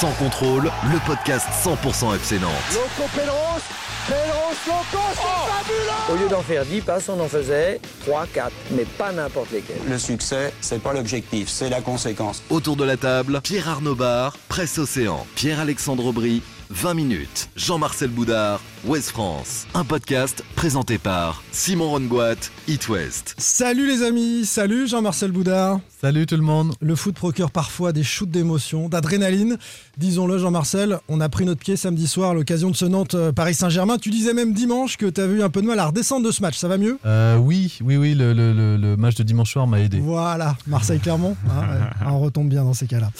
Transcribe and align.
Sans 0.00 0.12
contrôle, 0.12 0.70
le 0.90 0.98
podcast 1.06 1.46
100% 1.62 2.14
FC 2.14 2.38
Nantes. 2.38 2.50
Loco 2.72 3.06
Loco, 4.66 4.98
c'est 5.12 5.52
fabuleux 5.52 6.10
Au 6.10 6.16
lieu 6.16 6.28
d'en 6.30 6.40
faire 6.40 6.64
10 6.64 6.80
passes, 6.80 7.10
on 7.10 7.20
en 7.20 7.28
faisait 7.28 7.78
3, 8.06 8.26
4, 8.32 8.50
mais 8.70 8.86
pas 8.96 9.12
n'importe 9.12 9.50
lesquels. 9.50 9.76
Le 9.86 9.98
succès, 9.98 10.54
c'est 10.62 10.82
pas 10.82 10.94
l'objectif, 10.94 11.50
c'est 11.50 11.68
la 11.68 11.82
conséquence. 11.82 12.42
Autour 12.48 12.76
de 12.76 12.84
la 12.84 12.96
table, 12.96 13.42
Pierre 13.42 13.68
Arnaud 13.68 13.94
Bar, 13.94 14.38
Presse 14.48 14.78
Océan, 14.78 15.26
Pierre-Alexandre 15.34 16.06
Aubry, 16.06 16.40
20 16.70 16.94
minutes. 16.94 17.50
Jean-Marcel 17.54 18.08
Boudard, 18.08 18.62
Ouest 18.86 19.10
France. 19.10 19.66
Un 19.74 19.84
podcast 19.84 20.42
présenté 20.56 20.96
par 20.96 21.42
Simon 21.52 21.90
Rongoat, 21.90 22.36
It 22.66 22.88
West. 22.88 23.34
Salut 23.36 23.86
les 23.86 24.02
amis, 24.02 24.46
salut 24.46 24.88
Jean-Marcel 24.88 25.32
Boudard. 25.32 25.80
Salut 26.00 26.24
tout 26.24 26.36
le 26.36 26.42
monde. 26.42 26.72
Le 26.80 26.94
foot 26.96 27.14
procure 27.14 27.50
parfois 27.50 27.92
des 27.92 28.02
shoots 28.02 28.30
d'émotion, 28.30 28.88
d'adrénaline. 28.88 29.58
Disons-le 29.98 30.38
Jean-Marcel, 30.38 30.98
on 31.10 31.20
a 31.20 31.28
pris 31.28 31.44
notre 31.44 31.60
pied 31.60 31.76
samedi 31.76 32.06
soir 32.06 32.30
à 32.30 32.34
l'occasion 32.34 32.70
de 32.70 32.76
ce 32.76 32.86
Nantes-Paris 32.86 33.52
Saint-Germain. 33.52 33.98
Tu 33.98 34.08
disais 34.08 34.32
même 34.32 34.54
dimanche 34.54 34.96
que 34.96 35.04
tu 35.04 35.20
as 35.20 35.26
eu 35.26 35.42
un 35.42 35.50
peu 35.50 35.60
de 35.60 35.66
mal 35.66 35.78
à 35.78 35.84
redescendre 35.88 36.26
de 36.26 36.32
ce 36.32 36.40
match, 36.40 36.56
ça 36.56 36.68
va 36.68 36.78
mieux? 36.78 36.98
Euh, 37.04 37.36
Oui, 37.36 37.76
oui, 37.84 37.98
oui, 37.98 38.14
le, 38.14 38.32
le, 38.32 38.54
le, 38.78 38.96
match 38.96 39.16
de 39.16 39.24
dimanche 39.24 39.52
soir 39.52 39.66
m'a 39.66 39.80
aidé. 39.80 39.98
Voilà, 39.98 40.56
Marseille-Clermont, 40.66 41.36
hein, 41.50 41.90
on 42.06 42.18
retombe 42.20 42.48
bien 42.48 42.64
dans 42.64 42.72
ces 42.72 42.86
cas-là. 42.86 43.10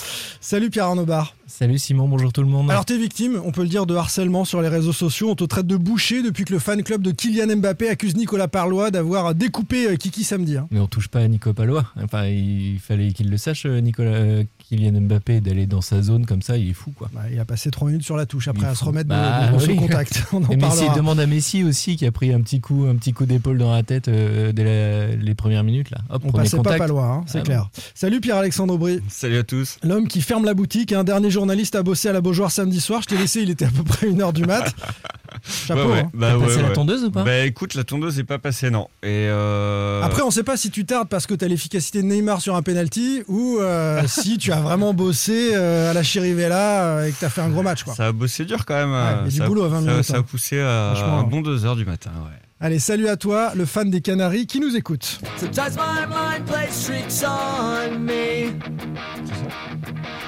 Salut 0.41 0.71
Pierre 0.71 0.87
Arnaud 0.87 1.05
Bar. 1.05 1.35
Salut 1.47 1.79
Simon, 1.79 2.09
bonjour 2.09 2.33
tout 2.33 2.43
le 2.43 2.49
monde. 2.49 2.71
Alors 2.71 2.87
t'es 2.87 2.97
victime, 2.97 3.43
on 3.45 3.51
peut 3.53 3.63
le 3.63 3.69
dire, 3.69 3.85
de 3.85 3.95
harcèlement 3.95 4.47
sur 4.47 4.63
les 4.63 4.69
réseaux 4.69 4.93
sociaux. 4.95 5.29
On 5.31 5.35
te 5.35 5.45
traite 5.51 5.67
de 5.67 5.77
boucher 5.77 6.23
depuis 6.23 6.45
que 6.45 6.53
le 6.53 6.59
fan 6.59 6.83
club 6.83 7.03
de 7.03 7.11
Kylian 7.11 7.57
Mbappé 7.57 7.89
accuse 7.89 8.17
Nicolas 8.17 8.49
Parlois 8.49 8.91
d'avoir 8.91 9.35
découpé 9.35 9.97
Kiki 9.99 10.25
samedi. 10.25 10.57
Hein. 10.57 10.69
Mais 10.71 10.81
on 10.81 10.87
touche 10.87 11.09
pas 11.09 11.21
à 11.21 11.29
Nico 11.29 11.53
Parlois. 11.53 11.85
Enfin, 12.03 12.27
il 12.27 12.79
fallait 12.79 13.13
qu'il 13.13 13.29
le 13.29 13.37
sache, 13.37 13.67
Nicolas 13.67 14.45
Kylian 14.71 15.01
Mbappé, 15.01 15.41
d'aller 15.41 15.67
dans 15.67 15.81
sa 15.81 16.01
zone 16.01 16.27
comme 16.27 16.43
ça, 16.43 16.57
il 16.57 16.71
est 16.71 16.75
fou 16.75 16.93
quoi. 16.97 17.11
Bah, 17.13 17.23
il 17.33 17.41
a 17.41 17.45
passé 17.45 17.73
3 17.73 17.89
minutes 17.89 18.05
sur 18.05 18.17
la 18.17 18.25
touche 18.25 18.47
après 18.47 18.67
à 18.69 18.77
se 18.77 18.85
remettre 18.85 19.09
bah, 19.09 19.49
de, 19.49 19.57
de, 19.57 19.67
de 19.67 19.73
oui. 19.73 19.77
contact. 19.77 20.23
On 20.33 20.45
en 20.45 20.49
Et 20.51 20.57
Messi 20.57 20.85
demande 20.95 21.19
à 21.19 21.27
Messi 21.27 21.65
aussi 21.65 21.97
qui 21.97 22.07
a 22.07 22.13
pris 22.13 22.33
un 22.33 22.41
petit 22.41 22.61
coup, 22.61 22.87
un 22.89 22.95
petit 22.95 23.13
coup 23.13 23.27
d'épaule 23.27 23.59
dans 23.59 23.73
la 23.73 23.83
tête 23.83 24.07
euh, 24.07 24.53
dès 24.53 24.63
la, 24.63 25.17
les 25.17 25.35
premières 25.35 25.65
minutes 25.65 25.91
là. 25.91 25.99
Hop, 26.09 26.23
on 26.25 26.31
passait 26.31 26.57
contact. 26.57 26.79
pas 26.79 26.85
Palois, 26.85 27.05
hein, 27.05 27.25
c'est 27.27 27.39
ah 27.39 27.43
clair. 27.43 27.63
Bon. 27.75 27.83
Salut 27.95 28.21
Pierre-Alexandre 28.21 28.75
Aubry. 28.75 29.01
Salut 29.09 29.39
à 29.39 29.43
tous. 29.43 29.79
L'homme 29.83 30.07
qui 30.07 30.21
ferme 30.21 30.45
la 30.45 30.55
boutique, 30.55 30.93
un 30.93 31.03
dernier 31.03 31.31
journaliste 31.31 31.75
à 31.75 31.83
bosser 31.83 32.09
à 32.09 32.13
la 32.13 32.21
Beaujoire 32.21 32.53
samedi 32.53 32.81
soir. 32.81 33.03
Je 33.03 33.09
t'ai 33.09 33.19
laissé, 33.19 33.43
il 33.43 33.51
était 33.51 33.65
à 33.65 33.71
peu 33.71 33.83
près 33.83 34.07
1h 34.07 34.33
du 34.33 34.45
mat. 34.45 34.73
Chapeau. 35.43 35.81
Ouais, 35.81 35.87
ouais. 35.87 35.99
Hein. 36.01 36.11
Bah, 36.15 36.33
T'as 36.33 36.39
passé 36.45 36.57
ouais, 36.57 36.63
la 36.63 36.69
ouais. 36.69 36.75
tondeuse 36.75 37.05
ou 37.05 37.11
pas 37.11 37.25
Bah 37.25 37.45
écoute, 37.45 37.75
la 37.75 37.85
tondeuse 37.85 38.17
n'est 38.19 38.25
pas 38.25 38.39
passée, 38.39 38.71
non. 38.71 38.89
Et 39.03 39.27
euh... 39.29 40.03
Après, 40.03 40.23
on 40.23 40.31
sait 40.31 40.43
pas 40.43 40.57
si 40.57 40.71
tu 40.71 40.85
tardes 40.85 41.09
parce 41.09 41.27
que 41.27 41.35
tu 41.35 41.45
as 41.45 41.49
l'efficacité 41.49 42.03
de 42.03 42.07
Neymar 42.07 42.41
sur 42.41 42.57
un 42.57 42.63
penalty 42.63 43.23
ou 43.29 43.59
euh, 43.59 44.03
si 44.07 44.39
tu 44.39 44.53
as 44.53 44.60
vraiment 44.61 44.95
bossé 44.95 45.51
euh, 45.55 45.91
à 45.91 45.95
la 45.95 46.03
Chirivella 46.03 46.85
euh, 46.85 47.07
et 47.07 47.13
que 47.13 47.19
tu 47.19 47.25
as 47.25 47.31
fait 47.31 47.41
un 47.41 47.49
gros 47.51 47.63
match. 47.63 47.85
Quoi. 47.85 47.95
Ça 47.95 48.07
a 48.09 48.13
bossé 48.13 48.45
dur 48.45 48.65
quand 48.65 48.75
même. 48.75 48.93
Ouais, 48.93 49.27
a 49.27 49.29
du 49.29 49.41
boulot 49.43 49.65
à 49.65 49.69
20 49.69 49.81
ça, 49.81 49.91
minutes, 49.91 50.03
Ça 50.05 50.17
hein. 50.17 50.21
a 50.21 50.23
poussé 50.23 50.61
à 50.61 50.93
un 50.93 51.23
bon 51.25 51.43
2h 51.43 51.77
du 51.77 51.85
matin, 51.85 52.11
ouais. 52.25 52.37
Allez, 52.63 52.79
salut 52.79 53.09
à 53.09 53.17
toi, 53.17 53.53
le 53.57 53.65
fan 53.65 53.89
des 53.91 54.03
Canaries 54.03 54.47
qui 54.47 54.61
nous 54.61 54.77
écoute. 54.77 55.19
Sometimes 55.39 55.77
my 55.77 56.05
mind 56.07 56.45
plays 56.47 56.85
tricks 56.85 57.25
on 57.25 57.99
me. 58.05 58.53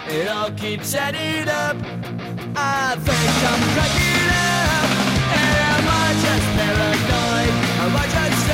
It 0.08 0.28
all 0.28 0.50
keeps 0.56 0.94
adding 0.94 1.46
up. 1.48 1.76
I 2.56 2.96
think 2.96 3.32
I'm 3.44 3.62
cracking 3.74 4.30
up. 4.32 4.88
Am 5.34 5.88
I 5.88 6.14
just 6.24 6.48
paranoid? 6.56 7.52
Am 7.82 7.96
I 7.96 8.06
just 8.06 8.51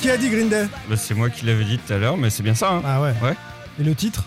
Qui 0.00 0.10
a 0.10 0.16
dit 0.18 0.28
Green 0.28 0.50
Day 0.50 0.66
Bah, 0.88 0.96
c'est 0.96 1.14
moi 1.14 1.30
qui 1.30 1.46
l'avais 1.46 1.64
dit 1.64 1.78
tout 1.78 1.92
à 1.92 1.96
l'heure, 1.96 2.18
mais 2.18 2.28
c'est 2.28 2.42
bien 2.42 2.54
ça. 2.54 2.72
Hein. 2.72 2.82
Ah 2.84 3.00
ouais. 3.00 3.14
Ouais. 3.22 3.34
Et 3.80 3.82
le 3.82 3.94
titre? 3.94 4.24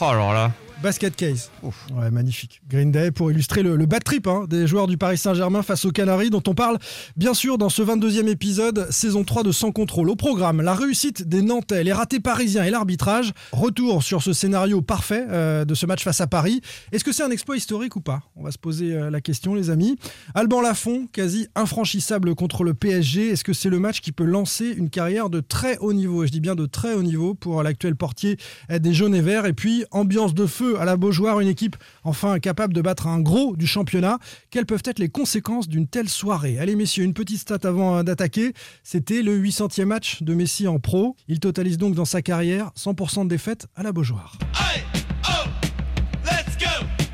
Oh 0.00 0.06
alors 0.06 0.32
là. 0.32 0.50
Basket 0.82 1.14
Case. 1.14 1.50
Ouf. 1.62 1.86
Ouais, 1.94 2.10
magnifique. 2.10 2.62
Green 2.66 2.90
Day 2.90 3.10
pour 3.10 3.30
illustrer 3.30 3.62
le, 3.62 3.76
le 3.76 3.84
bad 3.84 4.02
trip 4.02 4.26
hein, 4.26 4.46
des 4.48 4.66
joueurs 4.66 4.86
du 4.86 4.96
Paris 4.96 5.18
Saint-Germain 5.18 5.62
face 5.62 5.84
aux 5.84 5.90
Canaries, 5.90 6.30
dont 6.30 6.42
on 6.46 6.54
parle 6.54 6.78
bien 7.16 7.34
sûr 7.34 7.58
dans 7.58 7.68
ce 7.68 7.82
22e 7.82 8.28
épisode, 8.28 8.86
saison 8.90 9.22
3 9.22 9.42
de 9.42 9.52
Sans 9.52 9.72
Contrôle. 9.72 10.08
Au 10.08 10.16
programme, 10.16 10.62
la 10.62 10.74
réussite 10.74 11.28
des 11.28 11.42
Nantais, 11.42 11.84
les 11.84 11.92
ratés 11.92 12.20
parisiens 12.20 12.64
et 12.64 12.70
l'arbitrage. 12.70 13.32
Retour 13.52 14.02
sur 14.02 14.22
ce 14.22 14.32
scénario 14.32 14.80
parfait 14.80 15.26
euh, 15.28 15.66
de 15.66 15.74
ce 15.74 15.84
match 15.84 16.02
face 16.02 16.22
à 16.22 16.26
Paris. 16.26 16.62
Est-ce 16.92 17.04
que 17.04 17.12
c'est 17.12 17.24
un 17.24 17.30
exploit 17.30 17.58
historique 17.58 17.96
ou 17.96 18.00
pas? 18.00 18.22
On 18.34 18.42
va 18.42 18.50
se 18.50 18.58
poser 18.58 18.94
euh, 18.94 19.10
la 19.10 19.20
question, 19.20 19.54
les 19.54 19.68
amis. 19.68 19.98
Alban 20.34 20.62
Lafont, 20.62 21.06
quasi 21.12 21.48
infranchissable 21.56 22.34
contre 22.34 22.64
le 22.64 22.72
PSG. 22.72 23.28
Est-ce 23.28 23.44
que 23.44 23.52
c'est 23.52 23.68
le 23.68 23.80
match 23.80 24.00
qui 24.00 24.12
peut 24.12 24.24
lancer 24.24 24.70
une 24.70 24.88
carrière 24.88 25.28
de 25.28 25.40
très 25.40 25.76
haut 25.78 25.92
niveau? 25.92 26.24
Et 26.24 26.26
je 26.26 26.32
dis 26.32 26.40
bien 26.40 26.54
de 26.54 26.64
très 26.64 26.94
haut 26.94 27.02
niveau 27.02 27.34
pour 27.34 27.62
l'actuel 27.62 27.96
portier 27.96 28.38
des 28.70 28.94
jaunes 28.94 29.14
et 29.14 29.20
verts. 29.20 29.44
Et 29.44 29.52
puis, 29.52 29.84
ambiance 29.90 30.32
de 30.32 30.46
feu 30.46 30.69
à 30.78 30.84
la 30.84 30.96
Beaujoire, 30.96 31.40
une 31.40 31.48
équipe 31.48 31.76
enfin 32.04 32.38
capable 32.38 32.72
de 32.74 32.80
battre 32.82 33.06
un 33.06 33.20
gros 33.20 33.56
du 33.56 33.66
championnat. 33.66 34.18
Quelles 34.50 34.66
peuvent 34.66 34.82
être 34.84 34.98
les 34.98 35.08
conséquences 35.08 35.68
d'une 35.68 35.86
telle 35.86 36.08
soirée? 36.08 36.58
Allez 36.58 36.76
messieurs, 36.76 37.04
une 37.04 37.14
petite 37.14 37.38
stat 37.38 37.58
avant 37.64 37.98
euh, 37.98 38.02
d'attaquer. 38.02 38.52
C'était 38.84 39.22
le 39.22 39.38
800e 39.40 39.84
match 39.84 40.22
de 40.22 40.34
Messi 40.34 40.68
en 40.68 40.78
pro. 40.78 41.16
Il 41.28 41.40
totalise 41.40 41.78
donc 41.78 41.94
dans 41.94 42.04
sa 42.04 42.22
carrière 42.22 42.70
100% 42.78 43.24
de 43.24 43.28
défaites 43.28 43.66
à 43.76 43.82
la 43.82 43.92
Beaujoire. 43.92 44.36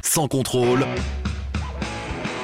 Sans 0.02 0.28
contrôle, 0.28 0.86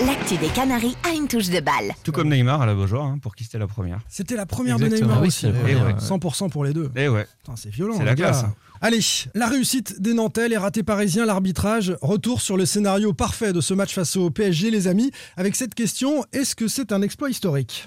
L'actu 0.05 0.37
des 0.37 0.49
Canaries 0.49 0.97
a 1.09 1.15
une 1.15 1.29
touche 1.29 1.49
de 1.49 1.61
balle. 1.61 1.93
Tout 2.03 2.11
comme 2.11 2.29
Neymar 2.29 2.61
à 2.61 2.67
la 2.67 2.75
Beaujoire, 2.75 3.05
hein, 3.05 3.19
pour 3.23 3.37
qui 3.37 3.45
c'était 3.45 3.59
la 3.59 3.69
première. 3.69 4.01
C'était 4.09 4.35
la 4.35 4.47
première 4.47 4.75
Exactement. 4.75 4.99
de 4.99 5.05
Neymar 5.05 5.19
Ah 5.19 5.23
oui, 5.23 5.29
aussi. 5.29 5.41
c'est 5.43 5.53
la 5.53 5.59
Eh 5.59 5.63
première, 5.63 5.87
ouais, 5.87 5.93
ouais. 5.93 6.01
100% 6.01 6.51
pour 6.51 6.65
les 6.65 6.73
deux. 6.73 6.91
Et 6.97 7.09
ouais. 7.09 7.25
Putain, 7.39 7.55
C'est 7.57 7.71
violent. 7.71 7.95
C'est 7.97 8.05
la 8.05 8.15
gars. 8.17 8.25
classe, 8.31 8.43
hein. 8.45 8.55
Allez, 8.85 8.99
la 9.37 9.47
réussite 9.47 10.03
des 10.03 10.13
Nantais, 10.13 10.49
les 10.49 10.57
ratés 10.57 10.83
parisiens, 10.83 11.25
l'arbitrage. 11.25 11.97
Retour 12.03 12.41
sur 12.41 12.57
le 12.57 12.67
scénario 12.67 13.13
parfait 13.13 13.53
de 13.53 13.61
ce 13.61 13.75
match 13.75 13.95
face 13.95 14.17
au 14.17 14.29
PSG, 14.29 14.73
les 14.73 14.89
amis. 14.89 15.13
Avec 15.37 15.55
cette 15.55 15.77
question, 15.77 16.25
est-ce 16.33 16.57
que 16.57 16.67
c'est 16.67 16.91
un 16.91 17.01
exploit 17.01 17.31
historique? 17.31 17.87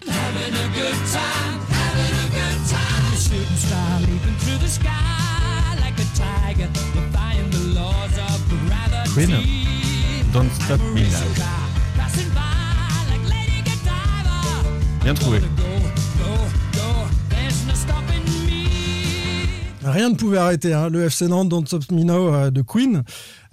Don't 10.32 10.50
Stop. 10.64 10.80
Bien 15.04 15.14
trouvé. 15.14 15.42
Rien 19.86 20.10
ne 20.10 20.16
pouvait 20.16 20.40
arrêter 20.40 20.74
hein, 20.74 20.90
le 20.90 21.04
FC 21.04 21.28
Nantes 21.28 21.50
Don't 21.50 21.68
Stop 21.68 21.92
Me 21.92 22.04
Now 22.04 22.34
euh, 22.34 22.50
de 22.50 22.64
Queen. 22.64 23.04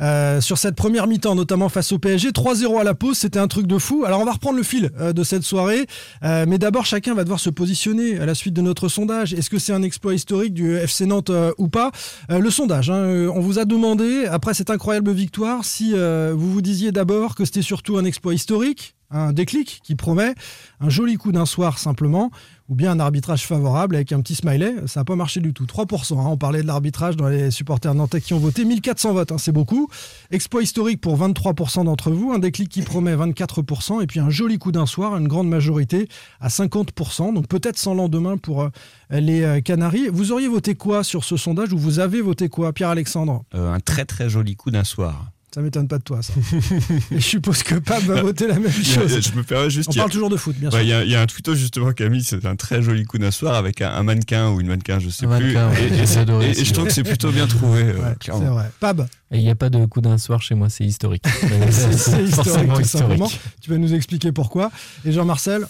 Euh, 0.00 0.41
sur 0.41 0.56
cette 0.56 0.75
première 0.75 1.06
mi-temps, 1.06 1.34
notamment 1.34 1.69
face 1.69 1.93
au 1.93 1.98
PSG, 1.98 2.31
3-0 2.31 2.81
à 2.81 2.84
la 2.84 2.94
pause, 2.94 3.19
c'était 3.19 3.38
un 3.38 3.48
truc 3.48 3.66
de 3.66 3.76
fou. 3.76 4.04
Alors 4.06 4.20
on 4.20 4.25
va 4.25 4.32
reprendre 4.32 4.56
le 4.56 4.62
fil 4.62 4.91
euh, 4.98 5.12
de 5.12 5.25
cette 5.25 5.43
soirée, 5.43 5.87
mais 6.22 6.56
d'abord 6.56 6.87
chacun 6.87 7.15
va 7.15 7.25
devoir 7.25 7.38
se 7.38 7.50
positionner 7.50 8.19
à 8.19 8.25
la 8.25 8.34
suite 8.34 8.54
de 8.54 8.62
notre 8.62 8.88
sondage. 8.88 9.34
Est-ce 9.34 9.50
que 9.50 9.59
c'est 9.59 9.75
un 9.75 9.82
exploit 9.82 10.15
historique 10.15 10.54
du 10.54 10.75
FC 10.75 11.04
Nantes 11.04 11.31
ou 11.59 11.69
pas? 11.69 11.93
Le 12.31 12.50
sondage, 12.50 12.88
hein, 12.91 13.28
on 13.34 13.41
vous 13.41 13.59
a 13.59 13.64
demandé, 13.64 14.25
après 14.25 14.54
cette 14.54 14.70
incroyable 14.70 15.12
victoire, 15.12 15.64
si 15.64 15.93
vous 15.93 16.53
vous 16.53 16.62
disiez 16.62 16.93
d'abord 16.93 17.34
que 17.34 17.44
c'était 17.44 17.62
surtout 17.62 17.99
un 17.99 18.04
exploit 18.04 18.34
historique, 18.34 18.94
un 19.12 19.32
déclic 19.32 19.81
qui 19.84 19.94
promet, 19.94 20.34
un 20.81 20.88
joli 20.88 21.16
coup 21.16 21.32
d'un 21.32 21.47
soir 21.47 21.78
simplement, 21.78 22.31
ou 22.68 22.74
bien 22.74 22.92
un 22.92 23.00
arbitrage 23.00 23.46
favorable 23.46 23.96
avec 23.96 24.12
un 24.12 24.20
petit 24.20 24.34
smiley. 24.34 24.74
Ça 24.86 25.00
n'a 25.00 25.04
pas 25.04 25.16
marché 25.16 25.40
du 25.40 25.52
tout. 25.52 25.64
3%. 25.64 26.18
hein. 26.18 26.24
On 26.26 26.36
parlait 26.36 26.62
de 26.62 26.66
l'arbitrage 26.66 27.16
dans 27.16 27.28
les 27.28 27.50
supporters 27.50 27.94
nantais 27.94 28.20
qui 28.20 28.34
ont 28.34 28.38
voté. 28.38 28.64
1400 28.64 29.12
votes, 29.12 29.32
hein, 29.32 29.38
c'est 29.38 29.52
beaucoup. 29.52 29.88
Exploit 30.30 30.62
historique 30.62 31.00
pour 31.00 31.18
23% 31.18 31.84
d'entre 31.84 32.10
vous. 32.10 32.32
Un 32.32 32.38
déclic 32.38 32.68
qui 32.68 32.82
promet 32.82 33.14
24%. 33.14 34.02
Et 34.02 34.06
puis 34.06 34.20
un 34.20 34.31
joli 34.31 34.58
coup 34.58 34.72
d'un 34.72 34.87
soir, 34.87 35.16
une 35.16 35.28
grande 35.28 35.48
majorité 35.48 36.08
à 36.40 36.48
50%. 36.48 37.34
Donc 37.34 37.46
peut-être 37.48 37.78
sans 37.78 37.94
lendemain 37.94 38.37
pour 38.37 38.62
euh, 38.62 38.69
les 39.10 39.42
euh, 39.42 39.60
Canaries. 39.60 40.08
Vous 40.08 40.32
auriez 40.32 40.48
voté 40.48 40.75
quoi 40.75 41.04
sur 41.04 41.25
ce 41.25 41.37
sondage 41.37 41.72
ou 41.72 41.78
vous 41.78 41.98
avez 41.98 42.20
voté 42.20 42.48
quoi, 42.48 42.72
Pierre-Alexandre? 42.72 43.44
Euh, 43.54 43.72
un 43.72 43.81
très 43.81 44.04
très 44.04 44.28
joli 44.28 44.56
coup 44.56 44.70
d'un 44.70 44.84
soir. 44.84 45.31
Ça 45.54 45.60
m'étonne 45.60 45.87
pas 45.87 45.99
de 45.99 46.02
toi, 46.02 46.22
ça. 46.22 46.32
Et 47.10 47.16
je 47.16 47.20
suppose 47.20 47.62
que 47.62 47.75
Pape 47.75 48.04
va 48.04 48.22
voter 48.22 48.46
la 48.46 48.58
même 48.58 48.72
chose. 48.72 49.20
Je 49.20 49.37
me 49.37 49.43
permets 49.43 49.69
juste. 49.69 49.90
On 49.90 49.93
a- 49.93 49.96
parle 49.96 50.10
toujours 50.10 50.31
de 50.31 50.38
foot, 50.38 50.56
bien 50.56 50.70
sûr. 50.70 50.81
Il 50.81 50.88
y, 50.88 50.94
a- 50.94 51.04
il 51.04 51.10
y 51.10 51.14
a 51.14 51.20
un 51.20 51.26
tweeto 51.26 51.54
justement 51.54 51.93
qui 51.93 52.02
a 52.04 52.08
mis 52.08 52.25
c'est 52.25 52.46
un 52.46 52.56
très 52.56 52.82
joli 52.82 53.04
coup 53.04 53.19
d'un 53.19 53.31
soir 53.31 53.54
avec 53.54 53.82
un, 53.82 53.90
un 53.90 54.02
mannequin 54.02 54.49
ou 54.50 54.60
une 54.62 54.69
mannequin, 54.69 54.99
je 54.99 55.10
sais 55.10 55.26
Un 55.26 55.37
plus. 55.38 55.52
mannequin, 55.52 55.72
et, 55.78 55.93
et 55.93 55.96
j'ai 55.99 56.06
c'est- 56.06 56.19
adoré 56.20 56.50
et- 56.52 56.64
je 56.64 56.72
trouve 56.72 56.87
que 56.87 56.93
c'est 56.93 57.02
plutôt 57.02 57.31
bien 57.32 57.46
trouvé, 57.46 57.82
euh, 57.82 57.93
Ouais, 57.99 58.14
clairement. 58.19 58.43
c'est 58.43 58.49
vrai. 58.50 58.70
Pab, 58.81 59.06
Et 59.31 59.37
il 59.38 59.43
n'y 59.44 59.50
a 59.50 59.54
pas 59.54 59.69
de 59.69 59.84
coup 59.84 60.00
d'un 60.00 60.16
soir 60.16 60.40
chez 60.40 60.54
moi, 60.54 60.70
c'est 60.70 60.84
historique. 60.84 61.25
c'est 61.70 61.93
c'est 61.99 62.22
historique, 62.25 62.72
tout 62.72 62.84
simplement. 62.84 63.26
historique. 63.26 63.40
Tu 63.60 63.70
vas 63.70 63.76
nous 63.76 63.93
expliquer 63.93 64.32
pourquoi. 64.32 64.70
Et 65.04 65.12
Jean-Marcel 65.12 65.66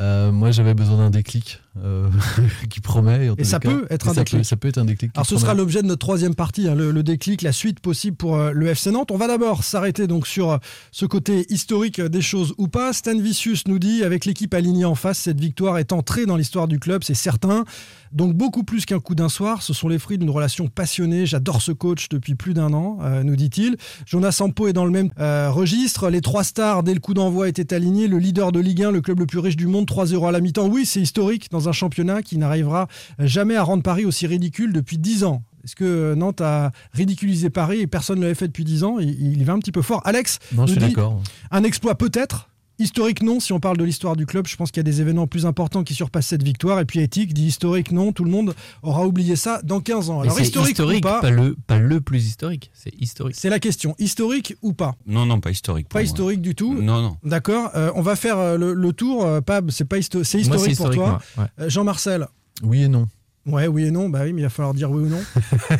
Euh, 0.00 0.30
moi, 0.30 0.50
j'avais 0.52 0.74
besoin 0.74 0.96
d'un 0.98 1.10
déclic. 1.10 1.60
euh, 1.84 2.08
qui 2.70 2.80
promet. 2.80 3.28
tous 3.36 3.44
ça 3.44 3.58
cas. 3.58 3.68
peut 3.70 3.86
être 3.90 4.06
Et 4.06 4.10
un 4.10 4.14
ça 4.14 4.20
déclic. 4.20 4.40
Peut, 4.40 4.44
ça 4.44 4.56
peut 4.56 4.68
être 4.68 4.78
un 4.78 4.84
déclic. 4.84 5.10
Alors 5.14 5.26
ce 5.26 5.36
sera 5.36 5.54
l'objet 5.54 5.82
de 5.82 5.86
notre 5.86 6.00
troisième 6.00 6.34
partie, 6.34 6.68
hein, 6.68 6.74
le, 6.74 6.90
le 6.90 7.02
déclic, 7.02 7.42
la 7.42 7.52
suite 7.52 7.80
possible 7.80 8.16
pour 8.16 8.36
euh, 8.36 8.52
le 8.52 8.66
FC 8.68 8.90
Nantes. 8.90 9.10
On 9.10 9.16
va 9.16 9.26
d'abord 9.28 9.62
s'arrêter 9.64 10.06
donc 10.06 10.26
sur 10.26 10.58
ce 10.92 11.06
côté 11.06 11.46
historique 11.52 12.00
des 12.00 12.20
choses 12.22 12.54
ou 12.58 12.68
pas. 12.68 12.92
Stan 12.92 13.16
Vicius 13.18 13.66
nous 13.66 13.78
dit, 13.78 14.02
avec 14.04 14.24
l'équipe 14.24 14.54
alignée 14.54 14.84
en 14.84 14.94
face, 14.94 15.18
cette 15.18 15.40
victoire 15.40 15.78
est 15.78 15.92
entrée 15.92 16.26
dans 16.26 16.36
l'histoire 16.36 16.68
du 16.68 16.78
club, 16.78 17.02
c'est 17.04 17.14
certain. 17.14 17.64
Donc 18.12 18.34
beaucoup 18.34 18.64
plus 18.64 18.86
qu'un 18.86 19.00
coup 19.00 19.14
d'un 19.14 19.28
soir, 19.28 19.62
ce 19.62 19.72
sont 19.72 19.88
les 19.88 19.98
fruits 19.98 20.18
d'une 20.18 20.30
relation 20.30 20.68
passionnée. 20.68 21.26
J'adore 21.26 21.62
ce 21.62 21.72
coach 21.72 22.08
depuis 22.08 22.34
plus 22.34 22.54
d'un 22.54 22.72
an, 22.72 22.98
euh, 23.02 23.22
nous 23.22 23.36
dit-il. 23.36 23.76
Jonas 24.06 24.32
Sampo 24.32 24.68
est 24.68 24.72
dans 24.72 24.84
le 24.84 24.90
même 24.90 25.10
euh, 25.18 25.50
registre. 25.50 26.10
Les 26.10 26.20
trois 26.20 26.44
stars, 26.44 26.82
dès 26.82 26.94
le 26.94 27.00
coup 27.00 27.14
d'envoi, 27.14 27.48
étaient 27.48 27.74
alignés. 27.74 28.08
Le 28.08 28.18
leader 28.18 28.52
de 28.52 28.60
Ligue 28.60 28.82
1, 28.82 28.90
le 28.90 29.00
club 29.00 29.20
le 29.20 29.26
plus 29.26 29.38
riche 29.38 29.56
du 29.56 29.66
monde, 29.66 29.86
3-0 29.86 30.28
à 30.28 30.32
la 30.32 30.40
mi-temps. 30.40 30.68
Oui, 30.68 30.86
c'est 30.86 31.00
historique 31.00 31.50
dans 31.50 31.68
un 31.68 31.72
championnat 31.72 32.22
qui 32.22 32.38
n'arrivera 32.38 32.88
jamais 33.18 33.56
à 33.56 33.62
rendre 33.62 33.82
Paris 33.82 34.04
aussi 34.04 34.26
ridicule 34.26 34.72
depuis 34.72 34.98
10 34.98 35.24
ans. 35.24 35.42
Est-ce 35.64 35.76
que 35.76 36.14
Nantes 36.14 36.40
a 36.40 36.70
ridiculisé 36.92 37.50
Paris 37.50 37.80
et 37.80 37.86
personne 37.86 38.18
ne 38.18 38.22
l'avait 38.22 38.34
fait 38.34 38.46
depuis 38.48 38.64
10 38.64 38.84
ans? 38.84 38.98
Il, 38.98 39.44
va 39.44 39.52
un 39.52 39.58
petit 39.58 39.72
peu 39.72 39.82
fort. 39.82 40.00
Alex, 40.06 40.38
Non, 40.52 40.66
je 40.66 40.74
nous 40.74 40.80
suis 40.80 40.88
dit, 40.88 40.94
d'accord. 40.94 41.20
un 41.50 41.62
exploit 41.62 41.96
peut-être. 41.96 42.48
Historique 42.80 43.22
non, 43.22 43.40
si 43.40 43.52
on 43.52 43.58
parle 43.58 43.76
de 43.76 43.84
l'histoire 43.84 44.14
du 44.14 44.24
club, 44.24 44.46
je 44.46 44.54
pense 44.56 44.70
qu'il 44.70 44.78
y 44.78 44.80
a 44.80 44.84
des 44.84 45.00
événements 45.00 45.26
plus 45.26 45.46
importants 45.46 45.82
qui 45.82 45.94
surpassent 45.94 46.28
cette 46.28 46.44
victoire. 46.44 46.78
Et 46.78 46.84
puis 46.84 47.00
éthique, 47.00 47.34
dit 47.34 47.46
historique 47.46 47.90
non, 47.90 48.12
tout 48.12 48.22
le 48.24 48.30
monde 48.30 48.54
aura 48.82 49.04
oublié 49.06 49.34
ça 49.36 49.60
dans 49.64 49.80
15 49.80 50.10
ans. 50.10 50.20
Alors 50.20 50.34
c'est 50.36 50.42
historique, 50.42 50.70
historique, 50.72 51.04
ou 51.04 51.08
pas, 51.08 51.20
pas, 51.20 51.30
le, 51.30 51.56
pas 51.66 51.78
le 51.78 52.00
plus 52.00 52.26
historique, 52.26 52.70
c'est 52.74 52.94
historique. 53.00 53.36
c'est 53.36 53.50
la 53.50 53.58
question. 53.58 53.96
Historique 53.98 54.54
ou 54.62 54.72
pas 54.74 54.94
Non, 55.06 55.26
non, 55.26 55.40
pas 55.40 55.50
historique. 55.50 55.88
Pas 55.88 55.98
moi. 55.98 56.04
historique 56.04 56.40
du 56.40 56.54
tout. 56.54 56.74
Non, 56.80 57.02
non. 57.02 57.16
D'accord. 57.24 57.70
euh, 57.74 57.90
on 57.96 58.02
va 58.02 58.14
faire 58.14 58.38
euh, 58.38 58.56
le, 58.56 58.74
le 58.74 58.92
tour. 58.92 59.24
euh, 59.26 59.40
Pab, 59.40 59.70
c'est 59.70 59.84
pas 59.84 59.98
histo- 59.98 60.22
c'est 60.22 60.38
Moi, 60.46 60.56
historique, 60.56 60.76
c'est 60.76 60.82
pour 60.84 60.94
toi. 60.94 61.20
ouais. 61.38 61.44
Euh, 61.60 61.68
Jean-Marcel. 61.68 62.28
Oui 62.62 62.82
et 62.84 62.88
non. 62.88 63.08
Ouais, 63.46 63.66
oui 63.66 63.84
et 63.84 63.90
non. 63.90 64.08
Bah 64.10 64.20
oui, 64.24 64.32
mais 64.34 64.42
il 64.42 64.44
va 64.44 64.50
falloir 64.50 64.74
dire 64.74 64.90
oui 64.90 65.04
ou 65.04 65.08
non. 65.08 65.20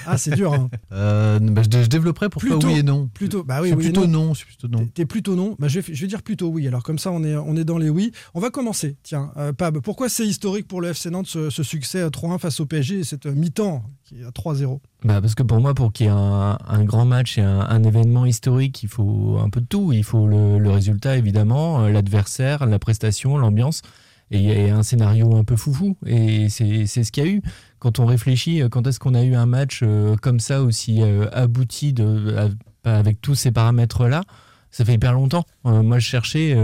ah, 0.06 0.16
c'est 0.16 0.34
dur. 0.34 0.52
hein. 0.54 0.70
Euh, 0.90 1.38
bah, 1.38 1.62
je, 1.70 1.82
je 1.82 1.86
développerai 1.88 2.28
pourquoi 2.30 2.50
Plutôt. 2.52 2.68
oui 2.68 2.78
et 2.78 2.82
non. 2.82 3.08
Plutôt. 3.12 3.44
Bah 3.44 3.58
oui, 3.60 3.72
oui 3.72 3.84
et 3.86 3.90
plutôt 3.90 4.06
non. 4.06 4.26
non. 4.28 4.34
Je 4.34 4.38
suis 4.38 4.46
plutôt 4.46 4.68
non. 4.68 4.78
T'es- 4.86 4.90
T'es 4.94 5.06
plutôt 5.06 5.34
non. 5.36 5.54
Bah, 5.58 5.68
je, 5.68 5.80
vais, 5.80 5.94
je 5.94 6.00
vais 6.00 6.06
dire 6.06 6.22
plutôt 6.22 6.48
oui. 6.48 6.66
Alors 6.66 6.82
comme 6.82 6.98
ça, 6.98 7.10
on 7.12 7.22
est, 7.24 7.36
on 7.36 7.56
est 7.56 7.64
dans 7.64 7.76
les 7.78 7.90
oui. 7.90 8.10
On 8.34 8.40
va 8.40 8.48
commencer. 8.50 8.96
Tiens, 9.02 9.30
euh, 9.36 9.52
Pab, 9.52 9.78
pourquoi 9.80 10.08
c'est 10.08 10.26
historique 10.26 10.66
pour 10.66 10.80
le 10.80 10.88
FC 10.88 11.10
Nantes 11.10 11.26
ce, 11.26 11.50
ce 11.50 11.62
succès 11.62 12.00
à 12.00 12.08
3-1 12.08 12.38
face 12.38 12.58
au 12.60 12.66
PSG 12.66 13.00
et 13.00 13.04
cette 13.04 13.26
euh, 13.26 13.32
mi-temps 13.34 13.82
qui 14.04 14.20
est 14.20 14.24
à 14.24 14.30
3-0 14.30 14.80
Bah 15.04 15.20
parce 15.20 15.34
que 15.34 15.42
pour 15.42 15.60
moi, 15.60 15.74
pour 15.74 15.92
qu'il 15.92 16.06
y 16.06 16.08
ait 16.08 16.12
un, 16.12 16.56
un 16.66 16.84
grand 16.84 17.04
match 17.04 17.36
et 17.36 17.42
un, 17.42 17.60
un 17.60 17.82
événement 17.82 18.24
historique, 18.24 18.82
il 18.82 18.88
faut 18.88 19.38
un 19.44 19.50
peu 19.50 19.60
de 19.60 19.66
tout. 19.66 19.92
Il 19.92 20.04
faut 20.04 20.26
le, 20.26 20.58
le 20.58 20.70
résultat, 20.70 21.16
évidemment, 21.18 21.86
l'adversaire, 21.86 22.64
la 22.66 22.78
prestation, 22.78 23.36
l'ambiance. 23.36 23.82
Et 24.30 24.70
a 24.70 24.76
un 24.76 24.82
scénario 24.82 25.34
un 25.36 25.44
peu 25.44 25.56
foufou. 25.56 25.96
Et 26.06 26.48
c'est 26.48 26.86
ce 26.86 27.12
qu'il 27.12 27.24
y 27.24 27.26
a 27.26 27.30
eu. 27.30 27.42
Quand 27.78 27.98
on 27.98 28.06
réfléchit, 28.06 28.62
euh, 28.62 28.68
quand 28.68 28.86
est-ce 28.86 28.98
qu'on 28.98 29.14
a 29.14 29.22
eu 29.22 29.34
un 29.34 29.46
match 29.46 29.80
euh, 29.82 30.16
comme 30.16 30.40
ça, 30.40 30.62
aussi 30.62 31.02
euh, 31.02 31.26
abouti, 31.32 31.92
de, 31.92 32.50
avec 32.84 33.20
tous 33.20 33.34
ces 33.34 33.52
paramètres-là 33.52 34.22
Ça 34.70 34.84
fait 34.84 34.94
hyper 34.94 35.12
longtemps. 35.12 35.44
Moi, 35.64 35.98
je 35.98 36.06
cherchais. 36.06 36.56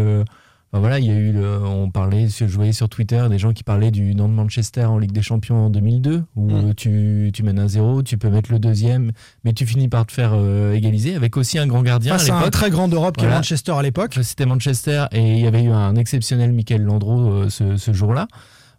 Enfin, 0.74 0.80
voilà, 0.80 0.98
il 0.98 1.04
y 1.06 1.10
a 1.10 1.14
eu, 1.14 1.30
le- 1.30 1.60
on 1.64 1.88
parlait, 1.88 2.26
je 2.28 2.44
voyais 2.46 2.72
sur 2.72 2.88
Twitter 2.88 3.24
des 3.30 3.38
gens 3.38 3.52
qui 3.52 3.62
parlaient 3.62 3.92
du 3.92 4.12
Nantes 4.16 4.32
Manchester 4.32 4.86
en 4.86 4.98
Ligue 4.98 5.12
des 5.12 5.22
Champions 5.22 5.66
en 5.66 5.70
2002, 5.70 6.24
où 6.34 6.50
Mm. 6.50 6.54
euh, 6.54 6.72
tu, 6.76 7.30
tu 7.32 7.44
mènes 7.44 7.60
un 7.60 7.68
zéro, 7.68 8.02
tu 8.02 8.18
peux 8.18 8.28
mettre 8.28 8.50
le 8.50 8.58
deuxième, 8.58 9.12
mais 9.44 9.52
tu 9.52 9.66
finis 9.66 9.86
par 9.88 10.04
te 10.04 10.10
faire 10.10 10.32
euh, 10.34 10.72
égaliser 10.74 11.14
avec 11.14 11.36
aussi 11.36 11.60
un 11.60 11.68
grand 11.68 11.82
gardien 11.82 12.18
Face 12.18 12.28
à 12.28 12.36
à 12.40 12.44
un 12.44 12.50
très 12.50 12.70
grand 12.70 12.88
Europe 12.88 13.16
qui 13.16 13.22
est 13.22 13.28
Voilà. 13.28 13.36
Manchester 13.38 13.70
à 13.70 13.82
l'époque. 13.82 14.18
C'était 14.22 14.46
Manchester 14.46 15.04
et 15.12 15.34
il 15.34 15.40
y 15.40 15.46
avait 15.46 15.62
eu 15.62 15.70
un 15.70 15.94
exceptionnel 15.94 16.52
Michael 16.52 16.82
Landreau 16.82 17.20
euh, 17.30 17.48
ce, 17.50 17.76
ce 17.76 17.92
jour-là. 17.92 18.26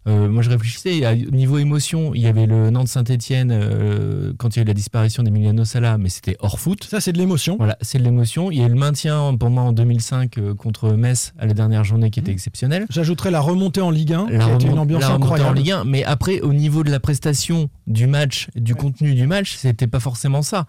Euh, 0.06 0.28
moi, 0.28 0.42
je 0.42 0.50
réfléchissais, 0.50 1.04
à 1.04 1.14
niveau 1.14 1.58
émotion, 1.58 2.14
il 2.14 2.22
y 2.22 2.26
avait 2.26 2.46
le 2.46 2.70
Nantes-Saint-Etienne 2.70 3.52
quand 4.38 4.54
il 4.54 4.58
y 4.58 4.60
a 4.60 4.62
eu 4.62 4.66
la 4.66 4.74
disparition 4.74 5.22
d'Emiliano 5.22 5.64
Sala, 5.64 5.98
mais 5.98 6.08
c'était 6.08 6.36
hors 6.40 6.58
foot. 6.58 6.84
Ça, 6.84 7.00
c'est 7.00 7.12
de 7.12 7.18
l'émotion. 7.18 7.56
Voilà, 7.58 7.76
c'est 7.80 7.98
de 7.98 8.04
l'émotion. 8.04 8.50
Il 8.50 8.58
y 8.58 8.62
a 8.62 8.66
eu 8.66 8.68
le 8.68 8.74
maintien 8.74 9.36
pour 9.38 9.50
moi 9.50 9.62
en 9.62 9.72
2005 9.72 10.38
euh, 10.38 10.54
contre 10.54 10.92
Metz 10.92 11.32
à 11.38 11.46
la 11.46 11.54
dernière 11.54 11.84
journée 11.84 12.10
qui 12.10 12.20
était 12.20 12.32
exceptionnelle. 12.32 12.86
J'ajouterai 12.90 13.30
la 13.30 13.40
remontée 13.40 13.80
en 13.80 13.90
Ligue 13.90 14.12
1, 14.12 14.28
La, 14.30 14.38
qui 14.38 14.50
a 14.50 14.54
été 14.54 14.66
une 14.66 14.78
ambiance 14.78 15.02
la 15.02 15.08
remontée 15.08 15.24
en 15.24 15.34
incroyable. 15.34 15.58
Ligue 15.58 15.70
1, 15.72 15.84
mais 15.84 16.04
après, 16.04 16.40
au 16.40 16.52
niveau 16.52 16.84
de 16.84 16.90
la 16.90 17.00
prestation 17.00 17.68
du 17.86 18.06
match, 18.06 18.48
du 18.54 18.74
contenu 18.74 19.14
du 19.14 19.26
match, 19.26 19.56
c'était 19.56 19.86
pas 19.86 20.00
forcément 20.00 20.42
ça. 20.42 20.66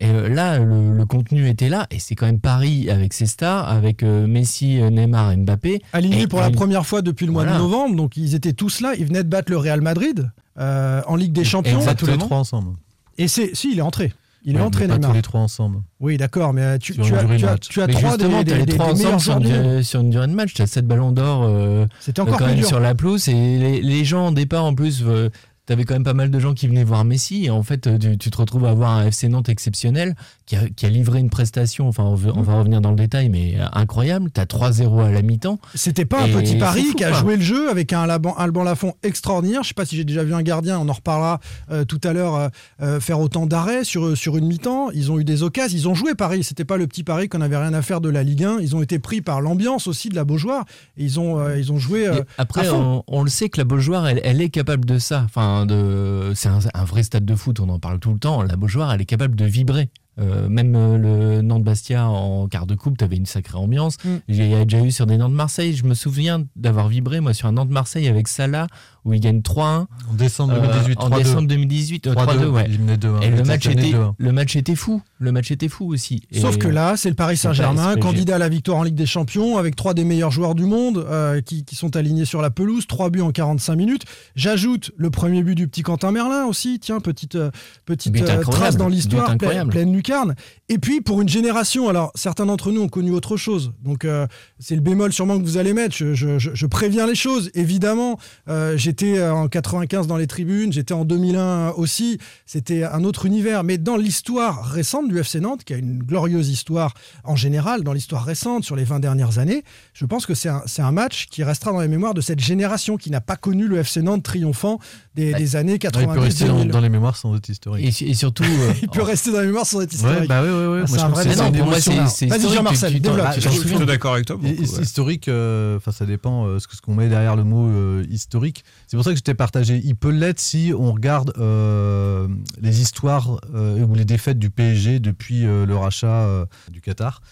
Et 0.00 0.06
euh, 0.08 0.28
là, 0.28 0.58
le, 0.58 0.92
le 0.96 1.04
contenu 1.06 1.48
était 1.48 1.68
là, 1.68 1.86
et 1.90 1.98
c'est 1.98 2.14
quand 2.14 2.26
même 2.26 2.40
Paris 2.40 2.88
avec 2.90 3.12
ses 3.12 3.26
stars, 3.26 3.68
avec 3.68 4.02
euh, 4.02 4.26
Messi, 4.26 4.80
euh, 4.80 4.88
Neymar, 4.90 5.36
Mbappé. 5.36 5.82
Alignés 5.92 6.22
Et- 6.22 6.26
pour 6.26 6.40
la 6.40 6.48
et- 6.48 6.52
première 6.52 6.86
fois 6.86 7.02
depuis 7.02 7.26
le 7.26 7.32
mois 7.32 7.42
Voilà. 7.44 7.58
de 7.58 7.62
novembre, 7.62 7.96
donc 7.96 8.16
ils 8.16 8.34
étaient 8.34 8.54
tous 8.54 8.80
là. 8.80 8.94
Ils 8.98 9.04
venaient 9.06 9.22
de 9.24 9.28
battre 9.28 9.50
le 9.50 9.58
Real 9.58 9.80
Madrid 9.82 10.30
euh, 10.58 11.02
en 11.06 11.16
Ligue 11.16 11.32
des 11.32 11.44
Champions. 11.44 11.84
Pas 11.84 11.94
tous 11.94 12.06
les 12.06 12.12
Exactement. 12.14 12.26
trois 12.26 12.38
ensemble. 12.38 12.76
Et 13.18 13.28
c'est, 13.28 13.54
si, 13.54 13.72
il 13.72 13.78
est 13.78 13.82
entré. 13.82 14.12
Il 14.42 14.56
est 14.56 14.60
entré, 14.60 14.88
Neymar. 14.88 15.10
tous 15.10 15.16
les 15.16 15.20
trois 15.20 15.40
ensemble. 15.42 15.82
Oui, 16.00 16.16
d'accord, 16.16 16.54
mais 16.54 16.62
euh, 16.62 16.78
tu, 16.78 16.94
tu 16.94 17.00
as, 17.14 17.24
tu 17.36 17.44
as, 17.46 17.58
tu 17.58 17.82
as 17.82 17.86
trois 17.88 18.16
des, 18.16 18.22
justement, 18.24 18.42
des- 18.42 18.50
t'as 18.52 18.56
les 18.56 18.64
des- 18.64 18.72
trois 18.74 18.94
des 18.94 19.04
ensemble 19.04 19.44
meilleurs 19.46 19.60
sur 19.60 19.70
une, 19.76 19.82
sur 19.82 20.00
une 20.00 20.08
durée 20.08 20.26
de 20.28 20.32
match. 20.32 20.54
T'as 20.54 20.66
7 20.66 20.86
ballons 20.86 21.12
d'or 21.12 21.42
euh, 21.44 21.84
C'était 22.00 22.20
encore 22.22 22.38
quand 22.38 22.44
plus 22.44 22.52
même 22.52 22.60
dur. 22.60 22.68
sur 22.68 22.80
la 22.80 22.94
pelouse, 22.94 23.28
et 23.28 23.34
les, 23.34 23.82
les 23.82 24.04
gens 24.06 24.28
au 24.28 24.32
départ, 24.32 24.64
en 24.64 24.74
plus, 24.74 25.02
euh, 25.06 25.28
t'avais 25.70 25.84
quand 25.84 25.94
même 25.94 26.02
pas 26.02 26.14
mal 26.14 26.32
de 26.32 26.38
gens 26.40 26.52
qui 26.52 26.66
venaient 26.66 26.82
voir 26.82 27.04
Messi, 27.04 27.44
et 27.44 27.50
en 27.50 27.62
fait, 27.62 27.88
tu, 28.00 28.18
tu 28.18 28.30
te 28.30 28.36
retrouves 28.36 28.64
à 28.66 28.70
avoir 28.70 28.90
un 28.90 29.06
FC 29.06 29.28
Nantes 29.28 29.48
exceptionnel 29.48 30.16
qui 30.46 30.56
a, 30.56 30.68
qui 30.68 30.84
a 30.84 30.88
livré 30.88 31.20
une 31.20 31.30
prestation, 31.30 31.86
enfin, 31.86 32.02
on, 32.02 32.16
veut- 32.16 32.32
on 32.34 32.42
va 32.42 32.54
revenir 32.54 32.80
dans 32.80 32.90
le 32.90 32.96
détail, 32.96 33.28
mais 33.28 33.54
incroyable. 33.72 34.30
T'as 34.32 34.46
3-0 34.46 35.00
à 35.04 35.10
la 35.12 35.22
mi-temps. 35.22 35.60
C'était 35.76 36.04
pas 36.04 36.22
un 36.22 36.26
Et 36.26 36.32
petit 36.32 36.58
fou, 36.58 36.94
qui 36.96 37.04
a 37.04 37.12
joué 37.12 37.36
le 37.36 37.42
jeu 37.42 37.70
avec 37.70 37.92
un 37.92 38.02
Alban, 38.08 38.34
Alban 38.36 38.64
Lafont 38.64 38.94
extraordinaire. 39.04 39.62
Je 39.62 39.68
sais 39.68 39.74
pas 39.74 39.84
si 39.84 39.94
j'ai 39.96 40.02
déjà 40.04 40.24
vu 40.24 40.34
un 40.34 40.42
gardien, 40.42 40.80
on 40.80 40.88
en 40.88 40.92
reparlera 40.92 41.38
euh, 41.70 41.84
tout 41.84 42.00
à 42.02 42.12
l'heure, 42.12 42.34
euh, 42.34 42.48
euh, 42.82 42.98
faire 42.98 43.20
autant 43.20 43.46
d'arrêts 43.46 43.84
sur, 43.84 44.16
sur 44.16 44.36
une 44.36 44.46
mi-temps. 44.48 44.90
Ils 44.92 45.12
ont 45.12 45.20
eu 45.20 45.24
des 45.24 45.44
occasions, 45.44 45.78
ils 45.78 45.88
ont 45.88 45.94
joué 45.94 46.16
Paris. 46.16 46.42
C'était 46.42 46.64
pas 46.64 46.78
le 46.78 46.88
petit 46.88 47.04
Paris 47.04 47.28
qu'on 47.28 47.42
avait 47.42 47.56
rien 47.56 47.74
à 47.74 47.82
faire 47.82 48.00
de 48.00 48.08
la 48.08 48.24
Ligue 48.24 48.42
1. 48.42 48.58
Ils 48.60 48.74
ont 48.74 48.82
été 48.82 48.98
pris 48.98 49.20
par 49.20 49.40
l'ambiance 49.40 49.86
aussi 49.86 50.08
de 50.08 50.16
la 50.16 50.24
Beaujoire. 50.24 50.64
Et 50.96 51.04
ils 51.04 51.20
ont, 51.20 51.38
euh, 51.38 51.56
ils 51.58 51.70
ont 51.70 51.78
joué. 51.78 52.08
après, 52.38 52.68
on 52.70 53.22
le 53.22 53.30
sait 53.30 53.48
que 53.50 53.58
la 53.58 53.64
Beaujoire, 53.64 54.08
elle, 54.08 54.20
elle 54.24 54.40
est 54.40 54.50
capable 54.50 54.84
de 54.84 54.98
ça. 54.98 55.22
Enfin, 55.26 55.59
de, 55.66 56.32
c'est 56.34 56.48
un, 56.48 56.60
un 56.74 56.84
vrai 56.84 57.02
stade 57.02 57.24
de 57.24 57.34
foot, 57.34 57.60
on 57.60 57.68
en 57.68 57.78
parle 57.78 57.98
tout 57.98 58.12
le 58.12 58.18
temps. 58.18 58.42
La 58.42 58.56
Beaujoire, 58.56 58.92
elle 58.92 59.00
est 59.00 59.06
capable 59.06 59.36
de 59.36 59.44
vibrer. 59.44 59.90
Euh, 60.18 60.48
même 60.48 60.74
euh, 60.76 60.98
le 60.98 61.42
Nantes-Bastia 61.42 62.06
en 62.06 62.46
quart 62.48 62.66
de 62.66 62.74
coupe, 62.74 62.98
t'avais 62.98 63.16
une 63.16 63.26
sacrée 63.26 63.56
ambiance. 63.56 63.96
Mm. 64.04 64.16
J'ai 64.28 64.64
déjà 64.64 64.84
eu 64.84 64.90
sur 64.90 65.06
des 65.06 65.16
Nantes-Marseille. 65.16 65.74
Je 65.74 65.84
me 65.84 65.94
souviens 65.94 66.44
d'avoir 66.56 66.88
vibré, 66.88 67.20
moi, 67.20 67.32
sur 67.32 67.48
un 67.48 67.52
Nantes-Marseille 67.52 68.08
avec 68.08 68.28
Salah, 68.28 68.66
où 69.04 69.12
il 69.14 69.20
gagne 69.20 69.40
3-1. 69.40 69.86
En 70.10 70.14
décembre 70.14 70.54
Euh, 70.54 70.60
2018, 70.60 70.98
en 71.00 71.08
3-2. 71.10 71.22
décembre 71.22 71.48
2018, 71.48 72.06
euh, 72.06 72.14
3-2, 72.14 72.26
3-2, 72.38 72.46
ouais. 72.48 72.64
éliminé 72.66 72.96
2-1. 72.96 73.20
Et 73.22 73.30
le 73.30 73.42
match, 73.44 73.66
était, 73.66 73.90
2-1. 73.92 74.14
le 74.18 74.32
match 74.32 74.56
était 74.56 74.74
fou. 74.74 75.02
Le 75.18 75.32
match 75.32 75.50
était 75.50 75.68
fou 75.68 75.86
aussi. 75.92 76.22
Sauf 76.32 76.56
que 76.58 76.68
là, 76.68 76.96
c'est 76.96 77.08
le 77.08 77.14
Paris 77.14 77.36
Saint-Germain, 77.36 77.96
candidat 77.96 78.36
à 78.36 78.38
la 78.38 78.48
victoire 78.48 78.78
en 78.78 78.82
Ligue 78.82 78.94
des 78.94 79.06
Champions, 79.06 79.58
avec 79.58 79.76
trois 79.76 79.94
des 79.94 80.04
meilleurs 80.04 80.30
joueurs 80.30 80.54
du 80.54 80.64
monde 80.64 80.98
euh, 81.08 81.40
qui, 81.40 81.64
qui 81.64 81.76
sont 81.76 81.96
alignés 81.96 82.24
sur 82.24 82.40
la 82.42 82.50
pelouse, 82.50 82.86
trois 82.86 83.10
buts 83.10 83.20
en 83.20 83.30
45 83.32 83.74
minutes. 83.76 84.04
J'ajoute 84.36 84.90
le 84.96 85.10
premier 85.10 85.42
but 85.42 85.54
du 85.54 85.68
petit 85.68 85.82
Quentin 85.82 86.10
Merlin 86.10 86.44
aussi, 86.46 86.78
tiens, 86.80 87.00
petite, 87.00 87.34
euh, 87.36 87.50
euh, 87.90 88.42
trace 88.42 88.76
dans 88.76 88.88
l'histoire, 88.88 89.36
pleine, 89.36 89.92
lucarne. 89.92 90.34
Et 90.68 90.78
puis 90.78 91.00
pour 91.00 91.20
une 91.20 91.28
génération, 91.28 91.88
alors 91.88 92.12
certains 92.14 92.46
d'entre 92.46 92.70
nous 92.72 92.80
ont 92.82 92.88
connu 92.88 93.10
autre 93.10 93.36
chose, 93.36 93.72
donc 93.82 94.04
euh, 94.04 94.26
c'est 94.58 94.74
le 94.74 94.80
bémol 94.80 95.12
sûrement 95.12 95.38
que 95.38 95.44
vous 95.44 95.56
allez 95.56 95.72
mettre, 95.74 95.94
je, 95.96 96.14
je- 96.14 96.38
je- 96.38 96.50
je 96.54 96.66
préviens 96.66 97.06
les 97.06 97.14
choses, 97.14 97.50
évidemment, 97.54 98.18
euh, 98.48 98.76
j'étais 98.90 99.18
euh, 99.18 99.32
en 99.32 99.46
95 99.46 100.08
dans 100.08 100.16
les 100.16 100.26
tribunes, 100.26 100.72
j'étais 100.72 100.94
en 100.94 101.04
2001 101.04 101.70
aussi, 101.76 102.18
c'était 102.44 102.82
un 102.82 103.04
autre 103.04 103.24
univers, 103.26 103.62
mais 103.62 103.78
dans 103.78 103.96
l'histoire 103.96 104.64
récente 104.64 105.08
du 105.08 105.16
FC 105.18 105.38
Nantes, 105.38 105.62
qui 105.64 105.72
a 105.74 105.76
une 105.76 105.98
glorieuse 106.02 106.48
histoire 106.48 106.94
en 107.22 107.36
général, 107.36 107.84
dans 107.84 107.92
l'histoire 107.92 108.24
récente, 108.24 108.64
sur 108.64 108.74
les 108.74 108.82
20 108.82 108.98
dernières 108.98 109.38
années, 109.38 109.62
je 109.94 110.04
pense 110.06 110.26
que 110.26 110.34
c'est 110.34 110.48
un, 110.48 110.90
match 110.92 111.28
qui 111.30 111.44
restera 111.44 111.70
dans 111.70 111.80
les 111.80 111.86
mémoires 111.88 112.14
de 112.14 112.20
cette 112.20 112.40
génération 112.40 112.96
qui 112.96 113.10
n'a 113.12 113.20
pas 113.20 113.36
connu 113.36 113.68
le 113.68 113.78
FC 113.78 114.02
Nantes 114.02 114.24
triomphant 114.24 114.80
des, 115.14 115.32
des 115.34 115.54
années 115.56 115.70
Ouais, 115.70 115.76
il 115.76 115.90
peut 115.90 115.98
90 116.00 116.20
rester 116.20 116.44
dans, 116.46 116.56
2000. 116.56 116.72
dans 116.72 116.80
les 116.80 116.88
mémoires 116.88 117.16
sans 117.16 117.36
être 117.36 117.48
historique. 117.48 118.02
Et, 118.02 118.10
et 118.10 118.14
surtout. 118.14 118.42
euh, 118.42 118.72
Il 118.82 118.88
peut 118.88 119.02
rester 119.02 119.30
dans 119.30 119.40
les 119.40 119.46
mémoires 119.46 119.66
sans 119.66 119.80
être 119.82 119.92
Ouais, 119.92 119.96
historique. 119.96 120.28
bah 120.28 120.42
ouais, 120.42 120.48
ouais, 120.50 120.66
ouais. 120.66 120.80
Ah, 120.84 120.88
Moi, 120.88 120.98
c'est 120.98 121.00
un 121.00 121.08
vrai 121.08 121.22
c'est 121.22 121.30
historique. 121.30 123.02
T'en- 123.02 123.10
développe. 123.12 123.26
ah, 123.28 123.38
Je 123.38 123.48
suis 123.48 123.86
d'accord 123.86 124.14
avec 124.14 124.26
toi. 124.26 124.36
Beaucoup. 124.36 124.62
Historique, 124.82 125.28
euh, 125.28 125.76
enfin 125.76 125.92
ça 125.92 126.06
dépend 126.06 126.46
euh, 126.46 126.58
ce 126.58 126.66
qu'on 126.80 126.94
met 126.94 127.08
derrière 127.08 127.36
le 127.36 127.44
mot 127.44 127.66
euh, 127.68 128.04
historique. 128.10 128.64
C'est 128.90 128.96
pour 128.96 129.04
ça 129.04 129.10
que 129.10 129.16
j'étais 129.16 129.34
partagé. 129.34 129.80
Il 129.84 129.94
peut 129.94 130.10
l'être 130.10 130.40
si 130.40 130.72
on 130.76 130.92
regarde 130.92 131.32
euh, 131.38 132.26
les 132.60 132.80
histoires 132.80 133.40
euh, 133.54 133.86
ou 133.86 133.94
les 133.94 134.04
défaites 134.04 134.40
du 134.40 134.50
PSG 134.50 134.98
depuis 134.98 135.46
euh, 135.46 135.64
le 135.64 135.76
rachat 135.76 136.26
du 136.72 136.80
Qatar. 136.80 137.22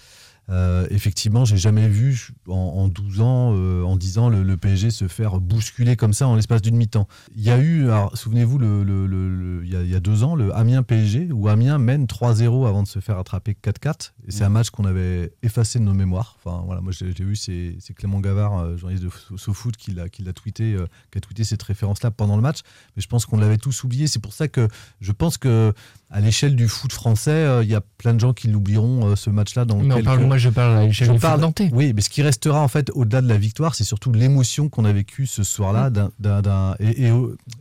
Euh, 0.51 0.87
effectivement, 0.91 1.45
j'ai 1.45 1.59
jamais 1.59 1.89
vu 1.89 2.29
en, 2.49 2.53
en 2.55 2.89
12 2.89 3.21
ans, 3.21 3.53
euh, 3.55 3.83
en 3.83 3.97
10 3.97 4.19
ans, 4.19 4.29
le, 4.31 4.43
le 4.43 4.57
PSG 4.57 4.91
se 4.91 5.07
faire 5.09 5.41
bousculer 5.41 5.95
comme 5.97 6.13
ça 6.15 6.27
en 6.27 6.37
l'espace 6.37 6.63
d'une 6.63 6.77
mi-temps. 6.77 7.07
Il 7.37 7.43
y 7.43 7.51
a 7.51 7.59
eu, 7.61 7.87
souvenez-vous, 8.15 8.57
le, 8.59 8.83
le- 8.83 9.07
le- 9.07 9.29
le- 9.29 9.65
il, 9.65 9.71
y 9.71 9.77
a, 9.77 9.83
il 9.83 9.91
y 9.91 9.95
a 9.95 10.01
deux 10.01 10.23
ans, 10.25 10.35
le 10.35 10.55
Amiens 10.55 10.83
PSG, 10.83 11.31
où 11.33 11.49
Amiens 11.49 11.79
mène 11.79 12.07
3-0 12.07 12.67
avant 12.67 12.83
de 12.83 12.89
se 12.89 12.99
faire 13.01 13.19
attraper 13.19 13.57
4-4. 13.63 14.13
Et 14.27 14.31
c'est 14.31 14.45
un 14.45 14.49
match 14.49 14.71
qu'on 14.71 14.85
avait 14.85 15.33
effacé 15.43 15.79
de 15.79 15.85
nos 15.85 15.95
mémoires. 15.95 16.37
Enfin, 16.43 16.63
voilà, 16.65 16.81
moi 16.81 16.93
j'ai 16.93 17.07
vu, 17.13 17.37
c'est 17.37 17.77
Clément 17.97 18.21
Gavard, 18.21 18.59
euh, 18.59 18.77
journaliste 18.77 19.05
de 19.05 19.11
So- 19.11 19.37
SoFoot, 19.37 19.77
qui 19.77 19.93
l'a 19.93 20.09
tweeté, 20.33 20.75
euh, 20.75 20.87
qui 21.11 21.19
a 21.19 21.21
tweeté 21.21 21.45
cette 21.45 21.63
référence-là 21.63 22.11
pendant 22.11 22.37
le 22.37 22.43
match. 22.43 22.61
Mais 22.97 23.03
je 23.03 23.09
pense 23.09 23.27
qu'on 23.27 23.39
l'avait 23.39 23.59
tous 23.59 23.85
oublié. 23.85 24.07
C'est 24.07 24.19
pour 24.19 24.33
ça 24.33 24.49
que 24.49 24.69
je 25.01 25.13
pense 25.13 25.37
que 25.37 25.73
à 26.11 26.21
l'échelle 26.21 26.57
du 26.57 26.69
foot 26.69 26.91
français, 26.93 27.31
euh, 27.31 27.63
il 27.63 27.69
y 27.69 27.75
a 27.75 27.83
plein 27.99 28.15
de 28.15 28.21
gens 28.21 28.33
qui 28.33 28.49
l'oublieront 28.49 29.09
euh, 29.11 29.15
ce 29.17 29.29
match-là 29.29 29.67
dans 29.67 29.77
Mais 29.77 29.95
on 29.95 30.03
parle, 30.03 30.25
moi, 30.25 30.39
je 30.39 30.49
parle 30.49 30.79
à 30.79 30.85
l'échelle 30.87 31.09
du 31.13 31.19
parle-. 31.19 31.41
Oui, 31.73 31.93
mais 31.95 32.01
ce 32.01 32.09
qui 32.09 32.23
restera 32.23 32.61
en 32.63 32.69
fait 32.69 32.91
au-delà 32.95 33.21
de 33.21 33.29
la 33.29 33.37
victoire, 33.37 33.75
c'est 33.75 33.85
surtout 33.85 34.11
l'émotion 34.11 34.71
qu'on 34.71 34.87
a 34.87 34.93
vécue 34.93 35.27
ce 35.27 35.43
Mm. 35.43 35.45
soir-là. 35.45 35.91
d'un- 35.91 36.11
d'un- 36.19 36.41
d'un- 36.41 36.77
et, 36.81 37.05
et, 37.09 37.13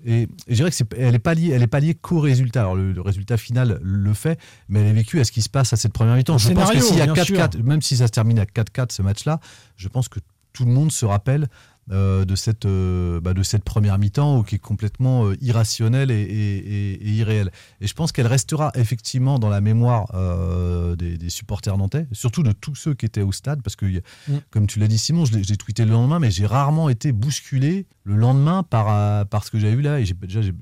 et- 0.06 0.22
et 0.22 0.30
je 0.48 0.54
dirais 0.56 0.70
que 0.70 0.76
c'est, 0.78 0.94
elle 0.98 1.12
n'est 1.12 1.20
pas 1.20 1.34
liée, 1.34 1.52
elle 1.54 1.62
est 1.64 1.68
pas 1.68 1.80
liée 1.82 1.94
qu'au 1.96 2.20
résultat. 2.22 2.62
Alors 2.62 2.76
le, 2.76 2.94
le 2.94 3.02
résultat 3.02 3.36
final 3.38 3.80
le 3.82 4.14
fait, 4.14 4.40
mais 4.70 4.80
elle 4.82 4.88
est 4.88 4.94
vécue 4.94 5.20
à 5.20 5.24
ce 5.26 5.32
qui 5.34 5.42
se 5.42 5.50
passe 5.50 5.74
à 5.74 5.76
cette 5.76 5.92
première 5.94 6.16
mi-temps. 6.16 6.38
Je 6.38 6.50
pense 6.54 6.72
que 6.72 6.80
s'il 6.80 6.98
y 6.98 7.02
a 7.02 7.06
bien 7.06 7.24
4-4, 7.24 7.62
même 7.64 7.82
si 7.82 7.98
ça 7.98 8.08
se 8.08 8.12
termine 8.14 8.40
à 8.40 8.46
4-4 8.46 8.92
ce 8.94 9.02
match-là, 9.02 9.40
je 9.76 9.88
pense 9.90 10.08
que 10.08 10.20
tout 10.54 10.64
le 10.66 10.72
monde 10.72 10.92
se 10.92 11.06
rappelle. 11.06 11.48
Euh, 11.92 12.26
de, 12.26 12.36
cette, 12.36 12.66
euh, 12.66 13.22
bah, 13.22 13.34
de 13.34 13.44
cette 13.44 13.64
première 13.64 13.98
mi-temps 13.98 14.44
qui 14.44 14.56
est 14.56 14.60
complètement 14.60 15.28
euh, 15.28 15.36
irrationnelle 15.42 16.12
et, 16.12 16.16
et- 16.22 16.58
et- 16.58 17.08
et 17.08 17.12
irréelle. 17.12 17.52
Et 17.82 17.88
je 17.88 17.94
pense 17.94 18.12
qu'elle 18.12 18.28
restera 18.28 18.72
effectivement 18.76 19.40
dans 19.40 19.50
la 19.50 19.62
mémoire 19.62 20.12
euh, 20.14 20.96
des, 20.96 21.18
des 21.18 21.30
supporters 21.30 21.78
nantais, 21.78 22.06
surtout 22.12 22.44
de 22.44 22.52
tous 22.52 22.76
ceux 22.76 22.94
qui 22.94 23.06
étaient 23.06 23.22
au 23.22 23.32
stade, 23.32 23.62
parce 23.62 23.76
que, 23.76 23.86
Mm. 23.86 24.34
comme 24.52 24.68
tu 24.68 24.80
l'as 24.80 24.88
dit 24.88 24.98
Simon, 24.98 25.26
je 25.26 25.38
l'ai- 25.38 25.44
j'ai 25.44 25.56
tweeté 25.58 25.86
le 25.86 25.92
lendemain, 25.92 26.20
mais 26.20 26.30
j'ai 26.32 26.46
rarement 26.46 26.90
été 26.90 27.12
bousculé 27.12 27.86
le 28.04 28.16
lendemain 28.16 28.64
par, 28.64 28.88
euh, 28.90 29.26
par 29.26 29.44
ce 29.46 29.52
que 29.52 29.60
j'ai 29.60 29.72
eu 29.72 29.82
là. 29.82 30.00
Et 30.00 30.06
j'ai, 30.06 30.14
déjà, 30.14 30.42
j'ai, 30.42 30.54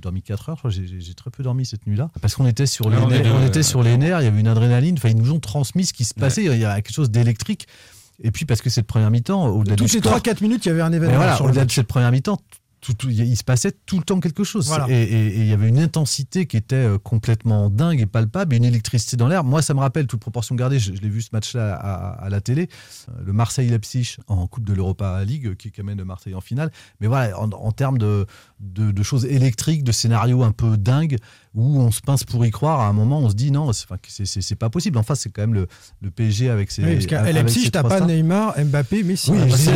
dormi 0.00 0.22
4 0.22 0.48
heures, 0.48 0.62
j'ai, 0.70 1.14
très 1.14 1.30
peu 1.30 1.42
dormi 1.42 1.66
cette 1.66 1.86
nuit-là, 1.86 2.10
parce 2.20 2.34
qu'on 2.34 2.46
était 2.46 2.66
sur 2.66 2.88
les, 2.90 2.96
Ah, 2.96 3.04
on 3.04 3.10
est 3.10 3.22
nerfs, 3.22 3.34
on 3.34 3.46
était 3.46 3.62
sur 3.62 3.82
les 3.82 3.96
nerfs, 3.98 4.20
il 4.20 4.24
y 4.24 4.26
avait 4.26 4.40
une 4.40 4.48
adrénaline, 4.48 4.96
enfin, 4.96 5.10
ils 5.10 5.16
nous 5.16 5.32
ont 5.32 5.40
transmis 5.40 5.84
ce 5.86 5.92
qui 5.92 6.04
se 6.04 6.14
passait, 6.14 6.44
il 6.44 6.58
y 6.58 6.64
a 6.64 6.80
quelque 6.80 6.94
chose 6.94 7.10
d'électrique. 7.10 7.66
Et 8.22 8.30
puis 8.30 8.44
parce 8.44 8.62
que 8.62 8.70
cette 8.70 8.86
première 8.86 9.10
mi-temps, 9.10 9.48
au-delà 9.48 9.76
du 9.76 9.82
Toutes 9.84 9.92
les 9.94 10.00
score, 10.00 10.18
3-4 10.18 10.42
minutes, 10.42 10.64
il 10.64 10.68
y 10.68 10.72
avait 10.72 10.80
un 10.82 10.92
événement 10.92 11.16
voilà, 11.16 11.42
au-delà 11.42 11.64
de 11.64 11.70
cette 11.70 11.88
première 11.88 12.12
mi-temps, 12.12 12.38
tout- 12.82 12.92
tout- 12.94 13.08
il 13.08 13.36
se 13.36 13.44
passait 13.44 13.72
tout 13.86 13.96
le 13.96 14.02
temps 14.02 14.20
quelque 14.20 14.44
chose. 14.44 14.66
Voilà. 14.66 14.86
Et, 14.90 14.92
et- 15.02 15.26
et 15.28 15.40
il 15.40 15.46
y 15.46 15.52
avait 15.52 15.68
une 15.68 15.78
intensité 15.78 16.46
qui 16.46 16.56
était 16.58 16.74
euh, 16.76 16.98
complètement 16.98 17.70
dingue 17.70 18.00
et 18.00 18.06
palpable, 18.06 18.52
et 18.52 18.58
une 18.58 18.64
électricité 18.64 19.16
dans 19.16 19.28
l'air. 19.28 19.44
Moi, 19.44 19.62
ça 19.62 19.72
me 19.72 19.78
rappelle, 19.80 20.06
toute 20.06 20.20
proportion 20.20 20.54
gardée, 20.56 20.78
je, 20.78 20.92
je 20.94 21.00
l'ai 21.00 21.08
vu 21.08 21.22
ce 21.22 21.30
match-là 21.32 21.74
à, 21.74 22.24
à 22.24 22.28
la 22.28 22.40
télé, 22.40 22.68
euh, 23.08 23.12
le 23.24 23.32
Marseille-Leipzig 23.32 24.16
en 24.26 24.46
Coupe 24.46 24.64
de 24.64 24.74
l'Europa 24.74 25.24
League, 25.24 25.46
euh, 25.46 25.54
qui, 25.54 25.70
qui 25.70 25.80
amène 25.80 25.96
le 25.98 26.04
Marseille 26.04 26.34
en 26.34 26.40
finale. 26.40 26.70
Mais 27.00 27.06
voilà, 27.06 27.38
en, 27.40 27.48
en 27.50 27.72
termes 27.72 27.98
de, 27.98 28.26
de, 28.60 28.90
de 28.90 29.02
choses 29.02 29.24
électriques, 29.24 29.84
de 29.84 29.92
scénarios 29.92 30.42
un 30.42 30.52
peu 30.52 30.76
dingues, 30.76 31.16
où 31.54 31.78
on 31.80 31.90
se 31.90 32.00
pince 32.00 32.24
pour 32.24 32.44
y 32.46 32.50
croire, 32.50 32.80
à 32.80 32.88
un 32.88 32.92
moment, 32.94 33.20
on 33.20 33.28
se 33.30 33.34
dit 33.34 33.50
non, 33.50 33.70
c'est 33.72 33.86
pas 34.56 34.70
possible. 34.70 34.98
Enfin, 34.98 35.14
c'est 35.14 35.30
quand 35.30 35.42
même 35.42 35.54
le, 35.54 35.66
le 36.00 36.10
PSG 36.10 36.48
avec 36.48 36.70
ses. 36.70 36.82
Oui, 36.82 36.94
parce 36.94 37.06
qu'à 37.06 37.22
Leipzig, 37.32 37.70
t'as 37.70 37.82
pas. 37.82 38.00
Neymar, 38.06 38.54
Mbappé, 38.58 39.02
Messi. 39.02 39.30
Oui, 39.30 39.38
Ah, 39.42 39.48
je 39.48 39.54
disais- 39.56 39.72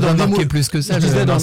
dans 0.00 0.14
marqué 0.16 0.36
l'émo- 0.38 0.48
plus 0.48 0.68
que 0.68 0.80
ça, 0.82 0.94
le 0.98 1.24
dans- 1.24 1.38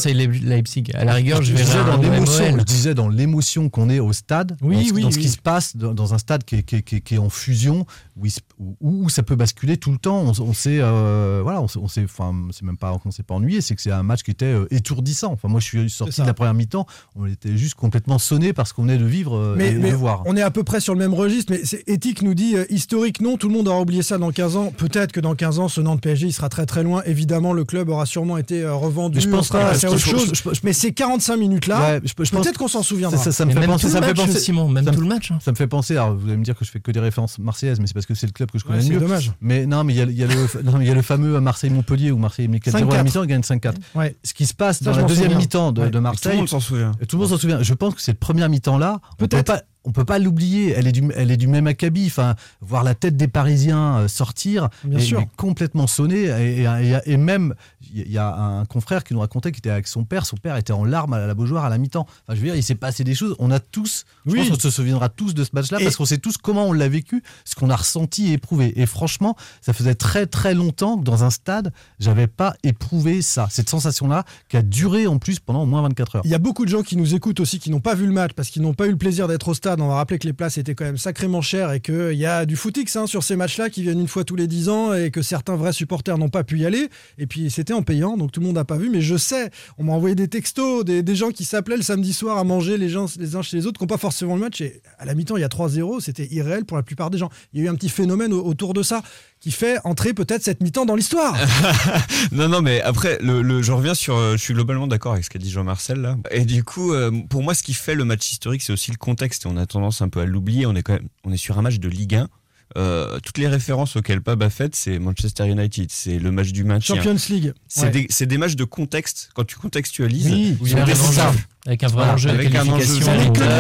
Leipzig. 0.56 0.84
À 0.94 1.04
la 1.06 1.14
rigueur, 1.14 1.42
je 1.42 1.56
je 1.56 1.64
dans 1.86 1.98
l'émotion, 1.98 2.58
je 2.58 2.64
disais 2.64 2.94
dans 2.94 3.10
l'émotion 3.10 3.70
qu'on 3.70 3.90
est 3.90 4.00
au 4.00 4.14
stade, 4.14 4.56
Oui, 4.62 4.76
dans, 4.76 4.84
ce- 4.84 4.94
oui, 4.94 5.02
dans 5.04 5.12
ce 5.12 5.18
qui 5.20 5.30
se 5.30 5.38
passe 5.38 5.76
dans, 5.76 6.14
un 6.14 6.18
stade 6.18 6.44
qui 6.44 6.56
est, 6.58 6.64
qui 6.64 6.78
est- 6.78 6.82
qui 6.82 6.96
est- 6.98 7.02
qui 7.02 7.16
est 7.16 7.18
en 7.20 7.30
fusion, 7.30 7.86
où, 8.18 8.28
se- 8.28 8.40
où- 8.82 9.10
ça 9.10 9.24
peut 9.24 9.36
basculer 9.36 9.78
tout 9.78 9.92
le 9.92 9.98
temps. 9.98 10.22
On, 10.22 10.32
s- 10.32 10.40
on 10.40 10.54
s'est, 10.54 10.80
euh, 10.82 11.42
voilà, 11.44 11.62
on, 11.62 11.68
s'est, 11.68 12.04
enfin, 12.04 12.34
c'est 12.52 12.64
même 12.64 12.78
pas 12.78 12.98
qu'on 13.00 13.12
s'est 13.12 13.24
pas 13.24 13.34
ennuyé, 13.36 13.62
c'est 13.62 13.76
que 13.76 13.82
c'est 13.82 13.92
un 13.92 14.04
match 14.04 14.24
qui 14.24 14.32
était 14.32 14.46
euh, 14.46 14.66
étourdissant. 14.72 15.32
Enfin, 15.34 15.48
moi, 15.48 15.60
je 15.60 15.66
suis 15.66 15.90
sorti 15.90 16.22
de 16.22 16.26
la 16.26 16.34
première 16.34 16.54
mi-temps, 16.54 16.86
on 17.16 17.26
était 17.26 17.58
juste 17.58 17.76
complètement 17.76 18.20
sonné 18.20 18.54
parce 18.54 18.74
qu'on 18.74 18.84
venait 18.84 18.98
de 18.98 19.06
vivre 19.06 19.36
euh, 19.38 19.56
Mais, 19.58 19.72
et 19.72 19.76
mais 19.76 19.92
de 19.92 19.96
voir. 19.96 20.22
on 20.26 20.36
est 20.38 20.42
à 20.42 20.52
peu 20.52 20.64
près 20.64 20.80
sur 20.80 20.94
le 20.94 21.00
même 21.00 21.14
registre, 21.14 21.52
mais 21.52 21.62
c'est- 21.64 21.84
éthique 21.88 22.22
nous 22.22 22.34
dit 22.34 22.56
historique 22.70 23.22
non, 23.22 23.38
tout 23.38 23.48
le 23.48 23.54
monde 23.56 23.68
aura 23.68 23.82
oublié 23.82 24.04
ça 24.04 24.18
dans 24.18 24.32
15 24.32 24.56
ans. 24.56 24.72
Peut-être 24.76 25.12
que 25.12 25.20
dans 25.20 25.36
15 25.36 25.60
ans, 25.60 25.68
ce 25.68 25.82
Nantes 25.82 26.02
PSG 26.02 26.28
il 26.28 26.34
sera 26.34 26.50
très 26.50 26.66
très 26.66 26.84
loin. 26.84 27.02
Évidemment, 27.06 27.54
le 27.54 27.64
club 27.66 27.90
aura 27.90 28.06
sûrement 28.06 28.38
été 28.38 28.66
revendu. 28.68 29.16
Mais 29.18 29.22
je 29.24 29.30
pense 29.30 29.40
on 29.40 29.44
sera 29.44 29.60
pas, 29.60 29.70
passé 29.72 29.86
à 29.86 29.90
je- 29.90 29.96
autre 29.96 30.06
je- 30.06 30.10
chose. 30.12 30.32
je- 30.34 30.43
je- 30.52 30.60
mais 30.64 30.74
ces 30.74 30.92
45 30.94 31.38
minutes 31.38 31.68
là, 31.68 31.80
Ouais, 31.80 32.02
je- 32.04 32.10
je 32.10 32.14
pense- 32.14 32.30
peut-être 32.32 32.58
qu'on 32.58 32.68
s'en 32.68 32.84
souviendra. 32.84 33.18
Ça, 33.18 33.26
ça- 33.26 33.32
ça 33.32 33.46
me 33.46 33.52
fait 33.52 33.66
penser, 33.66 33.88
tout 33.88 33.94
ça 33.94 34.02
me 34.02 34.06
fait 34.08 34.14
penser, 34.14 34.40
Simon, 34.40 34.68
même 34.70 34.84
ça 34.86 34.92
me- 34.92 34.96
tout 34.96 35.02
le 35.02 35.08
match. 35.08 35.32
hein. 35.32 35.40
Ça 35.44 35.52
me 35.52 35.56
fait 35.56 35.68
penser, 35.68 35.94
alors 35.96 36.16
vous 36.16 36.28
allez 36.28 36.38
me 36.38 36.44
dire 36.44 36.58
que 36.58 36.66
je 36.66 36.72
fais 36.72 36.80
que 36.80 36.92
des 36.92 37.00
références 37.00 37.40
marseillaises, 37.40 37.80
mais 37.80 37.88
c'est 37.88 37.94
parce 37.94 38.06
que 38.06 38.16
c'est 38.16 38.28
le 38.28 38.32
club 38.34 38.52
que 38.52 38.60
je 38.60 38.64
connais 38.64 38.78
Ouais, 38.78 38.84
le 38.84 38.88
c'est 38.90 38.94
mieux. 38.96 39.00
dommage. 39.00 39.32
Mais 39.42 39.66
non, 39.66 39.84
mais 39.84 39.94
il 39.94 39.98
y 39.98 40.02
a, 40.02 40.06
y 40.06 40.28
le, 40.28 40.84
y 40.84 40.90
a 40.90 41.02
fameux 41.04 41.40
Marseille-Montpellier 41.40 42.12
où 42.12 42.18
Marseille 42.18 42.48
met 42.48 42.60
4-0 42.60 42.76
à 42.92 42.98
la 42.98 43.04
5-4. 43.04 43.04
mi-temps 43.06 43.24
et 43.24 43.28
gagne 43.28 43.44
5-4. 43.44 43.78
Ouais. 43.96 44.16
Ce 44.24 44.34
qui 44.34 44.46
se 44.46 44.54
passe 44.54 44.80
Ça, 44.80 44.86
dans 44.92 44.98
la 44.98 45.04
deuxième 45.04 45.26
souviens. 45.28 45.38
mi-temps 45.40 45.72
de, 45.72 45.82
Ouais. 45.82 45.86
de 45.86 45.90
Et 45.90 45.92
tout 45.92 45.98
le 45.98 46.02
Marseille, 46.02 46.38
monde 46.38 46.50
s'en 46.50 46.60
souvient. 46.60 46.92
et 47.02 47.06
tout 47.06 47.18
le 47.18 47.22
monde 47.22 47.30
s'en 47.32 47.38
souvient. 47.38 47.62
Je 47.62 47.74
pense 47.74 47.94
que 47.96 48.02
cette 48.02 48.20
première 48.20 48.50
mi-temps-là, 48.50 49.00
on 49.12 49.16
peut 49.18 49.28
Peut-être. 49.28 49.46
pas, 49.46 49.62
on 49.86 49.92
peut 49.92 50.06
pas 50.06 50.18
l'oublier. 50.18 50.74
Elle 50.78 50.88
est 50.88 50.92
du, 50.94 51.04
elle 51.16 51.30
est 51.30 51.38
du 51.38 51.48
même 51.48 51.68
acabit. 51.68 52.06
Enfin, 52.08 52.36
voir 52.62 52.84
la 52.86 52.96
tête 52.96 53.18
des 53.18 53.28
Parisiens 53.28 53.98
euh, 53.98 54.08
sortir, 54.08 54.70
Bien 54.86 55.00
et- 55.00 55.02
sûr. 55.02 55.24
complètement 55.36 55.88
sonné. 55.88 56.24
Et, 56.24 56.62
et- 56.62 56.64
et- 56.64 57.12
et 57.14 57.18
même, 57.18 57.54
il 57.94 58.12
y 58.12 58.18
a 58.18 58.34
un 58.36 58.66
confrère 58.66 59.04
qui 59.04 59.14
nous 59.14 59.20
racontait 59.20 59.52
qu'il 59.52 59.60
était 59.60 59.70
avec 59.70 59.88
son 59.88 60.04
père. 60.04 60.26
Son 60.26 60.38
père 60.38 60.58
était 60.58 60.74
en 60.74 60.84
larmes 60.86 61.14
à 61.14 61.26
la 61.26 61.34
Beaujoire 61.34 61.66
à 61.66 61.70
la 61.70 61.78
mi-temps. 61.78 62.06
Enfin, 62.08 62.36
je 62.36 62.36
veux 62.36 62.46
dire, 62.48 62.56
il 62.56 62.64
s'est 62.64 62.76
passé 62.76 63.04
des 63.04 63.16
choses. 63.16 63.36
On 63.40 63.52
a 63.52 63.60
tous, 63.60 64.06
je 64.26 64.32
Oui. 64.32 64.40
pense 64.40 64.50
qu'on 64.50 64.60
se 64.60 64.70
souviendra 64.70 65.10
tous 65.10 65.34
de 65.34 65.44
ce 65.44 65.50
match-là 65.54 65.80
parce 65.82 65.96
qu'on 65.96 66.06
sait 66.06 66.18
tous 66.18 66.38
comment 66.38 66.66
on 66.68 66.74
l'a 66.74 66.90
vécu, 66.90 67.24
ce 67.46 67.56
qu'on 67.56 67.70
a 67.70 67.76
ressenti 67.76 68.30
et 68.30 68.34
éprouvé. 68.34 68.74
Et 68.82 68.86
franchement, 68.86 69.36
ça 69.62 69.74
faisait 69.74 69.96
très 69.96 70.26
très 70.26 70.54
longtemps 70.54 70.98
que 70.98 71.04
dans 71.04 71.24
un 71.24 71.30
stade, 71.30 71.72
j'avais 72.00 72.28
pas 72.28 72.56
éprouvé 72.64 73.22
ça, 73.22 73.48
cette 73.52 73.70
sensation-là 73.70 74.26
qui 74.50 74.58
a 74.58 74.62
duré 74.62 75.08
en 75.08 75.18
plus 75.20 75.40
pendant 75.40 75.64
au 75.64 75.66
moins 75.66 75.82
24 75.84 76.16
heures. 76.18 76.22
Il 76.26 76.32
y 76.32 76.36
a 76.36 76.40
beaucoup 76.40 76.66
de 76.66 76.70
gens 76.70 76.82
qui 76.82 76.98
nous 76.98 77.14
écoutent 77.16 77.40
aussi 77.40 77.60
qui 77.60 77.70
n'ont 77.70 77.80
pas 77.80 77.96
vu 77.96 78.06
le 78.06 78.12
match 78.14 78.32
parce 78.36 78.50
qu'ils 78.50 78.62
n'ont 78.62 78.74
pas 78.74 78.88
eu 78.88 78.92
le 78.92 78.98
plaisir 78.98 79.28
d'être 79.28 79.48
au 79.50 79.54
stade. 79.54 79.80
On 79.82 79.88
va 79.88 79.96
rappeler 79.96 80.20
que 80.20 80.28
les 80.28 80.34
places 80.34 80.58
étaient 80.58 80.76
quand 80.76 80.86
même 80.86 80.98
sacrément 80.98 81.42
chères 81.42 81.72
et 81.72 81.80
qu'il 81.80 82.14
y 82.14 82.26
a 82.26 82.46
du 82.46 82.56
footix 82.56 82.96
hein, 82.96 83.08
sur 83.08 83.24
ces 83.24 83.36
matchs-là 83.36 83.70
qui 83.70 83.84
viennent 83.84 84.00
une 84.00 84.08
fois 84.08 84.24
tous 84.24 84.36
les 84.36 84.48
10 84.48 84.70
ans 84.70 84.94
et 84.94 85.12
que 85.12 85.22
certains 85.22 85.56
vrais 85.56 85.74
supporters 85.74 86.18
n'ont 86.18 86.30
pas 86.30 86.44
pu 86.44 86.60
y 86.60 86.66
aller. 86.66 86.90
Et 87.18 87.28
puis 87.28 87.52
c'était 87.52 87.74
en 87.74 87.83
payant, 87.84 88.18
donc 88.18 88.32
tout 88.32 88.40
le 88.40 88.46
monde 88.48 88.56
n'a 88.56 88.66
pas 88.66 88.78
vu. 88.78 88.90
Mais 88.90 89.02
je 89.02 89.16
sais, 89.16 89.52
on 89.78 89.84
m'a 89.84 89.94
envoyé 89.94 90.16
des 90.16 90.28
textos, 90.28 90.84
des, 90.86 91.16
gens 91.16 91.30
qui 91.32 91.46
s'appelaient 91.46 91.78
le 91.78 91.84
samedi 91.84 92.12
soir 92.14 92.38
à 92.38 92.44
manger 92.44 92.78
les, 92.78 92.90
gens, 92.90 93.06
les 93.20 93.36
uns 93.36 93.42
chez 93.42 93.58
les 93.58 93.68
autres 93.68 93.78
qui 93.78 93.84
n'ont 93.84 93.88
pas 93.88 93.98
forcément 93.98 94.36
le 94.36 94.42
match. 94.42 94.62
Et 94.62 94.82
à 94.98 95.06
la 95.06 95.14
mi-temps, 95.14 95.38
il 95.38 95.42
y 95.42 95.44
a 95.44 95.48
3-0, 95.50 96.00
c'était 96.02 96.28
irréel 96.32 96.66
pour 96.66 96.78
la 96.78 96.84
plupart 96.84 97.10
des 97.10 97.18
gens. 97.18 97.30
Il 97.54 97.60
y 97.60 97.64
a 97.64 97.66
eu 97.66 97.70
un 97.70 97.76
petit 97.76 97.90
phénomène 97.90 98.34
au- 98.34 98.44
autour 98.44 98.74
de 98.74 98.82
ça 98.84 99.04
qui 99.40 99.52
fait 99.52 99.78
entrer 99.84 100.14
peut-être 100.14 100.42
cette 100.44 100.62
mi-temps 100.62 100.86
dans 100.86 100.96
l'histoire. 100.96 101.36
Non, 102.32 102.48
non, 102.48 102.62
mais 102.62 102.82
après, 102.82 103.18
le- 103.22 103.62
je 103.62 103.72
reviens 103.72 103.94
sur. 103.94 104.16
euh, 104.16 104.34
je 104.34 104.38
suis 104.38 104.54
globalement 104.54 104.88
d'accord 104.88 105.14
avec 105.14 105.24
ce 105.26 105.30
qu'a 105.30 105.40
dit 105.40 105.52
Jean-Marcel 105.52 106.00
là. 106.02 106.18
Et 106.32 106.46
du 106.46 106.64
coup, 106.64 106.94
euh, 106.94 107.12
pour 107.30 107.44
moi, 107.44 107.54
ce 107.54 107.62
qui 107.64 107.74
fait 107.74 107.96
le 107.96 108.06
match 108.06 108.32
historique, 108.32 108.62
c'est 108.62 108.74
aussi 108.74 108.92
le 108.92 108.98
contexte. 108.98 109.46
Et 109.46 109.50
on 109.50 109.58
a 109.58 109.66
tendance 109.66 110.02
un 110.02 110.10
peu 110.10 110.22
à 110.22 110.26
l'oublier. 110.26 110.66
On 110.66 110.74
est 110.76 110.82
quand 110.84 110.94
même, 110.94 111.08
on 111.24 111.32
est 111.32 111.38
sur 111.38 111.58
un 111.60 111.62
match 111.62 111.80
de 111.80 111.90
Ligue 111.90 112.16
1. 112.16 112.30
Euh, 112.78 113.20
toutes 113.24 113.38
les 113.38 113.48
références 113.48 113.96
auxquelles 113.96 114.22
Pab 114.22 114.42
a 114.42 114.50
faites, 114.50 114.76
c'est 114.76 114.98
Manchester 115.00 115.48
United, 115.48 115.88
c'est 115.92 116.18
le 116.18 116.32
match 116.32 116.52
du 116.52 116.64
maintien. 116.64 116.96
Champions 116.96 117.16
League. 117.30 117.54
C'est 117.68 117.84
Ouais. 117.94 118.08
des, 118.20 118.26
des 118.26 118.38
matchs 118.38 118.56
de 118.56 118.64
contexte. 118.64 119.30
Quand 119.36 119.44
tu 119.46 119.56
contextualises, 119.58 120.26
Oui, 120.32 120.58
Oui, 120.60 120.70
c'est 120.72 120.80
avec 120.80 120.96
un 120.96 120.98
ça. 120.98 121.30
enjeu. 121.30 121.40
Avec 121.66 121.84
un 121.84 121.88
vrai 121.88 122.10
enjeu 122.10 122.30
avec 122.30 122.54
un 122.56 122.68
enjeu. 122.68 122.86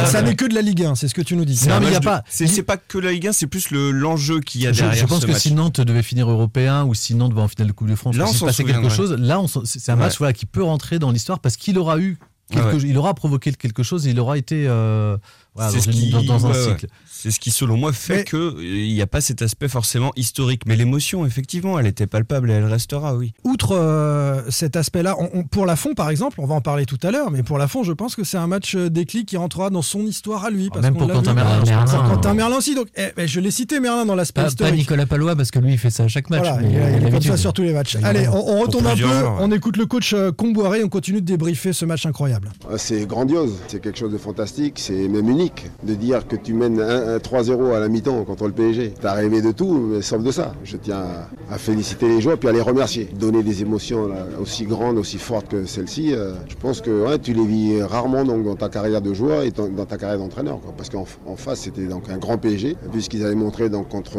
Ça 0.05 0.21
n'est 0.21 0.35
que, 0.35 0.43
que 0.43 0.49
de 0.49 0.55
la 0.55 0.61
Ligue 0.61 0.83
1, 0.83 0.95
c'est 0.95 1.07
ce 1.07 1.13
que 1.13 1.21
tu 1.21 1.35
nous 1.35 1.45
dis. 1.45 1.55
C'est 1.55 1.69
Non, 1.69 1.75
un 1.75 1.79
mais 1.79 1.85
il 1.85 1.89
a 1.89 1.93
match 1.93 1.99
de- 2.01 2.05
pas- 2.05 2.23
C'est 2.27 2.63
pas 2.63 2.77
que 2.77 2.97
la 2.97 3.11
Ligue 3.11 3.27
1, 3.27 3.33
c'est 3.33 3.47
plus 3.47 3.69
le- 3.71 3.91
l'enjeu 3.91 4.39
qu'il 4.41 4.61
y 4.61 4.67
a 4.67 4.73
Je, 4.73 4.79
derrière 4.81 5.03
je 5.03 5.05
pense 5.07 5.21
ce 5.21 5.25
que 5.27 5.31
match. 5.31 5.41
si 5.41 5.53
Nantes 5.53 5.79
devait 5.79 6.03
finir 6.03 6.29
européen 6.29 6.83
ou 6.83 6.93
si 6.95 7.15
Nantes 7.15 7.33
va 7.33 7.43
en 7.43 7.47
finale 7.47 7.67
de 7.67 7.71
Coupe 7.73 7.87
de 7.89 7.95
France, 7.95 8.15
Là, 8.15 8.25
on 8.27 8.45
passait 8.45 8.63
quelque 8.63 8.89
chose, 8.89 9.13
là, 9.19 9.41
c'est 9.65 9.91
un 9.91 9.95
match 9.95 10.17
voilà, 10.17 10.33
qui 10.33 10.45
peut 10.45 10.63
rentrer 10.63 10.99
dans 10.99 11.11
l'histoire 11.11 11.39
parce 11.39 11.55
qu'il 11.55 11.77
aura 11.77 11.97
eu 11.99 12.17
quelque, 12.51 12.65
Ouais, 12.65 12.73
ouais. 12.73 12.81
il 12.89 12.97
aura 12.97 13.13
provoqué 13.13 13.51
quelque 13.53 13.83
chose 13.83 14.05
et 14.05 14.11
il 14.11 14.19
aura 14.19 14.37
été 14.37 14.65
euh, 14.67 15.17
voilà, 15.55 15.71
C'est 15.71 15.79
ce 15.81 15.89
qui- 15.89 16.09
dans- 16.09 16.23
dans 16.23 16.45
un 16.45 16.51
ouais, 16.51 16.57
ouais. 16.57 16.69
cycle. 16.71 16.87
C'est 17.09 17.31
ce 17.31 17.39
qui, 17.39 17.51
selon 17.51 17.77
moi, 17.77 17.93
fait 17.93 18.17
Mais- 18.17 18.23
que 18.25 18.35
euh, 18.35 18.53
il 18.61 18.93
n'y 18.93 19.01
a 19.01 19.07
pas 19.07 19.21
cet 19.21 19.41
aspect 19.41 19.69
forcément 19.69 20.11
historique. 20.17 20.63
Mais 20.65 20.75
l'émotion, 20.75 21.25
effectivement, 21.25 21.79
elle 21.79 21.87
était 21.87 22.05
palpable 22.07 22.51
et 22.51 22.53
elle 22.55 22.65
restera, 22.65 23.15
oui. 23.15 23.33
Outre 23.45 23.77
euh, 23.77 24.41
cet 24.49 24.75
aspect-là, 24.75 25.15
on- 25.19 25.29
on- 25.33 25.43
pour 25.43 25.65
Lafont 25.65 25.93
par 25.93 26.09
exemple, 26.09 26.41
on 26.41 26.45
va 26.45 26.55
en 26.55 26.59
parler 26.61 26.85
tout 26.85 26.97
à 27.03 27.11
l'heure, 27.11 27.31
mais 27.31 27.41
pour 27.43 27.57
Lafont, 27.57 27.83
je 27.83 27.93
pense 27.93 28.15
que 28.15 28.25
c'est 28.25 28.35
un 28.37 28.47
match 28.47 28.75
euh, 28.75 28.89
déclic 28.89 29.25
qui 29.27 29.37
rentrera 29.37 29.69
dans 29.69 29.81
son 29.81 30.01
histoire 30.01 30.43
à 30.43 30.49
lui. 30.49 30.67
Parce 30.69 30.81
Même 30.81 30.95
qu'on 30.95 31.07
pour 31.07 31.11
Quentin. 31.13 31.33
Merlin, 31.33 31.63
Merlin, 31.63 31.85
Quentin 32.09 32.33
Merlin 32.33 32.57
aussi. 32.57 32.75
Donc, 32.75 32.87
eh, 32.97 33.13
ben, 33.15 33.25
je 33.25 33.39
l'ai 33.39 33.51
cité 33.51 33.79
Merlin 33.79 34.05
dans 34.05 34.15
l'aspect 34.15 34.41
Pas, 34.41 34.47
pas 34.47 34.49
historique. 34.49 34.75
Nicolas 34.75 35.05
Palois 35.05 35.35
parce 35.37 35.51
que 35.51 35.59
lui 35.59 35.73
il 35.73 35.77
fait 35.77 35.91
ça 35.91 36.03
à 36.03 36.07
chaque 36.09 36.29
match. 36.29 36.41
Voilà, 36.41 36.57
mais, 36.57 36.69
il, 36.71 36.75
est- 36.75 36.77
il 36.77 36.91
comme 37.03 37.09
d'habitude. 37.11 37.31
ça 37.31 37.37
sur 37.37 37.53
tous 37.53 37.63
les 37.63 37.73
matchs. 37.73 37.95
Allez, 38.03 38.27
on, 38.27 38.33
on 38.57 38.59
retombe 38.61 38.87
un 38.87 38.95
peu, 38.97 39.05
ouais. 39.05 39.29
on 39.39 39.51
écoute 39.51 39.77
le 39.77 39.85
coach 39.85 40.13
Comboiré, 40.35 40.83
on 40.83 40.89
continue 40.89 41.21
de 41.21 41.25
débriefer 41.25 41.71
ce 41.71 41.85
match 41.85 42.05
incroyable. 42.05 42.51
Ah, 42.69 42.77
C'est 42.77 43.05
grandiose, 43.05 43.53
c'est 43.69 43.81
quelque 43.81 43.97
chose 43.99 44.11
de 44.11 44.17
fantastique, 44.17 44.73
c'est 44.79 45.07
même 45.07 45.29
unique 45.29 45.42
de 45.83 45.93
dire 45.95 46.27
que 46.27 46.35
tu 46.35 46.53
mènes 46.53 46.79
un- 46.79 47.15
un 47.15 47.19
3-0 47.19 47.73
à 47.73 47.79
la 47.79 47.87
mi-temps 47.89 48.23
contre 48.23 48.45
le 48.47 48.53
PSG. 48.53 48.93
T'as 49.01 49.13
rêvé 49.13 49.41
de 49.41 49.51
tout, 49.51 49.73
mais 49.73 50.01
sauf 50.01 50.21
de 50.23 50.31
ça. 50.31 50.53
Je 50.63 50.77
tiens 50.77 51.03
à, 51.51 51.57
féliciter 51.57 52.07
les 52.07 52.21
joueurs 52.21 52.37
puis 52.37 52.49
à 52.49 52.51
les 52.51 52.61
remercier. 52.61 53.09
Donner 53.19 53.43
des 53.43 53.61
émotions 53.61 54.09
aussi 54.41 54.65
grandes, 54.65 54.97
aussi 54.97 55.17
fortes 55.17 55.47
que 55.49 55.65
celle-ci, 55.65 56.13
euh, 56.13 56.33
je 56.47 56.55
pense 56.55 56.81
que 56.81 57.17
tu 57.17 57.33
les 57.33 57.45
vis 57.45 57.81
rarement 57.83 58.23
donc, 58.23 58.43
dans 58.43 58.55
ta 58.55 58.69
carrière 58.69 59.01
de 59.01 59.13
joueur 59.13 59.43
et 59.43 59.51
dans, 59.51 59.85
ta 59.85 59.97
carrière 59.97 60.19
d'entraîneur. 60.19 60.59
Parce 60.77 60.89
qu'en 60.89 61.05
en 61.25 61.35
face, 61.35 61.61
c'était 61.61 61.85
donc 61.85 62.09
un 62.09 62.17
grand 62.17 62.37
PSG. 62.37 62.75
Vu 62.91 63.01
ce 63.01 63.09
qu'ils 63.09 63.23
avaient 63.25 63.35
montré 63.35 63.69
donc, 63.69 63.89
contre, 63.89 64.17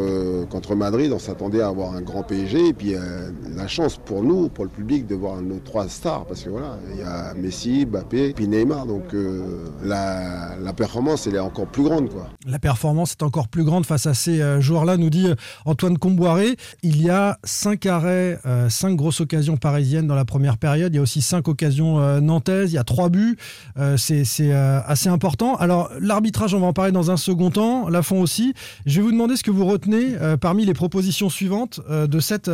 contre 0.50 0.75
Madrid, 0.75 1.12
on 1.12 1.19
s'attendait 1.19 1.61
à 1.61 1.69
avoir 1.69 1.95
un 1.95 2.00
grand 2.02 2.23
PSG. 2.23 2.69
Et 2.69 2.73
puis 2.73 2.95
euh, 2.95 3.31
la 3.57 3.66
chance 3.66 3.99
pour 4.04 4.23
nous, 4.23 4.49
pour 4.49 4.64
le 4.64 4.71
public, 4.71 5.07
de 5.07 5.14
voir 5.14 5.40
nos 5.43 5.59
trois 5.64 5.88
stars. 5.88 6.25
Parce 6.26 6.43
que 6.43 6.50
voilà, 6.50 6.78
il 6.93 7.00
y 7.00 7.02
a 7.02 7.35
Messi, 7.35 7.87
Mbappé, 7.87 8.33
puis 8.35 8.49
Neymar. 8.49 8.87
Donc 8.87 9.14
euh, 9.14 9.43
la 9.85 10.73
performance 10.76 11.13
elle 11.26 11.37
est 11.37 11.40
encore 11.40 11.66
plus 11.66 11.83
grande. 11.83 12.11
La 12.47 12.59
performance 12.59 13.12
est 13.12 13.23
encore 13.23 13.49
plus 13.49 13.64
grande 13.64 13.87
face 13.87 14.06
à 14.06 14.14
ces 14.14 14.40
euh, 14.40 14.61
joueurs-là, 14.61 14.97
nous 14.97 15.11
dit 15.11 15.28
euh, 15.28 15.35
Antoine 15.64 15.97
Comboiré. 15.99 16.56
Il 16.83 17.00
y 17.00 17.11
a 17.11 17.38
5 17.44 17.87
arrêts, 17.87 18.38
5 18.68 18.88
euh, 18.88 18.94
grosses 18.94 19.21
occasions 19.21 19.56
parisiennes 19.56 20.06
dans 20.06 20.14
la 20.14 20.25
première 20.25 20.59
période. 20.59 20.92
Il 20.92 20.97
y 20.97 20.99
a 20.99 21.02
aussi 21.02 21.23
5 21.23 21.49
occasions 21.49 22.21
nantaises. 22.21 22.73
Il 22.73 22.75
y 22.75 22.78
a 22.78 22.85
3 22.85 23.09
buts. 23.09 23.37
C'est 23.97 24.52
assez 24.52 25.09
important. 25.09 25.56
Alors, 25.56 25.90
l'arbitrage, 26.00 26.54
on 26.54 26.61
va 26.61 26.66
en 26.66 26.73
parler 26.73 26.92
dans 26.92 27.11
un 27.11 27.16
second 27.16 27.50
temps. 27.50 27.88
La 27.88 28.02
fond 28.02 28.21
aussi. 28.21 28.54
Je 28.87 29.00
vais 29.00 29.06
vous 29.06 29.12
demander 29.12 29.37
ce 29.37 29.42
que 29.42 29.50
vous 29.50 29.64
retenez 29.64 30.16
parmi 30.40 30.64
les 30.64 30.75
propositions 30.75 31.28
suivantes 31.28 31.80
de 31.90 32.21
cette 32.21 32.50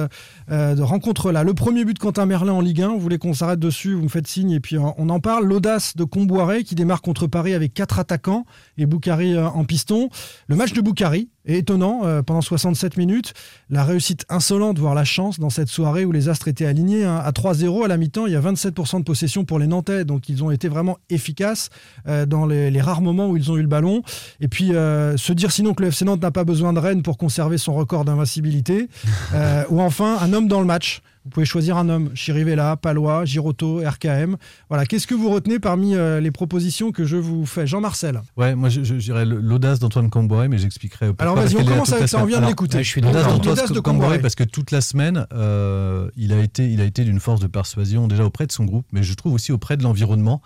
rencontre-là. 0.48 1.42
Le 1.42 1.54
premier 1.54 1.84
but 1.84 1.94
de 1.94 1.98
Quentin 1.98 2.26
Merlin 2.26 2.52
en 2.52 2.60
Ligue 2.60 2.82
1. 2.82 2.88
Vous 2.88 3.00
voulez 3.00 3.18
qu'on 3.18 3.34
s'arrête 3.34 3.60
dessus? 3.60 3.94
Vous 3.94 4.02
me 4.02 4.08
faites 4.08 4.26
signe 4.26 4.50
et 4.50 4.60
puis 4.60 4.78
on 4.78 5.00
on 5.00 5.08
en 5.08 5.20
parle. 5.20 5.46
L'audace 5.46 5.96
de 5.96 6.04
Comboiré 6.04 6.62
qui 6.62 6.74
démarre 6.74 7.00
contre 7.00 7.26
Paris 7.26 7.54
avec 7.54 7.72
4 7.74 7.98
attaquants 7.98 8.44
et 8.78 8.86
Boukari 8.86 9.34
euh, 9.34 9.48
en 9.48 9.64
piston. 9.64 10.08
Le 10.48 10.56
match 10.56 10.72
de 10.72 10.80
Boukari 10.80 11.28
est 11.44 11.58
étonnant 11.58 12.02
euh, 12.04 12.22
pendant 12.22 12.40
67 12.40 12.96
minutes. 12.96 13.34
La 13.68 13.84
réussite 13.84 14.24
insolente, 14.28 14.78
voire 14.78 14.94
la 14.94 15.04
chance 15.04 15.38
dans 15.38 15.50
cette 15.50 15.68
soirée 15.68 16.04
où 16.04 16.12
les 16.12 16.28
Astres 16.28 16.48
étaient 16.48 16.66
alignés 16.66 17.04
hein. 17.04 17.20
à 17.22 17.30
3-0 17.30 17.84
à 17.84 17.88
la 17.88 17.96
mi-temps. 17.96 18.26
Il 18.26 18.32
y 18.32 18.36
a 18.36 18.40
27% 18.40 18.98
de 18.98 19.04
possession 19.04 19.44
pour 19.44 19.58
les 19.58 19.66
Nantais, 19.66 20.04
donc 20.04 20.28
ils 20.28 20.42
ont 20.44 20.50
été 20.50 20.68
vraiment 20.68 20.98
efficaces 21.08 21.70
euh, 22.06 22.26
dans 22.26 22.46
les, 22.46 22.80
rares 22.80 23.02
moments 23.02 23.28
où 23.28 23.36
ils 23.36 23.50
ont 23.50 23.56
eu 23.56 23.62
le 23.62 23.68
ballon. 23.68 24.02
Et 24.40 24.48
puis 24.48 24.68
se 24.68 25.32
dire 25.32 25.52
sinon 25.52 25.74
que 25.74 25.82
le 25.82 25.88
FC 25.88 26.04
Nantes 26.04 26.22
n'a 26.22 26.30
pas 26.30 26.44
besoin 26.44 26.72
de 26.72 26.78
Rennes 26.78 27.02
pour 27.02 27.18
conserver 27.18 27.58
son 27.58 27.74
record 27.74 28.06
d'invincibilité. 28.06 28.88
Ou 29.70 29.80
enfin 29.80 30.16
un 30.20 30.32
homme 30.32 30.48
dans 30.48 30.60
le 30.60 30.66
match. 30.66 31.02
Vous 31.24 31.30
pouvez 31.30 31.44
choisir 31.44 31.76
un 31.76 31.88
homme, 31.90 32.10
Chirivella, 32.14 32.76
Palois, 32.76 33.26
Giroto, 33.26 33.82
RKM. 33.86 34.36
Voilà, 34.70 34.86
qu'est-ce 34.86 35.06
que 35.06 35.14
vous 35.14 35.28
retenez 35.30 35.58
parmi 35.58 35.94
euh, 35.94 36.18
les 36.18 36.30
propositions 36.30 36.92
que 36.92 37.04
je 37.04 37.16
vous 37.18 37.44
fais? 37.44 37.66
Jean-Marcel 37.66 38.22
Ouais, 38.38 38.54
moi 38.54 38.70
je, 38.70 38.82
je 38.82 38.94
dirais 38.94 39.26
l'audace 39.26 39.80
d'Antoine 39.80 40.08
Camboré, 40.08 40.48
mais 40.48 40.56
j'expliquerai. 40.56 41.12
Alors, 41.18 41.36
vas-y, 41.36 41.56
on 41.56 41.64
commence 41.64 41.92
avec 41.92 42.08
ça, 42.08 42.22
on 42.22 42.24
vient 42.24 42.40
de 42.40 42.46
l'écouter. 42.46 42.78
ouais, 42.78 42.84
je 42.84 42.88
suis 42.88 43.00
L'audace 43.02 43.26
d'Antoine 43.26 43.56
L'audace 43.56 43.72
de 43.72 43.80
Camboré, 43.80 44.06
Camboré. 44.06 44.18
parce 44.20 44.34
que 44.34 44.44
toute 44.44 44.70
la 44.70 44.80
semaine, 44.80 45.26
euh, 45.34 46.08
il 46.16 46.32
a 46.32 46.38
été, 46.40 46.70
il 46.70 46.80
a 46.80 46.84
été 46.84 47.04
d'une 47.04 47.20
force 47.20 47.40
de 47.40 47.46
persuasion 47.46 48.08
déjà 48.08 48.24
auprès 48.24 48.46
de 48.46 48.52
son 48.52 48.64
groupe, 48.64 48.86
mais 48.92 49.02
je 49.02 49.12
trouve 49.14 49.34
aussi 49.34 49.52
auprès 49.52 49.76
de 49.76 49.82
l'environnement. 49.82 50.40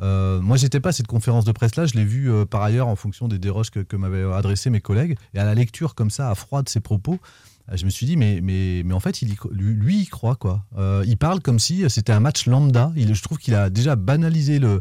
Euh, 0.00 0.40
moi, 0.40 0.56
j'étais 0.56 0.78
pas 0.78 0.90
à 0.90 0.92
cette 0.92 1.06
conférence 1.08 1.44
de 1.44 1.52
presse-là, 1.52 1.86
je 1.86 1.94
l'ai 1.94 2.04
vu 2.04 2.30
euh, 2.30 2.44
par 2.44 2.62
ailleurs 2.62 2.86
en 2.86 2.96
fonction 2.96 3.28
des 3.28 3.38
déroches 3.38 3.70
que, 3.70 3.80
que 3.80 3.96
m'avaient 3.96 4.30
adressé 4.32 4.70
mes 4.70 4.80
collègues, 4.80 5.16
et 5.34 5.38
à 5.38 5.44
la 5.44 5.54
lecture 5.54 5.94
comme 5.94 6.10
ça, 6.10 6.30
à 6.30 6.34
froid 6.34 6.62
de 6.62 6.68
ses 6.68 6.80
propos, 6.80 7.18
je 7.76 7.84
me 7.84 7.90
suis 7.90 8.06
dit, 8.06 8.16
mais, 8.16 8.40
mais, 8.42 8.82
mais 8.84 8.94
en 8.94 9.00
fait, 9.00 9.22
il 9.22 9.30
y 9.32 9.36
lui, 9.50 10.00
il 10.00 10.06
croit 10.08 10.36
quoi. 10.36 10.64
Euh, 10.78 11.04
il 11.06 11.16
parle 11.16 11.40
comme 11.40 11.58
si 11.58 11.84
c'était 11.90 12.12
un 12.12 12.20
match 12.20 12.46
lambda. 12.46 12.92
Il, 12.96 13.14
je 13.14 13.22
trouve 13.22 13.38
qu'il 13.38 13.54
a 13.54 13.70
déjà 13.70 13.96
banalisé 13.96 14.58
le 14.58 14.80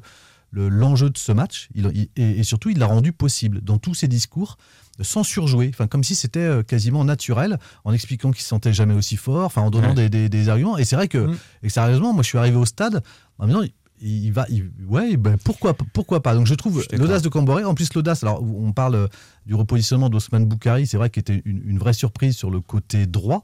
le- 0.51 0.70
l'enjeu 0.70 1.10
de 1.10 1.17
ce 1.17 1.34
match 1.34 1.67
il- 1.75 1.91
il- 1.94 2.10
et, 2.15 2.39
et 2.39 2.44
surtout 2.44 2.70
il 2.70 2.77
l'a 2.79 2.86
rendu 2.86 3.12
possible 3.12 3.60
dans 3.60 3.77
tous 3.79 3.94
ses 3.94 4.08
discours 4.08 4.56
sans 5.01 5.24
surjouer, 5.24 5.70
enfin 5.74 5.88
comme 5.88 6.06
si 6.06 6.15
c'était 6.15 6.39
euh, 6.39 6.63
quasiment 6.63 7.03
naturel, 7.03 7.60
en 7.84 7.91
expliquant 7.91 8.32
qu'il 8.32 8.41
se 8.44 8.48
sentait 8.48 8.72
jamais 8.72 8.94
aussi 8.94 9.17
fort, 9.17 9.46
enfin 9.46 9.62
en 9.62 9.70
donnant 9.70 9.89
Ouais. 9.89 10.08
des, 10.08 10.10
des- 10.10 10.29
des 10.29 10.48
arguments. 10.50 10.77
Et 10.77 10.86
c'est 10.86 10.96
vrai 10.96 11.10
que, 11.10 11.17
Mm. 11.17 11.38
et 11.63 11.70
sérieusement, 11.70 12.13
moi 12.13 12.24
je 12.24 12.29
suis 12.29 12.38
arrivé 12.38 12.56
au 12.56 12.63
stade 12.65 13.03
en 13.39 13.44
me 13.46 13.50
disant, 13.51 13.65
il, 14.01 14.32
va, 14.32 14.46
il- 14.50 14.72
ouais, 14.88 15.18
ben, 15.18 15.38
pourquoi, 15.44 15.74
pourquoi 15.74 16.22
pas? 16.22 16.36
Donc 16.36 16.46
je 16.48 16.54
trouve 16.54 16.82
Je 16.92 16.96
l'audace 16.98 17.22
de 17.22 17.30
Camboré, 17.30 17.63
en 17.63 17.74
plus 17.74 17.94
l'audace, 17.94 18.24
alors 18.24 18.42
on 18.44 18.72
parle 18.74 18.96
euh, 18.96 19.08
du 19.46 19.56
repositionnement 19.56 20.10
d'Osman 20.10 20.46
Boukari, 20.46 20.86
c'est 20.88 20.98
vrai 20.98 21.10
qu'il 21.10 21.22
était 21.22 21.42
une, 21.46 21.62
une 21.66 21.77
vraie 21.80 21.94
surprise 21.94 22.36
sur 22.36 22.50
le 22.51 22.60
côté 22.62 23.06
droit, 23.08 23.44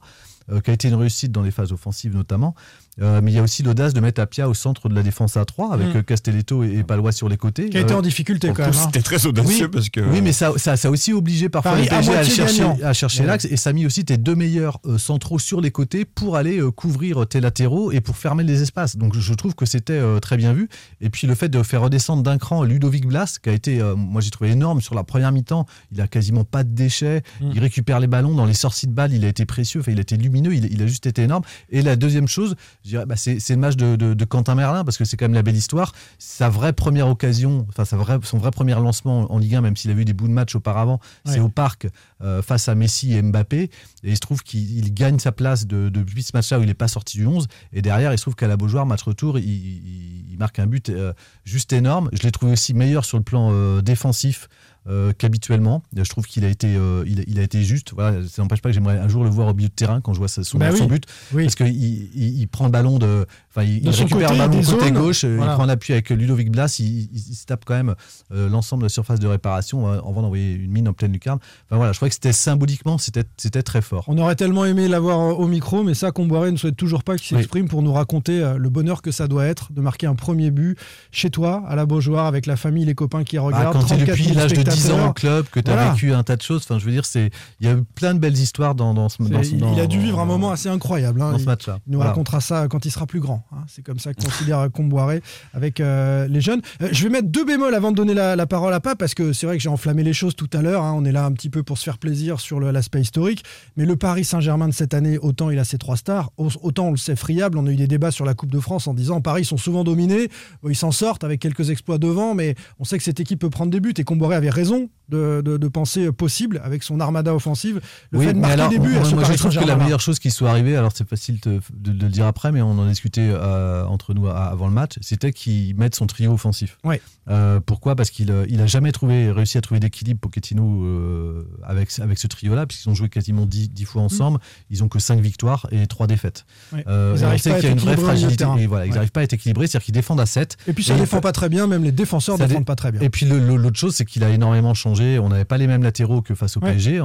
euh, 0.52 0.60
qui 0.62 0.70
a 0.72 0.74
été 0.74 0.88
une 0.90 0.96
réussite 0.96 1.32
dans 1.32 1.42
les 1.42 1.52
phases 1.52 1.72
offensives 1.72 2.14
notamment. 2.16 2.54
Euh, 3.02 3.22
mais 3.24 3.32
il 3.32 3.36
y 3.36 3.40
a 3.40 3.42
aussi 3.44 3.64
l'audace 3.64 3.94
de 3.94 4.00
mettre 4.00 4.22
Apia 4.22 4.48
au 4.48 4.54
centre 4.54 4.88
de 4.88 4.94
la 4.94 5.02
défense 5.02 5.36
à 5.36 5.46
3 5.46 5.74
avec 5.74 5.88
Mm. 5.88 5.98
euh, 5.98 6.02
Castelletto 6.04 6.64
et, 6.64 6.84
Palois 6.84 7.12
sur 7.12 7.28
les 7.28 7.38
côtés. 7.38 7.70
Qui 7.70 7.78
a 7.78 7.82
été 7.82 7.94
Euh, 7.94 7.98
en 7.98 8.02
difficulté 8.04 8.50
En 8.50 8.54
quand 8.54 8.64
même. 8.66 8.72
hein. 8.76 8.84
c'était 8.86 9.02
très 9.02 9.26
audacieux 9.26 9.66
Oui. 9.66 9.72
parce 9.72 9.90
que. 9.90 10.00
oui, 10.02 10.22
mais 10.22 10.32
ça, 10.32 10.52
ça, 10.58 10.78
ça 10.78 10.88
a 10.90 10.92
aussi 10.92 11.12
obligé 11.14 11.50
parfois 11.50 11.72
Paris 11.72 11.88
à 11.90 12.00
PSG 12.02 12.14
à, 12.14 12.24
chercher, 12.24 12.64
à 12.84 12.94
chercher 12.94 13.22
Ouais. 13.22 13.28
l'axe 13.28 13.46
et 13.46 13.58
ça 13.58 13.72
a 13.72 13.74
mis 13.74 13.86
aussi 13.86 14.06
tes 14.06 14.18
deux 14.18 14.36
meilleurs 14.36 14.80
euh, 14.86 14.98
centraux 14.98 15.40
sur 15.40 15.60
les 15.60 15.72
côtés 15.72 16.06
pour 16.06 16.38
aller 16.38 16.60
euh, 16.60 16.70
couvrir 16.72 17.26
tes 17.28 17.42
latéraux 17.42 17.92
et 17.92 18.00
pour 18.02 18.16
fermer 18.18 18.44
les 18.44 18.62
espaces. 18.62 18.96
Donc 18.96 19.18
je 19.18 19.34
trouve 19.34 19.56
que 19.56 19.66
c'était 19.66 19.94
euh, 19.94 20.20
très 20.20 20.38
bien 20.38 20.54
vu. 20.54 20.70
Et 21.02 21.10
puis 21.10 21.26
le 21.26 21.34
fait 21.36 21.50
de 21.50 21.64
faire 21.64 21.82
redescendre 21.82 22.22
d'un 22.22 22.38
cran 22.38 22.64
Ludovic 22.64 23.08
Blas, 23.08 23.38
qui 23.42 23.50
a 23.50 23.54
été, 23.54 23.82
euh, 23.82 23.96
moi 23.96 24.22
j'ai 24.22 24.30
trouvé 24.30 24.52
énorme 24.52 24.82
sur 24.82 24.94
la 24.94 25.04
première 25.04 25.32
mi-temps, 25.32 25.66
il 25.92 26.00
a 26.00 26.08
quasiment 26.08 26.44
pas 26.44 26.64
de 26.64 26.70
déchets, 26.70 27.24
Mm. 27.42 27.52
il 27.56 27.60
récupère 27.60 28.00
les 28.00 28.08
ballons 28.08 28.36
dans 28.36 28.46
les 28.46 28.54
sorties 28.54 28.86
de 28.88 28.94
balles, 28.94 29.14
il 29.14 29.26
a 29.26 29.28
été 29.30 29.46
précieux, 29.46 29.80
enfin, 29.80 29.92
il 29.92 29.98
a 29.98 30.02
été 30.02 30.16
lumineux, 30.18 30.54
il, 30.54 30.72
il 30.72 30.82
a 30.84 30.88
juste 30.88 31.06
été 31.08 31.24
énorme. 31.24 31.44
Et 31.72 31.82
la 31.82 31.96
deuxième 31.96 32.28
chose, 32.28 32.56
je 32.84 32.90
dirais, 32.90 33.06
bah, 33.06 33.16
c'est 33.16 33.40
le 33.50 33.56
match 33.58 33.76
de, 33.76 33.96
de- 33.96 34.14
de 34.14 34.26
Quentin 34.26 34.56
Merlin, 34.56 34.84
parce 34.84 34.98
que 34.98 35.06
c'est 35.06 35.16
quand 35.18 35.26
même 35.26 35.34
la 35.34 35.42
belle 35.42 35.56
histoire. 35.56 35.94
Sa 36.20 36.50
vraie 36.50 36.74
première 36.74 37.08
occasion, 37.08 37.66
enfin 37.70 37.86
sa 37.86 37.96
vraie, 37.98 38.20
son 38.24 38.38
vrai 38.38 38.52
premier 38.52 38.74
lancement 38.74 39.32
en 39.32 39.38
Ligue 39.38 39.56
1, 39.56 39.62
même 39.62 39.78
s'il 39.78 39.90
a 39.92 39.94
eu 39.94 40.06
des 40.06 40.14
bouts 40.14 40.28
de 40.28 40.34
match 40.34 40.56
auparavant, 40.56 41.00
c'est 41.26 41.40
au 41.40 41.50
parc 41.50 41.88
euh, 42.22 42.42
face 42.42 42.68
à 42.68 42.76
Messi 42.76 43.14
et 43.14 43.22
Mbappé. 43.22 43.64
Et 43.64 43.70
il 44.04 44.16
se 44.16 44.20
trouve 44.22 44.44
qu'il 44.44 44.78
il 44.78 44.94
gagne 44.94 45.20
sa 45.20 45.32
place 45.32 45.66
de- 45.66 45.90
depuis 45.90 46.24
ce 46.24 46.32
match-là 46.34 46.60
où 46.60 46.64
il 46.64 46.68
n'est 46.68 46.74
pas 46.74 46.88
sorti 46.90 47.18
du 47.18 47.26
11. 47.26 47.48
Et 47.72 47.82
derrière, 47.82 48.12
il 48.14 48.18
se 48.18 48.24
trouve 48.24 48.36
qu'à 48.36 48.48
la 48.48 48.58
Beaujoire, 48.58 48.86
match 48.86 49.04
retour, 49.04 49.38
il, 49.40 49.46
il- 49.46 50.32
il 50.32 50.38
marque 50.38 50.60
un 50.60 50.68
but 50.68 50.90
euh, 50.90 51.14
juste 51.46 51.72
énorme. 51.74 52.10
Je 52.12 52.24
l'ai 52.24 52.32
trouvé 52.32 52.52
aussi 52.52 52.74
meilleur 52.74 53.06
sur 53.06 53.18
le 53.18 53.24
plan 53.24 53.50
euh, 53.54 53.82
défensif. 53.82 54.50
Euh, 54.88 55.14
qu'habituellement, 55.18 55.82
je 55.96 56.10
trouve 56.10 56.26
qu'il 56.26 56.44
a 56.46 56.50
été, 56.50 56.76
euh, 56.76 57.04
il, 57.08 57.20
a- 57.22 57.24
il 57.28 57.40
a 57.40 57.44
été 57.44 57.64
juste. 57.64 57.94
Voilà, 57.94 58.18
ça 58.28 58.42
n'empêche 58.42 58.62
pas 58.62 58.70
que 58.70 58.74
j'aimerais 58.76 58.98
un 59.00 59.08
jour 59.08 59.24
le 59.24 59.30
voir 59.30 59.48
au 59.48 59.54
milieu 59.54 59.70
de 59.70 59.74
terrain 59.74 60.02
quand 60.02 60.14
je 60.14 60.20
vois 60.20 60.28
son, 60.28 60.58
Bah 60.58 60.76
son 60.76 60.88
but, 60.88 61.06
Oui. 61.34 61.44
parce 61.44 61.56
qu'il 61.56 61.68
il, 61.68 62.42
il 62.42 62.48
prend 62.48 62.66
le 62.66 62.72
ballon 62.72 63.00
de, 63.00 63.26
enfin, 63.56 63.64
il, 63.68 63.88
récupère 63.90 64.30
côté, 64.30 64.34
le 64.34 64.38
ballon 64.48 64.62
côté 64.62 64.64
zones. 64.86 64.92
gauche, 64.94 65.24
euh, 65.24 65.36
Voilà. 65.38 65.52
il 65.52 65.56
prend 65.56 65.66
l'appui 65.66 65.94
avec 65.94 66.10
Ludovic 66.10 66.52
Blas, 66.52 66.76
il, 66.80 66.86
il- 66.86 67.10
il 67.30 67.36
se 67.36 67.46
tape 67.46 67.64
quand 67.66 67.76
même 67.76 67.96
euh, 68.32 68.50
l'ensemble 68.50 68.82
de 68.82 68.86
la 68.86 68.90
surface 68.90 69.20
de 69.20 69.28
réparation 69.28 69.88
euh, 69.88 70.00
avant 70.00 70.22
d'envoyer 70.22 70.54
une 70.54 70.72
mine 70.72 70.88
en 70.88 70.94
pleine 70.94 71.12
lucarne. 71.14 71.40
Enfin 71.70 71.78
voilà, 71.78 71.92
je 71.92 71.98
crois 72.00 72.10
que 72.10 72.14
c'était 72.16 72.34
symboliquement, 72.34 72.98
c'était 72.98 73.62
très 73.64 73.82
fort. 73.82 74.06
On 74.08 74.18
aurait 74.18 74.36
tellement 74.36 74.66
aimé 74.66 74.88
l'avoir 74.88 75.20
euh, 75.20 75.34
au 75.34 75.48
micro, 75.48 75.84
mais 75.84 75.94
ça, 75.94 76.12
Comboiré 76.12 76.52
ne 76.52 76.58
souhaite 76.58 76.76
toujours 76.78 77.04
pas 77.04 77.18
qu'il 77.18 77.36
s'exprime 77.38 77.68
pour 77.68 77.82
nous 77.82 77.94
raconter 77.94 78.42
euh, 78.44 78.58
le 78.58 78.70
bonheur 78.70 79.02
que 79.02 79.12
ça 79.12 79.28
doit 79.28 79.46
être 79.46 79.72
de 79.72 79.82
marquer 79.82 80.08
un 80.08 80.16
premier 80.16 80.52
but 80.52 80.78
chez 81.12 81.30
toi, 81.30 81.64
à 81.68 81.76
la 81.76 81.86
Beaujoire, 81.86 82.26
avec 82.26 82.46
la 82.46 82.56
famille, 82.56 82.86
les 82.86 82.96
copains 82.96 83.24
qui 83.24 83.38
regardent. 83.38 83.74
quand 83.74 83.86
tu 83.86 83.94
es 83.94 83.98
34 83.98 84.10
depuis 84.12 84.24
000 84.26 84.36
l'âge 84.38 84.54
de 84.54 84.64
10 84.64 84.92
ans 84.92 85.10
au 85.10 85.14
club, 85.14 85.46
que 85.52 85.60
tu 85.60 85.70
as 85.70 85.74
Voilà. 85.76 85.92
vécu 85.92 86.14
un 86.14 86.24
tas 86.24 86.36
de 86.36 86.42
choses, 86.42 86.62
enfin 86.64 86.80
je 86.80 86.86
veux 86.86 86.92
dire, 86.92 87.04
il 87.16 87.30
y 87.62 87.68
a 87.70 87.74
eu 87.74 87.84
plein 87.96 88.14
de 88.14 88.20
belles 88.20 88.38
histoires 88.38 88.76
dans, 88.76 88.94
dans 88.94 89.10
ce 89.10 89.22
dans 89.22 89.42
il, 89.42 89.58
dans- 89.58 89.74
il 89.74 89.80
a 89.80 89.88
dû 89.88 90.00
vivre 90.00 90.20
un 90.20 90.26
moment 90.26 90.52
assez 90.52 90.70
incroyable. 90.70 91.22
hein. 91.22 91.32
dans 91.32 91.40
ce 91.40 91.46
match-là. 91.46 91.80
Il 91.88 91.92
nous 91.94 91.98
Voilà. 92.00 92.12
racontera 92.12 92.42
ça 92.42 92.68
quand 92.68 92.86
il 92.86 92.92
sera 92.92 93.06
plus 93.06 93.20
grand. 93.20 93.43
Hein. 93.52 93.64
C'est 93.68 93.84
comme 93.84 94.00
ça 94.00 94.14
que 94.14 94.24
considère 94.24 94.68
Comboiré 94.72 95.22
avec 95.54 95.80
euh, 95.80 96.28
les 96.28 96.42
jeunes. 96.42 96.62
Euh, 96.82 96.90
je 96.92 97.04
vais 97.04 97.10
mettre 97.10 97.28
deux 97.30 97.46
bémols 97.46 97.76
avant 97.76 97.92
de 97.92 97.96
donner 97.98 98.14
la, 98.14 98.36
la 98.36 98.46
parole 98.46 98.74
à 98.74 98.80
Pape 98.80 98.98
parce 98.98 99.14
que 99.14 99.34
c'est 99.34 99.46
vrai 99.46 99.58
que 99.58 99.64
j'ai 99.64 99.70
enflammé 99.70 100.04
les 100.04 100.14
choses 100.14 100.36
tout 100.36 100.50
à 100.54 100.62
l'heure. 100.62 100.84
hein. 100.84 100.94
On 100.96 101.06
est 101.06 101.12
là 101.12 101.26
un 101.26 101.32
petit 101.32 101.50
peu 101.50 101.64
pour 101.64 101.78
se 101.78 101.84
faire 101.84 101.98
plaisir 101.98 102.40
sur 102.40 102.60
l'aspect 102.60 103.02
historique. 103.02 103.44
Mais 103.78 103.86
le 103.86 103.96
Paris 103.96 104.24
Saint-Germain 104.24 104.68
de 104.68 104.74
cette 104.74 104.94
année, 104.94 105.18
autant 105.18 105.50
il 105.50 105.60
a 105.60 105.64
ses 105.64 105.78
trois 105.78 105.98
stars, 105.98 106.32
au- 106.38 106.50
autant 106.62 106.88
on 106.88 106.92
le 106.92 106.98
sait 106.98 107.16
friable. 107.16 107.58
On 107.58 107.66
a 107.68 107.72
eu 107.72 107.76
des 107.76 107.88
débats 107.88 108.12
sur 108.12 108.26
la 108.26 108.34
Coupe 108.34 108.52
de 108.52 108.60
France 108.60 108.88
en 108.88 108.94
disant 108.94 109.22
Paris 109.22 109.46
sont 109.46 109.58
souvent 109.58 109.84
dominés. 109.84 110.30
Ils 110.68 110.76
s'en 110.76 110.92
sortent 110.92 111.24
avec 111.24 111.40
quelques 111.40 111.70
exploits 111.70 111.98
devant, 111.98 112.34
mais 112.36 112.56
on 112.80 112.84
sait 112.84 112.98
que 112.98 113.04
cette 113.04 113.20
équipe 113.20 113.40
peut 113.40 113.50
prendre 113.50 113.72
des 113.72 113.80
buts. 113.80 113.94
Et 113.98 114.04
Comboiré 114.04 114.36
avait 114.36 114.50
raison 114.50 114.90
de, 115.10 115.42
de- 115.44 115.58
de 115.58 115.68
penser 115.68 116.12
possible 116.12 116.62
avec 116.64 116.84
son 116.84 117.00
armada 117.00 117.34
offensive. 117.36 117.82
Le 118.12 118.20
Oui, 118.20 118.26
fait 118.26 118.34
de 118.34 118.40
marquer 118.40 118.54
alors, 118.54 118.70
des 118.70 118.80
buts 118.80 118.96
à 118.96 119.00
moi, 119.00 119.06
ce 119.10 119.16
moi, 119.16 119.24
je 119.26 119.34
trouve 119.34 119.56
que 119.58 119.66
la 119.66 119.76
meilleure 119.76 120.00
chose 120.02 120.20
qui 120.20 120.32
soit 120.32 120.50
arrivée, 120.50 120.76
alors 120.76 120.92
c'est 120.96 121.08
facile 121.08 121.40
de, 121.42 121.60
de- 121.74 121.92
le 122.04 122.10
dire 122.10 122.26
après, 122.26 122.52
mais 122.52 122.62
on 122.62 122.72
en 122.72 122.86
a 122.86 122.90
discuté 122.90 123.30
euh, 123.34 123.86
entre 123.86 124.14
nous 124.14 124.28
à- 124.28 124.46
avant 124.46 124.68
le 124.68 124.74
match, 124.74 124.94
c'était 125.02 125.32
qu'il 125.34 125.76
mette 125.76 125.96
son 125.96 126.08
trio 126.08 126.32
offensif. 126.34 126.78
Ouais. 126.84 127.02
Euh, 127.30 127.60
pourquoi? 127.66 127.96
Parce 127.96 128.10
qu'il 128.10 128.32
euh, 128.32 128.46
il 128.50 128.60
a 128.62 128.66
jamais 128.66 128.92
trouvé, 128.92 129.32
réussi 129.32 129.58
à 129.58 129.62
trouver 129.62 129.80
d'équilibre 129.80 130.20
Pochettino 130.20 130.84
euh, 130.84 131.44
avec, 131.64 131.90
avec 132.00 132.18
ce 132.20 132.28
trio-là, 132.28 132.66
puisqu'ils 132.66 132.90
ont 132.90 132.96
joué 132.96 133.10
quasiment 133.10 133.46
10, 133.46 133.70
10 133.72 133.86
fois 133.86 134.02
ensemble, 134.02 134.40
ils 134.70 134.84
ont 134.84 134.88
que 134.90 135.00
5 135.00 135.20
victoires 135.20 135.68
et 135.72 135.88
3 135.88 136.08
défaites. 136.08 136.46
Ouais. 136.74 136.84
Ils 136.88 136.92
et 136.92 136.94
on 137.24 137.28
arrivent 137.28 137.42
sait 137.42 137.50
pas 137.52 137.56
à 137.56 137.60
qu'il 137.60 137.70
y 137.70 137.72
a 137.72 137.76
être 137.76 137.82
une 137.82 137.86
vraie 137.90 137.98
fragilité. 137.98 138.36
terrain. 138.38 138.58
Et 138.58 138.68
voilà, 138.68 138.86
ils 138.86 138.94
n'arrivent 138.94 139.12
pas 139.12 139.22
à 139.22 139.24
être 139.24 139.34
équilibrés, 139.34 139.68
c'est-à-dire 139.68 139.86
qu'ils 139.86 139.94
défendent 139.94 140.20
à 140.20 140.26
7. 140.26 140.58
Et 140.68 140.74
puis 140.74 140.84
ça 140.84 140.96
Et- 140.96 141.00
défend 141.00 141.22
pas 141.22 141.32
très 141.32 141.50
bien, 141.50 141.68
même 141.68 141.84
les 141.84 141.92
défenseurs 141.92 142.38
dé- 142.38 142.48
défendent 142.48 142.66
pas 142.66 142.76
très 142.76 142.92
bien. 142.92 143.02
Et 143.02 143.10
puis 143.10 143.26
l'autre 143.26 143.80
chose, 143.80 143.96
c'est 143.96 144.06
qu'il 144.06 144.24
a 144.24 144.30
énormément 144.30 144.74
changé. 144.74 145.18
On 145.20 145.30
n'avait 145.30 145.46
pas 145.46 145.58
les 145.58 145.68
mêmes 145.68 145.84
latéraux 145.84 146.22
que 146.22 146.36
face 146.36 146.58
au 146.58 146.60
Ouais. 146.62 146.72
PSG, 146.74 147.00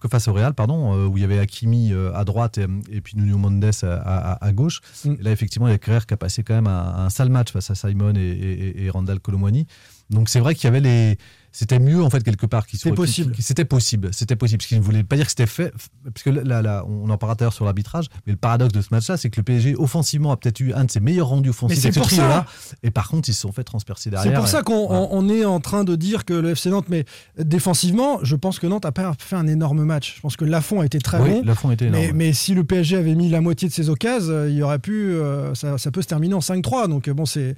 que 0.00 0.08
face 0.08 0.28
au 0.28 0.32
Real, 0.32 0.54
pardon, 0.54 1.06
où 1.06 1.16
il 1.18 1.20
y 1.20 1.24
avait 1.24 1.38
Hakimi 1.38 1.92
à 2.14 2.24
droite 2.24 2.58
et, 2.58 2.66
et 2.90 3.00
puis 3.00 3.14
Nuno 3.16 3.36
Mendes 3.38 3.64
à, 3.82 3.86
à- 4.32 4.44
à 4.46 4.52
gauche. 4.52 4.80
Mm. 5.04 5.12
Et 5.20 5.22
là, 5.22 5.30
effectivement, 5.30 5.67
qui 5.76 6.14
a 6.14 6.16
passé 6.16 6.42
quand 6.42 6.54
même 6.54 6.66
un, 6.66 7.10
sale 7.10 7.28
match 7.28 7.52
face 7.52 7.70
à 7.70 7.74
Simon 7.74 8.14
et, 8.14 8.20
et, 8.20 8.84
et 8.84 8.90
Randall 8.90 9.20
Colomwani. 9.20 9.66
Donc 10.10 10.28
c'est 10.28 10.40
vrai 10.40 10.54
qu'il 10.54 10.64
y 10.64 10.68
avait 10.68 10.80
les. 10.80 11.18
C'était 11.58 11.80
mieux 11.80 12.00
en 12.02 12.08
fait 12.08 12.22
quelque 12.22 12.46
part 12.46 12.66
qu'il 12.68 12.78
C'est 12.78 12.90
soit- 12.90 12.94
possible. 12.96 13.34
C'était 13.40 13.64
possible, 13.64 14.10
c'était 14.12 14.36
possible. 14.36 14.58
Parce 14.58 14.68
qu'il 14.68 14.78
ne 14.78 14.82
voulait 14.82 15.02
pas 15.02 15.16
dire 15.16 15.24
que 15.24 15.30
c'était 15.32 15.46
fait, 15.46 15.72
parce 16.04 16.22
que 16.22 16.30
là, 16.30 16.62
là, 16.62 16.84
on 16.88 17.10
en 17.10 17.18
parlera 17.18 17.34
tout 17.34 17.42
à 17.42 17.46
l'heure 17.46 17.52
sur 17.52 17.64
l'arbitrage. 17.64 18.06
Mais 18.26 18.32
le 18.32 18.38
paradoxe 18.38 18.72
de 18.72 18.80
ce 18.80 18.88
match-là, 18.92 19.16
c'est 19.16 19.28
que 19.28 19.38
le 19.40 19.42
PSG 19.42 19.74
offensivement 19.76 20.30
a 20.30 20.36
peut-être 20.36 20.60
eu 20.60 20.72
un 20.72 20.84
de 20.84 20.90
ses 20.90 21.00
meilleurs 21.00 21.26
rendus 21.28 21.50
offensifs 21.50 21.80
c'est 21.80 21.90
ce 21.92 21.98
pour 21.98 22.08
ça. 22.10 22.16
trio-là. 22.16 22.46
Et 22.84 22.90
par 22.92 23.08
contre, 23.08 23.28
ils 23.28 23.34
se 23.34 23.40
sont 23.40 23.50
fait 23.52 23.64
transpercer 23.64 24.08
derrière. 24.10 24.30
C'est 24.32 24.38
pour 24.38 24.46
ça 24.48 24.62
qu'on 24.62 24.86
voilà. 24.86 25.02
on- 25.10 25.18
on 25.24 25.28
est 25.28 25.44
en 25.44 25.58
train 25.58 25.82
de 25.82 25.96
dire 25.96 26.24
que 26.24 26.32
le 26.34 26.50
FC 26.50 26.70
Nantes, 26.70 26.86
mais 26.88 27.04
défensivement, 27.38 28.20
je 28.22 28.36
pense 28.36 28.58
que 28.58 28.66
Nantes 28.66 28.84
a 28.84 28.92
pas 28.92 29.12
fait 29.18 29.36
un 29.36 29.46
énorme 29.46 29.82
match. 29.84 30.14
Je 30.16 30.20
pense 30.20 30.36
que 30.36 30.44
Lafont 30.44 30.80
a 30.80 30.86
été 30.86 30.98
très 30.98 31.18
oui, 31.20 31.30
bon. 31.30 31.42
Lafont 31.44 31.70
était 31.70 31.86
énorme. 31.86 32.04
Mais, 32.06 32.12
mais 32.12 32.32
si 32.32 32.54
le 32.54 32.64
PSG 32.64 32.96
avait 32.96 33.14
mis 33.14 33.28
la 33.30 33.40
moitié 33.40 33.68
de 33.68 33.72
ses 33.72 33.88
occasions, 33.88 34.28
euh, 34.30 34.50
il 34.50 34.62
aurait 34.62 34.78
pu, 34.78 34.92
euh, 35.12 35.54
ça, 35.54 35.78
ça 35.78 35.90
peut 35.90 36.02
se 36.02 36.06
terminer 36.08 36.34
en 36.34 36.40
5-3. 36.40 36.88
Donc 36.88 37.08
euh, 37.08 37.14
bon, 37.14 37.24
c'est 37.26 37.56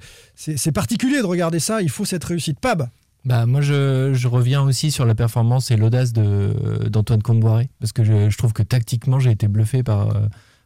particulier 0.73 1.19
de 1.19 1.25
regarder 1.25 1.59
ça. 1.59 1.81
Il 1.81 1.89
faut 1.89 2.05
cette 2.05 2.23
réussite. 2.23 2.59
Pab, 2.59 2.87
Bah, 3.23 3.45
moi, 3.45 3.61
je, 3.61 4.13
je 4.13 4.27
reviens 4.27 4.61
aussi 4.63 4.89
sur 4.89 5.05
la 5.05 5.13
performance 5.13 5.69
et 5.69 5.77
l'audace 5.77 6.11
de- 6.11 6.87
d'Antoine 6.89 7.21
Comboiré, 7.21 7.69
parce 7.79 7.91
que 7.91 8.03
je, 8.03 8.29
je 8.29 8.37
trouve 8.37 8.51
que 8.53 8.63
tactiquement, 8.63 9.19
j'ai 9.19 9.29
été 9.31 9.47
bluffé 9.47 9.83
par, 9.83 10.09
euh, 10.09 10.21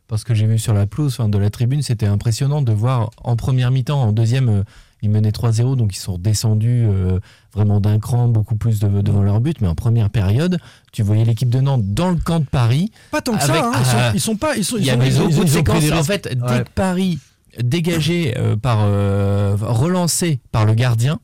par 0.08 0.18
ce 0.20 0.24
que 0.26 0.34
j'ai 0.34 0.46
vu 0.48 0.58
sur 0.58 0.74
la 0.74 0.86
pelouse, 0.88 1.14
enfin, 1.20 1.28
de 1.28 1.38
la 1.38 1.50
tribune. 1.50 1.82
C'était 1.82 2.06
impressionnant 2.06 2.62
de 2.62 2.72
voir 2.72 3.10
en 3.24 3.36
première 3.36 3.72
mi-temps, 3.72 4.02
en 4.02 4.12
deuxième, 4.14 4.48
euh, 4.50 4.64
ils 5.02 5.10
menaient 5.10 5.32
3-0, 5.32 5.76
donc 5.76 5.94
ils 5.96 6.00
sont 6.00 6.18
descendus 6.18 6.86
euh, 6.88 7.20
vraiment 7.54 7.82
d'un 7.82 8.00
cran, 8.00 8.30
beaucoup 8.30 8.56
plus 8.56 8.80
de- 8.80 9.02
devant 9.02 9.22
leur 9.22 9.42
but. 9.42 9.60
Mais 9.60 9.68
en 9.68 9.76
première 9.76 10.10
période, 10.10 10.58
tu 10.94 11.04
voyais 11.04 11.26
l'équipe 11.26 11.50
de 11.50 11.60
Nantes 11.60 11.84
dans 11.94 12.10
le 12.10 12.16
camp 12.16 12.40
de 12.40 12.46
Paris. 12.46 12.90
Pas 13.12 13.20
tant 13.22 13.34
que 13.38 13.44
Avec- 13.44 13.56
ça, 13.56 13.68
hein, 13.68 13.74
ils, 13.82 13.86
sont, 13.86 13.98
ils 14.16 14.22
sont 14.22 14.36
pas. 14.38 14.56
Ils 14.56 14.64
sont, 14.64 14.78
il 14.78 14.86
y 14.86 14.92
ont- 14.92 14.98
beaucoup 15.28 15.44
de 15.44 15.50
séquences. 15.50 15.92
En 15.92 16.04
fait, 16.04 16.30
dès 16.34 16.42
Ouais. 16.42 16.64
que 16.64 16.70
Paris 16.74 17.20
dégagé 17.62 18.34
euh, 18.38 18.56
par 18.56 18.80
relancé 19.62 20.40
par 20.52 20.66
le 20.66 20.74
gardien, 20.74 21.20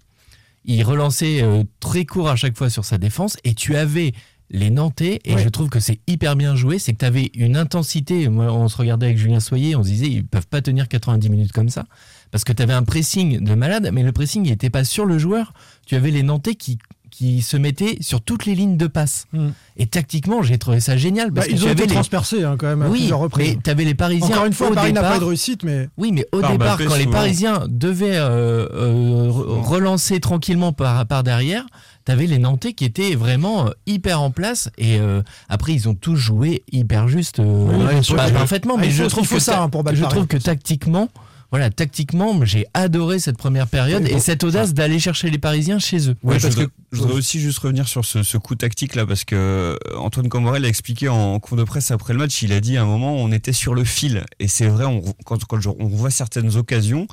il 0.66 0.84
relançait 0.84 1.42
euh, 1.42 1.64
très 1.80 2.06
court 2.06 2.30
à 2.30 2.36
chaque 2.36 2.58
fois 2.58 2.70
sur 2.70 2.86
sa 2.86 2.98
défense 2.98 3.38
et 3.44 3.54
tu 3.54 3.76
avais 3.76 4.14
les 4.54 4.70
Nantais 4.70 5.20
et 5.24 5.36
Ouais. 5.36 5.44
je 5.44 5.48
trouve 5.50 5.70
que 5.70 5.80
c'est 5.80 6.00
hyper 6.08 6.36
bien 6.36 6.56
joué, 6.58 6.78
c'est 6.78 6.92
que 6.92 6.98
tu 6.98 7.06
avais 7.06 7.32
une 7.36 7.56
intensité. 7.56 8.28
Moi, 8.28 8.52
on 8.52 8.68
se 8.68 8.76
regardait 8.76 9.06
avec 9.06 9.18
Julien 9.18 9.40
Soyer, 9.40 9.76
on 9.78 9.84
se 9.84 9.88
disait 9.88 10.08
ils 10.08 10.26
peuvent 10.26 10.48
pas 10.48 10.62
tenir 10.62 10.88
90 10.90 11.30
minutes 11.30 11.52
comme 11.54 11.70
ça 11.70 11.86
parce 12.32 12.44
que 12.44 12.52
tu 12.52 12.62
avais 12.62 12.74
un 12.74 12.84
pressing 12.84 13.44
de 13.44 13.56
malade, 13.56 13.90
mais 13.94 14.04
le 14.04 14.12
pressing 14.12 14.44
n'était 14.44 14.70
pas 14.70 14.84
sur 14.84 15.06
le 15.06 15.18
joueur. 15.20 15.54
Tu 15.86 15.96
avais 15.96 16.12
les 16.12 16.22
Nantais 16.24 16.56
qui 16.56 16.80
qui 17.22 17.44
se 17.44 17.56
mettaient 17.56 17.98
sur 18.02 18.20
toutes 18.20 18.48
les 18.48 18.56
lignes 18.56 18.78
de 18.78 18.88
passe. 18.88 19.28
Hmm. 19.32 19.50
Et 19.78 19.86
tactiquement, 19.86 20.42
j'ai 20.42 20.58
trouvé 20.58 20.80
ça 20.80 20.98
génial. 20.98 21.32
Parce 21.32 21.46
Bah, 21.46 21.54
que 21.54 21.56
ils 21.56 21.64
ont 21.68 21.70
été 21.72 21.84
les- 21.86 21.94
transpercés 21.94 22.44
hein, 22.44 22.56
quand 22.58 22.66
même 22.66 22.82
à 22.82 22.88
oui, 22.90 22.98
plusieurs 22.98 23.20
reprises. 23.20 23.50
mais 23.56 23.60
tu 23.64 23.70
avais 23.70 23.84
les 23.84 23.94
Parisiens. 23.94 24.26
Encore 24.28 24.46
une 24.46 24.54
fois, 24.54 24.72
au 24.72 24.74
Paris 24.74 24.92
n'a 24.92 25.02
départ- 25.02 25.14
pas 25.14 25.20
de 25.20 25.26
réussite, 25.26 25.64
mais. 25.64 25.88
Oui, 25.98 26.12
mais 26.12 26.26
au 26.32 26.40
Par 26.40 26.52
départ, 26.54 26.78
Mbappé, 26.78 26.86
quand 26.86 26.96
les. 26.96 27.06
Parisiens 27.06 27.62
devaient 27.70 28.18
euh, 28.18 28.66
euh, 28.74 29.30
re- 29.30 29.62
relancer 29.62 30.20
tranquillement 30.20 30.74
par, 30.74 31.06
par 31.06 31.22
derrière, 31.22 31.64
t'avais 32.06 32.26
les 32.26 32.40
Nantais 32.40 32.74
qui 32.74 32.86
étaient 32.86 33.14
vraiment 33.14 33.68
euh, 33.68 33.72
hyper 33.86 34.20
en 34.20 34.32
place. 34.32 34.72
Et 34.80 34.98
euh, 35.00 35.22
après, 35.48 35.74
ils 35.74 35.88
ont 35.88 35.94
tous 35.94 36.16
joué 36.16 36.64
hyper 36.72 37.08
juste, 37.08 37.40
euh, 37.40 37.68
Oui, 37.70 38.16
pas 38.16 38.32
parfaitement. 38.32 38.74
Ah, 38.78 38.82
Mais 38.82 38.90
je 38.90 39.04
trouve 39.04 39.24
il 39.26 39.28
faut 39.28 39.36
que 39.36 39.42
ça, 39.42 39.52
ta- 39.54 39.62
hein, 39.62 39.70
pour 39.70 39.84
je 39.94 40.04
trouve 40.06 40.26
que 40.26 40.38
tactiquement. 40.38 41.10
Voilà, 41.52 41.70
tactiquement, 41.70 42.44
j'ai 42.46 42.66
adoré 42.74 43.20
cette 43.20 43.38
première 43.38 43.68
période 43.68 44.04
Oui, 44.04 44.12
et 44.12 44.20
cette 44.20 44.44
audace 44.46 44.74
d'aller 44.74 45.00
chercher 45.00 45.30
les 45.30 45.38
Parisiens 45.38 45.80
chez 45.80 46.10
eux. 46.10 46.16
Ouais, 46.24 46.34
Ouais, 46.34 46.40
je, 46.40 46.44
parce 46.44 46.56
voudrais, 46.56 46.68
que- 46.68 46.72
je 46.94 46.98
voudrais 47.02 47.18
aussi 47.18 47.40
juste 47.42 47.60
revenir 47.60 47.88
sur 47.90 48.06
ce, 48.06 48.24
ce 48.24 48.38
coup 48.38 48.56
tactique 48.56 48.96
là 48.96 49.06
parce 49.06 49.26
que 49.26 49.36
euh, 49.36 49.76
Antoine 49.98 50.30
Comborel 50.30 50.62
l'a 50.62 50.70
expliqué 50.70 51.10
en 51.10 51.38
cours 51.40 51.58
de 51.58 51.64
presse 51.66 51.92
après 51.92 52.14
le 52.14 52.20
match. 52.20 52.42
Il 52.42 52.54
a 52.54 52.62
dit 52.62 52.78
à 52.78 52.84
un 52.84 52.86
moment 52.86 53.16
on 53.18 53.32
était 53.34 53.52
sur 53.54 53.74
le 53.76 53.84
fil 53.84 54.24
et 54.40 54.48
c'est 54.48 54.68
vrai. 54.68 54.86
On, 54.86 55.02
quand, 55.26 55.44
quand 55.46 55.60
je- 55.60 55.70
on 55.70 55.88
voit 55.88 56.10
certaines 56.10 56.56
occasions, 56.56 57.06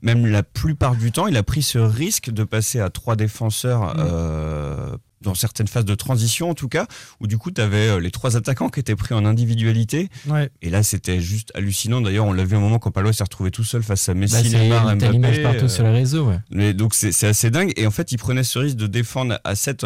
même 0.00 0.24
la 0.26 0.42
plupart 0.42 0.96
du 0.96 1.12
temps, 1.12 1.26
il 1.26 1.36
a 1.36 1.42
pris 1.42 1.62
ce 1.62 1.78
risque 1.78 2.30
de 2.30 2.44
passer 2.44 2.80
à 2.80 2.88
trois 2.88 3.14
défenseurs. 3.14 3.94
euh, 3.98 4.96
dans 5.22 5.34
certaines 5.34 5.68
phases 5.68 5.84
de 5.84 5.94
transition 5.94 6.50
en 6.50 6.54
tout 6.54 6.68
cas, 6.68 6.86
où 7.20 7.26
du 7.26 7.38
coup 7.38 7.50
tu 7.50 7.60
avais 7.60 8.00
les 8.00 8.10
trois 8.10 8.36
attaquants 8.36 8.68
qui 8.68 8.80
étaient 8.80 8.96
pris 8.96 9.14
en 9.14 9.24
individualité. 9.24 10.08
Ouais. 10.26 10.50
Et 10.62 10.70
là 10.70 10.82
c'était 10.82 11.20
juste 11.20 11.50
hallucinant. 11.54 12.00
D'ailleurs 12.00 12.26
on 12.26 12.32
l'a 12.32 12.44
vu 12.44 12.56
un 12.56 12.60
moment 12.60 12.78
quand 12.78 12.90
Palois 12.90 13.12
s'est 13.12 13.24
retrouvé 13.24 13.50
tout 13.50 13.64
seul 13.64 13.82
face 13.82 14.08
à 14.08 14.14
Messi, 14.14 14.34
Bah, 14.34 14.40
c'est 14.44 14.58
Neymar, 14.58 14.84
Mbappé. 14.96 15.12
l'image 15.12 15.42
partout 15.42 15.64
euh, 15.64 15.68
sur 15.68 15.84
les 15.84 15.90
réseaux. 15.92 16.26
Ouais. 16.28 16.38
mais 16.50 16.74
donc 16.74 16.94
c'est 16.94 17.26
assez 17.26 17.50
dingue 17.50 17.72
et 17.76 17.86
en 17.86 17.90
fait 17.90 18.12
il 18.12 18.18
prenait 18.18 18.44
ce 18.44 18.58
risque 18.58 18.76
de 18.76 18.86
défendre 18.86 19.38
à 19.44 19.54
7 19.54 19.84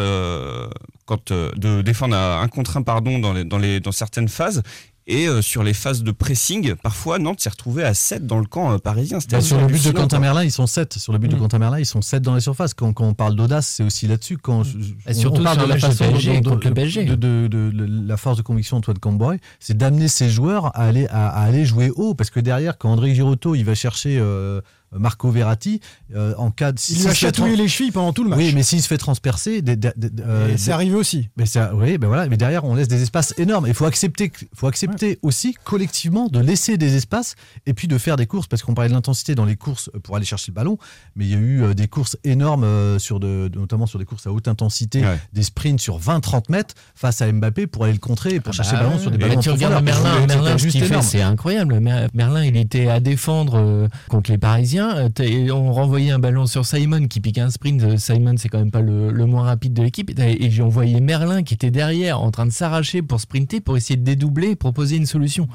quand 1.05 1.31
euh, 1.31 1.51
de 1.55 1.81
défendre 1.81 2.15
à 2.15 2.41
un 2.41 2.47
contre 2.47 2.77
un 2.77 2.81
pardon 2.81 3.19
dans 3.19 3.33
les 3.33 3.43
dans 3.43 3.57
les 3.57 3.79
dans 3.79 3.91
certaines 3.91 4.27
phases 4.29 4.63
et 5.07 5.27
euh, 5.27 5.41
sur 5.41 5.63
les 5.63 5.73
phases 5.73 6.03
de 6.03 6.11
pressing 6.11 6.75
parfois 6.75 7.17
Nantes 7.19 7.39
s'est 7.41 7.49
retrouvé 7.49 7.83
à 7.83 7.93
7 7.93 8.27
dans 8.27 8.39
le 8.39 8.45
camp 8.45 8.73
euh, 8.73 8.77
parisien 8.77 9.19
C'était 9.19 9.37
Bah, 9.37 9.41
sur 9.41 9.57
le 9.57 9.65
but 9.67 9.71
de 9.73 9.75
hallucinant, 9.75 10.01
Quentin. 10.01 10.19
Merlin, 10.19 10.43
ils 10.43 10.51
sont 10.51 10.67
7. 10.67 10.93
Sur 10.97 11.13
le 11.13 11.19
but 11.19 11.29
de 11.29 11.35
Mm. 11.35 11.39
Quentin 11.39 11.59
Merlin, 11.59 11.79
ils 11.79 11.85
sont 11.85 12.01
7 12.01 12.21
dans 12.21 12.33
la 12.33 12.39
surface. 12.41 12.73
Quand, 12.73 12.91
quand 12.93 13.05
on 13.05 13.13
parle 13.13 13.35
d'audace, 13.35 13.67
c'est 13.67 13.83
aussi 13.83 14.07
là-dessus. 14.07 14.37
Quand 14.37 14.63
je- 14.63 14.77
Et 15.07 15.13
surtout 15.13 15.41
sur 15.41 15.49
un 15.49 15.67
match 15.67 15.81
de 15.81 15.89
le 15.89 16.73
PSG. 16.73 17.05
De, 17.05 17.15
de- 17.15 17.47
de- 17.47 17.69
de- 17.71 18.07
la 18.07 18.17
force 18.17 18.37
de 18.37 18.41
conviction 18.41 18.77
d'Antoine 18.77 18.99
Camboy, 18.99 19.39
c'est 19.59 19.77
d'amener 19.77 20.07
ses 20.07 20.29
joueurs 20.29 20.67
à 20.77 20.83
aller, 20.83 21.07
à, 21.07 21.29
à 21.29 21.43
aller 21.43 21.65
jouer 21.65 21.91
haut. 21.95 22.13
Parce 22.13 22.29
que 22.29 22.39
derrière, 22.39 22.77
quand 22.77 22.89
André 22.91 23.15
Girotto, 23.15 23.55
il 23.55 23.63
va 23.63 23.75
chercher 23.75 24.17
euh, 24.19 24.61
Marco 24.91 25.29
Verratti, 25.31 25.81
euh, 26.15 26.33
en 26.37 26.51
cas 26.51 26.71
de. 26.71 26.79
Il 26.89 27.01
lui 27.01 27.07
a 27.07 27.13
chatouillé 27.13 27.55
les 27.55 27.67
chevilles 27.67 27.91
pendant 27.91 28.13
tout 28.13 28.23
le 28.23 28.29
match. 28.29 28.39
Oui, 28.39 28.51
mais 28.55 28.63
s'il 28.63 28.81
se 28.81 28.87
fait 28.87 28.97
transpercer, 28.97 29.61
des- 29.61 29.75
des- 29.75 29.91
des- 29.95 30.09
euh, 30.23 30.53
c'est 30.57 30.71
arrivé 30.71 30.95
aussi. 30.95 31.29
mais 31.37 31.45
ça, 31.45 31.71
oui, 31.75 31.97
ben 31.97 32.07
voilà, 32.07 32.27
mais 32.27 32.37
derrière 32.37 32.63
on 32.63 32.73
laisse 32.75 32.87
des 32.87 33.01
espaces 33.01 33.33
énormes. 33.37 33.65
Il 33.67 33.73
faut 33.73 33.85
accepter, 33.85 34.31
faut 34.55 34.67
accepter 34.67 35.19
aussi 35.21 35.55
collectivement 35.63 36.27
de 36.29 36.39
laisser 36.39 36.77
des 36.77 36.95
espaces 36.95 37.35
et 37.65 37.73
puis 37.73 37.87
de 37.87 37.97
faire 37.97 38.15
des 38.15 38.25
courses 38.27 38.47
parce 38.47 38.61
qu'on 38.63 38.73
parlait 38.73 38.89
de 38.89 38.93
l'intensité 38.93 39.35
dans 39.35 39.45
les 39.45 39.55
courses 39.55 39.89
pour 40.03 40.15
aller 40.15 40.25
chercher 40.25 40.51
le 40.51 40.55
ballon, 40.55 40.77
mais 41.15 41.25
il 41.25 41.31
y 41.31 41.35
a 41.35 41.37
eu 41.37 41.63
euh, 41.63 41.73
des 41.73 41.87
courses 41.87 42.15
énormes 42.23 42.63
euh, 42.63 42.97
sur 42.99 43.19
de, 43.19 43.51
notamment 43.55 43.85
sur 43.87 43.99
des 43.99 44.05
courses 44.05 44.25
à 44.27 44.31
haute 44.31 44.47
intensité, 44.47 45.01
Ouais. 45.01 45.19
des 45.33 45.43
sprints 45.43 45.79
sur 45.81 45.99
20-30 45.99 46.49
mètres 46.49 46.75
face 46.95 47.21
à 47.21 47.31
Mbappé 47.31 47.67
pour 47.67 47.83
aller 47.83 47.93
le 47.93 47.99
contrer 47.99 48.35
et 48.35 48.39
pour 48.39 48.53
chercher 48.53 48.73
Bah 48.73 48.83
le 48.83 48.87
ballon 48.87 48.99
sur 48.99 49.11
des 49.11 49.17
ballons. 49.17 49.39
tu 49.41 49.49
regardes. 49.49 49.83
Merlin, 49.83 50.25
Merlin 50.27 50.57
c'est 51.01 51.21
incroyable. 51.21 51.79
Mer- 51.79 52.09
Merlin, 52.13 52.43
il 52.45 52.55
était 52.57 52.87
à 52.87 52.99
défendre 52.99 53.55
euh, 53.57 53.87
contre 54.09 54.31
les 54.31 54.37
Parisiens. 54.37 54.76
Euh, 54.79 55.49
On 55.53 55.71
renvoyait 55.73 56.11
un 56.11 56.19
ballon 56.19 56.45
sur 56.45 56.65
Simon 56.65 57.07
qui 57.07 57.19
pique 57.19 57.37
un 57.37 57.49
sprint. 57.49 57.81
Euh, 57.83 57.97
Simon, 57.97 58.35
c'est 58.37 58.49
quand 58.49 58.59
même 58.59 58.71
pas 58.71 58.81
le, 58.81 59.11
le 59.11 59.25
moins 59.25 59.43
rapide 59.43 59.73
de 59.73 59.83
l'équipe. 59.83 60.11
Et, 60.19 60.49
j'ai 60.51 60.61
envoyé 60.63 60.99
Merlin 61.01 61.43
qui 61.43 61.53
était 61.53 61.71
derrière 61.71 62.21
en 62.21 62.31
train 62.31 62.45
de 62.45 62.51
s'arracher 62.51 63.01
pour 63.01 63.19
sprinter, 63.19 63.61
pour 63.61 63.77
essayer 63.77 63.97
de 63.97 64.03
dédoubler 64.03 64.49
et 64.51 64.55
proposer 64.55 64.97
une 64.97 65.05
solution. 65.05 65.47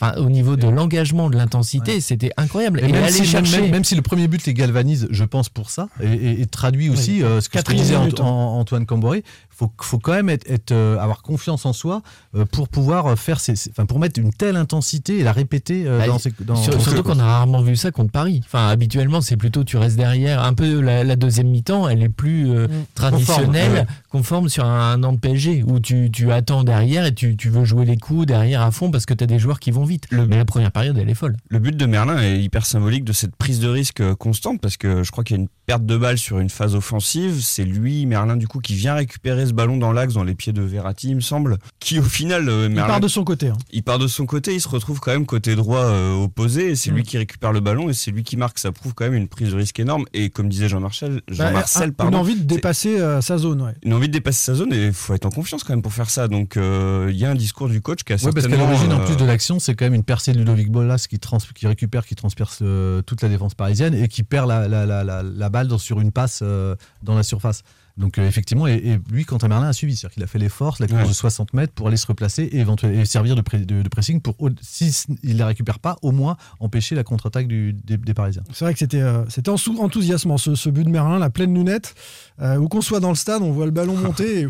Enfin, 0.00 0.14
au 0.20 0.30
niveau 0.30 0.54
de 0.54 0.68
l'engagement, 0.68 1.28
de 1.28 1.36
l'intensité, 1.36 2.00
c'était 2.00 2.30
incroyable. 2.36 2.78
Et, 2.80 2.88
Et, 2.88 2.92
même, 2.92 3.08
si, 3.08 3.22
même- 3.22 3.26
chercher. 3.30 3.60
même- 3.62 3.70
même 3.72 3.84
si 3.84 3.96
le 3.96 4.02
premier 4.02 4.28
but 4.28 4.46
les 4.46 4.54
galvanise, 4.54 5.08
je 5.10 5.24
pense 5.24 5.48
pour 5.48 5.70
ça, 5.70 5.88
et, 6.00 6.06
et- 6.12 6.40
et 6.42 6.46
traduit 6.46 6.88
aussi 6.88 7.14
Oui. 7.16 7.24
euh, 7.24 7.40
ce 7.40 7.48
que, 7.48 7.58
que 7.60 7.72
disait 7.72 7.96
hein. 7.96 8.08
An- 8.20 8.58
Antoine 8.60 8.86
Camboré, 8.86 9.24
faut, 9.58 9.72
faut 9.80 9.98
quand 9.98 10.12
même 10.12 10.28
être, 10.28 10.48
être, 10.48 10.70
euh, 10.72 10.98
avoir 10.98 11.22
confiance 11.22 11.66
en 11.66 11.72
soi 11.72 12.02
euh, 12.36 12.44
pour 12.44 12.68
pouvoir 12.68 13.18
faire 13.18 13.40
ces, 13.40 13.56
ces- 13.56 13.70
enfin, 13.70 13.86
pour 13.86 13.98
mettre 13.98 14.20
une 14.20 14.32
telle 14.32 14.54
intensité 14.56 15.18
et 15.18 15.22
la 15.24 15.32
répéter 15.32 15.84
euh, 15.86 15.98
Bah, 15.98 16.06
dans 16.06 16.18
ces, 16.18 16.32
dans, 16.40 16.54
Sur- 16.54 16.72
dans 16.74 16.78
ces 16.78 16.84
surtout 16.90 17.02
qu'on 17.02 17.18
a 17.18 17.24
rarement 17.24 17.60
vu 17.60 17.74
ça 17.74 17.90
contre 17.90 18.12
Paris. 18.12 18.40
Enfin, 18.44 18.68
habituellement, 18.68 19.20
c'est 19.20 19.36
plutôt 19.36 19.64
tu 19.64 19.76
restes 19.76 19.96
derrière. 19.96 20.44
Un 20.44 20.54
peu 20.54 20.80
la, 20.80 21.02
la 21.02 21.16
deuxième 21.16 21.48
mi-temps, 21.48 21.88
elle 21.88 22.02
est 22.02 22.08
plus 22.08 22.50
euh, 22.50 22.68
traditionnelle, 22.94 23.72
ouais. 23.72 23.86
conforme 24.10 24.48
sur 24.48 24.64
un, 24.64 24.92
un 24.92 25.02
an 25.02 25.12
de 25.12 25.18
PSG 25.18 25.64
où 25.66 25.80
tu, 25.80 26.10
tu 26.12 26.30
attends 26.32 26.64
derrière 26.64 27.04
et 27.06 27.14
tu, 27.14 27.36
tu 27.36 27.48
veux 27.48 27.64
jouer 27.64 27.84
les 27.84 27.96
coups 27.96 28.26
derrière 28.26 28.62
à 28.62 28.70
fond 28.70 28.90
parce 28.90 29.06
que 29.06 29.14
tu 29.14 29.24
as 29.24 29.26
des 29.26 29.38
joueurs 29.38 29.60
qui 29.60 29.70
vont 29.70 29.84
vite. 29.84 30.06
Mais 30.12 30.36
la 30.36 30.44
première 30.44 30.70
période, 30.72 30.96
elle 30.98 31.08
est 31.08 31.14
folle. 31.14 31.36
Le 31.48 31.58
but 31.58 31.76
de 31.76 31.86
Merlin 31.86 32.20
est 32.20 32.40
hyper 32.40 32.66
symbolique 32.66 33.04
de 33.04 33.12
cette 33.12 33.34
prise 33.36 33.60
de 33.60 33.68
risque 33.68 34.00
euh, 34.00 34.14
constante 34.14 34.60
parce 34.60 34.76
que 34.76 35.02
je 35.02 35.10
crois 35.10 35.24
qu'il 35.24 35.36
y 35.36 35.40
a 35.40 35.42
une 35.42 35.48
perte 35.66 35.84
de 35.86 35.96
balle 35.96 36.18
sur 36.18 36.38
une 36.38 36.50
phase 36.50 36.74
offensive. 36.74 37.40
C'est 37.42 37.64
lui, 37.64 38.06
Merlin, 38.06 38.36
du 38.36 38.46
coup, 38.48 38.60
qui 38.60 38.74
vient 38.74 38.94
récupérer 38.94 39.46
ce 39.48 39.52
ballon 39.52 39.76
dans 39.76 39.92
l'axe, 39.92 40.14
dans 40.14 40.24
les 40.24 40.34
pieds 40.34 40.52
de 40.52 40.62
Verratti, 40.62 41.08
il 41.10 41.16
me 41.16 41.20
semble. 41.20 41.58
Qui, 41.80 41.98
au 41.98 42.02
final, 42.02 42.48
euh, 42.48 42.68
Il 42.70 42.76
part 42.76 43.00
de 43.00 43.08
son 43.08 43.24
côté. 43.24 43.48
hein. 43.48 43.56
il 43.72 43.82
part 43.82 43.98
de 43.98 44.06
son 44.06 44.26
côté, 44.26 44.54
il 44.54 44.60
se 44.60 44.68
retrouve 44.68 45.00
quand 45.00 45.10
même 45.12 45.26
côté 45.26 45.56
droit 45.56 45.80
euh, 45.80 46.14
opposé 46.14 46.70
et 46.70 46.76
c'est 46.76 46.90
Mm. 46.90 46.94
lui 46.94 47.02
qui 47.02 47.18
récupère 47.18 47.52
le 47.52 47.60
ballon 47.60 47.88
et 47.90 47.94
c'est 47.94 48.10
lui 48.10 48.22
qui 48.22 48.36
marque. 48.36 48.58
Ça 48.58 48.70
prouve 48.72 48.94
quand 48.94 49.04
même 49.04 49.14
une 49.14 49.28
prise 49.28 49.50
de 49.50 49.56
risque 49.56 49.78
énorme. 49.80 50.04
Et 50.14 50.30
comme 50.30 50.48
disait 50.48 50.68
Jean-Marcel, 50.68 51.16
Bah, 51.28 51.34
Jean-Marcel, 51.34 51.92
un- 51.98 52.08
une 52.08 52.14
envie 52.14 52.36
de 52.36 52.44
dépasser 52.44 52.98
euh, 53.00 53.20
sa 53.20 53.38
zone. 53.38 53.62
Ouais. 53.62 53.74
une 53.82 53.94
envie 53.94 54.08
de 54.08 54.12
dépasser 54.12 54.44
sa 54.44 54.54
zone 54.54 54.72
et 54.72 54.86
il 54.86 54.92
faut 54.92 55.14
être 55.14 55.26
en 55.26 55.30
confiance 55.30 55.64
quand 55.64 55.72
même 55.72 55.82
pour 55.82 55.92
faire 55.92 56.10
ça. 56.10 56.28
Donc 56.28 56.56
euh, 56.56 57.08
il 57.10 57.16
y 57.16 57.24
a 57.24 57.30
un 57.30 57.34
discours 57.34 57.68
du 57.68 57.80
coach 57.80 58.02
qui 58.04 58.12
a 58.12 58.16
Oui, 58.16 58.22
parce 58.22 58.34
qu'à 58.34 58.40
certainement, 58.42 58.66
l'origine, 58.66 58.92
en 58.92 59.04
plus 59.04 59.16
de 59.16 59.24
l'action, 59.24 59.58
c'est 59.58 59.74
quand 59.74 59.86
même 59.86 59.94
une 59.94 60.04
percée 60.04 60.32
de 60.32 60.38
Ludovic 60.38 60.70
Bolas 60.70 61.06
qui, 61.08 61.18
trans- 61.18 61.38
qui 61.54 61.66
récupère, 61.66 62.04
qui 62.06 62.14
transperce 62.14 62.58
euh, 62.62 63.02
toute 63.02 63.22
la 63.22 63.28
défense 63.28 63.54
parisienne 63.54 63.94
et 63.94 64.08
qui 64.08 64.22
perd 64.22 64.48
la, 64.48 64.68
la, 64.68 64.84
la, 64.86 65.04
la, 65.04 65.22
la 65.22 65.48
balle 65.48 65.68
dans- 65.68 65.78
sur 65.78 66.00
une 66.00 66.12
passe 66.12 66.40
euh, 66.42 66.74
dans 67.02 67.14
la 67.14 67.22
surface. 67.22 67.62
Donc 67.98 68.16
euh, 68.18 68.26
effectivement, 68.28 68.66
et, 68.66 68.74
et 68.74 68.98
lui, 69.10 69.24
Quentin 69.24 69.48
Merlin 69.48 69.66
a 69.68 69.72
suivi, 69.72 69.96
c'est-à-dire 69.96 70.14
qu'il 70.14 70.22
a 70.22 70.26
fait 70.28 70.38
l'effort, 70.38 70.76
la 70.80 70.86
course 70.86 71.02
Ouais. 71.02 71.08
de 71.08 71.12
60 71.12 71.52
mètres 71.52 71.72
pour 71.74 71.88
aller 71.88 71.96
se 71.96 72.06
replacer 72.06 72.44
et, 72.44 72.58
éventuellement, 72.58 73.00
et 73.02 73.04
servir 73.04 73.34
de, 73.36 73.40
pré- 73.40 73.58
de, 73.58 73.82
de 73.82 73.88
pressing 73.88 74.20
pour, 74.20 74.34
au- 74.40 74.50
si 74.62 74.94
il 75.24 75.34
ne 75.34 75.38
la 75.38 75.46
récupère 75.46 75.78
pas, 75.80 75.96
au 76.02 76.12
moins 76.12 76.36
empêcher 76.60 76.94
la 76.94 77.02
contre-attaque 77.04 77.48
des, 77.48 77.72
des 77.72 78.14
Parisiens. 78.14 78.44
C'est 78.52 78.64
vrai 78.64 78.72
que 78.72 78.78
c'était 78.78 79.00
euh, 79.02 79.24
c'était 79.28 79.50
enthousiasmant 79.50 80.38
ce, 80.38 80.54
ce 80.54 80.70
but 80.70 80.84
de 80.84 80.90
Merlin, 80.90 81.18
la 81.18 81.28
pleine 81.30 81.52
lunette. 81.54 81.94
Euh, 82.40 82.56
où 82.56 82.68
qu'on 82.68 82.80
soit 82.80 83.00
dans 83.00 83.08
le 83.10 83.16
stade, 83.16 83.42
on 83.42 83.50
voit 83.50 83.66
le 83.66 83.72
ballon 83.72 83.96
monter 84.00 84.40
et 84.42 84.46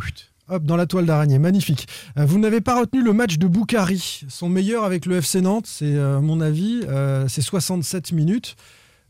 hop, 0.49 0.63
dans 0.65 0.77
la 0.77 0.87
toile 0.87 1.07
d'araignée. 1.07 1.39
Magnifique. 1.39 1.89
Vous 2.17 2.39
n'avez 2.39 2.61
pas 2.61 2.79
retenu 2.79 3.03
le 3.03 3.13
match 3.15 3.39
de 3.39 3.47
Boukari. 3.47 4.23
Son 4.29 4.49
meilleur 4.51 4.85
avec 4.85 5.07
le 5.07 5.17
FC 5.17 5.41
Nantes, 5.41 5.67
c'est 5.67 5.95
mon 6.21 6.41
avis, 6.43 6.83
c'est 7.29 7.43
67 7.43 8.13
minutes. 8.13 8.57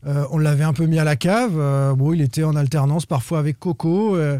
Euh, 0.07 0.23
on 0.31 0.37
l'avait 0.37 0.63
un 0.63 0.73
peu 0.73 0.85
mis 0.85 0.97
à 0.99 1.03
la 1.03 1.15
cave. 1.17 1.53
Euh, 1.57 1.93
bon, 1.93 2.13
il 2.13 2.21
était 2.21 2.43
en 2.43 2.55
alternance 2.55 3.05
parfois 3.05 3.39
avec 3.39 3.59
Coco. 3.59 4.15
euh, 4.15 4.39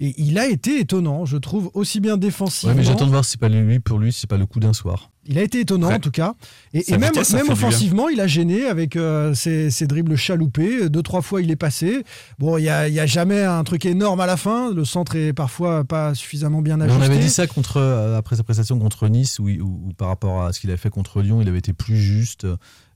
et 0.00 0.14
il 0.18 0.38
a 0.38 0.46
été 0.46 0.78
étonnant, 0.78 1.24
je 1.24 1.36
trouve, 1.38 1.70
aussi 1.74 1.98
bien 1.98 2.16
défensivement. 2.16 2.72
Ouais, 2.72 2.78
mais 2.78 2.84
j'attends 2.84 3.06
de 3.06 3.10
voir 3.10 3.24
si 3.24 3.32
c'est 3.32 3.40
pas 3.40 3.48
lui, 3.48 3.80
pour 3.80 3.98
lui, 3.98 4.12
si 4.12 4.20
c'est 4.20 4.26
pas 4.30 4.36
le 4.36 4.46
coup 4.46 4.60
d'un 4.60 4.72
soir. 4.72 5.10
Il 5.26 5.38
a 5.38 5.42
été 5.42 5.60
étonnant 5.60 5.88
Ouais. 5.88 5.94
en 5.94 5.98
tout 5.98 6.12
cas. 6.12 6.34
Et, 6.72 6.84
même, 6.92 7.04
vitesse, 7.12 7.32
même 7.32 7.48
offensivement, 7.50 8.08
il 8.08 8.20
a 8.20 8.26
gêné 8.28 8.66
avec 8.66 8.94
euh, 8.96 9.34
ses, 9.34 9.70
ses 9.70 9.86
dribbles 9.88 10.14
chaloupés. 10.16 10.88
Deux, 10.88 11.02
trois 11.02 11.20
fois, 11.20 11.42
il 11.42 11.50
est 11.50 11.56
passé. 11.56 12.04
Bon, 12.38 12.56
il 12.58 12.62
n'y 12.62 12.68
a, 12.68 12.86
il 12.86 12.94
y 12.94 13.00
a 13.00 13.06
jamais 13.06 13.42
un 13.42 13.64
truc 13.64 13.86
énorme 13.86 14.20
à 14.20 14.26
la 14.26 14.36
fin. 14.36 14.72
Le 14.72 14.84
centre 14.84 15.16
est 15.16 15.32
parfois 15.32 15.82
pas 15.84 16.14
suffisamment 16.14 16.62
bien 16.62 16.76
Mais 16.76 16.84
ajusté. 16.84 17.00
on 17.00 17.04
avait 17.04 17.18
dit 17.18 17.28
ça 17.30 17.46
contre, 17.48 17.78
euh, 17.78 18.16
après 18.16 18.36
sa 18.36 18.44
prestation 18.44 18.78
contre 18.78 19.08
Nice, 19.08 19.38
où 19.40 19.48
par 19.96 20.08
rapport 20.08 20.44
à 20.44 20.52
ce 20.52 20.60
qu'il 20.60 20.70
avait 20.70 20.76
fait 20.76 20.90
contre 20.90 21.22
Lyon, 21.22 21.40
il 21.42 21.48
avait 21.48 21.58
été 21.58 21.72
plus 21.72 21.96
juste. 21.96 22.46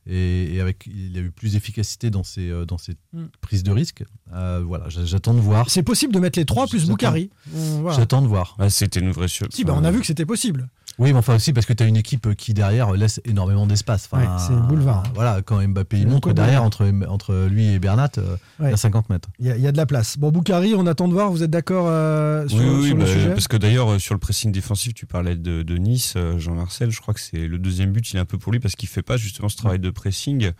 Et, 0.06 0.54
et 0.54 0.60
avec, 0.60 0.86
il 0.86 1.16
a 1.16 1.20
eu 1.20 1.30
plus 1.30 1.52
d'efficacité 1.52 2.10
dans 2.10 2.24
ses, 2.24 2.48
euh, 2.50 2.64
dans 2.64 2.78
ses 2.78 2.94
Mm. 3.12 3.24
prises 3.40 3.62
de 3.62 3.70
risque. 3.70 4.04
Euh, 4.32 4.62
voilà, 4.66 4.88
j'a- 4.88 5.04
j'attends 5.04 5.34
de 5.34 5.40
voir. 5.40 5.68
C'est 5.70 5.82
possible 5.82 6.12
de 6.12 6.18
mettre 6.18 6.38
les 6.38 6.44
trois 6.44 6.66
plus. 6.66 6.86
Boukari. 6.88 7.30
Voilà. 7.46 7.96
J'attends 7.96 8.22
de 8.22 8.26
voir. 8.26 8.56
Ah, 8.58 8.68
C'était 8.70 9.00
une 9.00 9.10
vraie 9.12 9.28
sur- 9.28 9.46
Si, 9.50 9.64
bah, 9.64 9.74
on 9.76 9.84
a 9.84 9.90
vu 9.90 10.00
que 10.00 10.06
c'était 10.06 10.26
possible. 10.26 10.68
Oui, 10.98 11.12
mais 11.12 11.18
enfin 11.18 11.36
aussi 11.36 11.52
parce 11.52 11.66
que 11.66 11.72
tu 11.72 11.82
as 11.82 11.86
une 11.86 11.96
équipe 11.96 12.34
qui 12.34 12.54
derrière 12.54 12.92
laisse 12.92 13.20
énormément 13.24 13.66
d'espace. 13.66 14.08
Enfin, 14.10 14.22
Ouais, 14.22 14.28
c'est 14.38 14.52
le 14.52 14.60
boulevard. 14.60 15.02
Voilà, 15.14 15.40
quand 15.42 15.66
Mbappé 15.66 15.98
il 15.98 16.06
montre 16.08 16.32
derrière 16.32 16.62
entre, 16.62 16.90
entre 17.08 17.46
lui 17.50 17.68
et 17.72 17.78
Bernat, 17.78 18.10
euh, 18.18 18.36
il 18.60 18.70
y 18.70 18.72
a 18.72 18.76
50 18.76 19.08
mètres. 19.10 19.28
Il 19.38 19.46
y, 19.46 19.50
a- 19.50 19.56
il 19.56 19.62
y 19.62 19.66
a 19.66 19.72
de 19.72 19.76
la 19.76 19.86
place. 19.86 20.18
Bon, 20.18 20.30
Boukari, 20.30 20.74
on 20.76 20.86
attend 20.86 21.08
de 21.08 21.12
voir. 21.14 21.30
Vous 21.30 21.42
êtes 21.42 21.50
d'accord 21.50 21.86
euh, 21.88 22.46
sur, 22.48 22.58
Oui, 22.58 22.64
oui, 22.68 22.86
sur 22.88 22.96
bah, 22.96 23.04
le 23.04 23.10
sujet 23.10 23.30
parce 23.30 23.48
que 23.48 23.56
d'ailleurs, 23.56 23.92
euh, 23.92 23.98
sur 23.98 24.14
le 24.14 24.20
pressing 24.20 24.52
défensif, 24.52 24.92
tu 24.94 25.06
parlais 25.06 25.36
de, 25.36 25.62
de 25.62 25.76
Nice, 25.76 26.14
euh, 26.16 26.38
Jean-Marcel, 26.38 26.90
je 26.90 27.00
crois 27.00 27.14
que 27.14 27.20
c'est 27.20 27.46
le 27.48 27.58
deuxième 27.58 27.92
but, 27.92 28.10
il 28.12 28.16
est 28.16 28.20
un 28.20 28.24
peu 28.24 28.38
pour 28.38 28.52
lui 28.52 28.60
parce 28.60 28.74
qu'il 28.76 28.88
fait 28.88 29.02
pas 29.02 29.16
justement 29.16 29.48
ce 29.48 29.56
travail 29.56 29.78
de 29.78 29.90
pressing 29.90 30.52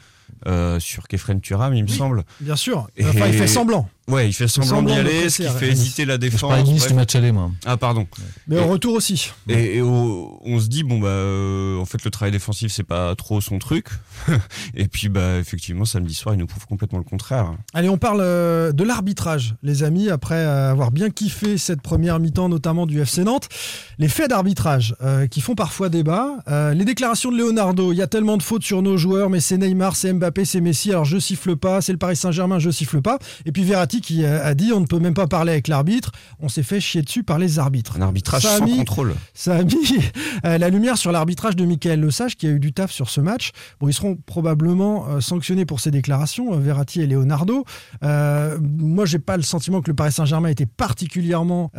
euh, 0.47 0.79
sur 0.81 1.09
Kefren 1.09 1.41
Turam, 1.41 1.75
il 1.75 1.85
me 1.85 1.89
Oui. 1.89 1.95
semble. 1.97 2.25
Bien 2.41 2.57
sûr. 2.57 2.89
Et- 2.97 3.05
Enfin, 3.05 3.27
il 3.27 3.35
fait 3.35 3.47
semblant. 3.47 3.89
Ouais, 4.09 4.29
il 4.29 4.33
fait 4.33 4.49
semblant 4.49 4.69
Semblant 4.79 4.95
d'y 4.95 5.01
aller, 5.01 5.31
ce 5.31 5.43
qui 5.45 5.49
fait 5.49 5.69
hésiter 5.71 6.05
la 6.05 6.15
Je 6.15 6.19
défense. 6.19 6.53
Nice 6.67 6.79
bref. 6.81 6.89
du 6.89 6.95
match 6.95 7.15
aller, 7.15 7.31
moi. 7.31 7.53
Ah, 7.65 7.77
pardon. 7.77 8.07
Mais 8.49 8.57
Et- 8.57 8.59
au 8.59 8.67
retour 8.67 8.95
aussi. 8.95 9.31
Et, 9.49 9.77
et 9.77 9.81
au- 9.81 10.41
on 10.45 10.59
se 10.59 10.67
dit 10.67 10.83
bon 10.83 10.99
bah 10.99 11.07
euh, 11.07 11.79
en 11.79 11.85
fait 11.85 12.05
le 12.05 12.11
travail 12.11 12.33
défensif 12.33 12.73
c'est 12.73 12.83
pas 12.83 13.15
trop 13.15 13.41
son 13.41 13.61
truc 13.61 13.87
et 14.75 14.89
puis 14.89 15.09
bah 15.09 15.39
effectivement 15.39 15.85
samedi 15.85 16.15
soir 16.15 16.35
il 16.35 16.39
nous 16.39 16.47
prouve 16.49 16.67
complètement 16.67 16.99
le 16.99 17.05
contraire. 17.05 17.53
Allez, 17.75 17.89
on 17.89 17.97
parle 17.99 18.21
euh, 18.23 18.73
de 18.73 18.83
l'arbitrage, 18.83 19.55
les 19.63 19.85
amis, 19.85 20.11
après 20.11 20.43
avoir 20.43 20.91
bien 20.91 21.11
kiffé 21.11 21.57
cette 21.57 21.81
première 21.81 22.19
mi-temps, 22.19 22.49
notamment 22.49 22.87
du 22.87 23.01
FC 23.01 23.23
Nantes. 23.23 23.49
Les 23.99 24.09
faits 24.09 24.31
d'arbitrage 24.31 24.97
euh, 25.03 25.29
qui 25.29 25.41
font 25.41 25.55
parfois 25.55 25.89
débat. 25.89 26.29
Euh, 26.49 26.75
les 26.75 26.85
déclarations 26.85 27.31
de 27.31 27.37
Leonardo, 27.39 27.93
il 27.93 27.97
y 27.99 28.03
a 28.03 28.09
tellement 28.09 28.37
de 28.37 28.43
fautes 28.43 28.65
sur 28.65 28.83
nos 28.83 28.97
joueurs, 28.97 29.31
mais 29.31 29.39
c'est 29.41 29.59
Neymar, 29.59 29.95
c'est 29.95 30.13
Mbappé, 30.13 30.22
c'est 30.45 30.61
Messi, 30.61 30.91
alors 30.91 31.05
je 31.05 31.19
siffle 31.19 31.57
pas, 31.57 31.81
c'est 31.81 31.93
le 31.93 31.99
Paris 31.99 32.17
Saint-Germain, 32.17 32.59
je 32.59 32.71
siffle 32.71 33.01
pas. 33.01 33.19
Et 33.47 33.53
puis 33.53 33.65
Verratti 33.65 34.01
qui 34.01 34.25
euh, 34.25 34.45
a 34.45 34.55
dit 34.55 34.73
on 34.73 34.81
ne 34.81 34.87
peut 34.87 34.99
même 34.99 35.15
pas 35.15 35.27
parler 35.27 35.53
avec 35.53 35.69
l'arbitre, 35.69 36.13
on 36.41 36.49
s'est 36.49 36.63
fait 36.63 36.81
chier 36.81 37.03
dessus 37.03 37.23
par 37.23 37.39
les 37.39 37.59
arbitres. 37.59 37.97
Un 37.97 38.03
arbitrage 38.03 38.43
Ça 38.43 38.55
a 38.55 38.59
sans 38.59 38.65
mis- 38.65 38.77
contrôle. 38.79 39.15
Ça 39.35 39.57
a 39.57 39.63
mis 39.63 39.75
euh, 40.45 40.59
la 40.59 40.69
lumière 40.69 40.99
sur 40.99 41.13
l'arbitrage 41.13 41.57
de 41.57 41.65
Michael 41.65 42.01
Lesage 42.05 42.37
qui 42.37 42.47
a 42.47 42.51
eu 42.51 42.61
du 42.61 42.73
taf 42.73 42.91
sur 42.91 43.11
ce 43.11 43.21
match. 43.21 43.53
Bon, 43.81 43.89
ils 43.89 43.95
seront 43.95 44.17
probablement 44.27 45.07
euh, 45.09 45.21
sanctionnés 45.21 45.65
pour 45.65 45.81
ces 45.81 45.91
déclarations, 45.91 46.57
Verratti 46.59 47.01
et 47.01 47.07
Leonardo. 47.07 47.65
Euh, 48.03 48.59
moi, 48.61 49.07
j'ai 49.07 49.19
pas 49.19 49.37
le 49.37 49.43
sentiment 49.43 49.81
que 49.81 49.91
le 49.91 49.95
Paris 49.97 50.13
Saint-Germain 50.13 50.49
était 50.49 50.67
particulièrement 50.67 51.71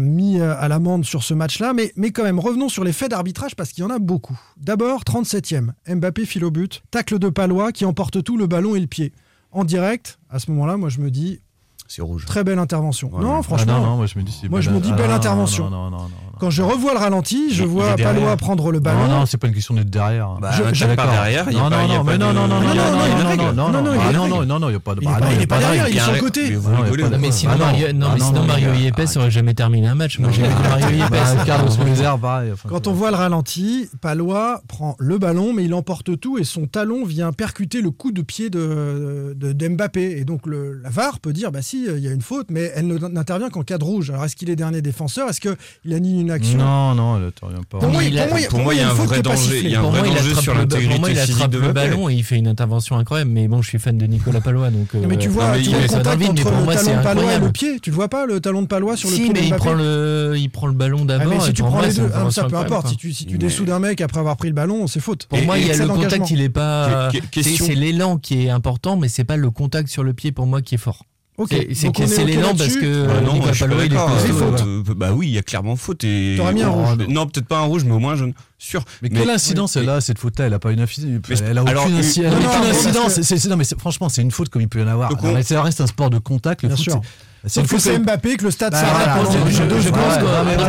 mis 0.00 0.40
à 0.40 0.68
l'amende 0.68 1.04
sur 1.04 1.22
ce 1.22 1.34
match-là, 1.34 1.72
mais, 1.72 1.92
mais 1.96 2.10
quand 2.10 2.22
même, 2.24 2.38
revenons 2.38 2.68
sur 2.68 2.84
les 2.84 2.92
faits 2.92 3.10
d'arbitrage 3.10 3.54
parce 3.56 3.72
qu'il 3.72 3.82
y 3.82 3.86
en 3.86 3.90
a 3.90 3.98
beaucoup. 3.98 4.38
D'abord, 4.56 5.02
37e, 5.04 5.70
Mbappé 5.88 6.26
file 6.26 6.44
au 6.44 6.50
but, 6.50 6.82
tacle 6.90 7.18
de 7.18 7.28
Palois 7.28 7.67
qui 7.72 7.84
emporte 7.84 8.22
tout, 8.22 8.36
le 8.36 8.46
ballon 8.46 8.74
et 8.74 8.80
le 8.80 8.86
pied. 8.86 9.12
En 9.52 9.64
direct, 9.64 10.18
à 10.30 10.38
ce 10.38 10.50
moment-là, 10.50 10.76
moi 10.76 10.88
je 10.88 11.00
me 11.00 11.10
dis, 11.10 11.40
C'est 11.86 12.02
rouge. 12.02 12.26
très 12.26 12.44
belle 12.44 12.58
intervention. 12.58 13.10
Ouais, 13.14 13.22
non, 13.22 13.36
ouais. 13.36 13.42
franchement, 13.42 13.74
Ah 13.76 13.80
non, 13.80 13.86
non, 13.86 13.96
moi 13.96 14.06
je 14.06 14.18
me 14.18 14.24
dis 14.24 14.32
c'est 14.32 14.48
Moi, 14.48 14.60
je 14.60 14.70
me 14.70 14.80
dis 14.80 14.90
ah, 14.92 14.96
belle 14.96 15.08
non, 15.10 15.14
intervention. 15.16 15.70
Non, 15.70 15.84
non, 15.84 15.90
non, 15.90 15.96
non, 16.02 16.08
non. 16.08 16.27
Quand 16.38 16.50
je 16.50 16.62
revois 16.62 16.92
le 16.94 16.98
ralenti, 16.98 17.52
je 17.52 17.64
vois. 17.64 17.96
Palois 17.96 18.36
prendre 18.36 18.70
le 18.70 18.80
ballon. 18.80 19.06
Non, 19.08 19.20
non, 19.20 19.26
c'est 19.26 19.38
pas 19.38 19.48
une 19.48 19.54
question 19.54 19.74
d'être 19.74 19.90
derrière. 19.90 20.36
Bah, 20.40 20.50
Je- 20.72 20.84
D'accord. 20.86 21.10
derrière, 21.10 21.48
a 21.48 21.50
non, 21.50 21.58
pas- 21.58 21.70
non, 21.70 21.76
a 21.76 21.86
non, 21.98 22.04
pas 22.04 22.18
non, 22.18 22.32
non, 22.32 22.48
non, 22.48 22.60
Non, 22.60 22.68
non, 22.68 22.74
non, 22.74 23.72
non, 23.72 23.82
non, 23.82 24.00
a 24.00 24.12
non, 24.12 24.28
non, 24.28 24.28
non, 24.28 24.44
Non, 24.46 24.58
non, 24.60 24.68
il 24.68 24.72
y 24.72 24.74
a 24.74 24.78
ah, 24.78 24.78
a 24.78 24.80
pas 24.80 24.94
de. 24.94 25.00
Il 25.02 25.06
est 25.06 25.10
ah, 25.10 25.18
pas- 25.18 25.26
a 25.26 25.46
pas 25.46 25.56
de 25.56 25.60
derrière, 25.60 25.88
il 25.88 25.96
est 25.96 26.00
sur 26.00 26.12
le 26.12 26.20
côté. 26.20 26.54
Ah, 26.54 27.06
a 27.06 27.08
pas 27.10 27.18
mais 27.18 27.32
sinon, 27.32 27.52
Ah, 27.54 27.58
non. 27.58 27.64
Mario, 27.66 27.92
non, 27.92 28.06
Ah, 28.08 28.12
mais 28.14 28.18
non, 28.20 28.26
sinon 28.26 28.40
non, 28.40 28.46
Mario 28.46 28.68
non. 28.68 28.74
Yepes 28.74 29.16
aurait 29.16 29.30
jamais 29.30 29.54
terminé 29.54 29.88
un 29.88 29.94
match. 29.94 30.18
Moi, 30.18 30.30
j'ai 30.32 30.42
vu 30.42 30.48
Mario 30.62 30.88
Yepes. 30.90 31.44
Carlos 31.46 31.84
Mézère, 31.84 32.18
pareil. 32.18 32.52
Quand 32.68 32.86
on 32.86 32.92
voit 32.92 33.10
le 33.10 33.16
ralenti, 33.16 33.88
Palois 34.00 34.62
prend 34.68 34.96
le 34.98 35.18
ballon, 35.18 35.52
mais 35.52 35.64
il 35.64 35.74
emporte 35.74 36.18
tout 36.20 36.38
et 36.38 36.44
son 36.44 36.66
talon 36.66 37.04
vient 37.04 37.32
percuter 37.32 37.80
le 37.80 37.90
coup 37.90 38.12
de 38.12 38.22
pied 38.22 38.50
de, 38.50 39.34
d'Mbappé. 39.36 40.18
Et 40.18 40.24
donc 40.24 40.46
le, 40.46 40.74
la 40.82 40.90
VAR 40.90 41.18
peut 41.20 41.32
dire, 41.32 41.52
bah 41.52 41.62
si, 41.62 41.86
il 41.86 41.98
y 42.02 42.08
a 42.08 42.12
une 42.12 42.22
faute, 42.22 42.48
mais 42.50 42.70
elle 42.74 42.86
n'intervient 42.86 43.50
qu'en 43.50 43.62
cas 43.62 43.78
de 43.78 43.84
rouge. 43.84 44.10
Alors 44.10 44.24
est-ce 44.24 44.36
qu'il 44.36 44.50
est 44.50 44.56
dernier 44.56 44.82
défenseur 44.82 45.28
Est-ce 45.28 45.40
qu'il 45.40 45.92
annule 45.92 46.20
une 46.20 46.27
action 46.30 46.58
Non, 46.58 46.94
non, 46.94 47.16
elle 47.16 47.32
revient 47.42 47.60
pas. 47.68 47.78
Pour 47.78 47.88
moi, 47.90 48.04
il 48.04 48.12
il- 48.14 48.18
a- 48.18 48.26
pour 48.26 48.36
moi, 48.38 48.48
pour 48.48 48.58
moi, 48.60 48.74
il 48.74 48.80
y 48.80 48.82
a 48.82 48.90
un 48.90 48.94
vrai 48.94 49.22
danger. 49.22 49.60
Il 49.62 49.70
y 49.70 49.74
a 49.74 49.78
un 49.78 49.82
Pour 49.82 49.90
vrai 49.90 50.00
moi, 50.00 50.08
il 50.08 50.14
danger 50.14 50.28
attrape, 50.30 50.42
sur 50.44 50.54
le, 50.54 50.60
l'intégrité 50.60 50.90
pour 50.92 51.00
moi, 51.00 51.10
il 51.10 51.16
physique 51.16 51.34
attrape 51.34 51.50
de 51.50 51.58
le 51.58 51.72
ballon 51.72 52.08
et 52.08 52.14
il 52.14 52.24
fait 52.24 52.36
une 52.36 52.48
intervention 52.48 52.96
incroyable. 52.96 53.30
Mais 53.30 53.48
bon, 53.48 53.62
je 53.62 53.68
suis 53.68 53.78
fan 53.78 53.96
de 53.98 54.06
Nicolas 54.06 54.40
Palois. 54.40 54.70
Donc, 54.70 54.88
mais 54.94 55.16
tu 55.16 55.28
euh, 55.28 55.30
vois, 55.30 55.44
non, 55.46 55.52
mais 55.52 55.58
tu 55.62 55.68
il 55.68 55.70
vois 55.74 55.80
le 55.82 55.88
contact 55.88 56.18
mais 56.18 56.28
entre 56.28 56.50
le 56.50 56.74
talon 56.74 56.96
de 56.96 57.02
Palois 57.02 57.32
et 57.34 57.38
le 57.40 57.52
pied. 57.52 57.80
Tu 57.80 57.90
le 57.90 57.96
vois 57.96 58.08
pas, 58.08 58.26
le 58.26 58.40
talon 58.40 58.62
de 58.62 58.66
Palois 58.66 58.96
sur 58.96 59.08
le 59.10 59.14
si, 59.16 59.22
pied 59.22 59.32
mais 59.32 59.40
de 59.40 59.44
il 59.46 59.54
prend, 59.54 59.72
le, 59.74 60.34
il 60.38 60.50
prend 60.50 60.66
le 60.66 60.72
ballon 60.74 61.00
Ah, 61.02 61.18
d'abord. 61.18 61.32
mais 61.34 61.40
si 61.40 61.52
tu 61.52 61.62
prends 61.62 61.80
les 61.80 61.92
deux, 61.92 62.10
ah, 62.14 62.30
ça 62.30 62.44
peu 62.44 62.56
importe. 62.56 62.88
Si 62.88 62.96
tu, 62.96 63.12
si 63.12 63.26
tu 63.26 63.38
dessoudes 63.38 63.70
un 63.70 63.78
mec 63.78 64.00
après 64.00 64.20
avoir 64.20 64.36
pris 64.36 64.48
le 64.48 64.54
ballon, 64.54 64.86
c'est 64.86 65.00
faute. 65.00 65.26
Pour 65.26 65.40
moi, 65.42 65.58
il 65.58 65.62
y 65.66 65.70
a 65.70 65.74
excès 65.74 65.82
le 65.84 65.88
contact, 65.88 66.30
il 66.30 66.40
est 66.40 66.48
pas. 66.48 67.10
C'est 67.32 67.74
l'élan 67.74 68.18
qui 68.18 68.46
est 68.46 68.50
important, 68.50 68.96
mais 68.96 69.08
c'est 69.08 69.24
pas 69.24 69.36
le 69.36 69.50
contact 69.50 69.88
sur 69.88 70.02
le 70.02 70.12
pied 70.14 70.32
pour 70.32 70.46
moi 70.46 70.62
qui 70.62 70.74
est 70.74 70.78
fort. 70.78 71.04
Ok, 71.38 71.50
C'est- 71.50 71.74
C'est 71.74 71.86
donc 71.86 71.96
que 71.96 72.02
on 72.02 72.04
est 72.04 72.08
c'est 72.08 72.22
ok 72.22 72.28
l'élan 72.28 72.54
parce 72.56 72.76
que 72.76 73.06
Ah 73.08 73.20
non, 73.20 73.34
Nicolas 73.34 73.52
je 73.52 73.64
pas 73.64 73.68
Palois, 73.68 73.84
il 73.86 73.92
est 73.92 73.96
voilà. 74.32 74.62
Euh, 74.64 74.82
bah 74.96 75.12
oui, 75.14 75.28
il 75.28 75.34
y 75.34 75.38
a 75.38 75.42
clairement 75.42 75.76
faute. 75.76 76.02
Et... 76.02 76.34
T'aurais 76.36 76.52
mis 76.52 76.62
un 76.62 76.68
rouge. 76.68 76.96
Non, 77.08 77.26
peut-être 77.28 77.46
pas 77.46 77.58
un 77.58 77.64
rouge, 77.64 77.84
mais 77.84 77.92
au 77.92 78.00
moins 78.00 78.16
jaune. 78.16 78.34
Sûr. 78.58 78.84
Mais 79.02 79.08
quelle 79.08 79.30
incidence 79.30 79.76
elle 79.76 79.88
a 79.88 80.00
cette 80.00 80.18
faute-là? 80.18 80.46
Elle 80.46 80.54
a 80.54 80.58
pas 80.58 80.72
une 80.72 80.80
incidence. 80.80 81.22
Mais 81.28 81.36
Elle 81.48 81.58
a 81.58 81.62
aucune 81.62 81.74
Non, 81.74 82.30
non, 82.30 82.40
parce 82.42 83.18
incidence. 83.18 83.46
Non, 83.46 83.56
mais 83.56 83.64
franchement, 83.78 84.08
c'est 84.08 84.22
une 84.22 84.32
faute 84.32 84.48
comme 84.48 84.62
il 84.62 84.68
peut 84.68 84.80
y 84.80 84.82
en 84.82 84.88
avoir. 84.88 85.10
Non, 85.12 85.32
mais 85.32 85.44
ça 85.44 85.62
reste 85.62 85.80
un 85.80 85.86
sport 85.86 86.10
de 86.10 86.18
contact. 86.18 86.62
Le 86.62 86.68
Bien 86.68 86.76
foot, 86.76 86.84
sûr. 86.84 87.00
Que 87.42 87.66
faute 87.68 87.80
c'est 87.80 87.98
Mbappé 87.98 88.36
que 88.36 88.44
le 88.44 88.50
stade 88.50 88.72
Bah, 88.72 88.80
s'arrête 88.80 89.08
pendant 89.16 89.30
je- 89.30 89.38
pense 89.38 89.48
Ouais, 89.48 89.80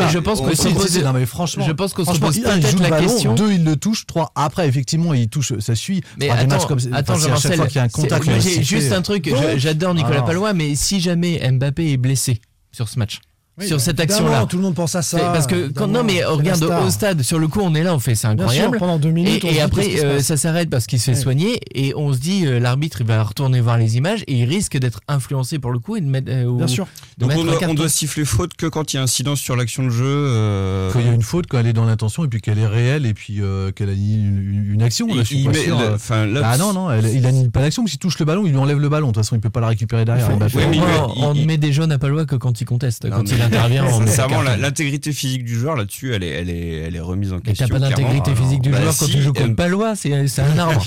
que- 0.06 0.12
je 0.14 0.20
pense 0.20 0.40
On 0.40 0.46
que 0.46 0.56
se 0.56 0.64
c'est 0.64 0.70
pose- 0.74 0.84
posé- 0.84 1.04
Non, 1.04 1.14
mais 1.14 1.26
franchement. 1.26 1.66
Je 1.66 1.72
pense 1.72 1.94
qu'on 1.94 2.06
se 2.06 2.20
pose 2.20 2.40
peut-être 2.40 2.80
la 2.80 2.90
ballon, 2.90 3.08
question. 3.08 3.34
Deux, 3.36 3.52
il 3.54 3.64
le 3.64 3.76
touche. 3.76 4.06
Trois, 4.06 4.32
après, 4.36 4.68
effectivement, 4.68 5.14
il 5.14 5.30
touche. 5.30 5.54
Ça 5.60 5.76
suit. 5.76 6.02
Mais 6.18 6.30
Enfin, 6.30 6.42
des 6.42 6.48
matchs 6.48 6.58
attends, 6.60 6.68
comme 6.68 6.80
ça- 6.80 6.90
attends 6.94 7.16
Jean-Marcel, 7.16 7.60
juste 8.62 8.92
un 8.92 9.02
truc, 9.02 9.30
j'adore 9.58 9.94
Nicolas 9.96 10.20
Ah. 10.20 10.26
Palois, 10.28 10.54
mais 10.54 10.76
si 10.76 11.00
jamais 11.00 11.40
Mbappé 11.52 11.94
est 11.94 11.98
blessé 11.98 12.40
sur 12.72 12.88
ce 12.88 13.00
match, 13.00 13.20
Oui, 13.60 13.68
sur 13.68 13.80
cette 13.82 14.00
action-là, 14.00 14.46
Tout 14.48 14.58
le 14.58 14.64
monde 14.64 14.76
pense 14.76 14.96
à 14.96 15.02
ça. 15.02 15.18
parce 15.34 15.48
que 15.48 15.70
quand, 15.70 15.88
non 15.88 16.04
mais 16.04 16.24
regarde 16.24 16.64
au 16.64 16.90
stade, 16.90 17.22
sur 17.24 17.40
le 17.40 17.48
coup 17.48 17.60
on 17.62 17.76
est 17.76 17.84
là, 17.84 17.94
on 17.94 18.00
fait 18.00 18.16
c'est 18.16 18.28
Bien 18.36 18.38
sûr, 18.48 18.64
incroyable. 18.64 18.78
pendant 18.78 19.00
deux 19.00 19.12
minutes. 19.12 19.44
Et, 19.46 19.60
après, 19.62 20.04
euh, 20.04 20.20
ça 20.22 20.38
s'arrête 20.38 20.70
parce 20.70 20.88
qu'il 20.88 21.00
se 21.00 21.06
fait 21.06 21.18
Ouais. 21.18 21.24
soigner 21.24 21.60
et 21.76 21.94
on 21.96 22.14
se 22.14 22.20
dit, 22.20 22.46
euh, 22.46 22.60
l'arbitre, 22.60 23.02
il 23.02 23.08
va 23.08 23.22
retourner 23.24 23.60
voir 23.62 23.78
les 23.78 23.98
images 23.98 24.24
et 24.28 24.34
il 24.36 24.46
risque 24.46 24.78
d'être 24.78 25.02
influencé 25.08 25.60
pour 25.60 25.72
le 25.72 25.80
coup 25.80 25.96
et 25.98 26.02
de 26.02 26.06
mettre. 26.08 26.32
euh, 26.32 26.46
ou- 26.46 26.58
Bien 26.58 26.68
sûr. 26.68 26.88
de 27.18 27.22
Donc 27.26 27.30
mettre 27.30 27.42
on 27.42 27.48
un 27.48 27.58
doit, 27.60 27.68
on 27.70 27.74
doit 27.74 27.90
siffler 27.90 28.26
faute 28.26 28.54
que 28.56 28.66
quand 28.66 28.94
il 28.94 28.98
y 28.98 29.00
a 29.00 29.04
incidence 29.04 29.40
sur 29.40 29.56
l'action 29.56 29.84
de 29.84 29.90
jeu. 29.90 30.06
euh, 30.06 30.92
Quand 30.94 31.00
il 31.00 31.06
y 31.08 31.10
a 31.10 31.14
une 31.14 31.22
faute, 31.22 31.48
quand 31.48 31.60
elle 31.60 31.68
est 31.68 31.74
dans 31.74 31.86
l'intention, 31.86 32.24
et 32.24 32.28
puis 32.28 32.42
qu'elle 32.42 32.60
est 32.60 32.68
réelle, 32.68 33.06
et 33.06 33.14
puis 33.14 33.42
euh, 33.42 33.72
qu'elle 33.72 33.90
annule 33.90 34.54
une, 34.54 34.74
une 34.74 34.82
action. 34.84 35.08
Là, 35.08 35.16
je 35.20 35.24
suis 35.24 35.40
il 35.40 35.46
pas 35.46 35.52
met 35.52 35.58
sûr, 35.64 35.80
le- 35.80 35.94
enfin, 35.96 36.26
là, 36.26 36.42
Ah 36.46 36.58
non, 36.58 36.72
non, 36.74 36.90
elle- 36.92 37.06
il 37.14 37.26
annule 37.26 37.52
pas 37.52 37.62
l'action, 37.62 37.84
mais 37.84 37.90
s'il 37.90 38.00
touche 38.00 38.18
le 38.20 38.26
ballon, 38.26 38.44
il 38.46 38.52
lui 38.52 38.58
enlève 38.58 38.80
le 38.80 38.90
ballon. 38.90 39.08
De 39.08 39.14
toute 39.14 39.24
façon, 39.24 39.36
il 39.36 39.42
peut 39.42 39.50
pas 39.50 39.60
la 39.62 39.68
récupérer 39.68 40.06
derrière. 40.06 40.30
On 41.18 41.34
met 41.34 41.58
des 41.58 41.74
jaunes 41.74 41.92
à 41.92 41.98
Palois 41.98 42.26
que 42.26 42.36
quand 42.36 42.62
il 42.62 42.66
conteste. 42.66 43.10
Quand 43.10 43.24
intervient, 43.50 43.90
Sincèrement, 43.92 44.42
l'intégrité 44.42 45.12
physique 45.14 45.44
du 45.46 45.58
joueur 45.60 45.76
là-dessus, 45.76 46.14
elle 46.14 46.24
est, 46.24 46.30
elle 46.30 46.50
est, 46.50 46.78
elle 46.88 46.96
est 46.96 47.00
remise 47.00 47.34
en 47.34 47.38
Et 47.40 47.42
question. 47.42 47.68
t'as 47.68 47.74
pas 47.74 47.80
d'intégrité 47.80 48.36
physique 48.36 48.62
du 48.62 48.70
Bah, 48.70 48.82
joueur 48.82 48.96
quand 48.98 49.06
tu 49.08 49.22
joues 49.22 49.34
contre 49.34 49.56
Palois, 49.56 49.96
c'est 49.96 50.28
c'est 50.28 50.42
un 50.42 50.58
arbre. 50.58 50.86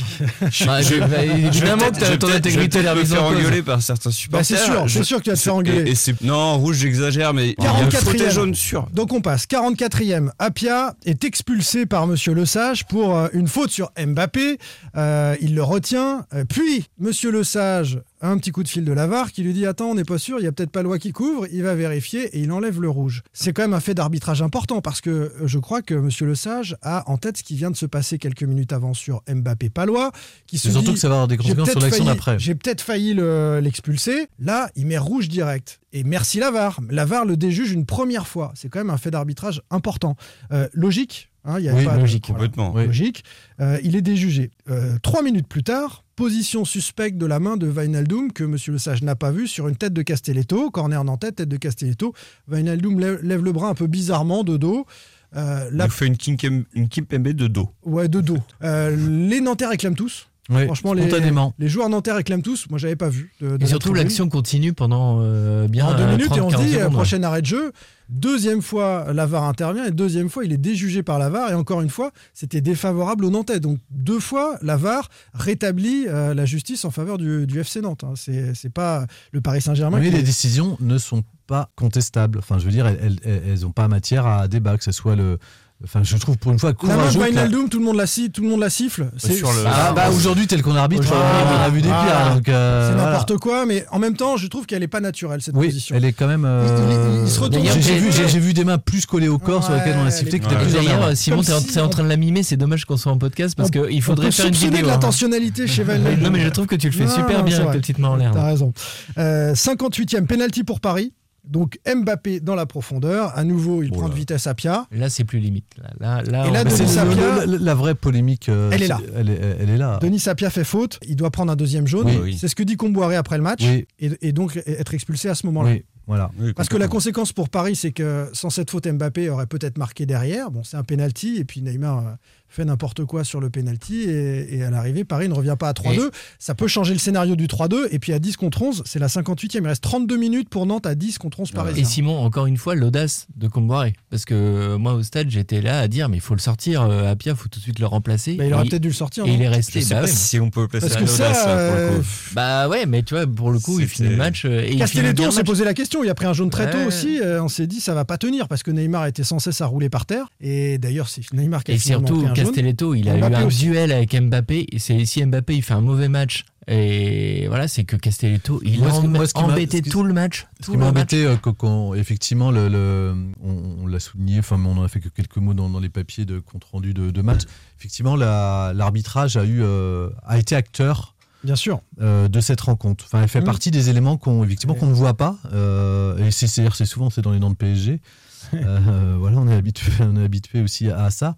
Bah, 0.66 0.80
bah, 1.08 1.24
évidemment 1.24 1.90
que 1.90 2.16
ton 2.16 2.28
intégrité 2.32 2.78
je 2.78 2.84
vais 2.84 2.84
la 2.84 2.92
peut-être 2.94 3.02
mise 3.02 3.10
me 3.10 3.16
faire 3.16 3.24
en 3.24 3.30
cause. 3.30 3.38
engueuler 3.40 3.62
par 3.62 3.82
certains 3.82 4.10
supporters. 4.10 4.46
C'est 4.46 4.64
sûr, 4.64 4.88
Je- 4.88 4.98
c'est 4.98 5.04
sûr 5.04 5.18
que 5.18 5.24
tu 5.24 5.30
vas 5.30 5.36
te 5.36 5.40
faire 5.42 5.54
engueuler. 5.54 5.94
non, 6.22 6.58
rouge, 6.58 6.76
j'exagère, 6.78 7.34
mais 7.34 7.54
il 7.58 7.64
y 7.64 7.66
a 7.66 7.70
44e. 7.72 8.00
faute 8.04 8.20
et 8.20 8.30
jaune 8.30 8.54
sûr. 8.54 8.86
Donc 8.92 9.12
on 9.12 9.20
passe. 9.20 9.46
44e, 9.46 10.30
Apia 10.38 10.94
est 11.04 11.24
expulsé 11.24 11.86
par 11.86 12.06
Monsieur 12.06 12.34
Lesage 12.34 12.84
pour 12.86 13.16
euh, 13.16 13.28
une 13.32 13.48
faute 13.48 13.70
sur 13.70 13.90
Mbappé. 13.98 14.58
Euh, 14.96 15.34
il 15.40 15.54
le 15.54 15.62
retient. 15.62 16.24
Euh, 16.34 16.44
puis 16.48 16.86
Monsieur 16.98 17.30
Lesage 17.32 17.98
a 17.98 18.00
un 18.22 18.38
petit 18.38 18.50
coup 18.52 18.62
de 18.62 18.68
fil 18.68 18.84
de 18.84 18.92
Lavar 18.92 19.32
qui 19.32 19.42
lui 19.42 19.52
dit 19.52 19.66
Attends, 19.66 19.90
on 19.90 19.94
n'est 19.94 20.04
pas 20.04 20.18
sûr, 20.18 20.38
il 20.38 20.44
y 20.44 20.46
a 20.46 20.52
peut-être 20.52 20.70
pas 20.70 20.82
loi 20.82 20.98
qui 20.98 21.12
couvre. 21.12 21.46
Il 21.52 21.62
va 21.62 21.74
vérifier 21.74 22.24
et 22.36 22.40
il 22.40 22.50
enlève 22.52 22.80
le 22.80 22.88
rouge. 22.88 23.22
C'est 23.32 23.52
quand 23.52 23.62
même 23.62 23.74
un 23.74 23.80
fait 23.80 23.94
d'arbitrage 23.94 24.42
important 24.42 24.80
parce 24.80 25.00
que 25.00 25.10
euh, 25.10 25.30
je 25.46 25.58
crois 25.58 25.82
que 25.82 25.94
Monsieur 25.94 26.26
Lesage 26.26 26.76
a 26.82 27.08
en 27.10 27.18
tête 27.18 27.36
ce 27.38 27.42
qui 27.42 27.56
vient 27.56 27.70
de 27.70 27.76
se 27.76 27.86
passer 27.86 28.18
quelques 28.18 28.44
minutes 28.44 28.72
avant 28.72 28.94
sur 28.94 29.22
Mbappé 29.28 29.70
Palois. 29.70 30.12
Qui 30.46 30.58
se 30.58 30.70
surtout 30.70 30.88
dit, 30.88 30.94
que 30.94 31.00
ça 31.00 31.08
va 31.08 31.14
avoir 31.14 31.28
des 31.28 31.34
j'ai 31.36 31.38
conséquences 31.54 31.66
sur 31.70 31.74
peut-être 31.74 31.82
l'action 31.84 32.04
failli- 32.04 32.14
d'après. 32.16 32.38
J'ai 32.38 32.54
peut-être 32.54 32.80
failli 32.80 33.14
le- 33.14 33.60
l'expulser. 33.60 34.28
Là, 34.38 34.70
il 34.76 34.86
met 34.86 34.98
rouge 34.98 35.28
direct. 35.28 35.80
Et 35.92 36.04
merci 36.04 36.38
Lavar. 36.38 36.80
Lavar 36.90 37.24
le 37.24 37.36
déjuge 37.36 37.72
une 37.72 37.84
première 37.86 38.26
fois. 38.26 38.52
C'est 38.54 38.68
quand 38.68 38.78
même 38.80 38.90
un 38.90 38.96
fait 38.96 39.10
d'arbitrage 39.10 39.62
important. 39.70 40.16
Euh, 40.52 40.68
logique. 40.72 41.28
Hein, 41.44 41.58
il 41.58 41.64
y 41.64 41.68
a 41.68 41.74
Oui, 41.74 41.84
pas 41.84 41.94
de- 41.96 42.00
logique, 42.00 42.24
voilà, 42.28 42.38
Complètement. 42.44 42.72
Oui. 42.74 42.86
logique. 42.86 43.24
Euh, 43.60 43.78
il 43.82 43.96
est 43.96 44.02
déjugé. 44.02 44.50
Euh, 44.70 44.96
trois 45.02 45.22
minutes 45.22 45.46
plus 45.48 45.62
tard, 45.62 46.04
position 46.16 46.64
suspecte 46.64 47.16
de 47.18 47.26
la 47.26 47.40
main 47.40 47.56
de 47.56 47.66
Wijnaldum 47.68 48.32
que 48.32 48.44
Monsieur 48.44 48.72
Le 48.72 48.78
Sage 48.78 49.02
n'a 49.02 49.16
pas 49.16 49.30
vu 49.30 49.46
sur 49.48 49.68
une 49.68 49.76
tête 49.76 49.92
de 49.92 50.02
Castelletto. 50.02 50.70
Corner 50.70 51.02
nantais, 51.04 51.32
tête 51.32 51.48
de 51.48 51.56
Castelletto. 51.56 52.14
Wijnaldum 52.48 53.00
lève, 53.00 53.20
lève 53.22 53.42
le 53.44 53.52
bras 53.52 53.68
un 53.68 53.74
peu 53.74 53.86
bizarrement 53.86 54.44
de 54.44 54.56
dos. 54.56 54.86
Euh, 55.34 55.68
Il 55.70 55.76
la 55.78 55.88
fait 55.88 56.06
une, 56.06 56.16
Kim- 56.18 56.64
une 56.74 56.88
Kimpembe 56.88 57.28
de 57.28 57.46
dos. 57.46 57.70
Ouais, 57.84 58.06
de 58.08 58.20
dos. 58.20 58.38
Euh, 58.62 58.94
les 59.28 59.40
Nantais 59.40 59.66
réclament 59.66 59.94
tous. 59.94 60.28
Franchement, 60.50 60.92
les, 60.92 61.68
joueurs 61.68 61.88
nantais 61.88 62.12
réclament 62.12 62.42
tous. 62.42 62.66
Moi, 62.68 62.78
j'avais 62.78 62.96
pas 62.96 63.08
vu. 63.08 63.32
de- 63.40 63.56
de 63.56 63.62
Et 63.62 63.66
surtout, 63.66 63.94
l'action 63.94 64.28
continue 64.28 64.72
pendant 64.72 65.18
euh, 65.20 65.68
bien 65.68 65.86
en 65.86 65.94
deux 65.96 66.02
euh, 66.02 66.10
minutes 66.10 66.26
30, 66.26 66.38
et 66.38 66.40
on 66.40 66.50
se 66.50 66.54
40 66.56 66.66
dit 66.66 66.74
euh, 66.74 66.78
secondes, 66.78 66.88
ouais. 66.90 66.96
prochain 66.96 67.22
arrêt 67.22 67.42
de 67.42 67.46
jeu. 67.46 67.72
Deuxième 68.08 68.60
fois, 68.60 69.06
la 69.14 69.24
VAR 69.24 69.44
intervient 69.44 69.86
et 69.86 69.90
deuxième 69.92 70.28
fois, 70.28 70.44
il 70.44 70.52
est 70.52 70.58
déjugé 70.58 71.02
par 71.02 71.18
la 71.18 71.30
VAR 71.30 71.50
et 71.50 71.54
encore 71.54 71.80
une 71.80 71.88
fois, 71.88 72.10
c'était 72.34 72.60
défavorable 72.60 73.24
aux 73.24 73.30
Nantais. 73.30 73.60
Donc 73.60 73.78
deux 73.90 74.20
fois, 74.20 74.58
la 74.62 74.76
VAR 74.76 75.08
rétablit 75.32 76.06
euh, 76.08 76.34
la 76.34 76.44
justice 76.44 76.84
en 76.84 76.90
faveur 76.90 77.16
du, 77.18 77.46
du 77.46 77.60
FC 77.60 77.80
Nantes. 77.80 78.04
hein. 78.04 78.12
C'est 78.16 78.68
pas 78.72 79.06
le 79.32 79.40
Paris 79.40 79.62
Saint-Germain. 79.62 79.98
Mais 80.00 80.10
qui- 80.10 80.16
les 80.16 80.22
décisions 80.22 80.76
ne 80.80 80.98
sont 80.98 81.22
pas 81.46 81.70
contestables. 81.76 82.38
Enfin, 82.40 82.58
je 82.58 82.64
veux 82.66 82.70
dire, 82.70 82.86
elles 82.86 83.60
n'ont 83.62 83.72
pas 83.72 83.88
matière 83.88 84.26
à 84.26 84.46
débat, 84.48 84.76
que 84.76 84.84
ce 84.84 84.92
soit 84.92 85.16
le. 85.16 85.38
Enfin, 85.84 86.00
je 86.04 86.16
trouve 86.16 86.38
pour 86.38 86.52
une 86.52 86.58
fois 86.58 86.70
La 86.70 86.88
main 86.88 86.94
courageux. 86.94 87.18
que 87.18 87.24
la- 87.24 87.26
Wijnaldum, 87.28 87.68
tout 87.68 87.78
le 87.78 87.84
monde 87.84 87.96
la, 87.96 88.06
si- 88.06 88.30
tout 88.30 88.42
le 88.42 88.48
monde 88.48 88.60
la 88.60 88.70
siffle. 88.70 89.10
C'est 89.16 89.40
le- 89.40 89.46
Ah, 89.66 89.92
bah 89.94 90.10
aujourd'hui, 90.10 90.46
tel 90.46 90.62
qu'on 90.62 90.76
arbitre, 90.76 91.02
Aujourd'hui, 91.02 91.24
on 91.58 91.62
a 91.64 91.68
vu 91.68 91.82
des 91.82 91.88
Ah, 91.92 92.04
pires. 92.26 92.34
donc, 92.36 92.48
euh, 92.48 92.88
c'est 92.88 92.94
voilà. 92.94 93.10
n'importe 93.10 93.38
quoi, 93.38 93.66
mais 93.66 93.84
en 93.90 93.98
même 93.98 94.14
temps, 94.16 94.36
je 94.36 94.46
trouve 94.46 94.66
qu'elle 94.66 94.82
est 94.82 94.88
pas 94.88 95.00
naturelle 95.00 95.42
cette 95.42 95.56
Oui, 95.56 95.66
position. 95.66 95.96
elle 95.96 96.04
est 96.04 96.12
quand 96.12 96.26
même. 96.28 96.46
Il- 96.46 96.68
il- 96.68 97.18
il- 97.20 97.24
il 97.24 97.28
se 97.30 97.38
euh, 97.38 97.42
retourne 97.42 97.64
j'ai- 97.64 97.98
vu, 97.98 98.12
j'ai- 98.12 98.28
j'ai 98.28 98.38
vu 98.38 98.54
des 98.54 98.64
mains 98.64 98.78
plus 98.78 99.06
collées 99.06 99.28
au 99.28 99.38
corps 99.38 99.64
sur 99.64 99.72
lesquelles 99.74 99.96
on 99.98 100.02
a 100.02 100.04
Ouais, 100.04 100.10
sifflé 100.10 100.38
que 100.40 100.46
plus 100.46 100.72
D'ailleurs. 100.72 101.16
Simon, 101.16 101.42
t'es 101.42 101.52
en, 101.52 101.60
si 101.60 101.66
t'es 101.66 101.80
en 101.80 101.88
train 101.88 102.04
de 102.04 102.08
la 102.08 102.16
mimer, 102.16 102.42
c'est 102.42 102.56
dommage 102.56 102.84
qu'on 102.84 102.96
soit 102.96 103.12
en 103.12 103.18
podcast 103.18 103.54
parce 103.56 103.70
qu'il 103.70 104.02
faudrait 104.02 104.26
on 104.26 104.28
peut 104.28 104.32
faire 104.32 104.46
une 104.46 104.52
vidéo. 104.54 104.70
de 104.82 104.84
hein. 104.84 104.92
l'intentionnalité 104.92 105.66
chez 105.66 105.82
Wijnaldum. 105.82 106.20
Non, 106.22 106.30
mais 106.30 106.40
je 106.40 106.48
trouve 106.48 106.66
que 106.66 106.76
tu 106.76 106.88
le 106.88 106.92
fais 106.92 107.08
super 107.08 107.42
bien 107.44 107.56
avec 107.56 107.66
vrai. 107.66 107.74
le 107.76 107.82
titre 107.82 108.00
main 108.00 108.08
en 108.08 108.16
l'air. 108.16 108.30
T'as 108.32 108.46
raison. 108.46 108.72
Euh, 109.18 109.54
58e 109.54 110.26
penalty 110.26 110.64
pour 110.64 110.80
Paris. 110.80 111.12
Donc 111.44 111.78
Mbappé 111.86 112.40
dans 112.40 112.54
la 112.54 112.66
profondeur. 112.66 113.36
À 113.36 113.42
nouveau, 113.44 113.82
il 113.82 113.90
Oh 113.92 113.94
prend 113.96 114.06
là. 114.06 114.10
de 114.10 114.14
vitesse 114.18 114.46
à 114.46 114.54
Pia. 114.54 114.86
Là, 114.92 115.10
c'est 115.10 115.24
plus 115.24 115.40
limite. 115.40 115.66
Là, 115.78 115.90
là, 115.98 116.22
là, 116.22 116.46
Et 116.46 116.50
là, 116.52 116.64
Denis 116.64 116.86
Sapia- 116.88 117.46
la 117.46 117.74
vraie 117.74 117.94
polémique. 117.96 118.48
euh, 118.48 118.70
Elle 118.72 118.84
est 118.84 118.88
là. 118.88 119.00
Elle 119.16 119.28
est, 119.30 119.40
elle 119.60 119.70
est 119.70 119.76
là. 119.76 119.98
Denis 120.00 120.20
Sapia 120.20 120.50
fait 120.50 120.64
faute. 120.64 121.00
Il 121.06 121.16
doit 121.16 121.30
prendre 121.30 121.50
un 121.52 121.56
deuxième 121.56 121.86
jaune. 121.86 122.06
Oui, 122.06 122.18
oui. 122.22 122.36
C'est 122.38 122.48
ce 122.48 122.54
que 122.54 122.62
dit 122.62 122.76
Comboiré 122.76 123.16
après 123.16 123.36
le 123.38 123.42
match. 123.42 123.62
Oui, 123.62 123.86
Et, 123.98 124.10
et 124.28 124.32
donc 124.32 124.56
être 124.66 124.94
expulsé 124.94 125.28
à 125.28 125.34
ce 125.34 125.44
moment-là. 125.46 125.70
oui, 125.72 125.84
voilà. 126.06 126.30
Oui, 126.38 126.52
Parce 126.52 126.68
que 126.68 126.76
la 126.76 126.88
conséquence 126.88 127.32
pour 127.32 127.48
Paris, 127.48 127.74
c'est 127.76 127.92
que 127.92 128.28
sans 128.32 128.50
cette 128.50 128.70
faute, 128.70 128.86
Mbappé 128.86 129.28
aurait 129.28 129.46
peut-être 129.46 129.78
marqué 129.78 130.06
derrière. 130.06 130.50
Bon, 130.52 130.62
c'est 130.62 130.76
un 130.76 130.84
penalty. 130.84 131.38
Et 131.38 131.44
puis 131.44 131.60
Neymar 131.62 131.98
euh, 131.98 132.10
fait 132.52 132.64
n'importe 132.64 133.04
quoi 133.04 133.24
sur 133.24 133.40
le 133.40 133.50
penalty. 133.50 134.02
Et, 134.02 134.56
et 134.58 134.62
à 134.64 134.70
l'arrivée, 134.70 135.04
Paris 135.04 135.28
ne 135.28 135.34
revient 135.34 135.56
pas 135.58 135.68
à 135.68 135.72
3-2. 135.72 136.10
Ça 136.38 136.54
peut 136.54 136.68
changer 136.68 136.92
le 136.92 136.98
scénario 136.98 137.34
du 137.36 137.46
3-2. 137.46 137.88
Et 137.90 137.98
puis 137.98 138.12
à 138.12 138.18
10 138.18 138.36
contre 138.36 138.62
11, 138.62 138.82
c'est 138.86 138.98
la 138.98 139.06
58e. 139.08 139.58
Il 139.62 139.66
reste 139.66 139.82
32 139.82 140.16
minutes 140.16 140.48
pour 140.48 140.66
Nantes 140.66 140.86
à 140.86 140.94
10 140.94 141.18
contre 141.18 141.40
11 141.40 141.50
Et 141.50 141.54
parisiens. 141.54 141.84
Simon, 141.84 142.18
encore 142.18 142.46
une 142.46 142.56
fois, 142.56 142.74
l'audace 142.74 143.26
de 143.36 143.48
Comboiré. 143.48 143.94
Parce 144.10 144.24
que 144.24 144.34
euh, 144.34 144.78
moi, 144.78 144.94
au 144.94 145.02
stade, 145.02 145.30
j'étais 145.30 145.60
là 145.60 145.80
à 145.80 145.88
dire, 145.88 146.08
mais 146.08 146.18
il 146.18 146.20
faut 146.20 146.34
le 146.34 146.40
sortir. 146.40 146.82
euh, 146.82 147.10
à 147.10 147.16
Pia, 147.16 147.32
il 147.32 147.36
faut 147.38 147.48
tout 147.48 147.58
de 147.58 147.64
suite 147.64 147.78
le 147.78 147.86
remplacer. 147.86 148.34
Bah, 148.34 148.44
il 148.46 148.52
aurait 148.54 148.66
Et- 148.66 148.68
peut-être 148.68 148.82
dû 148.82 148.88
le 148.88 148.94
sortir. 148.94 149.26
Et 149.26 149.32
il 149.34 149.40
est 149.42 149.46
Je 149.46 149.50
resté. 149.50 149.80
sais 149.80 149.94
Bah, 149.94 150.00
pas 150.02 150.06
ouais. 150.06 150.12
si 150.12 150.38
on 150.40 150.50
peut 150.50 150.68
placer 150.68 150.86
Parce 150.88 150.96
à 150.96 151.04
que 151.04 151.10
l'audace, 151.10 151.42
ça, 151.42 151.54
là, 151.56 151.66
pour 151.68 151.76
le 151.76 151.82
euh, 151.82 151.98
coup. 151.98 152.04
Bah 152.34 152.68
ouais, 152.68 152.86
mais 152.86 153.02
tu 153.02 153.14
vois, 153.14 153.26
pour 153.26 153.50
le 153.50 153.58
coup, 153.58 153.80
il 153.80 153.86
finit 153.88 154.10
le 154.10 154.16
match. 154.16 154.44
euh, 154.44 154.62
Et 154.64 154.76
Castelletto, 154.76 155.22
on 155.24 155.30
s'est 155.30 155.44
posé 155.44 155.64
la 155.64 155.74
question. 155.74 156.04
Il 156.04 156.10
a 156.10 156.14
pris 156.14 156.26
un 156.26 156.32
jaune 156.32 156.50
très 156.50 156.70
tôt 156.70 156.78
Ouais. 156.78 156.86
aussi. 156.86 157.20
Euh, 157.22 157.42
on 157.42 157.48
s'est 157.48 157.66
dit, 157.66 157.80
ça 157.80 157.94
va 157.94 158.04
pas 158.04 158.18
tenir 158.18 158.48
parce 158.48 158.62
que 158.62 158.70
Neymar 158.70 159.06
était 159.06 159.24
sans 159.24 159.38
cesse 159.38 159.60
à 159.60 159.66
rouler 159.66 159.88
par 159.88 160.06
terre. 160.06 160.26
Et 160.40 160.78
d'ailleurs, 160.78 161.08
c'est 161.08 161.22
Neymar 161.32 161.64
qui 161.64 161.72
a 161.72 161.74
Et 161.74 161.78
finalement 161.78 162.06
surtout, 162.06 162.22
pris 162.22 162.30
un 162.30 162.34
jaune. 162.34 162.41
Castelletto, 162.44 162.94
il 162.94 163.08
a 163.08 163.16
Mbappé 163.16 163.34
eu 163.34 163.36
un 163.38 163.46
aussi. 163.46 163.58
duel 163.64 163.92
avec 163.92 164.14
Mbappé. 164.20 164.66
C'est 164.78 165.04
si 165.04 165.24
Mbappé 165.24 165.56
il 165.56 165.62
fait 165.62 165.74
un 165.74 165.80
mauvais 165.80 166.08
match. 166.08 166.44
Et 166.68 167.46
voilà, 167.48 167.66
c'est 167.66 167.82
que 167.82 167.96
Castelletto, 167.96 168.60
il 168.64 168.78
Moi, 168.78 168.88
a 168.88 169.00
moi, 169.00 169.26
embêté 169.34 169.82
tout 169.82 170.04
le 170.04 170.12
match. 170.14 170.46
Ce 170.60 170.70
qui 170.70 170.76
m'a 170.76 170.86
embêté, 170.86 171.24
euh, 171.26 171.34
quand, 171.36 171.94
effectivement, 171.94 172.52
le, 172.52 172.68
le- 172.68 173.14
on, 173.42 173.82
on 173.82 173.86
l'a 173.88 173.98
souligné, 173.98 174.38
enfin, 174.38 174.62
on 174.64 174.78
en 174.78 174.84
a 174.84 174.88
fait 174.88 175.00
que 175.00 175.08
quelques 175.08 175.38
mots 175.38 175.54
dans, 175.54 175.68
dans 175.68 175.80
les 175.80 175.88
papiers 175.88 176.24
de 176.24 176.38
compte 176.38 176.62
rendu 176.70 176.94
de, 176.94 177.10
de 177.10 177.22
match. 177.22 177.42
Effectivement, 177.80 178.14
la- 178.14 178.72
l'arbitrage 178.76 179.36
a 179.36 179.44
eu, 179.44 179.60
euh, 179.60 180.10
a 180.24 180.38
été 180.38 180.54
acteur 180.54 181.16
Bien 181.42 181.56
sûr. 181.56 181.80
euh, 182.00 182.28
de 182.28 182.40
cette 182.40 182.60
rencontre. 182.60 183.06
Enfin, 183.06 183.22
elle 183.22 183.28
fait 183.28 183.40
Mm. 183.40 183.44
partie 183.44 183.70
des 183.72 183.90
éléments 183.90 184.16
qu'on, 184.16 184.44
effectivement, 184.44 184.74
qu'on 184.76 184.86
ne 184.86 184.94
voit 184.94 185.14
pas. 185.14 185.38
euh, 185.52 186.16
et 186.24 186.30
c'est, 186.30 186.46
souvent, 186.86 187.10
c'est 187.10 187.22
dans 187.22 187.32
les 187.32 187.40
dents 187.40 187.50
de 187.50 187.56
PSG. 187.56 188.00
Euh, 188.54 189.16
voilà, 189.18 189.38
on 189.38 189.48
est 189.48 189.54
habitué, 189.54 189.90
on 190.00 190.16
est 190.16 190.24
habitué 190.24 190.60
aussi 190.62 190.90
à, 190.90 191.04
à 191.04 191.10
ça. 191.10 191.36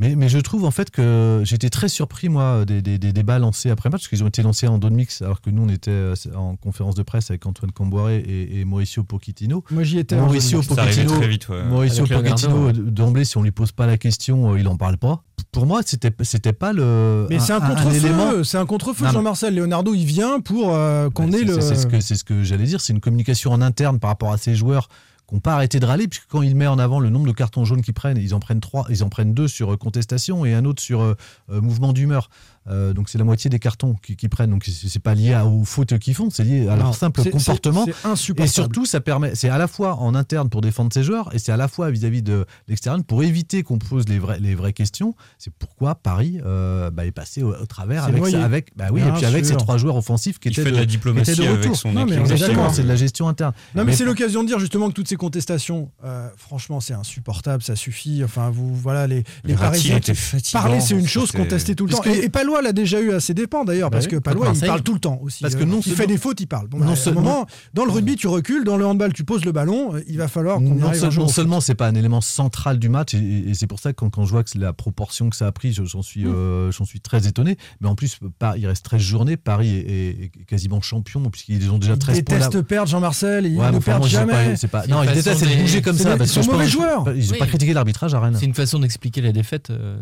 Mais, 0.00 0.16
mais 0.16 0.28
je 0.30 0.38
trouve 0.38 0.64
en 0.64 0.70
fait 0.70 0.90
que 0.90 1.42
j'étais 1.44 1.68
très 1.70 1.88
surpris, 1.90 2.28
moi, 2.30 2.64
des, 2.64 2.80
des- 2.80 2.98
des 2.98 3.12
débats 3.12 3.38
lancés 3.38 3.68
après 3.70 3.90
match, 3.90 4.00
parce 4.00 4.08
qu'ils 4.08 4.24
ont 4.24 4.28
été 4.28 4.42
lancés 4.42 4.66
en 4.66 4.78
dos 4.78 4.88
de 4.88 4.94
mix, 4.94 5.20
alors 5.20 5.40
que 5.42 5.50
nous, 5.50 5.62
on 5.62 5.68
était 5.68 5.90
euh, 5.90 6.14
en 6.34 6.56
conférence 6.56 6.94
de 6.94 7.02
presse 7.02 7.30
avec 7.30 7.44
Antoine 7.44 7.70
Camboiré 7.70 8.16
et, 8.18 8.60
et 8.60 8.64
Mauricio 8.64 9.04
Pochettino. 9.04 9.62
Moi, 9.70 9.82
j'y 9.82 9.98
étais. 9.98 10.16
hein, 10.16 10.22
Mauricio 10.22 10.62
Pochettino, 10.62 11.16
très 11.18 11.28
vite, 11.28 11.48
ouais. 11.50 11.62
Mauricio 11.64 12.06
Pochettino, 12.06 12.66
ouais. 12.66 12.72
euh, 12.78 12.90
d'emblée, 12.90 13.24
si 13.24 13.36
on 13.36 13.42
lui 13.42 13.50
pose 13.52 13.72
pas 13.72 13.86
la 13.86 13.98
question, 13.98 14.52
euh, 14.54 14.58
il 14.58 14.66
en 14.68 14.76
parle 14.76 14.96
pas. 14.96 15.22
Pour 15.52 15.66
moi, 15.66 15.80
c'était 15.84 16.12
c'était 16.22 16.52
pas 16.52 16.72
le. 16.72 17.26
Mais 17.28 17.38
c'est 17.38 17.52
un 17.52 17.60
contre-feu. 17.60 18.44
C'est 18.44 18.58
un 18.58 18.66
contre-feu, 18.66 19.06
Jean-Marcel. 19.10 19.54
Leonardo, 19.54 19.94
il 19.94 20.04
vient 20.04 20.40
pour 20.40 20.72
euh, 20.74 21.10
qu'on 21.10 21.28
Bah, 21.28 21.38
ait 21.38 21.44
le. 21.44 21.60
C'est 21.60 21.74
ce 21.74 21.86
que, 21.86 22.00
c'est 22.00 22.14
ce 22.14 22.24
que 22.24 22.42
j'allais 22.44 22.64
dire. 22.64 22.80
C'est 22.80 22.92
une 22.92 23.00
communication 23.00 23.50
en 23.52 23.60
interne 23.60 23.98
par 23.98 24.10
rapport 24.10 24.32
à 24.32 24.38
ces 24.38 24.54
joueurs 24.54 24.88
qui 25.30 25.34
n'ont 25.36 25.40
pas 25.40 25.54
arrêté 25.54 25.80
de 25.80 25.86
râler, 25.86 26.06
puisque 26.08 26.26
quand 26.28 26.42
il 26.42 26.54
met 26.54 26.66
en 26.66 26.78
avant 26.78 27.00
le 27.00 27.08
nombre 27.08 27.26
de 27.26 27.32
cartons 27.32 27.64
jaunes 27.64 27.80
qu'ils 27.82 27.94
prennent, 27.94 28.18
ils 28.18 28.34
en 28.34 28.40
prennent 28.40 28.60
trois, 28.60 28.84
ils 28.90 29.02
en 29.02 29.08
prennent 29.08 29.32
deux 29.32 29.48
sur 29.48 29.72
euh, 29.72 29.76
contestation 29.78 30.44
et 30.44 30.52
un 30.52 30.64
autre 30.66 30.82
sur 30.82 31.00
euh, 31.00 31.14
euh, 31.50 31.60
mouvement 31.62 31.92
d'humeur. 31.94 32.28
Euh, 32.68 32.92
donc 32.92 33.08
c'est 33.08 33.16
la 33.16 33.24
moitié 33.24 33.48
des 33.48 33.58
cartons 33.58 33.94
qu'ils 33.94 34.28
prennent. 34.28 34.50
Donc 34.50 34.64
c'est 34.66 34.98
pas 35.02 35.14
lié 35.14 35.32
à- 35.32 35.46
aux 35.46 35.64
fautes 35.64 35.98
qu'ils 35.98 36.14
font, 36.14 36.28
c'est 36.30 36.44
lié 36.44 36.68
à 36.68 36.76
Non, 36.76 36.84
leur 36.84 36.94
simple 36.94 37.22
comportement. 37.30 37.86
C'est 37.86 37.92
c'est 37.92 38.06
Et 38.08 38.10
insupportable. 38.12 38.50
surtout, 38.52 38.84
ça 38.84 39.00
permet, 39.00 39.34
c'est 39.34 39.48
à 39.48 39.56
la 39.56 39.66
fois 39.66 39.96
en 39.96 40.14
interne 40.14 40.50
pour 40.50 40.60
défendre 40.60 40.92
ses 40.92 41.02
joueurs 41.02 41.34
et 41.34 41.38
c'est 41.38 41.52
à 41.52 41.56
la 41.56 41.68
fois 41.68 41.90
vis-à-vis 41.90 42.22
de 42.22 42.44
l'extérieur 42.68 43.02
pour 43.04 43.22
éviter 43.22 43.62
qu'on 43.62 43.78
pose 43.78 44.06
les, 44.08 44.18
vrais, 44.18 44.38
les 44.40 44.54
vraies 44.54 44.74
questions. 44.74 45.14
C'est 45.38 45.52
pourquoi 45.54 45.94
Paris 45.94 46.38
euh, 46.44 46.90
bah, 46.90 47.06
est 47.06 47.12
passé 47.12 47.42
au, 47.42 47.54
au 47.54 47.66
travers 47.66 48.04
avec, 48.04 48.26
ça- 48.26 48.44
avec, 48.44 48.76
bah 48.76 48.88
oui, 48.92 49.00
et 49.00 49.04
Bien 49.04 49.14
puis 49.14 49.24
avec 49.24 49.46
sûr. 49.46 49.54
ces 49.54 49.58
trois 49.64 49.78
joueurs 49.78 49.96
offensifs 49.96 50.38
qui 50.38 50.48
Il 50.48 50.52
étaient 50.52 50.62
fait 50.62 50.70
de 50.70 50.74
de, 50.74 50.80
la 50.80 50.86
diplomatie 50.86 51.30
étaient 51.32 51.42
de 51.42 51.48
avec 51.48 51.60
retour. 51.62 51.76
son 51.76 51.92
Non, 51.92 52.04
mais 52.04 52.16
Exactement, 52.16 52.70
c'est 52.70 52.82
de 52.82 52.88
la 52.88 52.96
gestion 52.96 53.26
interne. 53.28 53.52
Non, 53.74 53.82
mais, 53.82 53.92
Mais- 53.92 53.96
c'est 53.96 54.04
l'occasion 54.04 54.42
de 54.42 54.48
dire 54.48 54.58
justement 54.58 54.88
que 54.88 54.94
toutes 54.94 55.08
ces 55.08 55.16
contestations, 55.20 55.90
euh, 56.04 56.28
franchement, 56.36 56.80
c'est 56.80 56.94
insupportable, 56.94 57.62
ça 57.62 57.76
suffit. 57.76 58.22
Enfin, 58.24 58.50
vous, 58.50 58.74
voilà, 58.74 59.06
les, 59.06 59.22
les 59.44 59.54
Parisiens. 59.54 60.00
fatigant. 60.00 60.60
Parler, 60.60 60.80
c'est 60.80 60.94
une 60.98 61.06
chose, 61.06 61.30
contester 61.30 61.74
tout 61.76 61.86
le 61.86 61.92
temps. 61.92 62.00
Que- 62.00 62.08
Et, 62.08 62.24
et 62.24 62.28
Palois 62.28 62.62
l'a 62.62 62.72
déjà 62.72 63.00
eu 63.00 63.12
à 63.12 63.20
ses 63.20 63.34
dépens 63.34 63.64
d'ailleurs, 63.64 63.90
Bah 63.90 63.98
parce 63.98 64.06
oui, 64.06 64.12
que 64.12 64.16
Palois, 64.16 64.52
il 64.54 64.60
parle 64.66 64.82
tout 64.82 64.94
le 64.94 64.98
temps 65.00 65.18
aussi. 65.22 65.42
Parce 65.42 65.54
que 65.54 65.62
Euh, 65.62 65.66
non 65.66 65.80
il 65.84 65.92
fait 65.94 66.06
des 66.06 66.16
fautes, 66.18 66.40
il 66.40 66.46
parle. 66.46 66.66
Bon, 66.68 66.78
non 66.78 66.86
bah, 66.86 66.96
seulement- 66.96 67.46
dans 67.74 67.84
le 67.84 67.92
rugby, 67.92 68.16
tu 68.16 68.26
recules, 68.26 68.64
dans 68.64 68.76
le 68.76 68.86
handball, 68.86 69.12
tu 69.12 69.24
poses 69.24 69.44
le 69.44 69.52
ballon, 69.52 69.94
euh, 69.94 70.02
il 70.08 70.16
va 70.18 70.26
falloir 70.26 70.56
qu'on 70.58 70.64
y 70.76 70.80
non, 70.80 70.92
seul- 70.94 71.28
seulement 71.28 71.60
c'est 71.60 71.74
pas 71.74 71.86
un 71.86 71.94
élément 71.94 72.20
central 72.20 72.78
du 72.78 72.88
match 72.88 73.14
et, 73.14 73.18
et- 73.18 73.50
et 73.50 73.54
c'est 73.54 73.66
pour 73.66 73.78
ça 73.78 73.92
que 73.92 73.96
quand, 73.96 74.10
quand 74.10 74.24
je 74.24 74.30
vois 74.30 74.42
que 74.42 74.50
c'est 74.50 74.58
la 74.58 74.72
proportion 74.72 75.28
que 75.30 75.36
ça 75.36 75.46
a 75.46 75.52
pris, 75.52 75.72
je- 75.72 75.84
j'en 75.84 76.02
suis, 76.02 76.24
Mm. 76.24 76.32
euh, 76.34 76.72
j'en 76.72 76.84
suis 76.84 77.00
très 77.00 77.26
étonné. 77.26 77.56
Mais 77.80 77.88
en 77.88 77.94
plus, 77.94 78.18
pas- 78.38 78.56
il 78.56 78.66
reste 78.66 78.84
13 78.84 79.02
journées, 79.02 79.36
Paris 79.36 79.74
est, 79.76 80.30
quasiment 80.46 80.80
champion 80.80 81.22
puisqu'ils 81.30 81.70
ont 81.70 81.78
déjà 81.78 81.92
Il 81.92 81.98
13 81.98 82.22
points. 82.22 82.38
là- 82.38 82.46
déteste 82.48 82.64
perdre 82.66 82.88
Jean-Marcel, 82.90 83.46
il 83.46 83.56
Ouais, 83.58 83.66
mais 83.66 83.72
ne 83.72 83.76
enfin, 83.76 83.84
perd 83.84 83.98
moi, 83.98 84.08
je 84.08 84.12
sais 84.14 84.20
jamais. 84.20 84.32
pas, 84.50 84.56
c'est 84.56 84.68
pas- 84.68 84.82
C'est 84.82 84.88
non, 84.90 85.02
ils 85.02 85.09
façon 85.16 85.44
c'est 85.46 85.56
de 85.56 85.60
bouger 85.60 85.82
comme 85.82 85.96
ça. 85.96 86.16
ils 86.18 86.26
sont 86.26 86.40
que 86.40 86.46
je 86.46 86.50
mauvais 86.52 86.66
joueurs. 86.68 87.04
Ils 87.14 87.24
n'ont 87.26 87.32
Oui. 87.32 87.38
pas 87.38 87.46
critiqué 87.46 87.72
l'arbitrage 87.74 88.14
à 88.14 88.20
Rennes. 88.20 88.36
C'est 88.38 88.46
une 88.46 88.54
façon 88.54 88.78
d'expliquer 88.78 89.20
la 89.20 89.32
défaite. 89.32 89.70
euh, 89.70 89.96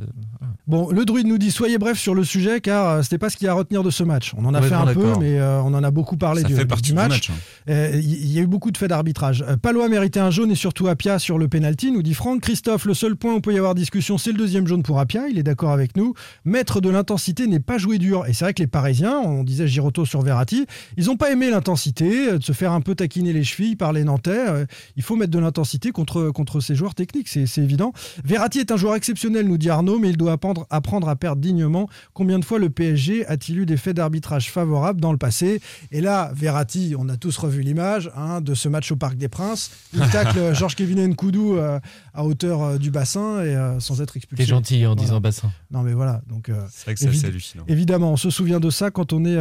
Bon, 0.66 0.90
le 0.90 1.05
druide 1.05 1.27
nous 1.27 1.38
dit 1.38 1.51
soyez 1.51 1.79
bref 1.79 1.99
sur 1.99 2.14
le 2.14 2.25
sujet 2.25 2.61
car 2.61 2.88
euh, 2.88 3.03
c'était 3.03 3.18
pas 3.18 3.31
ce 3.31 3.37
qu'il 3.37 3.47
y 3.47 3.49
a 3.49 3.53
à 3.53 3.55
retenir 3.55 3.83
de 3.83 3.90
ce 3.90 4.03
match. 4.03 4.33
On 4.37 4.44
en 4.44 4.55
a 4.55 4.61
fait 4.62 4.75
un 4.75 4.87
peu, 4.92 5.12
mais 5.18 5.38
euh, 5.40 5.61
on 5.62 5.73
en 5.75 5.83
a 5.83 5.90
beaucoup 5.90 6.16
parlé 6.16 6.42
du, 6.42 6.55
fait 6.55 6.62
du 6.62 6.66
partie 6.66 6.90
du 6.90 6.94
match. 6.94 7.31
hein. 7.31 7.90
Il 7.94 8.29
il 8.29 8.33
y 8.33 8.38
a 8.38 8.42
eu 8.42 8.47
beaucoup 8.47 8.71
de 8.71 8.77
faits 8.77 8.90
d'arbitrage. 8.90 9.44
Palois 9.62 9.88
méritait 9.88 10.21
un 10.21 10.31
jaune 10.31 10.51
et 10.51 10.55
surtout 10.55 10.87
Apia 10.88 11.18
sur 11.18 11.38
le 11.38 11.49
penalty, 11.49 11.90
nous 11.92 12.03
dit 12.03 12.14
Franck. 12.14 12.42
Christophe, 12.42 12.85
le 12.85 12.94
seul 12.94 13.16
point 13.16 13.35
où 13.35 13.40
peut 13.40 13.53
y 13.55 13.59
avoir 13.59 13.75
discussion, 13.75 14.18
c'est 14.18 14.33
le 14.33 14.38
deuxième 14.38 14.66
jaune 14.66 14.83
pour 14.83 14.99
Apia. 15.01 15.29
Il 15.31 15.38
est 15.38 15.42
d'accord 15.42 15.71
avec 15.73 15.97
nous. 15.97 16.14
Maître 16.44 16.81
de 16.81 16.88
l'intensité 16.90 17.47
n'est 17.47 17.61
pas 17.61 17.79
joué 17.79 17.99
dur. 17.99 18.25
Et 18.29 18.33
c'est 18.35 18.44
vrai 18.44 18.55
que 18.55 18.62
les 18.62 18.66
Parisiens, 18.66 19.18
on 19.25 19.44
disait 19.44 19.66
Giroto 19.66 20.05
sur 20.05 20.21
Verratti, 20.23 20.66
ils 20.97 21.07
n'ont 21.07 21.16
pas 21.16 21.31
aimé 21.33 21.51
l'intensité, 21.51 22.38
de 22.38 22.42
se 22.42 22.53
faire 22.53 22.73
un 22.73 22.81
peu 22.81 22.94
taquiner 22.94 23.33
les 23.33 23.44
chevilles 23.44 23.77
par 23.77 23.92
les 23.92 24.05
Nantais. 24.05 24.66
Il 24.99 25.03
faut 25.03 25.17
mettre 25.17 25.31
de 25.31 25.39
l'intensité 25.39 25.91
contre, 25.93 26.31
contre 26.31 26.61
ces 26.61 26.75
joueurs 26.75 26.95
techniques, 26.95 27.29
c'est 27.29 27.47
c'est 27.47 27.63
évident. 27.63 27.93
Verratti 28.25 28.59
est 28.59 28.71
un 28.71 28.77
joueur 28.77 28.95
exceptionnel, 28.97 29.47
nous 29.49 29.57
dit 29.57 29.71
Arnaud, 29.71 29.99
mais 29.99 30.11
il 30.11 30.17
doit 30.19 30.33
apprendre, 30.33 30.67
apprendre 30.69 31.09
à 31.09 31.17
perdre 31.17 31.41
dignement. 31.41 31.89
Combien 32.13 32.39
de 32.39 32.45
fois 32.45 32.59
le 32.59 32.69
PSG 32.69 33.25
a-t-il 33.27 33.61
eu 33.61 33.65
des 33.67 33.77
faits 33.79 33.97
d'arbitrage 33.97 34.51
favorables 34.51 35.01
dans 35.01 35.13
le 35.13 35.19
passé? 35.19 35.61
Et 35.93 36.01
là, 36.03 36.31
Verratti, 36.35 36.95
on 36.99 37.09
a 37.09 37.17
tous 37.17 37.37
revu 37.39 37.63
l'image 37.63 38.11
hein, 38.17 38.41
de 38.43 38.53
ce 38.55 38.69
match 38.69 38.93
au 38.93 38.97
Parc 38.97 39.17
des 39.17 39.29
Princes, 39.29 39.71
il 39.95 40.01
tacle 40.13 40.53
Georges 40.55 40.75
Kevin 40.75 41.07
Nkoudou 41.07 41.57
euh, 41.57 41.79
à 42.13 42.25
hauteur 42.25 42.63
euh, 42.63 42.79
du 42.79 42.91
bassin 42.91 43.43
et 43.45 43.55
euh, 43.57 43.81
sans 43.81 44.03
être 44.03 44.17
expulsé. 44.17 44.43
T'es 44.45 44.49
gentil 44.51 44.85
en 44.85 44.91
Voilà. 44.91 45.01
disant 45.03 45.21
bassin. 45.21 45.51
Non 45.71 45.83
mais 45.83 45.93
voilà, 45.95 46.21
donc 46.29 46.49
euh, 46.49 46.61
C'est 46.71 46.85
vrai 46.87 46.95
que 46.95 47.01
c'est 47.01 47.27
hallucinant. 47.27 47.65
évidemment, 47.69 48.13
on 48.13 48.17
se 48.17 48.31
souvient 48.31 48.59
de 48.61 48.69
ça 48.71 48.91
quand 48.91 49.13
on 49.13 49.25
est 49.25 49.39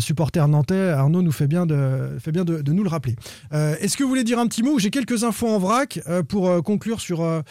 supporter 0.00 0.46
nantais. 0.48 0.90
Arnaud 0.90 1.22
nous 1.22 1.32
fait 1.32 1.46
bien 1.46 1.64
de, 1.66 2.16
fait 2.18 2.32
bien 2.32 2.44
de, 2.44 2.60
de 2.60 2.72
nous 2.72 2.82
le 2.82 2.88
rappeler. 2.88 3.14
Euh, 3.52 3.76
Est-ce 3.80 3.96
que 3.96 4.02
vous 4.02 4.08
voulez 4.08 4.24
dire 4.24 4.38
un 4.38 4.46
petit 4.46 4.62
mot 4.62 4.78
J'ai 4.78 4.90
quelques 4.96 5.24
infos 5.24 5.46
en 5.46 5.58
vrac 5.58 6.00
euh, 6.08 6.22
pour 6.22 6.48
euh, 6.48 6.62
conclure 6.62 7.02
sur 7.02 7.20
euh, 7.20 7.42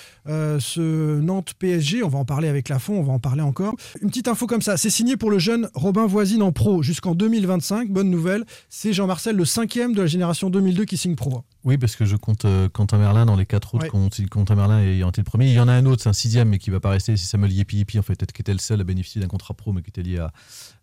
ce 0.60 1.20
Nantes 1.20 1.54
PSG. 1.60 2.02
On 2.02 2.08
va 2.08 2.18
en 2.18 2.26
parler 2.26 2.48
avec 2.48 2.70
Lafont, 2.70 2.96
on 2.96 3.04
va 3.04 3.14
en 3.14 3.20
parler 3.20 3.44
encore. 3.44 3.76
Une 4.02 4.10
petite 4.10 4.28
info 4.28 4.48
comme 4.48 4.64
ça. 4.64 4.78
c'est 4.78 4.90
signé 4.90 5.16
pour 5.16 5.30
le 5.30 5.38
jeune 5.38 5.70
Robin 5.76 6.08
Voisine 6.08 6.42
en 6.42 6.52
pro 6.52 6.82
jusqu'en 6.82 7.14
2025. 7.14 7.92
Bonne 7.92 8.10
nouvelle, 8.10 8.46
c'est 8.70 8.94
Jean-Marcel, 8.94 9.36
le 9.36 9.46
cinquième 9.46 9.94
de 9.94 10.02
la 10.02 10.08
génération 10.08 10.50
2002 10.50 10.86
qui 10.86 10.98
signe 10.98 11.14
pro. 11.14 11.44
Oui, 11.64 11.78
parce 11.78 11.96
que 11.96 12.06
je 12.06 12.16
compte 12.16 12.48
Quentin 12.74 12.98
Merlin 12.98 13.28
dans 13.28 13.36
les 13.36 13.46
quatre 13.46 13.76
autres. 13.76 13.94
Ouais. 13.94 14.28
Quentin 14.28 14.56
Merlin 14.56 14.80
ayant 14.80 15.10
été 15.10 15.22
le 15.22 15.26
premier. 15.26 15.46
Il 15.46 15.54
y 15.54 15.60
en 15.60 15.68
a 15.68 15.74
un 15.74 15.86
autre, 15.86 16.02
c'est 16.02 16.10
un 16.10 16.14
sixième, 16.14 16.50
mais 16.50 16.58
qui 16.58 16.72
va 16.72 16.80
pas 16.80 16.90
rester. 16.90 17.16
C'est 17.16 17.28
Samuel 17.28 17.52
Yepi 17.52 17.78
Yepi, 17.78 18.00
en 18.00 18.04
fait, 18.04 18.26
qui 18.32 18.42
était 18.42 18.54
le 18.54 18.60
seul 18.60 18.82
à 18.82 18.84
bénéficier 18.84 19.22
d'un 19.22 19.28
contrat 19.28 19.54
pro, 19.54 19.72
mais 19.72 19.84
qui 19.84 19.90
était 19.90 20.04
lié 20.04 20.18
à, 20.18 20.32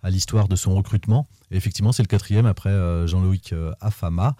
à 0.04 0.10
l'histoire 0.10 0.46
de 0.46 0.54
son 0.54 0.76
recrutement. 0.76 1.26
Et 1.50 1.56
effectivement, 1.56 1.90
c'est 1.90 2.04
le 2.04 2.08
quatrième 2.08 2.46
après 2.46 2.72
Jean-Loïc 3.06 3.52
Afama, 3.80 4.36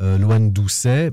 euh, 0.00 0.18
Loane 0.18 0.52
Doucet 0.52 1.10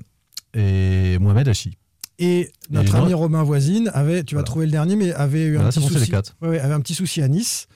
et 0.56 1.18
Mohamed 1.20 1.48
Hachi. 1.50 1.78
Et 2.18 2.50
notre 2.72 2.96
Et 2.96 2.98
ami. 3.00 3.14
Robin 3.14 3.44
Voisine 3.44 3.92
avait, 3.94 4.24
tu 4.24 4.36
vas 4.36 4.40
Voilà. 4.40 4.46
trouver 4.46 4.66
le 4.68 4.72
dernier, 4.72 4.96
mais 4.96 5.12
avait 5.14 5.44
eu 5.48 5.54
Voilà, 5.56 5.68
un 5.68 5.72
petit 5.72 5.80
bon, 5.82 5.88
souci. 5.90 6.12
Ouais, 6.42 6.60
avait 6.60 6.74
un 6.74 6.80
petit 6.80 6.96
souci 6.96 7.22
à 7.22 7.28
Nice. 7.28 7.68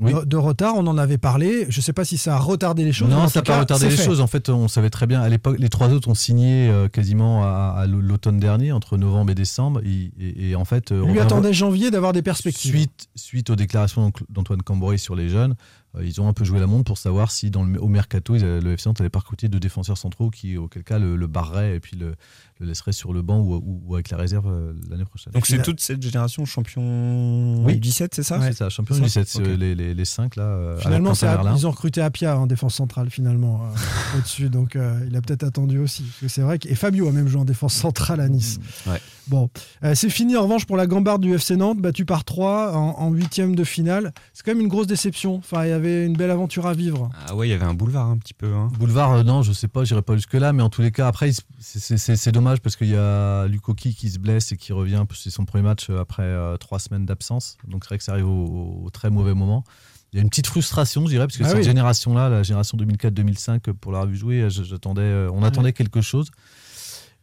Oui. 0.00 0.12
De, 0.14 0.24
de 0.26 0.36
retard, 0.36 0.74
on 0.76 0.86
en 0.86 0.96
avait 0.96 1.18
parlé. 1.18 1.66
Je 1.70 1.78
ne 1.78 1.82
sais 1.82 1.94
pas 1.94 2.04
si 2.04 2.18
ça 2.18 2.36
a 2.36 2.38
retardé 2.38 2.84
les 2.84 2.92
choses. 2.92 3.08
Non, 3.08 3.26
ça 3.26 3.40
n'a 3.40 3.42
pas 3.44 3.58
retardé 3.58 3.86
les 3.88 3.96
fait. 3.96 4.04
choses. 4.04 4.20
En 4.20 4.28
fait, 4.28 4.48
on 4.48 4.68
savait 4.68 4.90
très 4.90 5.06
bien. 5.08 5.20
À 5.20 5.28
l'époque, 5.28 5.56
les 5.58 5.68
trois 5.70 5.88
autres 5.88 6.06
ont 6.08 6.14
signé 6.14 6.68
euh, 6.68 6.86
quasiment 6.88 7.42
à, 7.42 7.74
à 7.78 7.86
l'automne 7.86 8.38
dernier, 8.38 8.70
entre 8.70 8.96
novembre 8.96 9.32
et 9.32 9.34
décembre. 9.34 9.80
Et, 9.84 10.12
et- 10.20 10.50
et 10.50 10.54
en 10.54 10.64
fait, 10.64 10.92
euh, 10.92 11.00
Lui 11.00 11.08
Robin- 11.14 11.22
attendait 11.22 11.52
janvier 11.52 11.90
d'avoir 11.90 12.12
des 12.12 12.22
perspectives. 12.22 12.70
Suite, 12.76 13.08
suite 13.16 13.50
aux 13.50 13.56
déclarations 13.56 14.12
d'Antoine 14.28 14.62
Cambrai 14.62 14.98
sur 14.98 15.16
les 15.16 15.28
jeunes, 15.30 15.54
ils 16.02 16.20
ont 16.20 16.28
un 16.28 16.32
peu 16.32 16.44
joué 16.44 16.60
la 16.60 16.66
montre 16.66 16.84
pour 16.84 16.98
savoir 16.98 17.30
si 17.30 17.50
dans 17.50 17.64
le, 17.64 17.80
au 17.80 17.88
mercato, 17.88 18.36
le 18.36 18.72
FC 18.72 18.88
Nantes 18.88 19.00
allait 19.00 19.10
pas 19.10 19.20
deux 19.48 19.60
défenseurs 19.60 19.98
centraux 19.98 20.30
qui, 20.30 20.56
auquel 20.56 20.84
cas, 20.84 20.98
le, 20.98 21.16
le 21.16 21.26
et 21.74 21.80
puis 21.80 21.96
le, 21.96 22.14
le 22.60 22.66
laisserait 22.66 22.92
sur 22.92 23.12
le 23.12 23.22
banc 23.22 23.38
ou, 23.40 23.54
ou- 23.54 23.82
ou 23.86 23.94
avec 23.94 24.10
la 24.10 24.16
réserve 24.16 24.46
euh, 24.48 24.72
l'année 24.90 25.04
prochaine. 25.04 25.32
Donc 25.32 25.46
c'est 25.46 25.62
toute 25.62 25.80
cette 25.80 26.02
génération 26.02 26.44
champion 26.44 27.64
Oui. 27.64 27.78
17, 27.78 28.14
c'est 28.14 28.22
ça 28.22 28.40
C'est 28.42 28.52
ça, 28.52 28.68
champion 28.70 28.94
C'est 28.96 29.02
du 29.02 29.08
ça 29.08 29.22
17, 29.22 29.42
Ok. 29.42 29.48
euh, 29.48 29.56
les, 29.56 29.74
les, 29.74 29.94
les 29.94 30.04
cinq 30.04 30.36
là. 30.36 30.42
euh, 30.44 30.78
Finalement, 30.78 31.12
à- 31.12 31.54
ils 31.56 31.66
ont 31.66 31.70
recruté 31.70 32.00
Apia 32.00 32.38
en 32.38 32.46
défense 32.46 32.74
centrale, 32.74 33.10
finalement, 33.10 33.62
euh, 33.64 33.68
au-dessus. 34.18 34.48
Donc, 34.48 34.76
euh, 34.76 34.98
il 35.08 35.16
a 35.16 35.20
peut-être 35.20 35.44
attendu 35.44 35.78
aussi. 35.78 36.02
Parce 36.02 36.20
que 36.20 36.28
c'est 36.28 36.42
vrai 36.42 36.58
que 36.58 36.68
et 36.68 36.74
Fabio 36.74 37.08
a 37.08 37.12
même 37.12 37.28
joué 37.28 37.40
en 37.40 37.44
défense 37.44 37.74
centrale 37.74 38.20
à 38.20 38.28
Nice. 38.28 38.58
Ouais. 38.86 39.00
Bon, 39.28 39.50
Euh, 39.84 39.94
c'est 39.94 40.08
fini 40.10 40.36
en 40.36 40.42
revanche 40.42 40.64
pour 40.64 40.76
la 40.78 40.86
gambarde 40.86 41.20
du 41.22 41.34
FC 41.34 41.56
Nantes, 41.56 41.78
battu 41.80 42.04
par 42.06 42.24
3 42.24 42.72
en, 42.74 43.10
huitième 43.12 43.54
de 43.54 43.62
finale. 43.64 44.12
C'est 44.32 44.42
quand 44.44 44.52
même 44.52 44.60
une 44.62 44.68
grosse 44.68 44.86
déception. 44.86 45.36
Enfin, 45.36 45.64
il 45.64 45.68
y 45.68 45.72
avait 45.72 46.06
une 46.06 46.16
belle 46.16 46.30
aventure 46.30 46.66
à 46.66 46.72
vivre. 46.72 47.10
Ah 47.26 47.34
ouais, 47.34 47.46
il 47.46 47.50
y 47.50 47.54
avait 47.54 47.64
un 47.66 47.74
boulevard 47.74 48.06
un 48.08 48.16
petit 48.16 48.32
peu. 48.34 48.52
Hein. 48.54 48.68
Boulevard, 48.78 49.12
euh, 49.12 49.22
non, 49.22 49.42
je 49.42 49.52
sais 49.52 49.68
pas, 49.68 49.84
j'irai 49.84 50.00
pas 50.02 50.14
jusque-là, 50.16 50.52
mais 50.54 50.62
en 50.62 50.70
tous 50.70 50.80
les 50.82 50.90
cas, 50.90 51.06
après, 51.08 51.30
c'est- 51.60 51.96
c'est 51.98 52.16
c'est 52.16 52.32
dommage 52.48 52.60
parce 52.60 52.76
qu'il 52.76 52.88
y 52.88 52.96
a 52.96 53.46
Lukoki 53.46 53.94
qui 53.94 54.10
se 54.10 54.18
blesse 54.18 54.52
et 54.52 54.56
qui 54.56 54.72
revient, 54.72 55.04
c'est 55.14 55.30
son 55.30 55.44
premier 55.44 55.62
match 55.64 55.88
euh, 55.90 56.00
après 56.00 56.22
euh, 56.22 56.56
trois 56.56 56.78
semaines 56.78 57.04
d'absence, 57.06 57.56
donc 57.66 57.84
c'est 57.84 57.88
vrai 57.90 57.98
que 57.98 58.04
ça 58.04 58.12
arrive 58.12 58.26
au, 58.28 58.82
au 58.84 58.90
très 58.90 59.10
mauvais 59.10 59.34
moment. 59.34 59.64
Il 60.12 60.16
y 60.16 60.20
a 60.20 60.22
une 60.22 60.30
petite 60.30 60.46
frustration, 60.46 61.04
je 61.04 61.10
dirais, 61.10 61.26
parce 61.26 61.36
que 61.36 61.44
Ah 61.44 61.48
cette 61.48 61.58
oui. 61.58 61.64
génération-là, 61.64 62.30
la 62.30 62.42
génération 62.42 62.78
2004-2005, 62.78 63.72
pour 63.74 63.92
l'avoir 63.92 64.08
vu 64.08 64.16
jouer, 64.16 64.46
j'attendais, 64.48 65.02
euh, 65.02 65.30
on 65.32 65.42
attendait 65.42 65.74
quelque 65.74 66.00
chose. 66.00 66.30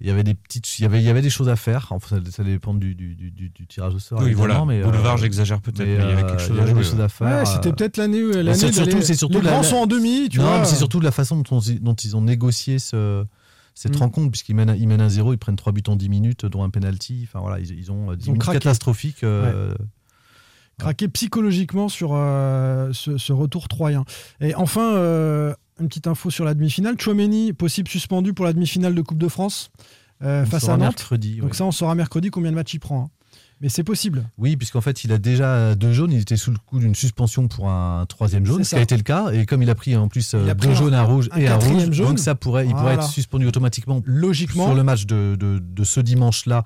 Il 0.02 0.08
y 0.08 0.12
avait 0.12 0.24
des 0.24 0.34
petites, 0.36 0.78
il 0.78 0.84
y 0.84 0.86
avait, 0.86 1.00
il 1.00 1.06
y 1.06 1.10
avait 1.10 1.22
des 1.22 1.30
choses 1.30 1.48
à 1.50 1.56
faire. 1.56 1.88
Enfin, 1.92 2.18
ça, 2.18 2.32
ça 2.32 2.44
dépend 2.44 2.74
du, 2.76 2.94
du, 2.96 3.16
du- 3.16 3.32
du- 3.32 3.50
du 3.50 3.66
tirage 3.66 3.96
au 3.96 4.00
sort. 4.00 4.20
Oui, 4.22 4.34
voilà. 4.34 4.64
mais, 4.66 4.84
Boulevard, 4.84 5.16
euh, 5.16 5.18
j'exagère 5.18 5.62
peut-être, 5.62 5.80
mais 5.88 5.96
il 5.96 6.00
y 6.00 6.12
avait 6.12 6.22
quelque 6.24 6.42
chose 6.42 6.60
à 6.60 6.66
jouer, 6.68 6.84
faire. 7.10 7.40
Ouais, 7.40 7.46
c'était 7.46 7.72
peut-être 7.72 7.98
l'année 7.98 8.22
où 8.24 8.28
mais 8.30 8.44
l'année 8.44 8.58
c'est 8.60 8.74
surtout, 8.74 9.02
c'est 9.02 9.16
surtout 9.16 9.40
les 9.40 9.46
la- 9.46 9.52
grands 9.52 9.62
la- 9.62 9.68
sont 9.68 9.78
en 9.78 9.88
demi, 9.88 10.28
tu 10.30 10.38
non, 10.40 10.46
vois. 10.46 10.60
mais 10.60 10.66
c'est 10.66 10.76
surtout 10.76 11.00
de 11.00 11.06
la 11.06 11.12
façon 11.12 11.38
dont, 11.38 11.58
on- 11.58 11.62
dont 11.82 11.94
ils 11.96 12.16
ont 12.16 12.22
négocié 12.22 12.78
ce- 12.78 13.26
cette 13.76 13.96
Mm. 13.98 14.00
rencontre, 14.00 14.32
puisqu'ils 14.32 14.56
mènent, 14.56 14.76
ils 14.80 14.88
mènent 14.88 15.02
un 15.02 15.10
0 15.10 15.34
ils 15.34 15.38
prennent 15.38 15.56
3 15.58 15.72
buts 15.74 15.84
en 15.88 15.96
10 15.96 16.10
minutes, 16.10 16.46
dont 16.48 16.64
un 16.64 16.70
penalty. 16.72 17.22
Enfin 17.28 17.42
voilà, 17.42 17.60
ils, 17.60 17.70
ils 17.78 17.92
ont 17.92 18.10
euh, 18.12 18.16
10 18.16 18.30
ont 18.30 18.32
minutes 18.32 18.48
catastrophiques. 18.50 19.24
euh, 19.24 19.76
craqué 20.78 21.08
psychologiquement 21.08 21.88
sur 21.90 22.12
euh, 22.14 22.92
ce, 22.94 23.18
ce 23.18 23.34
retour 23.34 23.68
troyen. 23.68 24.04
Et 24.42 24.56
enfin, 24.56 24.96
euh, 24.96 25.54
une 25.80 25.88
petite 25.88 26.08
info 26.08 26.30
sur 26.30 26.46
la 26.46 26.54
demi-finale. 26.54 27.00
Chouameni, 27.00 27.54
possible 27.54 27.88
suspendu 27.90 28.34
pour 28.34 28.46
la 28.46 28.54
demi-finale 28.54 28.96
de 28.96 29.02
Coupe 29.02 29.18
de 29.18 29.28
France 29.28 29.72
face 30.22 30.64
à 30.70 30.78
Nantes. 30.78 30.80
mercredi, 30.98 31.38
Donc 31.38 31.54
ça, 31.56 31.66
on 31.66 31.72
saura 31.72 31.94
mercredi 31.96 32.30
combien 32.32 32.50
de 32.52 32.56
matchs 32.56 32.74
il 32.76 32.80
prend. 32.80 33.04
hein. 33.04 33.10
Mais 33.62 33.70
c'est 33.70 33.84
possible. 33.84 34.30
Oui, 34.38 34.58
puisqu'en 34.58 34.82
fait, 34.82 35.04
il 35.06 35.12
a 35.14 35.18
déjà 35.18 35.76
deux 35.76 35.94
jaunes. 35.94 36.12
Il 36.12 36.20
était 36.20 36.36
sous 36.36 36.52
le 36.52 36.58
coup 36.58 36.80
d'une 36.80 36.94
suspension 36.96 37.48
pour 37.48 37.70
un 37.70 38.06
troisième 38.06 38.46
jaune, 38.46 38.58
ce 38.64 38.70
qui 38.70 38.76
ça. 38.76 38.78
a 38.78 38.82
été 38.82 38.98
le 38.98 39.04
cas. 39.04 39.32
Et 39.32 39.46
comme 39.46 39.62
il 39.64 39.70
a 39.70 39.76
pris 39.76 39.96
en 39.96 40.08
plus 40.10 40.36
Il 40.44 40.50
a 40.50 40.56
pris 40.56 40.68
deux 40.68 40.74
un- 40.74 40.78
jaunes, 40.78 40.94
un 40.94 41.04
rouge 41.04 41.30
un 41.32 41.38
et 41.38 41.48
un 41.48 41.56
rouge, 41.56 41.90
jaune. 41.92 42.08
donc 42.10 42.20
ça 42.20 42.36
pourrait, 42.36 42.66
il 42.68 42.74
pourrait 42.74 42.96
être 42.96 43.08
suspendu 43.08 43.46
automatiquement 43.48 44.02
Logiquement. 44.06 44.66
sur 44.66 44.76
le 44.76 44.84
match 44.84 45.06
de, 45.06 45.38
de, 45.40 45.60
de 45.60 45.84
ce 45.86 46.02
dimanche-là. 46.02 46.64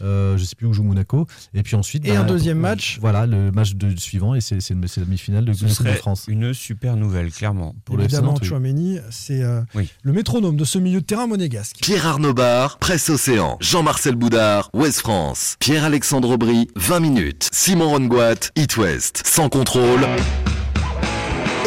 Euh, 0.00 0.36
je 0.38 0.44
sais 0.44 0.54
plus 0.56 0.66
où 0.66 0.72
joue 0.72 0.82
Monaco. 0.82 1.26
Et 1.54 1.62
puis 1.62 1.76
ensuite. 1.76 2.06
Et 2.06 2.12
bah, 2.12 2.20
un 2.20 2.24
deuxième 2.24 2.58
euh, 2.58 2.62
match. 2.62 2.98
Voilà, 3.00 3.26
le 3.26 3.50
match 3.50 3.74
de, 3.74 3.94
suivant. 3.96 4.34
Et 4.34 4.40
c'est 4.40 4.56
la 4.70 5.04
demi-finale 5.04 5.44
de, 5.44 5.52
de 5.52 5.56
Coupe 5.58 5.68
de 5.68 5.72
serait 5.72 5.94
France. 5.96 6.24
une 6.28 6.54
super 6.54 6.96
nouvelle, 6.96 7.30
clairement. 7.30 7.74
Pour 7.84 7.98
Évidemment. 8.00 8.34
Chouameni, 8.42 8.98
c'est 9.10 9.42
euh, 9.42 9.60
Oui. 9.74 9.88
le 10.02 10.12
métronome 10.12 10.56
de 10.56 10.64
ce 10.64 10.78
milieu 10.78 11.00
de 11.00 11.06
terrain 11.06 11.26
monégasque. 11.26 11.76
Pierre 11.82 12.06
Arnaud 12.06 12.34
Bar, 12.34 12.78
Presse 12.78 13.08
Océan. 13.10 13.56
Jean-Marcel 13.60 14.16
Boudard, 14.16 14.70
Ouest 14.72 15.00
France. 15.00 15.56
Pierre-Alexandre 15.60 16.30
Aubry, 16.30 16.68
20 16.76 17.00
minutes. 17.00 17.48
Simon 17.52 17.88
Rongoat, 17.90 18.50
It 18.56 18.76
West. 18.76 19.22
Sans 19.26 19.48
contrôle. 19.48 20.00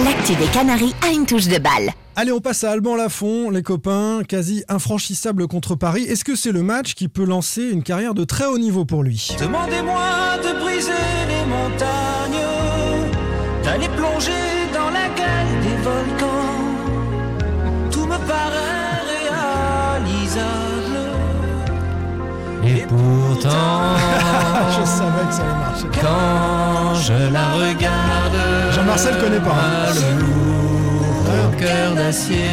L'actu 0.03 0.35
des 0.35 0.47
Canaries 0.47 0.93
a 1.07 1.13
une 1.13 1.25
touche 1.25 1.47
de 1.47 1.57
balle. 1.57 1.91
Allez, 2.17 2.33
on 2.33 2.41
passe 2.41 2.65
à 2.65 2.71
Alban 2.71 2.95
Lafont, 2.95 3.49
les 3.49 3.63
copains, 3.63 4.23
quasi 4.27 4.65
infranchissable 4.67 5.47
contre 5.47 5.75
Paris. 5.75 6.03
Est-ce 6.03 6.25
que 6.25 6.35
c'est 6.35 6.51
le 6.51 6.63
match 6.63 6.95
qui 6.95 7.07
peut 7.07 7.23
lancer 7.23 7.63
une 7.63 7.81
carrière 7.81 8.13
de 8.13 8.25
très 8.25 8.45
haut 8.45 8.57
niveau 8.57 8.83
pour 8.83 9.03
lui? 9.03 9.29
Demandez-moi 9.39 10.37
de 10.43 10.59
briser 10.59 10.91
les 11.29 11.45
montagnes, 11.45 12.04
Et 22.65 22.85
pourtant, 22.87 23.95
Je 24.69 24.85
savais 24.85 25.25
que 25.29 25.33
ça 25.33 25.41
allait 25.43 25.59
marcher. 25.59 25.87
quand 26.01 26.95
je 26.95 27.13
la 27.31 27.45
regarde, 27.53 28.37
Jean-Marcel 28.73 29.15
connaît 29.19 29.39
pas, 29.39 29.51
hein. 29.51 29.93
le 29.93 30.19
lourd 30.21 31.55
cœur 31.57 31.95
d'acier. 31.95 32.49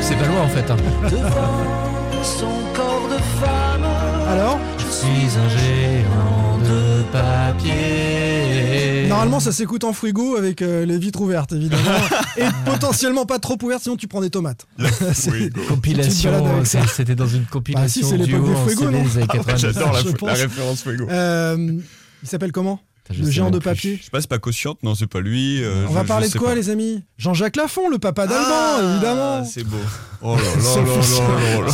C'est 0.00 0.16
pas 0.16 0.26
loin 0.26 0.42
en 0.44 0.48
fait. 0.48 0.70
hein. 0.70 0.76
Devant 1.10 2.22
son 2.22 2.46
corps 2.74 3.08
de 3.10 3.18
femme, 3.40 3.86
Alors 4.32 4.58
Je 4.78 4.84
suis 4.84 5.38
un 5.38 5.48
géant 5.48 6.58
de 6.58 7.02
papier. 7.12 8.69
Normalement, 9.10 9.40
ça 9.40 9.52
s'écoute 9.52 9.84
en 9.84 9.92
frigo 9.92 10.36
avec 10.36 10.62
euh, 10.62 10.84
les 10.86 10.98
vitres 10.98 11.20
ouvertes, 11.20 11.52
évidemment. 11.52 11.82
et 12.38 12.44
potentiellement 12.64 13.26
pas 13.26 13.38
trop 13.38 13.58
ouvertes, 13.62 13.82
sinon 13.82 13.96
tu 13.96 14.08
prends 14.08 14.20
des 14.20 14.30
tomates. 14.30 14.66
C'est- 15.12 15.50
compilation, 15.68 16.64
c'est- 16.64 16.86
c'était 16.88 17.14
dans 17.14 17.26
une 17.26 17.40
Bah, 17.40 17.46
si, 17.46 17.50
compilation 17.50 18.08
c'est 18.08 18.16
l'époque 18.16 18.42
des 18.44 18.84
non 18.84 18.88
années 18.88 19.04
Ah 19.16 19.18
ouais, 19.20 19.26
90. 19.26 19.60
J'adore 19.60 19.92
la, 20.26 20.32
référence 20.34 20.82
Fuego. 20.82 21.06
Euh, 21.10 21.78
il 22.22 22.28
s'appelle 22.28 22.52
comment 22.52 22.80
Je 23.10 23.22
Le 23.22 23.30
géant 23.30 23.50
de 23.50 23.58
papier 23.58 23.96
Je 23.98 24.04
sais 24.04 24.10
pas, 24.10 24.20
c'est 24.20 24.28
pas 24.30 24.38
Cautionte, 24.38 24.82
non, 24.82 24.94
c'est 24.94 25.06
pas 25.06 25.20
lui. 25.20 25.62
euh, 25.62 25.86
On 25.88 25.92
va 25.92 26.04
parler 26.04 26.28
de 26.28 26.38
quoi, 26.38 26.50
pas. 26.50 26.54
les 26.54 26.70
amis 26.70 27.02
Jean-Jacques 27.18 27.56
Lafont, 27.56 27.88
le 27.88 27.98
papa 27.98 28.26
d'Alban, 28.26 28.46
Ah, 28.50 28.80
évidemment. 28.92 29.44
C'est 29.44 29.64
beau. 29.64 29.76
Oh 30.22 30.36
là 30.36 30.42
là 30.42 30.76
là 30.76 30.82
là 30.84 31.60
là 31.60 31.66
là. 31.66 31.72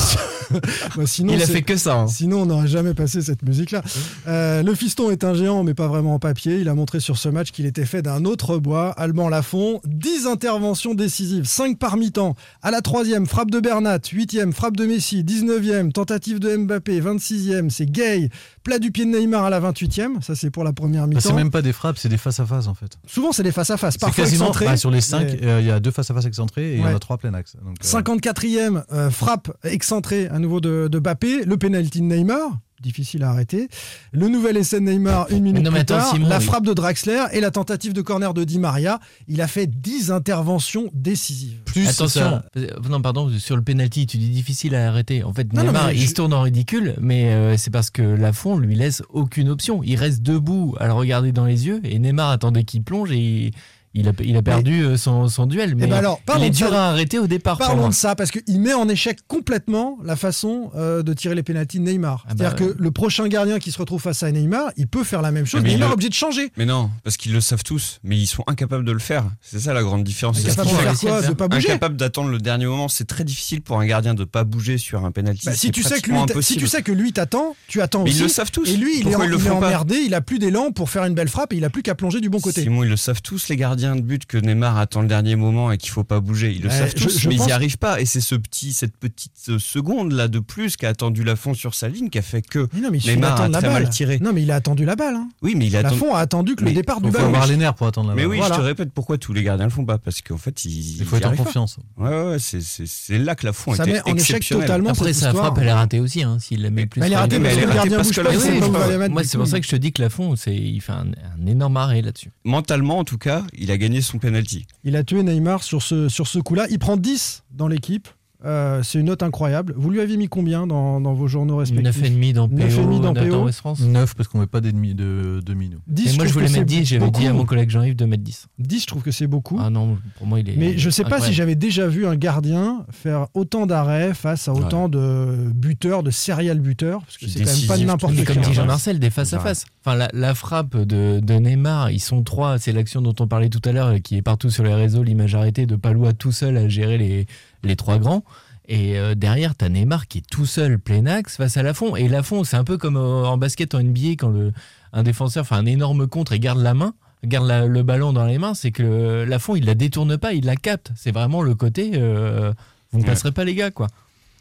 Bah, 0.97 1.03
sinon, 1.07 1.33
Il 1.35 1.43
a 1.43 1.47
fait 1.47 1.63
que 1.63 1.77
ça. 1.77 1.95
hein. 2.01 2.07
Sinon, 2.09 2.43
on 2.43 2.47
n'aurait 2.47 2.69
jamais 2.69 2.95
passé 2.95 3.21
cette 3.23 3.43
musique-là. 3.43 3.83
Euh, 4.29 4.63
le 4.63 4.75
fiston 4.75 5.11
est 5.11 5.25
un 5.25 5.35
géant, 5.35 5.63
mais 5.65 5.75
pas 5.75 5.87
vraiment 5.89 6.15
en 6.15 6.19
papier. 6.19 6.59
Il 6.61 6.69
a 6.69 6.75
montré 6.75 7.01
sur 7.01 7.17
ce 7.19 7.29
match 7.29 7.51
qu'il 7.51 7.67
était 7.67 7.85
fait 7.87 8.03
d'un 8.03 8.25
autre 8.25 8.59
bois. 8.59 8.91
Alban 8.97 9.29
Lafont, 9.29 9.81
10 9.87 10.27
interventions 10.27 10.95
décisives, 10.95 11.45
5 11.45 11.79
par 11.79 11.97
mi-temps. 11.97 12.35
À 12.63 12.71
la 12.71 12.81
troisième, 12.81 13.27
frappe 13.27 13.51
de 13.51 13.61
Bernat. 13.61 13.99
8e, 13.99 14.53
frappe 14.53 14.77
de 14.77 14.87
Messi. 14.87 15.23
19e, 15.25 15.93
tentative 15.93 16.39
de 16.39 16.57
Mbappé. 16.57 17.01
26e, 17.01 17.71
c'est 17.71 17.87
Gay. 17.91 18.31
Plat 18.63 18.79
du 18.79 18.91
pied 18.91 19.05
de 19.05 19.11
Neymar 19.17 19.45
à 19.45 19.51
la 19.51 19.61
28e. 19.61 20.23
Ça, 20.23 20.35
c'est 20.35 20.51
pour 20.51 20.65
la 20.65 20.73
première 20.73 21.03
Bah, 21.03 21.09
mi-temps. 21.09 21.21
c'est 21.21 21.33
même 21.33 21.51
pas 21.51 21.63
des 21.63 21.73
frappes, 21.73 21.99
c'est 21.99 22.09
des 22.09 22.17
face-à-face 22.19 22.67
en 22.67 22.75
fait. 22.75 22.99
Souvent, 23.07 23.33
c'est 23.33 23.43
des 23.45 23.53
face-à-face. 23.53 23.95
C'est 23.95 24.01
Parfois 24.01 24.25
quasiment 24.25 24.51
bah, 24.51 24.77
sur 24.77 24.91
les 24.91 25.01
5, 25.01 25.21
mais- 25.41 25.61
il 25.61 25.67
y 25.67 25.71
a 25.71 25.79
deux 25.81 25.91
face-à-face 25.91 26.25
excentrés 26.27 26.73
et 26.73 26.75
il 26.77 26.81
y 26.81 26.85
en 26.85 26.95
a 26.95 26.99
trois 26.99 27.17
plein 27.19 27.33
axe. 27.35 27.55
Donc, 27.65 27.77
euh, 27.85 27.87
54e 27.87 28.83
euh, 28.93 29.11
frappe 29.11 29.51
excentrée 29.65 30.29
à 30.37 30.39
nouveau 30.39 30.61
de, 30.61 30.89
de 30.91 30.99
Bappé, 30.99 31.45
le 31.45 31.57
penalty 31.57 32.01
de 32.01 32.05
Neymar, 32.07 32.59
difficile 32.83 33.23
à 33.23 33.31
arrêter. 33.31 33.69
Le 34.13 34.29
nouvel 34.29 34.59
essai 34.59 34.81
de 34.81 34.85
Neymar 34.85 35.29
une 35.31 35.43
minute 35.43 35.65
Non, 35.65 35.71
mais 35.71 35.85
plus 35.85 35.95
attends, 35.95 36.05
tard, 36.05 36.13
Simon, 36.13 36.29
la 36.29 36.39
oui. 36.39 36.45
frappe 36.45 36.67
de 36.67 36.75
Draxler 36.75 37.25
et 37.33 37.41
la 37.41 37.51
tentative 37.51 37.95
de 37.95 38.03
corner 38.03 38.35
de 38.35 38.45
Di 38.45 38.59
Maria. 38.59 39.01
Il 39.29 39.41
a 39.41 39.47
fait 39.49 39.67
10 39.67 40.11
interventions 40.11 40.91
décisives. 40.93 41.57
plus 41.65 41.89
Attention, 41.89 42.43
ça- 42.55 42.89
non 42.91 43.01
pardon, 43.01 43.31
sur 43.39 43.57
le 43.57 43.63
penalty, 43.63 44.07
tu 44.07 44.19
dis 44.19 44.29
difficile 44.29 44.75
à 44.75 44.89
arrêter. 44.89 45.25
En 45.25 45.33
fait, 45.33 45.51
Non, 45.55 45.61
non, 45.63 45.69
Neymar, 45.69 45.87
mais 45.87 45.95
il 45.97 46.03
je- 46.03 46.09
se 46.09 46.15
tourne 46.15 46.35
en 46.35 46.43
ridicule, 46.43 46.95
mais 47.01 47.33
euh, 47.33 47.57
c'est 47.57 47.71
parce 47.71 47.89
que 47.91 48.03
Lafont 48.03 48.59
lui 48.59 48.75
laisse 48.75 49.03
aucune 49.09 49.49
option. 49.49 49.83
Il 49.83 49.97
reste 49.97 50.23
debout 50.23 50.75
à 50.79 50.87
le 50.87 50.93
regarder 50.93 51.33
dans 51.33 51.47
les 51.47 51.67
yeux 51.67 51.81
et 51.83 51.99
Neymar 51.99 52.29
attendait 52.31 52.65
qu'il 52.65 52.83
plonge 52.83 53.11
et 53.11 53.17
il, 53.19 53.53
Il 53.99 54.09
a, 54.09 54.13
il 54.23 54.37
a 54.37 54.43
perdu 54.43 54.83
euh, 54.85 54.97
son, 54.99 55.27
son 55.29 55.47
duel, 55.47 55.75
mais 55.75 55.87
ben 55.87 55.95
alors, 55.97 56.21
il 56.37 56.45
est 56.45 56.51
de 56.51 56.55
dur 56.55 56.69
ça. 56.69 56.87
à 56.87 56.91
arrêter 56.91 57.19
au 57.19 57.27
départ. 57.27 57.57
Parlons 57.57 57.89
de 57.89 57.95
ça 57.95 58.15
parce 58.15 58.31
qu'il 58.31 58.61
met 58.61 58.75
en 58.75 58.89
échec 58.91 59.19
complètement 59.27 59.99
la 60.05 60.17
façon 60.17 60.71
euh, 60.77 61.03
de 61.03 61.15
tirer 61.15 61.35
les 61.35 61.43
pénalties 61.43 61.79
de 61.79 61.85
Neymar. 61.85 62.27
Ah 62.29 62.35
bah 62.35 62.45
C'est-à-dire 62.51 62.67
ouais. 62.69 62.75
que 62.75 62.83
le 62.83 62.91
prochain 62.91 63.27
gardien 63.29 63.59
qui 63.59 63.73
se 63.73 63.79
retrouve 63.79 64.03
face 64.03 64.23
à 64.23 64.31
Neymar, 64.31 64.71
il 64.77 64.87
peut 64.87 65.03
faire 65.03 65.23
la 65.23 65.31
même 65.31 65.47
chose. 65.47 65.63
Mais 65.63 65.71
Neymar 65.71 65.79
il 65.79 65.83
est 65.83 65.87
le- 65.89 65.93
obligé 65.95 66.09
de 66.11 66.15
changer. 66.15 66.53
Mais 66.59 66.67
non, 66.67 66.91
parce 67.05 67.17
qu'ils 67.17 67.33
le 67.33 67.41
savent 67.41 67.63
tous, 67.65 67.99
mais 68.05 68.19
ils 68.19 68.27
sont 68.27 68.45
incapables 68.47 68.85
de 68.85 68.93
le 68.93 68.99
faire. 68.99 69.25
C'est 69.41 69.61
ça 69.61 69.73
la 69.73 69.83
grande 69.83 70.05
différence. 70.05 70.41
C'est 70.41 70.51
ce 70.51 70.61
Incapable 70.61 70.69
qui 70.69 70.75
de 70.75 70.79
fait- 70.81 71.07
faire 71.07 71.19
quoi 71.21 71.29
De 71.29 71.35
pas 71.35 71.49
bouger 71.49 71.71
Incapable 71.71 71.97
d'attendre 71.97 72.29
le 72.31 72.39
dernier 72.39 72.67
moment. 72.67 72.89
C'est 72.89 73.07
très 73.07 73.25
difficile 73.25 73.63
pour 73.63 73.81
un 73.81 73.87
gardien 73.87 74.13
de 74.15 74.25
pas 74.25 74.45
bouger 74.45 74.77
sur 74.77 75.05
un 75.07 75.11
penalty. 75.11 75.47
Bah, 75.47 75.55
si, 75.55 75.71
tu 75.71 75.83
sais 75.83 76.01
que 76.03 76.11
lui, 76.11 76.19
si 76.43 76.57
tu 76.59 76.67
sais 76.67 76.83
que 76.83 76.93
lui 76.93 77.13
t'attend, 77.15 77.57
tu 77.69 77.81
attends 77.81 78.05
Mais 78.05 78.11
ils 78.11 78.15
aussi. 78.15 78.23
le 78.25 78.29
savent 78.29 78.51
tous. 78.51 78.69
Et 78.69 78.77
lui, 78.77 79.01
il 79.01 79.09
est, 79.09 79.13
ils 79.13 79.51
emmerdé, 79.51 79.97
il 80.05 80.13
a 80.15 80.21
plus 80.21 80.39
d'élan 80.39 80.71
pour 80.73 80.91
faire 80.91 81.05
une 81.05 81.15
belle 81.15 81.29
frappe 81.29 81.53
et 81.53 81.57
il 81.57 81.65
a 81.65 81.71
plus 81.71 81.83
qu'à 81.83 81.95
plonger 81.95 82.21
du 82.21 82.29
bon 82.29 82.41
côté. 82.41 82.63
Simon, 82.63 82.83
ils 82.85 82.91
le 82.91 82.97
savent 82.97 83.23
tous, 83.23 83.49
les 83.49 83.57
gardiens 83.57 83.86
de 83.95 84.01
but, 84.01 84.27
que 84.27 84.37
Neymar 84.39 84.77
attend 84.79 85.03
le 85.03 85.07
dernier 85.09 85.37
moment 85.37 85.71
et 85.71 85.77
qu'il 85.79 85.91
faut 85.91 86.03
pas 86.03 86.19
bouger. 86.19 86.53
Ils 86.53 86.63
le 86.63 86.71
savent 86.71 86.95
tous, 86.95 87.21
je 87.21 87.29
mais 87.29 87.35
ils 87.35 87.39
pense- 87.39 87.47
n'y 87.47 87.53
arrivent 87.53 87.79
pas. 87.79 88.01
Et 88.01 88.07
c'est 88.07 88.21
ce 88.21 88.35
petit, 88.35 88.73
cette 88.73 88.97
petite 88.97 89.33
euh, 89.51 89.59
seconde 89.61 90.11
là 90.13 90.27
de 90.27 90.41
plus 90.41 90.77
qu'a 90.77 90.89
attendu 90.89 91.23
Lafont 91.23 91.55
sur 91.55 91.75
sa 91.75 91.89
ligne 91.89 92.09
qui 92.11 92.19
a 92.19 92.23
fait 92.23 92.43
que 92.43 92.67
Mais 92.73 92.81
non, 92.81 92.89
mais 92.91 92.99
Neymar 92.99 93.41
a 93.41 93.49
la 93.49 93.59
très 93.61 93.69
balle. 93.69 93.83
mal 93.85 93.91
tiré. 93.91 94.19
Non, 94.21 94.33
mais 94.33 94.43
il 94.43 94.51
a 94.51 94.57
attendu 94.57 94.85
la 94.85 94.97
balle. 94.97 95.15
hein. 95.15 95.29
Oui, 95.43 95.55
mais 95.57 95.67
il 95.67 95.77
a 95.77 95.81
attendu. 95.81 95.95
Lafont 96.01 96.15
a 96.15 96.19
attendu 96.21 96.57
que 96.57 96.63
le 96.63 96.71
Mais 96.71 96.75
départ 96.75 97.01
du 97.01 97.07
Il 97.09 97.13
faut 97.13 97.19
ballon. 97.19 97.29
avoir 97.29 97.47
les 97.47 97.57
nerfs 97.57 97.75
pour 97.75 97.87
attendre 97.87 98.09
la 98.09 98.15
Mais 98.17 98.23
balle. 98.23 98.31
oui, 98.33 98.39
Voilà. 98.39 98.55
je 98.57 98.61
te 98.61 98.65
répète 98.65 98.91
pourquoi 98.93 99.19
tous 99.19 99.33
les 99.33 99.43
gardiens 99.43 99.67
le 99.67 99.71
font 99.71 99.85
pas? 99.85 99.99
Parce 99.99 100.23
qu'en 100.23 100.39
fait 100.39 100.65
ils. 100.65 100.97
Il 100.99 101.05
faut 101.05 101.17
être 101.17 101.27
en 101.27 101.31
pas. 101.31 101.37
confiance. 101.37 101.77
Ouais, 101.99 102.09
ouais, 102.09 102.37
c'est- 102.41 103.19
là 103.19 103.35
que 103.35 103.47
Lafont 103.47 103.75
Ça 103.75 103.85
était 103.85 103.93
met 103.93 104.11
en 104.11 104.17
échec 104.17 104.47
totalement 104.49 104.91
Après, 104.91 105.13
sa 105.13 105.33
frappe, 105.35 105.59
elle 105.61 105.69
est 105.69 105.73
ratée 105.73 106.01
aussi. 106.01 106.23
Hein, 106.23 106.39
S'il 106.41 106.63
la 106.63 106.71
met 106.71 106.87
plus. 106.87 107.01
Mais 107.01 107.07
elle 107.07 107.13
est 107.13 107.17
ratée 107.17 107.39
les- 107.39 107.43
parce 107.45 107.55
elle 107.57 107.59
est 107.59 107.67
le 107.67 107.67
ratée 107.69 107.77
gardien 107.91 107.97
parce 107.99 108.09
bouge 108.09 108.17
que 108.17 108.21
la 108.23 108.33
Lafont 108.33 108.99
la. 108.99 109.09
Moi, 109.09 109.25
c'est 109.25 109.37
pour 109.39 109.47
ça 109.47 109.61
que 109.61 109.67
je 109.67 109.71
te 109.71 109.77
dis 109.77 109.93
que 109.93 110.03
Lafont, 110.03 110.37
c'est, 110.37 110.55
il 110.55 110.81
fait 110.81 110.93
un, 110.93 111.07
un 111.43 111.47
énorme 111.47 111.77
arrêt 111.77 112.03
là-dessus. 112.03 112.31
Mentalement, 112.45 112.99
en 112.99 113.05
tout 113.05 113.19
cas, 113.19 113.43
il 113.67 113.73
a 113.73 113.79
gagné 113.79 114.01
son 114.01 114.21
penalty. 114.21 114.65
Il 114.85 114.95
a 114.95 115.03
tué 115.03 115.25
Neymar 115.25 115.65
sur 115.65 115.83
ce, 115.83 116.09
sur 116.09 116.29
ce 116.29 116.39
coup-là. 116.39 116.69
Il 116.71 116.79
prend 116.79 116.97
10 116.97 117.43
dans 117.51 117.67
l'équipe. 117.67 118.07
Euh, 118.45 118.83
c'est 118.83 118.99
une 118.99 119.07
note 119.07 119.23
incroyable. 119.23 119.73
Vous 119.77 119.91
lui 119.91 120.01
aviez 120.01 120.17
mis 120.17 120.29
combien 120.29 120.67
dans, 120.67 121.01
dans 121.01 121.15
vos 121.15 121.27
journaux 121.27 121.57
respectifs 121.57 122.03
9,5 122.03 122.33
dans 122.35 122.49
PO, 122.49 122.57
9,5 122.57 123.01
dans 123.01 123.13
9 123.13 123.29
PO. 123.29 123.45
West 123.45 123.59
France. 123.59 123.81
9 123.81 124.15
parce 124.15 124.29
qu'on 124.29 124.41
met 124.41 124.47
pas 124.47 124.61
d'ennemis 124.61 124.95
de 124.95 125.41
demi 125.45 125.69
nous. 125.71 125.79
10, 125.87 126.03
Et 126.15 126.17
moi, 126.17 126.27
je 126.27 126.31
trouve 126.31 126.33
voulais 126.33 126.45
mettre 126.45 126.57
c'est 126.59 126.65
10, 126.65 126.85
j'avais 126.85 127.11
dit 127.11 127.27
à 127.27 127.33
mon 127.33 127.45
collègue 127.45 127.71
Jean-Yves 127.71 127.97
de 127.97 128.05
mettre 128.05 128.23
10. 128.23 128.47
10, 128.59 128.83
je 128.83 128.87
trouve 128.87 129.03
que 129.03 129.11
c'est 129.11 129.27
beaucoup. 129.27 129.59
Ah 129.61 129.71
non, 129.71 129.99
pour 130.19 130.27
moi, 130.27 130.41
il 130.41 130.51
est. 130.51 130.57
Mais 130.57 130.77
je 130.77 130.91
sais 130.91 131.05
pas 131.05 131.21
si 131.21 131.33
j'avais 131.33 131.55
déjà 131.55 131.87
vu 131.87 132.07
un 132.07 132.17
gardien 132.17 132.85
faire 132.91 133.27
autant 133.35 133.67
d'arrêts 133.67 134.15
face 134.15 134.49
à 134.49 134.53
autant 134.53 134.89
de 134.89 135.51
buteurs, 135.55 136.03
de 136.03 136.11
serial 136.11 136.61
buteurs, 136.61 137.03
parce 137.03 137.17
que 137.19 137.27
c'est 137.27 137.45
quand 137.45 137.57
même 137.57 137.67
pas 137.67 137.79
n'importe 137.79 138.15
qui. 138.15 138.25
comme 138.25 138.39
dit. 138.39 138.53
Jean-Marcel, 138.53 138.99
des 138.99 139.11
face 139.11 139.33
à 139.33 139.39
face. 139.41 139.65
Enfin, 139.85 139.97
la, 139.97 140.09
la 140.13 140.35
frappe 140.35 140.77
de, 140.77 141.21
de 141.21 141.35
Neymar, 141.35 141.91
ils 141.91 142.01
sont 142.01 142.23
trois. 142.23 142.59
C'est 142.59 142.73
l'action 142.73 143.01
dont 143.01 143.15
on 143.21 143.27
parlait 143.27 143.49
tout 143.49 143.63
à 143.65 143.73
l'heure, 143.73 143.95
qui 144.03 144.17
est 144.17 144.23
partout 144.23 144.51
sur 144.51 144.65
les 144.65 144.75
réseaux, 144.75 145.03
l'image 145.03 145.35
arrêtée 145.35 145.67
de 145.67 145.77
Palois 145.77 146.13
tout 146.13 146.33
seul 146.33 146.57
à 146.57 146.69
gérer 146.69 146.99
les, 146.99 147.27
les 147.67 147.77
trois 147.77 147.99
grands. 147.99 148.25
Et 148.69 148.99
euh, 148.99 149.15
derrière, 149.15 149.55
t'as 149.55 149.69
Neymar 149.69 150.09
qui 150.09 150.19
est 150.19 150.27
tout 150.31 150.47
seul, 150.47 150.79
plein 150.79 151.07
axe, 151.07 151.37
face 151.37 151.57
à 151.57 151.63
Lafont. 151.63 151.95
Et 151.95 152.09
Lafont, 152.09 152.43
c'est 152.43 152.57
un 152.57 152.65
peu 152.65 152.79
comme 152.79 152.97
euh, 152.97 153.25
en 153.25 153.39
basket 153.39 153.75
en 153.75 153.81
NBA, 153.83 154.13
quand 154.19 154.31
le, 154.31 154.53
un 154.93 155.03
défenseur 155.05 155.47
fait 155.47 155.55
un 155.55 155.67
énorme 155.67 156.09
contre 156.09 156.33
et 156.33 156.41
garde 156.41 156.59
la 156.61 156.75
main, 156.75 156.95
garde 157.25 157.47
la- 157.47 157.67
le 157.67 157.83
ballon 157.85 158.13
dans 158.13 158.25
les 158.25 158.39
mains, 158.39 158.55
c'est 158.55 158.73
que 158.73 158.83
le- 158.83 159.25
Lafont, 159.25 159.55
il 159.55 159.65
la 159.67 159.75
détourne 159.77 160.19
pas, 160.19 160.33
il 160.33 160.45
la 160.47 160.57
capte. 160.57 160.91
C'est 160.97 161.13
vraiment 161.13 161.43
le 161.43 161.55
côté. 161.55 161.93
euh, 161.95 162.53
vous 162.91 162.99
ne 162.99 163.05
Ouais. 163.05 163.09
passerez 163.11 163.31
pas, 163.33 163.45
les 163.45 163.55
gars, 163.55 163.71
quoi. 163.71 163.87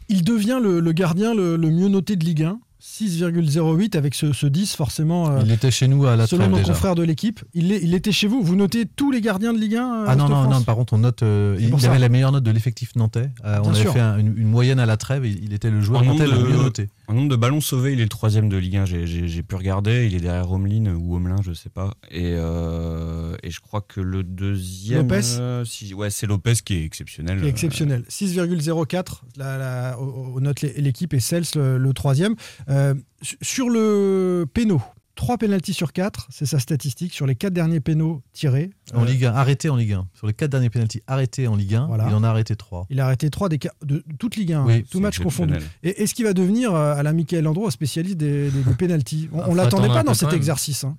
Il 0.08 0.24
devient 0.24 0.58
le, 0.62 0.80
le 0.80 0.92
gardien 0.92 1.34
le, 1.34 1.56
le 1.56 1.70
mieux 1.70 1.88
noté 1.88 2.16
de 2.16 2.24
Ligue 2.24 2.42
1, 2.44 2.58
6,08 2.82 3.96
avec 3.96 4.14
ce, 4.14 4.32
ce 4.32 4.46
10 4.46 4.74
forcément. 4.76 5.30
euh, 5.30 5.40
Il 5.44 5.50
était 5.52 5.70
chez 5.70 5.88
nous 5.88 6.06
à 6.06 6.16
la 6.16 6.26
Selon 6.26 6.40
trêve 6.42 6.50
nos 6.50 6.56
déjà. 6.58 6.72
confrères 6.72 6.94
de 6.94 7.02
l'équipe, 7.02 7.40
il, 7.54 7.72
il 7.72 7.94
était 7.94 8.12
chez 8.12 8.26
vous. 8.26 8.42
Vous 8.42 8.56
notez 8.56 8.84
tous 8.86 9.10
les 9.10 9.20
gardiens 9.20 9.52
de 9.52 9.58
Ligue 9.58 9.76
1 9.76 9.80
euh, 10.02 10.04
Ah 10.08 10.16
non, 10.16 10.28
non, 10.28 10.48
non, 10.48 10.62
par 10.62 10.76
contre, 10.76 10.92
on 10.92 10.98
note. 10.98 11.22
euh, 11.22 11.56
il 11.58 11.72
avait 11.86 11.98
la 11.98 12.08
meilleure 12.08 12.32
note 12.32 12.44
de 12.44 12.50
l'effectif 12.50 12.94
nantais. 12.96 13.30
Euh, 13.44 13.58
on 13.64 13.70
avait 13.70 13.80
sûr. 13.80 13.92
fait 13.92 14.00
un- 14.00 14.18
une, 14.18 14.34
une 14.36 14.48
moyenne 14.48 14.78
à 14.78 14.86
la 14.86 14.96
trêve 14.96 15.24
et 15.24 15.30
il 15.30 15.52
était 15.52 15.70
le 15.70 15.80
joueur 15.80 16.04
nantais 16.04 16.26
le 16.26 16.38
mieux 16.38 16.56
noté. 16.56 16.88
En 17.08 17.14
nombre 17.14 17.28
de 17.28 17.36
ballons 17.36 17.60
sauvés, 17.60 17.92
il 17.92 18.00
est 18.00 18.04
le 18.04 18.08
troisième 18.08 18.48
de 18.48 18.56
Ligue 18.56 18.78
1. 18.78 18.84
J'ai- 18.84 19.42
pu 19.44 19.54
regarder. 19.54 20.06
Il 20.06 20.14
est 20.16 20.20
derrière 20.20 20.50
Homelin 20.50 20.92
ou 20.94 21.14
Homelin, 21.14 21.36
je 21.42 21.52
sais 21.52 21.68
pas. 21.68 21.94
Et, 22.10 22.32
euh, 22.34 23.36
et 23.44 23.50
je 23.50 23.60
crois 23.60 23.80
que 23.80 24.00
le 24.00 24.24
deuxième. 24.24 25.02
Lopez. 25.08 25.20
euh, 25.38 25.64
si, 25.64 25.94
ouais, 25.94 26.10
c'est 26.10 26.26
Lopez 26.26 26.54
qui 26.64 26.74
est 26.74 26.84
exceptionnel. 26.84 27.40
qui 27.40 27.46
est 27.46 27.50
exceptionnel. 27.50 28.04
6,04 28.08 29.22
la, 29.36 29.56
la, 29.56 30.00
au- 30.00 30.34
au 30.34 30.40
note 30.40 30.62
l'équipe 30.62 31.14
et 31.14 31.20
Cels 31.20 31.44
le, 31.54 31.78
le 31.78 31.92
troisième. 31.92 32.34
Euh, 32.68 32.94
su- 33.22 33.38
sur 33.40 33.68
le 33.70 34.44
péno, 34.52 34.82
3 35.16 35.38
pénalties 35.38 35.72
sur 35.74 35.92
4, 35.92 36.28
c'est 36.30 36.46
sa 36.46 36.58
statistique. 36.58 37.12
Sur 37.12 37.26
les 37.26 37.34
4 37.34 37.52
derniers 37.52 37.80
pénaux 37.80 38.22
tirés, 38.32 38.70
En 38.94 39.02
euh, 39.02 39.06
Ligue 39.06 39.24
1, 39.24 39.32
arrêté 39.34 39.68
en 39.70 39.76
Ligue 39.76 39.94
1. 39.94 40.06
Sur 40.14 40.26
les 40.26 40.34
4 40.34 40.50
derniers 40.50 40.68
pénaltys 40.70 41.02
arrêtés 41.06 41.48
en 41.48 41.56
Ligue 41.56 41.74
1, 41.74 41.86
Voilà. 41.86 42.06
il 42.08 42.14
en 42.14 42.22
a 42.22 42.28
arrêté 42.28 42.54
3. 42.54 42.86
il 42.90 43.00
a 43.00 43.06
arrêté 43.06 43.28
3 43.30 43.48
des, 43.48 43.58
de 43.82 44.04
toute 44.18 44.36
Ligue 44.36 44.52
1, 44.52 44.64
Oui, 44.64 44.82
tout 44.82 44.98
c'est 44.98 45.00
match 45.00 45.18
confondu. 45.18 45.54
Et 45.82 46.02
est-ce 46.02 46.14
qu'il 46.14 46.26
va 46.26 46.34
devenir, 46.34 46.74
euh, 46.74 46.94
à 46.94 47.02
la 47.02 47.12
Michael 47.14 47.46
un 47.46 47.70
spécialiste 47.70 48.18
des, 48.18 48.50
des, 48.50 48.62
des 48.62 48.74
pénalties 48.74 49.28
On, 49.32 49.38
Ah, 49.40 49.42
on 49.46 49.50
faut 49.50 49.54
l'attendait 49.56 49.88
pas 49.88 50.02
dans 50.02 50.14
cet 50.14 50.28
même. 50.28 50.36
exercice. 50.36 50.84
hein. 50.84 50.96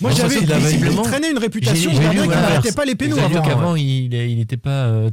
Moi, 0.00 0.10
j'avais 0.12 0.40
traînait 1.02 1.30
une 1.30 1.38
réputation 1.38 1.92
gardien 1.92 2.22
lu 2.22 2.28
qui 2.28 2.34
n'arrêtait 2.34 2.72
pas 2.72 2.84
les 2.84 2.94
pénaux 2.96 3.16
lu 3.16 3.22
avant. 3.22 3.42
qu'avant, 3.42 3.76
il 3.76 4.08
n'était 4.36 4.56
pas 4.56 4.86
euh, 4.86 5.10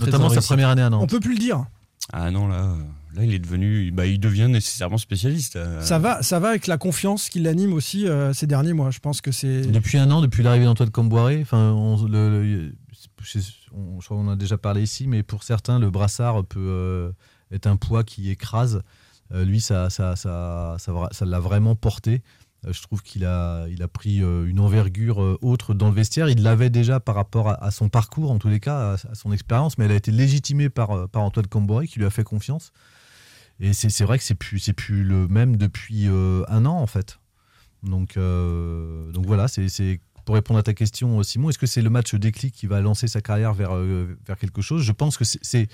Notamment 0.00 0.26
en 0.26 0.30
sa 0.30 0.40
première 0.40 0.68
année 0.70 0.82
à 0.82 0.88
On 0.88 0.90
Nantes. 0.90 1.10
peut 1.10 1.20
plus 1.20 1.34
le 1.34 1.40
dire. 1.40 1.64
Ah 2.12 2.30
non, 2.32 2.48
là, 2.48 2.74
là, 3.14 3.24
il 3.24 3.34
est 3.34 3.38
devenu. 3.38 3.90
Bah, 3.90 4.06
il 4.06 4.18
devient 4.20 4.48
nécessairement 4.48 4.98
spécialiste. 4.98 5.56
euh. 5.56 5.80
Ça 5.82 5.98
va, 5.98 6.22
ça 6.22 6.38
va 6.38 6.48
avec 6.50 6.66
la 6.66 6.78
confiance 6.78 7.28
qui 7.28 7.40
l'anime 7.40 7.72
aussi 7.72 8.06
euh, 8.06 8.32
ces 8.32 8.46
derniers 8.46 8.72
mois. 8.72 8.90
Je 8.90 8.98
pense 9.00 9.20
que 9.20 9.32
c'est. 9.32 9.62
Depuis 9.62 9.98
un 9.98 10.10
an, 10.10 10.20
depuis 10.20 10.42
l'arrivée 10.42 10.64
d'Antoine 10.66 10.90
Comboiré, 10.90 11.40
enfin, 11.42 11.72
on, 11.72 12.02
le- 12.06 12.42
le- 12.42 12.74
je 13.22 13.38
sais- 13.40 13.52
on- 13.72 14.00
je 14.00 14.04
crois 14.06 14.16
qu'on 14.16 14.28
en 14.28 14.32
a 14.32 14.36
déjà 14.36 14.58
parlé 14.58 14.82
ici, 14.82 15.06
mais 15.06 15.22
pour 15.22 15.42
certains, 15.42 15.78
le 15.78 15.90
brassard 15.90 16.44
peut 16.44 16.58
euh, 16.60 17.12
être 17.52 17.66
un 17.66 17.76
poids 17.76 18.04
qui 18.04 18.30
écrase. 18.30 18.82
Euh, 19.32 19.44
lui, 19.44 19.60
ça, 19.60 19.90
ça, 19.90 20.16
ça, 20.16 20.76
ça, 20.78 21.24
l'a 21.24 21.40
vraiment 21.40 21.76
porté. 21.76 22.22
Je 22.68 22.82
trouve 22.82 23.00
qu'il 23.02 23.24
a, 23.24 23.66
il 23.68 23.82
a 23.82 23.88
pris 23.88 24.18
une 24.18 24.60
envergure 24.60 25.38
autre 25.40 25.72
dans 25.72 25.88
le 25.88 25.94
vestiaire. 25.94 26.28
Il 26.28 26.42
l'avait 26.42 26.68
déjà 26.68 27.00
par 27.00 27.14
rapport 27.14 27.48
à, 27.48 27.54
à 27.64 27.70
son 27.70 27.88
parcours, 27.88 28.30
en 28.30 28.38
tous 28.38 28.48
les 28.48 28.60
cas, 28.60 28.90
à, 28.90 28.92
à 28.94 29.14
son 29.14 29.32
expérience, 29.32 29.78
mais 29.78 29.86
elle 29.86 29.92
a 29.92 29.94
été 29.94 30.10
légitimée 30.10 30.68
par, 30.68 31.08
par 31.08 31.22
Antoine 31.22 31.46
Comboiré, 31.46 31.86
qui 31.86 31.98
lui 32.00 32.04
a 32.06 32.10
fait 32.10 32.22
confiance. 32.24 32.72
Et 33.60 33.72
c'est 33.74 34.04
vrai 34.04 34.16
que 34.18 34.24
c'est 34.24 34.34
plus, 34.34 34.58
c'est 34.58 34.72
plus 34.72 35.04
le 35.04 35.28
même 35.28 35.56
depuis 35.56 36.08
euh, 36.08 36.42
un 36.48 36.64
an, 36.66 36.76
en 36.78 36.86
fait. 36.86 37.18
Donc, 37.82 38.16
euh, 38.16 39.10
donc 39.12 39.26
voilà, 39.26 39.48
c'est 39.48 39.68
c'est- 39.68 40.00
pour 40.26 40.34
répondre 40.34 40.60
à 40.60 40.62
ta 40.62 40.74
question, 40.74 41.22
Simon, 41.22 41.48
est-ce 41.50 41.58
que 41.58 41.66
c'est 41.66 41.82
le 41.82 41.90
match 41.90 42.14
déclic 42.14 42.54
qui 42.54 42.66
va 42.66 42.80
lancer 42.80 43.08
sa 43.08 43.20
carrière 43.20 43.52
vers, 43.54 43.74
euh, 43.74 44.16
vers 44.26 44.38
quelque 44.38 44.60
chose? 44.62 44.82
Je 44.82 44.92
pense 44.92 45.16
que 45.16 45.24
c'est- 45.24 45.40
c'est 45.42 45.68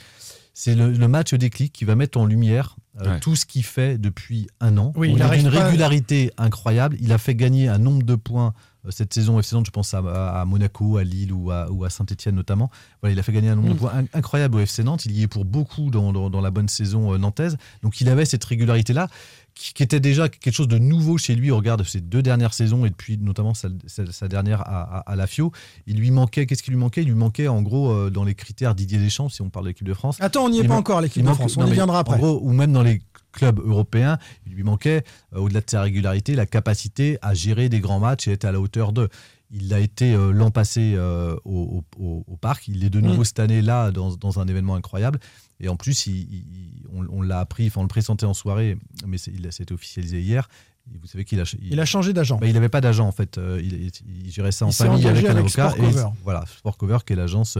c'est 0.58 0.74
le, 0.74 0.90
le 0.90 1.08
match 1.08 1.34
déclic 1.34 1.70
qui 1.72 1.84
va 1.84 1.96
mettre 1.96 2.18
en 2.18 2.24
lumière 2.24 2.76
euh, 3.02 3.12
Ouais. 3.14 3.20
tout 3.20 3.36
ce 3.36 3.44
qu'il 3.44 3.62
fait 3.64 3.98
depuis 3.98 4.46
un 4.60 4.78
an. 4.78 4.92
Oui, 4.96 5.08
il 5.10 5.14
d'une 5.16 5.50
pas- 5.50 5.64
régularité 5.66 6.30
incroyable. 6.38 6.96
Il 7.00 7.12
a 7.12 7.18
fait 7.18 7.34
gagner 7.34 7.68
un 7.68 7.76
nombre 7.76 8.04
de 8.04 8.14
points 8.14 8.54
euh, 8.56 8.75
cette 8.90 9.12
saison 9.14 9.38
FC 9.38 9.54
Nantes, 9.56 9.66
je 9.66 9.70
pense 9.70 9.94
à, 9.94 10.44
Monaco, 10.46 10.96
à 10.96 11.04
Lille 11.04 11.32
ou 11.32 11.50
à, 11.50 11.70
ou 11.70 11.84
à 11.84 11.90
Saint-Etienne 11.90 12.34
notamment. 12.34 12.70
Voilà, 13.02 13.12
il 13.14 13.18
a 13.18 13.22
fait 13.22 13.32
gagner 13.32 13.48
un 13.48 13.56
nombre 13.56 13.68
Mm. 13.70 13.72
de 13.74 13.78
points 13.78 13.92
in- 13.94 14.04
incroyable 14.18 14.56
au 14.56 14.60
FC 14.60 14.82
Nantes. 14.84 15.06
Il 15.06 15.12
y 15.12 15.22
est 15.22 15.28
pour 15.28 15.44
beaucoup 15.44 15.90
dans, 15.90 16.12
dans- 16.12 16.30
dans 16.30 16.40
la 16.40 16.50
bonne 16.50 16.68
saison 16.68 17.12
euh, 17.14 17.18
nantaise. 17.18 17.56
Donc 17.82 18.00
il 18.00 18.08
avait 18.08 18.24
cette 18.24 18.44
régularité-là 18.44 19.08
qui, 19.54 19.72
qui 19.72 19.82
était 19.82 20.00
déjà 20.00 20.28
quelque 20.28 20.54
chose 20.54 20.68
de 20.68 20.78
nouveau 20.78 21.16
chez 21.18 21.34
lui 21.34 21.50
au 21.50 21.56
regard 21.56 21.76
de 21.78 21.84
ses 21.84 22.00
deux 22.00 22.22
dernières 22.22 22.52
saisons 22.52 22.84
et 22.84 22.90
depuis 22.90 23.16
notamment 23.18 23.54
sa, 23.54 23.68
sa- 23.86 24.10
sa 24.12 24.28
dernière 24.28 24.60
à, 24.62 24.98
à- 24.98 25.12
à 25.12 25.16
la 25.16 25.26
FIO. 25.26 25.50
Il 25.86 25.96
lui 25.98 26.10
manquait, 26.10 26.44
qu'est-ce 26.46 26.62
qui 26.62 26.70
lui 26.70 26.76
manquait? 26.78 27.02
Il 27.02 27.08
lui 27.08 27.14
manquait 27.14 27.48
en 27.48 27.62
gros 27.62 27.90
euh, 27.90 28.10
dans 28.10 28.24
les 28.24 28.34
critères 28.34 28.74
Didier 28.74 28.98
Deschamps, 28.98 29.28
si 29.30 29.40
on 29.42 29.48
parle 29.50 29.64
de 29.64 29.70
l'équipe 29.70 29.86
de 29.86 29.94
France. 29.94 30.16
Attends, 30.20 30.44
on 30.44 30.50
n'y 30.50 30.58
est 30.58 30.62
Il 30.62 30.68
pas 30.68 30.74
man- 30.74 30.78
encore, 30.80 31.00
l'équipe 31.00 31.24
de 31.24 31.32
France. 31.32 31.56
On 31.56 31.66
y 31.66 31.72
viendra 31.72 32.00
après. 32.00 32.16
En 32.16 32.18
gros, 32.18 32.40
ou 32.42 32.52
même 32.52 32.72
dans 32.72 32.82
les 32.82 33.00
clubs 33.36 33.60
européens, 33.60 34.18
il 34.46 34.54
lui 34.54 34.64
manquait, 34.64 35.04
euh, 35.34 35.38
au-delà 35.38 35.60
de 35.60 35.70
sa 35.70 35.82
régularité, 35.82 36.34
la 36.34 36.46
capacité 36.46 37.18
à 37.22 37.34
gérer 37.34 37.68
des 37.68 37.78
grands 37.80 38.00
matchs 38.00 38.26
et 38.26 38.32
être 38.32 38.44
à 38.44 38.50
la 38.52 38.60
hauteur 38.60 38.92
d'eux. 38.92 39.08
Il 39.52 39.68
l'a 39.68 39.78
été 39.78 40.12
euh, 40.12 40.32
l'an 40.32 40.50
passé 40.50 40.94
euh, 40.96 41.36
au, 41.44 41.84
au- 42.00 42.36
parc. 42.40 42.66
Il 42.66 42.82
est 42.84 42.90
de 42.90 43.00
nouveau 43.00 43.20
Mm. 43.22 43.24
cette 43.24 43.38
année 43.40 43.62
là 43.62 43.92
dans, 43.92 44.16
dans 44.16 44.40
un 44.40 44.48
événement 44.48 44.74
incroyable. 44.74 45.20
Et 45.60 45.68
en 45.68 45.76
plus, 45.76 46.06
il- 46.08 46.16
il- 46.34 46.84
on, 46.92 47.06
on 47.10 47.22
l'a 47.22 47.38
appris, 47.38 47.68
enfin 47.68 47.80
on 47.80 47.84
le 47.84 47.88
présentait 47.88 48.26
en 48.26 48.34
soirée, 48.34 48.76
mais 49.06 49.18
c'est- 49.18 49.30
il 49.32 49.46
c'était 49.52 49.72
officialisé 49.72 50.20
hier. 50.20 50.48
Et 50.92 50.98
vous 50.98 51.06
savez 51.06 51.24
qu'il 51.24 51.40
a, 51.40 51.44
Il 51.62 51.78
a 51.80 51.84
changé 51.84 52.12
d'agent. 52.12 52.38
bah, 52.38 52.46
il 52.48 52.54
n'avait 52.54 52.68
pas 52.68 52.80
d'agent 52.80 53.06
en 53.08 53.12
fait. 53.12 53.38
Il, 53.60 53.90
gérait 54.30 54.52
ça 54.52 54.66
en 54.66 54.70
Il 54.70 54.72
s'est 54.72 54.84
famille 54.86 55.06
avec 55.08 55.24
un 55.26 55.36
avocat. 55.36 55.70
Sport 55.70 55.76
Cover. 55.76 56.00
Et, 56.00 56.22
voilà, 56.24 56.44
Sport 56.58 56.76
Cover, 56.76 56.98
qui 57.06 57.12
est 57.12 57.16
l'agence 57.16 57.58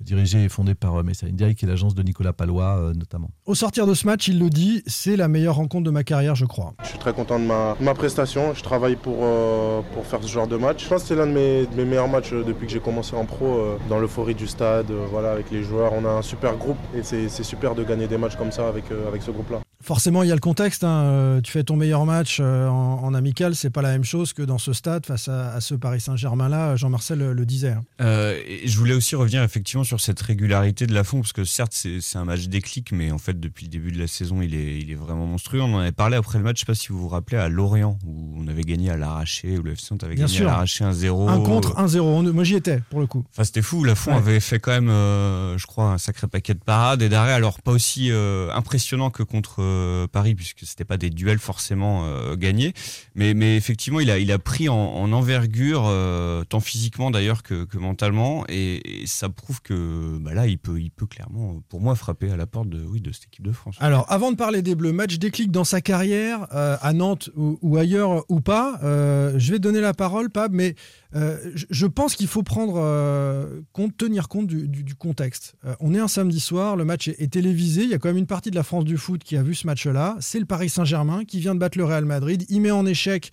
dirigée 0.00 0.44
et 0.44 0.48
fondée 0.48 0.74
par 0.74 0.96
euh, 0.96 1.02
Messa 1.02 1.26
India, 1.26 1.52
qui 1.54 1.64
est 1.64 1.68
l'agence 1.68 1.94
de 1.94 2.02
Nicolas 2.02 2.32
Palois 2.32 2.76
euh, 2.78 2.92
notamment. 2.94 3.30
Au 3.46 3.54
sortir 3.54 3.86
de 3.86 3.94
ce 3.94 4.06
match, 4.06 4.28
il 4.28 4.38
le 4.38 4.50
dit, 4.50 4.82
c'est 4.86 5.16
la 5.16 5.28
meilleure 5.28 5.56
rencontre 5.56 5.84
de 5.84 5.90
ma 5.90 6.04
carrière, 6.04 6.34
je 6.34 6.44
crois. 6.46 6.74
Je 6.82 6.88
suis 6.88 6.98
très 6.98 7.12
content 7.12 7.38
de 7.38 7.44
ma, 7.44 7.76
ma 7.80 7.94
prestation. 7.94 8.54
Je 8.54 8.62
travaille 8.62 8.96
pour, 8.96 9.18
euh, 9.22 9.80
pour 9.94 10.06
faire 10.06 10.22
ce 10.22 10.28
genre 10.28 10.48
de 10.48 10.56
match. 10.56 10.84
Je 10.84 10.88
pense 10.88 11.02
que 11.02 11.08
c'est 11.08 11.16
l'un 11.16 11.26
de 11.26 11.32
mes, 11.32 11.66
de 11.66 11.74
mes 11.76 11.84
meilleurs 11.84 12.08
matchs 12.08 12.32
depuis 12.32 12.66
que 12.66 12.72
j'ai 12.72 12.80
commencé 12.80 13.16
en 13.16 13.24
pro, 13.24 13.46
euh, 13.46 13.76
dans 13.88 13.98
l'euphorie 13.98 14.34
du 14.34 14.46
stade, 14.46 14.90
euh, 14.90 15.06
voilà, 15.10 15.32
avec 15.32 15.50
les 15.50 15.62
joueurs. 15.62 15.92
On 15.92 16.04
a 16.04 16.10
un 16.10 16.22
super 16.22 16.56
groupe 16.56 16.78
et 16.94 17.02
c'est 17.02 17.28
c'est 17.28 17.42
super 17.44 17.74
de 17.74 17.84
gagner 17.84 18.06
des 18.06 18.18
matchs 18.18 18.36
comme 18.36 18.52
ça 18.52 18.68
avec, 18.68 18.90
euh, 18.90 19.08
avec 19.08 19.22
ce 19.22 19.30
groupe-là. 19.30 19.60
Forcément, 19.86 20.24
il 20.24 20.28
y 20.28 20.32
a 20.32 20.34
le 20.34 20.40
contexte. 20.40 20.82
hein. 20.82 21.02
Euh, 21.04 21.40
Tu 21.40 21.52
fais 21.52 21.62
ton 21.62 21.76
meilleur 21.76 22.04
match 22.06 22.38
euh, 22.40 22.66
en, 22.68 23.04
en 23.04 23.14
amical, 23.14 23.54
c'est 23.54 23.70
pas 23.70 23.82
la 23.82 23.90
même 23.92 24.02
chose 24.02 24.32
que 24.32 24.42
dans 24.42 24.58
ce 24.58 24.72
stade 24.72 25.06
face 25.06 25.28
à, 25.28 25.52
à 25.54 25.60
ce 25.60 25.76
Paris 25.76 26.00
Saint-Germain-là. 26.00 26.74
Jean-Marcel 26.74 27.18
le, 27.20 27.32
le 27.32 27.46
disait. 27.46 27.70
hein. 27.70 27.84
Euh, 28.00 28.36
et 28.48 28.66
je 28.66 28.76
voulais 28.78 28.94
aussi 28.94 29.14
revenir 29.14 29.44
effectivement 29.44 29.84
sur 29.84 30.00
cette 30.00 30.20
régularité 30.20 30.88
de 30.88 30.92
Lafont, 30.94 31.20
parce 31.20 31.32
que 31.32 31.44
certes, 31.44 31.72
c'est 31.72 32.18
un 32.18 32.24
match 32.24 32.48
déclic, 32.48 32.90
mais 32.90 33.12
en 33.12 33.18
fait, 33.18 33.38
depuis 33.38 33.66
le 33.66 33.70
début 33.70 33.92
de 33.92 33.98
la 34.00 34.08
saison, 34.08 34.42
il 34.42 34.56
est, 34.56 34.78
il 34.80 34.90
est 34.90 34.96
vraiment 34.96 35.24
monstrueux. 35.26 35.60
On 35.62 35.72
en 35.74 35.78
avait 35.78 35.92
parlé 35.92 36.16
après 36.16 36.38
le 36.38 36.44
match, 36.44 36.56
je 36.56 36.60
sais 36.62 36.66
pas 36.66 36.74
si 36.74 36.88
vous 36.88 36.98
vous 36.98 37.08
rappelez, 37.08 37.38
à 37.38 37.48
Lorient, 37.48 37.96
où 38.04 38.34
on 38.36 38.48
avait 38.48 38.64
gagné 38.64 38.90
à 38.90 38.96
l'arraché, 38.96 39.56
où 39.56 39.62
le 39.62 39.72
FC 39.72 39.94
avait 40.02 40.16
Bien 40.16 40.24
gagné 40.24 40.36
sûr. 40.36 40.48
à 40.48 40.50
l'arraché 40.50 40.84
1-0. 40.84 41.28
Un 41.28 41.40
contre, 41.42 41.78
un 41.78 41.86
zéro. 41.86 42.08
On- 42.08 42.22
Moi, 42.24 42.42
j'y 42.42 42.56
étais 42.56 42.80
pour 42.90 42.98
le 42.98 43.06
coup. 43.06 43.24
Enfin, 43.30 43.44
c'était 43.44 43.62
fou. 43.62 43.84
Lafont 43.84 44.10
Ouais. 44.10 44.16
avait 44.18 44.40
fait 44.40 44.58
quand 44.58 44.72
même, 44.72 44.88
euh, 44.90 45.56
je 45.58 45.66
crois, 45.66 45.92
un 45.92 45.98
sacré 45.98 46.26
paquet 46.26 46.54
de 46.54 46.58
parades 46.58 47.02
et 47.02 47.08
d'arrêts. 47.08 47.32
Alors, 47.34 47.62
pas 47.62 47.70
aussi 47.70 48.10
euh, 48.10 48.50
impressionnant 48.52 49.10
que 49.10 49.22
contre 49.22 49.62
euh, 49.76 50.06
Paris, 50.06 50.34
puisque 50.34 50.60
c'était 50.64 50.84
pas 50.84 50.96
des 50.96 51.10
duels 51.10 51.38
forcément 51.38 52.04
euh, 52.04 52.36
gagnés. 52.36 52.72
Mais, 53.14 53.34
mais 53.34 53.56
effectivement, 53.56 54.00
il 54.00 54.10
a, 54.10 54.18
il 54.18 54.32
a 54.32 54.38
pris 54.38 54.68
en, 54.68 54.74
en 54.74 55.12
envergure, 55.12 55.84
euh, 55.86 56.44
tant 56.44 56.60
physiquement 56.60 57.10
d'ailleurs 57.10 57.42
que, 57.42 57.64
que 57.64 57.78
mentalement. 57.78 58.44
Et, 58.48 58.82
ça 59.06 59.28
prouve 59.28 59.62
que 59.62 60.18
bah 60.18 60.34
là, 60.34 60.46
il 60.46 60.58
peut, 60.58 60.80
il 60.80 60.90
peut 60.90 61.06
clairement, 61.06 61.62
pour 61.68 61.80
moi, 61.80 61.94
frapper 61.94 62.30
à 62.30 62.36
la 62.36 62.46
porte 62.46 62.68
de, 62.68 62.84
oui, 62.84 63.00
de 63.00 63.12
cette 63.12 63.24
équipe 63.24 63.44
de 63.44 63.52
France. 63.52 63.76
Alors, 63.80 64.10
avant 64.10 64.32
de 64.32 64.36
parler 64.36 64.62
des 64.62 64.74
Bleus, 64.74 64.92
match 64.92 65.18
déclic 65.18 65.50
dans 65.50 65.64
sa 65.64 65.80
carrière, 65.80 66.46
à 66.50 66.92
Nantes 66.92 67.30
ou, 67.36 67.58
ou 67.62 67.76
ailleurs 67.76 68.24
ou 68.28 68.40
pas, 68.40 68.78
je 68.82 69.52
vais 69.52 69.58
donner 69.58 69.80
la 69.80 69.94
parole, 69.94 70.30
Pab, 70.30 70.52
mais 70.52 70.74
euh, 71.14 71.38
je- 71.54 71.86
pense 71.86 72.16
qu'il 72.16 72.26
faut 72.26 72.42
prendre 72.42 72.76
euh, 72.78 73.60
compte, 73.72 73.96
tenir 73.96 74.28
compte 74.28 74.46
du, 74.46 74.68
du- 74.68 74.82
du 74.82 74.94
contexte. 74.94 75.54
Euh, 75.64 75.74
on 75.80 75.94
est 75.94 75.98
un 75.98 76.08
samedi 76.08 76.40
soir, 76.40 76.76
le 76.76 76.84
match 76.84 77.08
est, 77.08 77.20
est 77.20 77.32
télévisé, 77.32 77.84
il 77.84 77.88
y 77.90 77.94
a 77.94 77.98
quand 77.98 78.08
même 78.08 78.16
une 78.16 78.26
partie 78.26 78.50
de 78.50 78.56
la 78.56 78.62
France 78.64 78.84
du 78.84 78.96
foot 78.96 79.22
qui 79.24 79.36
a 79.36 79.42
vu 79.42 79.54
ce 79.54 79.66
match-là. 79.66 80.16
C'est 80.20 80.38
le 80.40 80.44
Paris 80.46 80.68
Saint-Germain 80.68 81.24
qui 81.24 81.38
vient 81.40 81.54
de 81.54 81.60
battre 81.60 81.78
le 81.78 81.84
Real 81.84 82.04
Madrid. 82.04 82.44
Il 82.48 82.60
met 82.60 82.70
en 82.70 82.84
échec, 82.86 83.30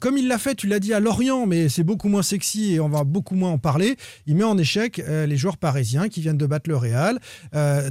comme 0.00 0.16
il 0.18 0.28
l'a 0.28 0.38
fait, 0.38 0.54
tu 0.54 0.66
l'as 0.66 0.80
dit 0.80 0.92
à 0.94 1.00
Lorient, 1.00 1.46
mais 1.46 1.68
c'est 1.68 1.84
beaucoup 1.84 2.08
moins 2.08 2.22
sexy 2.22 2.74
et 2.74 2.80
on 2.80 2.88
va 2.88 3.04
beaucoup 3.04 3.34
moins 3.34 3.50
en 3.50 3.58
parler. 3.58 3.96
Il 4.26 4.36
met 4.36 4.44
en 4.44 4.56
échec 4.58 5.02
les 5.06 5.36
joueurs 5.36 5.56
parisiens 5.58 6.08
qui 6.08 6.20
viennent 6.20 6.38
de 6.38 6.46
battre 6.46 6.68
le 6.70 6.76
Real 6.76 7.18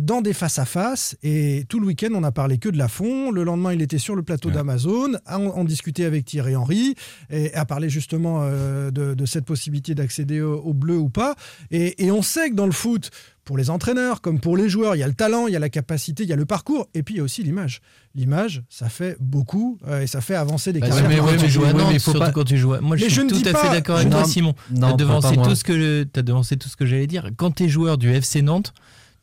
dans 0.01 0.21
des 0.21 0.33
face-à-face. 0.33 1.15
Et 1.23 1.65
tout 1.69 1.79
le 1.79 1.87
week-end, 1.87 2.09
on 2.13 2.21
n'a 2.21 2.31
parlé 2.31 2.57
que 2.57 2.69
de 2.69 2.77
la 2.77 2.87
fond. 2.87 3.31
Le 3.31 3.43
lendemain, 3.43 3.73
il 3.73 3.81
était 3.81 3.97
sur 3.97 4.15
le 4.15 4.23
plateau 4.23 4.49
d'Amazon, 4.55 5.13
à 5.25 5.39
en, 5.39 5.45
en 5.47 5.63
discuter 5.63 6.05
avec 6.05 6.25
Thierry 6.25 6.55
Henry, 6.55 6.95
et 7.29 7.53
à 7.53 7.65
parler 7.65 7.89
justement 7.89 8.39
euh, 8.43 8.91
de, 9.09 9.13
de 9.13 9.25
cette 9.25 9.45
possibilité 9.45 9.95
d'accéder 9.95 10.41
au, 10.41 10.55
au 10.61 10.73
bleu 10.73 10.97
ou 10.97 11.09
pas. 11.09 11.35
Et, 11.71 12.05
et 12.05 12.11
on 12.11 12.21
sait 12.21 12.49
que 12.49 12.55
dans 12.55 12.65
le 12.65 12.71
foot, 12.71 13.09
pour 13.45 13.57
les 13.57 13.69
entraîneurs 13.69 14.21
comme 14.21 14.39
pour 14.39 14.55
les 14.55 14.69
joueurs, 14.69 14.95
il 14.95 14.99
y 14.99 15.03
a 15.03 15.07
le 15.07 15.13
talent, 15.13 15.47
il 15.47 15.53
y 15.53 15.55
a 15.55 15.59
la 15.59 15.69
capacité, 15.69 16.23
il 16.23 16.29
y 16.29 16.33
a 16.33 16.37
le 16.37 16.45
parcours, 16.45 16.87
et 16.93 17.03
puis 17.03 17.15
il 17.15 17.17
y 17.17 17.19
a 17.19 17.23
aussi 17.23 17.43
l'image. 17.43 17.81
L'image, 18.15 18.63
ça 18.69 18.87
fait 18.89 19.17
beaucoup 19.19 19.77
euh, 19.87 20.01
et 20.01 20.07
ça 20.07 20.21
fait 20.21 20.35
avancer 20.35 20.71
des 20.71 20.79
Bah, 20.79 20.87
carrières. 20.89 21.09
surtout 21.11 21.17
Quand 21.25 21.31
quand 21.31 21.37
tu 21.37 21.43
tu 21.45 21.49
joues 21.51 21.65
à 21.65 21.69
joues- 21.71 21.77
Nantes, 21.77 21.89
mais 21.93 21.99
faut 21.99 22.13
pas- 22.13 22.31
quand 22.31 22.43
tu 22.45 22.57
joues 22.57 22.73
à- 22.73 22.79
Moi, 22.81 22.95
je 22.97 23.03
Mais 23.03 23.09
suis 23.09 23.21
je 23.21 23.27
tout 23.27 23.49
à 23.49 23.51
pas- 23.51 23.59
fait 23.59 23.69
d'accord 23.69 23.95
avec 23.97 24.07
ne 24.07 24.13
toi, 24.13 24.25
Simon. 24.25 24.53
non, 24.71 24.79
T'as 24.81 24.87
pas- 24.91 24.93
devancé 24.97 25.35
tout 25.35 25.55
ce 25.55 25.63
que 25.63 26.03
t'as 26.03 26.21
devancé 26.21 26.55
tout 26.57 26.69
ce 26.69 26.75
que 26.77 26.85
j'allais 26.85 27.07
dire. 27.07 27.29
Quand 27.35 27.51
t'es 27.51 27.67
joueur 27.67 27.97
du 27.97 28.09
FC 28.13 28.41
Nantes, 28.41 28.73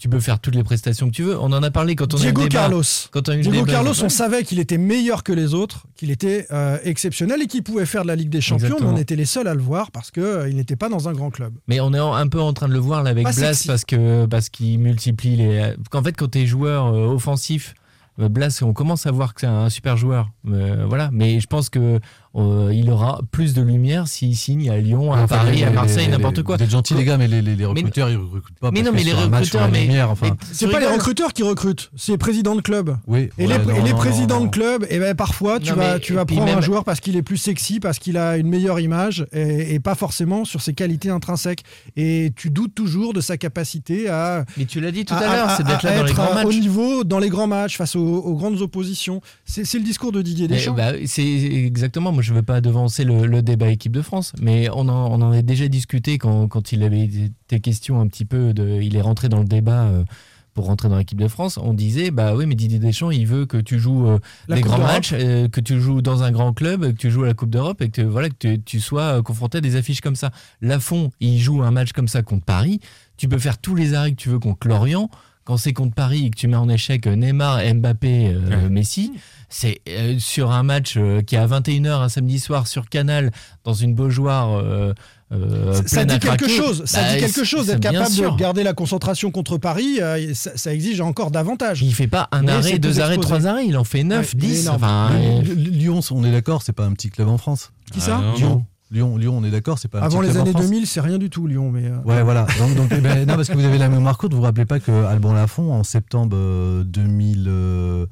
tu 0.01 0.09
peux 0.09 0.18
faire 0.20 0.40
toutes 0.40 0.55
les 0.55 0.64
prestations 0.64 1.09
que 1.11 1.14
tu 1.14 1.22
veux. 1.22 1.38
On 1.38 1.53
en 1.53 1.62
a 1.62 1.70
parlé 1.70 1.94
quand 1.94 2.14
on 2.14 2.16
a 2.16 2.20
eu 2.20 2.22
Diego 2.24 2.42
le 2.42 2.48
débat. 2.48 2.61
Carlos. 2.62 2.82
Quand 3.11 3.28
on 3.28 3.32
a 3.32 3.34
eu 3.34 3.38
le 3.38 3.42
Diego 3.42 3.59
débat- 3.66 3.72
Carlos, 3.72 3.92
on 4.03 4.09
savait 4.09 4.42
qu'il 4.44 4.59
était 4.59 4.78
meilleur 4.78 5.22
que 5.22 5.32
les 5.32 5.53
autres, 5.55 5.86
qu'il 5.94 6.11
était 6.11 6.46
euh, 6.51 6.78
exceptionnel 6.84 7.42
et 7.42 7.46
qu'il 7.46 7.62
pouvait 7.62 7.84
faire 7.86 8.03
de 8.03 8.09
la 8.09 8.16
Ligue 8.16 8.30
des 8.30 8.40
Champions, 8.40 8.66
Exactement. 8.66 8.92
mais 8.92 8.98
on 8.98 9.01
était 9.03 9.16
les 9.16 9.26
seuls 9.26 9.46
à 9.46 9.55
le 9.55 9.61
voir 9.62 9.90
parce 9.90 10.11
qu'il 10.11 10.57
n'était 10.57 10.76
pas 10.76 10.88
dans 10.88 11.09
un 11.09 11.12
grand 11.12 11.30
club. 11.30 11.53
Mais 11.68 11.80
on 11.80 11.92
est 11.92 12.01
en- 12.01 12.14
un 12.14 12.26
peu 12.28 12.40
en 12.40 12.53
train 12.53 12.68
de 12.68 12.72
le 12.72 12.78
voir 12.78 13.03
là 13.03 13.11
avec 13.11 13.24
Pas 13.24 13.32
Blas 13.32 13.48
sexy. 13.55 13.66
parce 13.68 13.84
que 13.84 14.26
parce 14.26 14.48
qu'il 14.48 14.78
multiplie 14.78 15.36
les. 15.36 15.74
Qu'en 15.90 16.03
fait, 16.03 16.12
quand 16.16 16.28
t'es 16.28 16.46
joueur 16.46 16.86
euh, 16.86 17.07
offensif, 17.09 17.74
euh, 18.20 18.28
Blas, 18.28 18.61
on 18.62 18.72
commence 18.72 19.07
à 19.07 19.11
voir 19.11 19.34
que 19.34 19.42
c'est 19.42 19.46
un 19.46 19.68
super 19.68 19.96
joueur. 19.96 20.30
Euh, 20.48 20.84
voilà. 20.88 21.11
Mais 21.12 21.40
je 21.40 21.46
pense 21.46 21.68
que 21.70 22.01
euh, 22.37 22.70
il 22.72 22.89
aura 22.91 23.20
plus 23.33 23.55
de 23.55 23.62
lumière 23.62 24.07
s'il 24.07 24.37
signe 24.37 24.70
à 24.70 24.76
Lyon, 24.78 25.12
à 25.12 25.22
Enfin, 25.22 25.37
Paris, 25.39 25.57
les- 25.57 25.64
à 25.64 25.68
les- 25.70 25.74
Marseille, 25.74 26.09
n'importe 26.09 26.43
quoi. 26.45 26.57
Vous 26.57 26.62
êtes 26.62 26.70
gentils 26.70 26.95
les 26.95 27.05
gars, 27.05 27.16
mais 27.18 27.26
les, 27.26 27.43
les- 27.43 27.57
les 27.57 27.57
Mais- 27.57 27.66
recruteurs 27.66 28.09
ils 28.09 28.16
recrutent 28.16 28.59
pas. 28.61 28.70
Mais 28.70 28.83
parce 28.83 28.93
non, 28.93 28.99
mais 28.99 29.05
les 29.05 29.12
recruteurs, 29.12 29.68
mais- 29.70 29.83
lumière, 29.83 30.11
enfin. 30.11 30.28
mais- 30.31 30.37
C'est 30.53 30.68
pas 30.68 30.78
les 30.81 30.87
recruteurs 30.87 31.33
qui 31.33 31.43
recrutent, 31.43 31.91
c'est 31.97 32.12
les 32.12 32.18
présidents 32.18 32.55
de 32.55 32.61
club. 32.61 32.97
Oui, 33.09 33.28
Et 33.39 33.47
ouais, 33.47 33.59
les, 33.59 33.64
non, 33.64 33.74
et 33.74 33.83
les 33.83 33.93
présidents 33.95 34.37
non, 34.37 34.41
non. 34.43 34.47
de 34.47 34.51
club, 34.51 34.87
et 34.91 34.99
ben 35.01 35.14
parfois 35.16 35.59
tu 35.59 35.70
Non, 35.70 35.76
vas, 35.76 35.95
mais- 35.95 36.01
tu 36.01 36.12
vas 36.12 36.24
prendre 36.24 36.57
un 36.57 36.61
joueur 36.61 36.85
parce 36.85 37.01
qu'il 37.01 37.16
est 37.16 37.22
plus 37.22 37.37
sexy, 37.37 37.81
parce 37.81 37.99
qu'il 37.99 38.16
a 38.16 38.37
une 38.37 38.49
meilleure 38.49 38.78
image, 38.81 39.26
et, 39.33 39.74
et 39.74 39.81
pas 39.81 39.95
forcément 39.97 40.45
sur 40.45 40.61
ses 40.62 40.72
qualités 40.72 41.11
intrinsèques. 41.11 41.64
Et 41.97 42.33
tu 42.37 42.51
doutes 42.51 42.74
toujours 42.74 43.12
de 43.12 43.20
sa 43.20 43.37
capacité 43.39 44.09
à. 44.09 44.45
Mais 44.57 44.66
tu 44.66 44.81
l'as 44.81 44.93
dit 44.93 45.05
tout 45.05 45.14
à- 45.14 45.18
à 45.18 45.35
l'heure, 45.37 45.49
à- 45.49 45.57
c'est 45.57 45.64
d'être 45.66 45.85
à 45.85 45.91
là 45.91 45.97
dans 45.99 46.05
les 46.05 46.11
être 46.11 46.16
grands 46.16 46.31
à- 46.31 46.35
matchs. 46.35 46.47
Au 46.47 46.53
niveau, 46.61 47.03
dans 47.05 47.18
les 47.18 47.28
grands 47.28 47.47
matchs, 47.49 47.76
face 47.76 47.97
aux, 47.97 48.35
grandes 48.37 48.61
oppositions. 48.62 49.20
C'est 49.45 49.64
c'est 49.64 49.78
le 49.78 49.85
discours 49.85 50.12
de 50.12 50.22
Didier 50.22 50.45
Eh 50.45 50.55
Deschamps. 50.55 50.74
bah, 50.74 50.93
c'est 51.07 51.22
exactement, 51.26 52.12
moi 52.20 52.22
je 52.22 52.32
ne 52.32 52.36
veux 52.36 52.42
pas 52.42 52.60
devancer 52.60 53.04
le, 53.04 53.24
le 53.24 53.40
débat 53.40 53.70
équipe 53.70 53.92
de 53.92 54.02
France, 54.02 54.34
mais 54.42 54.68
on 54.74 54.90
en, 54.90 55.10
on 55.10 55.22
en 55.22 55.32
a 55.32 55.40
déjà 55.40 55.68
discuté 55.68 56.18
quand, 56.18 56.48
quand 56.48 56.70
il 56.70 56.82
avait 56.82 57.04
été 57.04 57.60
question 57.60 57.98
un 57.98 58.08
petit 58.08 58.26
peu, 58.26 58.52
de, 58.52 58.82
il 58.82 58.94
est 58.94 59.00
rentré 59.00 59.30
dans 59.30 59.38
le 59.38 59.46
débat 59.46 59.84
euh, 59.84 60.04
pour 60.52 60.66
rentrer 60.66 60.90
dans 60.90 60.98
l'équipe 60.98 61.18
de 61.18 61.28
France, 61.28 61.58
on 61.62 61.72
disait, 61.72 62.10
bah 62.10 62.34
oui 62.36 62.44
mais 62.44 62.56
Didier 62.56 62.78
Deschamps 62.78 63.10
il 63.10 63.26
veut 63.26 63.46
que 63.46 63.56
tu 63.56 63.78
joues 63.78 64.06
euh, 64.06 64.18
des 64.50 64.60
Coupe 64.60 64.72
grands 64.72 64.82
matchs, 64.82 65.14
euh, 65.14 65.48
que 65.48 65.62
tu 65.62 65.80
joues 65.80 66.02
dans 66.02 66.22
un 66.22 66.30
grand 66.30 66.52
club, 66.52 66.92
que 66.92 66.98
tu 66.98 67.10
joues 67.10 67.22
à 67.22 67.28
la 67.28 67.32
Coupe 67.32 67.48
d'Europe 67.48 67.80
et 67.80 67.88
que, 67.88 68.02
voilà, 68.02 68.28
que 68.28 68.34
tu, 68.38 68.62
tu 68.62 68.80
sois 68.80 69.16
euh, 69.18 69.22
confronté 69.22 69.56
à 69.58 69.60
des 69.62 69.76
affiches 69.76 70.02
comme 70.02 70.16
ça. 70.16 70.30
Lafont, 70.60 71.08
il 71.20 71.38
joue 71.38 71.62
un 71.62 71.70
match 71.70 71.92
comme 71.92 72.08
ça 72.08 72.20
contre 72.20 72.44
Paris, 72.44 72.80
tu 73.16 73.28
peux 73.28 73.38
faire 73.38 73.56
tous 73.56 73.74
les 73.74 73.94
arrêts 73.94 74.10
que 74.10 74.16
tu 74.16 74.28
veux 74.28 74.38
contre 74.38 74.68
Lorient, 74.68 75.08
quand 75.45 75.57
c'est 75.57 75.72
contre 75.72 75.95
Paris 75.95 76.26
et 76.26 76.30
que 76.30 76.36
tu 76.36 76.47
mets 76.49 76.57
en 76.57 76.68
échec 76.68 77.07
Neymar, 77.07 77.61
Mbappé, 77.74 78.28
euh, 78.34 78.68
Messi, 78.68 79.12
c'est 79.49 79.80
euh, 79.88 80.16
sur 80.18 80.51
un 80.53 80.62
match 80.62 80.95
euh, 80.97 81.22
qui 81.22 81.34
est 81.34 81.38
à 81.38 81.47
21h 81.47 82.03
un 82.03 82.09
samedi 82.09 82.38
soir 82.38 82.66
sur 82.68 82.88
Canal 82.88 83.32
dans 83.64 83.74
une 83.74 83.95
Beaujoire 83.95 84.57
euh, 84.59 84.93
euh, 85.32 85.72
Ça- 85.72 85.82
ça 85.86 86.05
pleine 86.05 86.18
dit 86.18 86.26
quelque 86.26 86.49
chose. 86.49 86.84
Ça 86.86 87.03
bah, 87.03 87.14
dit 87.14 87.20
quelque 87.20 87.45
chose 87.45 87.66
d'être 87.66 87.80
capable 87.80 88.14
de 88.14 88.36
garder 88.36 88.62
la 88.64 88.72
concentration 88.74 89.30
contre 89.30 89.59
Paris. 89.59 89.99
euh, 90.01 90.34
ça, 90.34 90.51
ça 90.57 90.72
exige 90.74 91.01
encore 91.01 91.30
davantage. 91.30 91.82
Il 91.82 91.95
fait 91.95 92.07
pas 92.09 92.28
un 92.32 92.43
Mais 92.43 92.53
arrêt, 92.53 92.78
deux 92.78 93.01
arrêts, 93.01 93.16
trois 93.16 93.47
arrêts, 93.47 93.66
il 93.66 93.76
en 93.76 93.84
fait 93.84 94.03
9, 94.05 94.32
Ouais, 94.34 94.38
10. 94.41 94.61
énorme. 94.62 94.76
Enfin, 94.76 95.11
euh, 95.14 95.41
L- 95.41 95.51
L- 95.51 95.70
Lyon, 95.70 96.01
on 96.11 96.24
est 96.24 96.32
d'accord, 96.32 96.62
c'est 96.62 96.72
pas 96.72 96.84
un 96.84 96.93
petit 96.93 97.11
club 97.11 97.28
en 97.28 97.38
France. 97.38 97.72
Qui 97.93 98.01
ça 98.01 98.18
Ah, 98.20 98.22
non, 98.26 98.34
Lyon. 98.34 98.66
Non. 98.91 98.97
Lyon, 98.97 99.16
Lyon, 99.16 99.38
on 99.38 99.45
est 99.45 99.51
d'accord, 99.51 99.78
c'est 99.78 99.88
pas 99.88 100.01
Avant 100.01 100.20
les 100.20 100.36
années 100.36 100.51
France. 100.51 100.64
2000, 100.64 100.86
c'est 100.86 101.01
rien 101.01 101.18
du 101.18 101.30
tout, 101.30 101.47
Lyon. 101.47 101.70
Mais, 101.70 101.84
euh, 101.86 101.99
Ouais, 102.05 102.22
voilà. 102.22 102.47
Donc, 102.59 102.74
donc, 102.74 102.88
eh 102.93 103.01
ben, 103.01 103.26
non, 103.26 103.36
parce 103.36 103.49
que 103.49 103.55
vous 103.55 103.64
avez 103.64 103.78
la 103.78 103.88
mémoire 103.88 104.18
courte, 104.18 104.32
vous 104.32 104.38
vous 104.38 104.45
rappelez 104.45 104.66
pas 104.66 104.80
que 104.80 104.91
Alban 105.07 105.32
Lafont, 105.32 105.72
en 105.72 105.84
septembre 105.84 106.36
euh, 106.36 106.84
2000. 106.84 107.47
euh, 107.49 108.07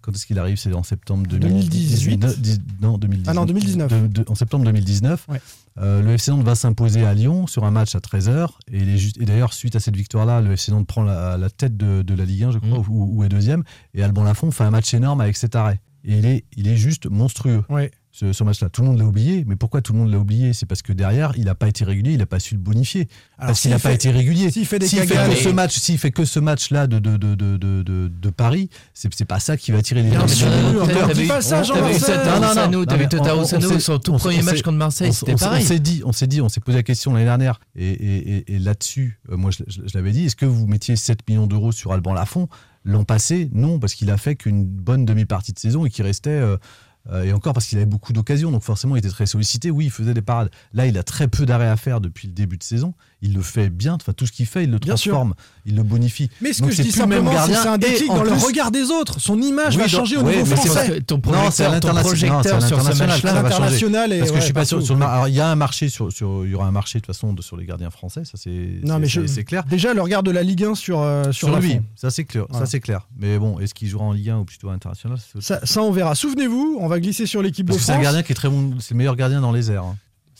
quand 0.00 0.12
est-ce 0.12 0.26
qu'il 0.26 0.38
arrive? 0.38 0.56
C'est 0.56 0.72
en 0.72 0.82
septembre 0.82 1.26
2018. 1.28 2.16
2018 2.16 2.40
dix- 2.40 2.60
Non, 2.80 2.96
2019. 2.98 3.30
Ah 3.30 3.34
non, 3.38 3.44
2019. 3.46 3.92
De- 3.92 4.22
de- 4.22 4.24
en 4.30 4.34
septembre 4.34 4.64
2019. 4.64 5.26
Ouais. 5.28 5.40
Euh, 5.80 6.02
le 6.02 6.10
FC 6.12 6.30
Nantes 6.30 6.42
va 6.44 6.54
s'imposer 6.54 7.04
à 7.04 7.12
Lyon 7.14 7.46
sur 7.46 7.64
un 7.64 7.70
match 7.70 7.94
à 7.94 8.00
13h. 8.00 8.48
Et, 8.72 9.24
d'ailleurs, 9.24 9.52
suite 9.52 9.76
à 9.76 9.80
cette 9.80 9.96
victoire-là, 9.96 10.40
le 10.40 10.52
FC 10.52 10.72
Nantes 10.72 10.86
prend 10.86 11.02
la, 11.02 11.36
la 11.36 11.50
tête 11.50 11.76
de, 11.76 12.02
de 12.02 12.14
la 12.14 12.24
Ligue 12.24 12.44
1, 12.44 12.50
je 12.52 12.58
crois, 12.58 12.78
ou, 12.88 13.18
ou 13.18 13.24
est 13.24 13.28
deuxième. 13.28 13.62
Et 13.94 14.02
Alban 14.02 14.24
Lafont 14.24 14.50
fait 14.50 14.64
un 14.64 14.70
match 14.70 14.92
énorme 14.94 15.20
avec 15.20 15.36
cet 15.36 15.54
arrêt. 15.54 15.80
Et 16.04 16.16
il 16.18 16.26
est, 16.26 16.44
il 16.56 16.68
est 16.68 16.76
juste 16.76 17.06
monstrueux 17.10 17.62
ouais. 17.68 17.90
Ce, 18.18 18.32
ce 18.32 18.44
match-là. 18.44 18.68
Tout 18.68 18.82
le 18.82 18.88
monde 18.88 18.98
l'a 18.98 19.04
oublié, 19.04 19.44
mais 19.46 19.54
pourquoi 19.54 19.80
tout 19.80 19.92
le 19.92 20.00
monde 20.00 20.10
l'a 20.10 20.18
oublié? 20.18 20.52
C'est 20.52 20.66
parce 20.66 20.82
que 20.82 20.92
derrière, 20.92 21.32
il 21.36 21.44
n'a 21.44 21.54
pas 21.54 21.68
été 21.68 21.84
régulier, 21.84 22.12
il 22.12 22.18
n'a 22.18 22.26
pas 22.26 22.40
su 22.40 22.54
le 22.54 22.60
bonifier. 22.60 23.08
Alors, 23.38 23.50
parce 23.50 23.60
qu'il 23.60 23.70
n'a 23.70 23.78
pas 23.78 23.92
été 23.92 24.10
régulier. 24.10 24.50
s'il 24.50 24.66
fait 24.66 24.80
des 24.80 24.88
S'il 24.88 25.00
fait 25.00 25.14
que 25.14 25.36
ce 25.36 25.48
match, 25.48 25.78
s'il 25.78 25.98
fait 25.98 26.10
que 26.10 26.24
ce 26.24 26.40
match-là 26.40 26.88
de, 26.88 26.98
de, 26.98 27.16
de, 27.16 27.34
de, 27.36 27.82
de, 27.82 28.30
Paris, 28.30 28.70
c'est 28.92 29.12
c'est 29.14 29.24
pas 29.24 29.38
ça 29.38 29.56
qui 29.56 29.70
va 29.70 29.82
tirer 29.82 30.02
les 30.02 30.10
t'avais- 30.10 31.14
Dis 31.14 31.26
pas 31.26 31.40
ça, 31.40 31.62
t'avais 31.62 33.08
Totaro 33.08 33.44
Sano, 33.44 33.78
son 33.78 33.98
tout 33.98 34.14
premier 34.14 34.42
match 34.42 34.62
contre 34.62 34.78
Marseille, 34.78 35.12
c'était 35.12 35.36
pareil. 35.36 35.62
on 35.64 35.66
s'est 35.66 35.78
dit, 35.78 36.02
on 36.04 36.12
s'est 36.12 36.26
dit, 36.26 36.40
on 36.40 36.48
s'est 36.48 36.60
posé 36.60 36.78
la 36.78 36.82
question 36.82 37.12
l'année 37.12 37.24
dernière, 37.24 37.60
et, 37.76 38.44
là-dessus, 38.48 39.20
euh, 39.30 39.36
moi 39.36 39.50
je, 39.52 39.62
l'avais 39.94 40.10
dit, 40.10 40.26
est-ce 40.26 40.36
que 40.36 40.46
vous 40.46 40.66
mettiez 40.66 40.96
7 40.96 41.20
millions 41.28 41.46
d'euros 41.46 41.72
sur 41.72 41.92
Alban 41.92 42.12
Lafont? 42.14 42.48
L'an 42.84 43.04
passé, 43.04 43.50
non, 43.52 43.78
parce 43.78 43.94
qu'il 43.94 44.10
a 44.10 44.16
fait 44.16 44.34
qu'une 44.34 44.64
bonne 44.64 45.04
demi-partie 45.04 45.52
de 45.52 45.58
saison 45.58 45.84
et 45.84 45.90
qu'il 45.90 46.04
restait. 46.04 46.40
Euh, 47.10 47.24
et 47.24 47.32
encore 47.32 47.52
parce 47.52 47.66
qu'il 47.66 47.78
avait 47.78 47.86
beaucoup 47.86 48.12
d'occasions, 48.12 48.50
donc 48.50 48.62
forcément 48.62 48.96
il 48.96 49.00
était 49.00 49.08
très 49.08 49.26
sollicité. 49.26 49.70
Oui, 49.70 49.86
il 49.86 49.90
faisait 49.90 50.14
des 50.14 50.22
parades. 50.22 50.50
Là, 50.72 50.86
il 50.86 50.96
a 50.98 51.02
très 51.02 51.28
peu 51.28 51.46
d'arrêts 51.46 51.68
à 51.68 51.76
faire 51.76 52.00
depuis 52.00 52.28
le 52.28 52.34
début 52.34 52.58
de 52.58 52.62
saison. 52.62 52.94
Il 53.20 53.34
le 53.34 53.42
fait 53.42 53.68
bien. 53.68 53.94
Enfin, 53.94 54.12
tout 54.12 54.26
ce 54.26 54.32
qu'il 54.32 54.46
fait, 54.46 54.62
il 54.62 54.70
le 54.70 54.78
transforme, 54.78 55.34
il 55.66 55.74
le 55.74 55.82
bonifie. 55.82 56.30
Mais 56.40 56.52
ce 56.52 56.60
Donc, 56.60 56.68
que 56.70 56.76
je 56.76 56.82
c'est 56.82 56.82
dis 56.84 56.92
simplement, 56.92 57.30
c'est 57.32 57.36
que 57.36 57.52
gardien. 57.52 57.62
c'est 57.62 57.68
un 57.68 57.76
déclic 57.78 58.06
dans 58.06 58.22
le 58.22 58.30
plus- 58.30 58.44
regard 58.44 58.70
des 58.70 58.90
autres. 58.92 59.18
Son 59.20 59.42
image 59.42 59.74
Oui, 59.76 59.82
va 59.82 59.88
changer 59.88 60.16
au 60.18 60.22
niveau 60.22 60.44
mais 60.46 60.54
français. 60.56 61.00
ton 61.00 61.16
Non, 61.16 61.50
c'est 61.50 61.64
à 61.64 61.70
projecteur, 61.70 61.80
ton 61.80 61.88
l'international. 61.88 62.02
projecteur 62.04 62.60
Non, 62.60 62.66
sur 62.68 62.78
ce 62.80 62.98
match-là 63.04 63.42
va 63.42 63.50
changer. 63.50 63.86
Et 63.86 64.18
Parce 64.20 64.30
que 64.30 64.34
ouais, 64.36 64.40
je 64.40 64.44
suis 64.44 64.52
pas 64.52 64.64
sûr 64.64 64.76
partout. 64.76 64.86
sur 64.86 64.94
le 64.94 65.00
mar- 65.00 65.10
alors, 65.10 65.26
il 65.28 65.34
y 65.34 65.40
a 65.40 65.48
un 65.48 65.56
marché 65.56 65.88
sur, 65.88 66.12
sur 66.12 66.44
il 66.46 66.52
y 66.52 66.54
aura 66.54 66.66
un 66.68 66.70
marché 66.70 67.00
de 67.00 67.04
toute 67.04 67.14
façon 67.14 67.32
de- 67.32 67.42
sur 67.42 67.56
les 67.56 67.66
gardiens 67.66 67.90
français, 67.90 68.22
ça 68.24 68.32
c'est 68.36 68.78
Non, 68.84 69.00
mais 69.00 69.08
c'est- 69.08 69.42
clair. 69.44 69.64
Déjà, 69.64 69.94
le 69.94 70.00
regard 70.02 70.22
de 70.22 70.30
la 70.30 70.44
Ligue 70.44 70.62
1 70.64 70.74
sur, 70.76 71.00
euh, 71.00 71.24
sur, 71.32 71.48
Sur 71.48 71.58
lui, 71.58 71.80
ça 71.96 72.10
c'est 72.10 72.24
clair, 72.24 72.44
ça 72.52 72.66
c'est 72.66 72.78
clair. 72.80 73.08
Mais 73.18 73.36
bon, 73.38 73.58
est-ce 73.58 73.74
qu'il 73.74 73.88
jouera 73.88 74.04
en 74.04 74.12
Ligue 74.12 74.30
1 74.30 74.38
ou 74.38 74.44
plutôt 74.44 74.68
international 74.70 75.18
Ça, 75.40 75.58
ça, 75.64 75.82
on 75.82 75.90
verra. 75.90 76.14
Souvenez-vous, 76.14 76.78
on 76.80 76.86
va 76.86 77.00
glisser 77.00 77.26
sur 77.26 77.42
l'équipe 77.42 77.66
de 77.66 77.72
que 77.74 77.78
c'est 77.80 77.90
un 77.90 77.94
France. 77.94 78.04
gardien 78.04 78.22
qui 78.22 78.30
est 78.30 78.36
très 78.36 78.48
bon, 78.48 78.74
c'est 78.78 78.92
le 78.94 78.98
meilleur 78.98 79.16
gardien 79.16 79.40
dans 79.40 79.50
les 79.52 79.72
airs. 79.72 79.84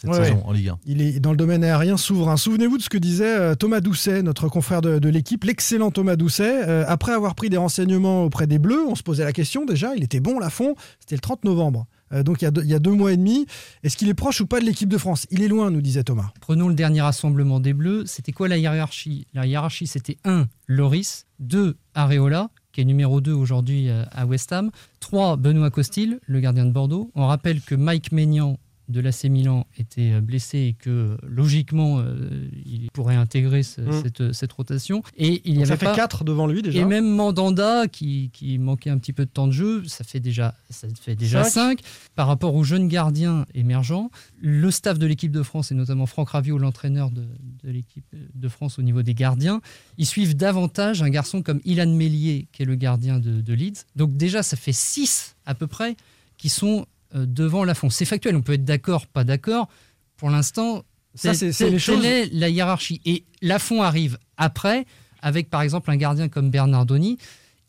Cette 0.00 0.10
Ouais, 0.10 0.16
saison 0.24 0.36
ouais. 0.36 0.42
en 0.44 0.52
Ligue 0.52 0.68
1. 0.68 0.78
Il 0.86 1.02
est 1.02 1.18
dans 1.18 1.32
le 1.32 1.36
domaine 1.36 1.64
aérien 1.64 1.96
souverain. 1.96 2.36
Souvenez-vous 2.36 2.78
de 2.78 2.82
ce 2.82 2.88
que 2.88 2.98
disait 2.98 3.36
euh, 3.36 3.54
Thomas 3.56 3.80
Doucet, 3.80 4.22
notre 4.22 4.48
confrère 4.48 4.80
de, 4.80 4.98
de 5.00 5.08
l'équipe, 5.08 5.42
l'excellent 5.42 5.90
Thomas 5.90 6.14
Doucet. 6.14 6.68
Euh, 6.68 6.84
après 6.86 7.12
avoir 7.12 7.34
pris 7.34 7.50
des 7.50 7.56
renseignements 7.56 8.22
auprès 8.24 8.46
des 8.46 8.58
Bleus, 8.60 8.86
on 8.86 8.94
se 8.94 9.02
posait 9.02 9.24
la 9.24 9.32
question 9.32 9.64
déjà, 9.64 9.96
il 9.96 10.04
était 10.04 10.20
bon, 10.20 10.38
Lafont, 10.38 10.76
c'était 11.00 11.16
le 11.16 11.20
30 11.20 11.44
novembre. 11.44 11.86
Euh, 12.12 12.22
donc 12.22 12.40
il 12.40 12.44
y, 12.44 12.48
a 12.48 12.50
deux, 12.50 12.62
il 12.62 12.70
y 12.70 12.74
a 12.74 12.78
deux 12.78 12.92
mois 12.92 13.12
et 13.12 13.16
demi. 13.16 13.46
Est-ce 13.82 13.96
qu'il 13.96 14.08
est 14.08 14.14
proche 14.14 14.40
ou 14.40 14.46
pas 14.46 14.60
de 14.60 14.64
l'équipe 14.64 14.88
de 14.88 14.98
France? 14.98 15.26
Il 15.30 15.42
est 15.42 15.48
loin, 15.48 15.70
nous 15.72 15.82
disait 15.82 16.04
Thomas. 16.04 16.30
Prenons 16.40 16.68
le 16.68 16.74
dernier 16.74 17.00
rassemblement 17.00 17.58
des 17.58 17.74
Bleus. 17.74 18.04
C'était 18.06 18.32
quoi 18.32 18.46
la 18.48 18.56
hiérarchie? 18.56 19.26
La 19.34 19.46
hiérarchie, 19.46 19.86
c'était 19.88 20.18
1. 20.24 20.46
Loris, 20.68 21.26
2. 21.40 21.76
Areola, 21.94 22.50
qui 22.72 22.80
est 22.82 22.84
numéro 22.84 23.20
2 23.20 23.32
aujourd'hui 23.32 23.88
à 23.90 24.24
West 24.24 24.52
Ham, 24.52 24.70
3. 25.00 25.36
Benoît 25.36 25.70
Costil, 25.70 26.20
le 26.26 26.38
gardien 26.40 26.64
de 26.64 26.70
Bordeaux. 26.70 27.10
On 27.16 27.26
rappelle 27.26 27.60
que 27.60 27.74
Mike 27.74 28.12
Maignan 28.12 28.56
de 28.88 29.00
l'AC 29.00 29.24
Milan 29.24 29.66
était 29.78 30.12
euh, 30.12 30.20
blessé 30.20 30.58
et 30.58 30.72
que 30.72 31.16
logiquement 31.26 31.98
euh, 32.00 32.48
il 32.64 32.88
pourrait 32.92 33.16
intégrer 33.16 33.62
ce- 33.62 33.80
Mm. 33.82 34.02
cette, 34.02 34.32
cette 34.32 34.52
rotation. 34.52 35.02
Et 35.16 35.42
il 35.44 35.54
y 35.54 35.58
avait 35.58 35.66
ça 35.66 35.76
fait 35.76 35.86
pas- 35.86 35.94
4 35.94 36.24
devant 36.24 36.46
lui 36.46 36.62
déjà. 36.62 36.78
Et 36.80 36.84
même 36.84 37.06
Mandanda, 37.08 37.86
qui, 37.86 38.30
qui 38.32 38.58
manquait 38.58 38.90
un 38.90 38.98
petit 38.98 39.12
peu 39.12 39.24
de 39.26 39.30
temps 39.30 39.46
de 39.46 39.52
jeu, 39.52 39.84
ça 39.86 40.04
fait 40.04 40.20
déjà, 40.20 40.54
ça 40.70 40.88
fait 41.00 41.14
déjà 41.16 41.44
Cinq. 41.44 41.80
5. 41.80 41.80
Par 42.14 42.26
rapport 42.26 42.54
aux 42.54 42.64
jeunes 42.64 42.88
gardiens 42.88 43.46
émergents, 43.54 44.10
le 44.40 44.70
staff 44.70 44.98
de 44.98 45.06
l'équipe 45.06 45.32
de 45.32 45.42
France, 45.42 45.70
et 45.70 45.74
notamment 45.74 46.06
Franck 46.06 46.30
Raviot, 46.30 46.56
l'entraîneur 46.58 47.10
de, 47.10 47.22
de 47.64 47.70
l'équipe 47.70 48.06
de 48.34 48.48
France 48.48 48.78
au 48.78 48.82
niveau 48.82 49.02
des 49.02 49.14
gardiens, 49.14 49.60
ils 49.98 50.06
suivent 50.06 50.34
davantage 50.36 51.02
un 51.02 51.10
garçon 51.10 51.42
comme 51.42 51.60
Ilan 51.64 51.88
Mellier, 51.94 52.48
qui 52.52 52.62
est 52.62 52.66
le 52.66 52.74
gardien 52.74 53.18
de, 53.20 53.40
de 53.40 53.52
Leeds. 53.52 53.84
Donc 53.96 54.16
déjà, 54.16 54.42
ça 54.42 54.56
fait 54.56 54.72
6 54.72 55.36
à 55.46 55.54
peu 55.54 55.66
près 55.66 55.96
qui 56.36 56.48
sont 56.48 56.80
euh, 56.82 56.84
devant 57.14 57.64
Lafont. 57.64 57.90
C'est 57.90 58.04
factuel, 58.04 58.36
on 58.36 58.42
peut 58.42 58.52
être 58.54 58.64
d'accord, 58.64 59.06
pas 59.06 59.24
d'accord. 59.24 59.68
Pour 60.16 60.30
l'instant, 60.30 60.84
Ça, 61.14 61.34
c'est- 61.34 61.52
les 61.70 61.78
choses- 61.78 62.04
est 62.04 62.32
la 62.32 62.48
hiérarchie. 62.48 63.00
Et 63.04 63.24
Lafont 63.42 63.82
arrive 63.82 64.18
après, 64.36 64.84
avec 65.22 65.50
par 65.50 65.62
exemple 65.62 65.90
un 65.90 65.96
gardien 65.96 66.28
comme 66.28 66.50
Bernardoni. 66.50 67.18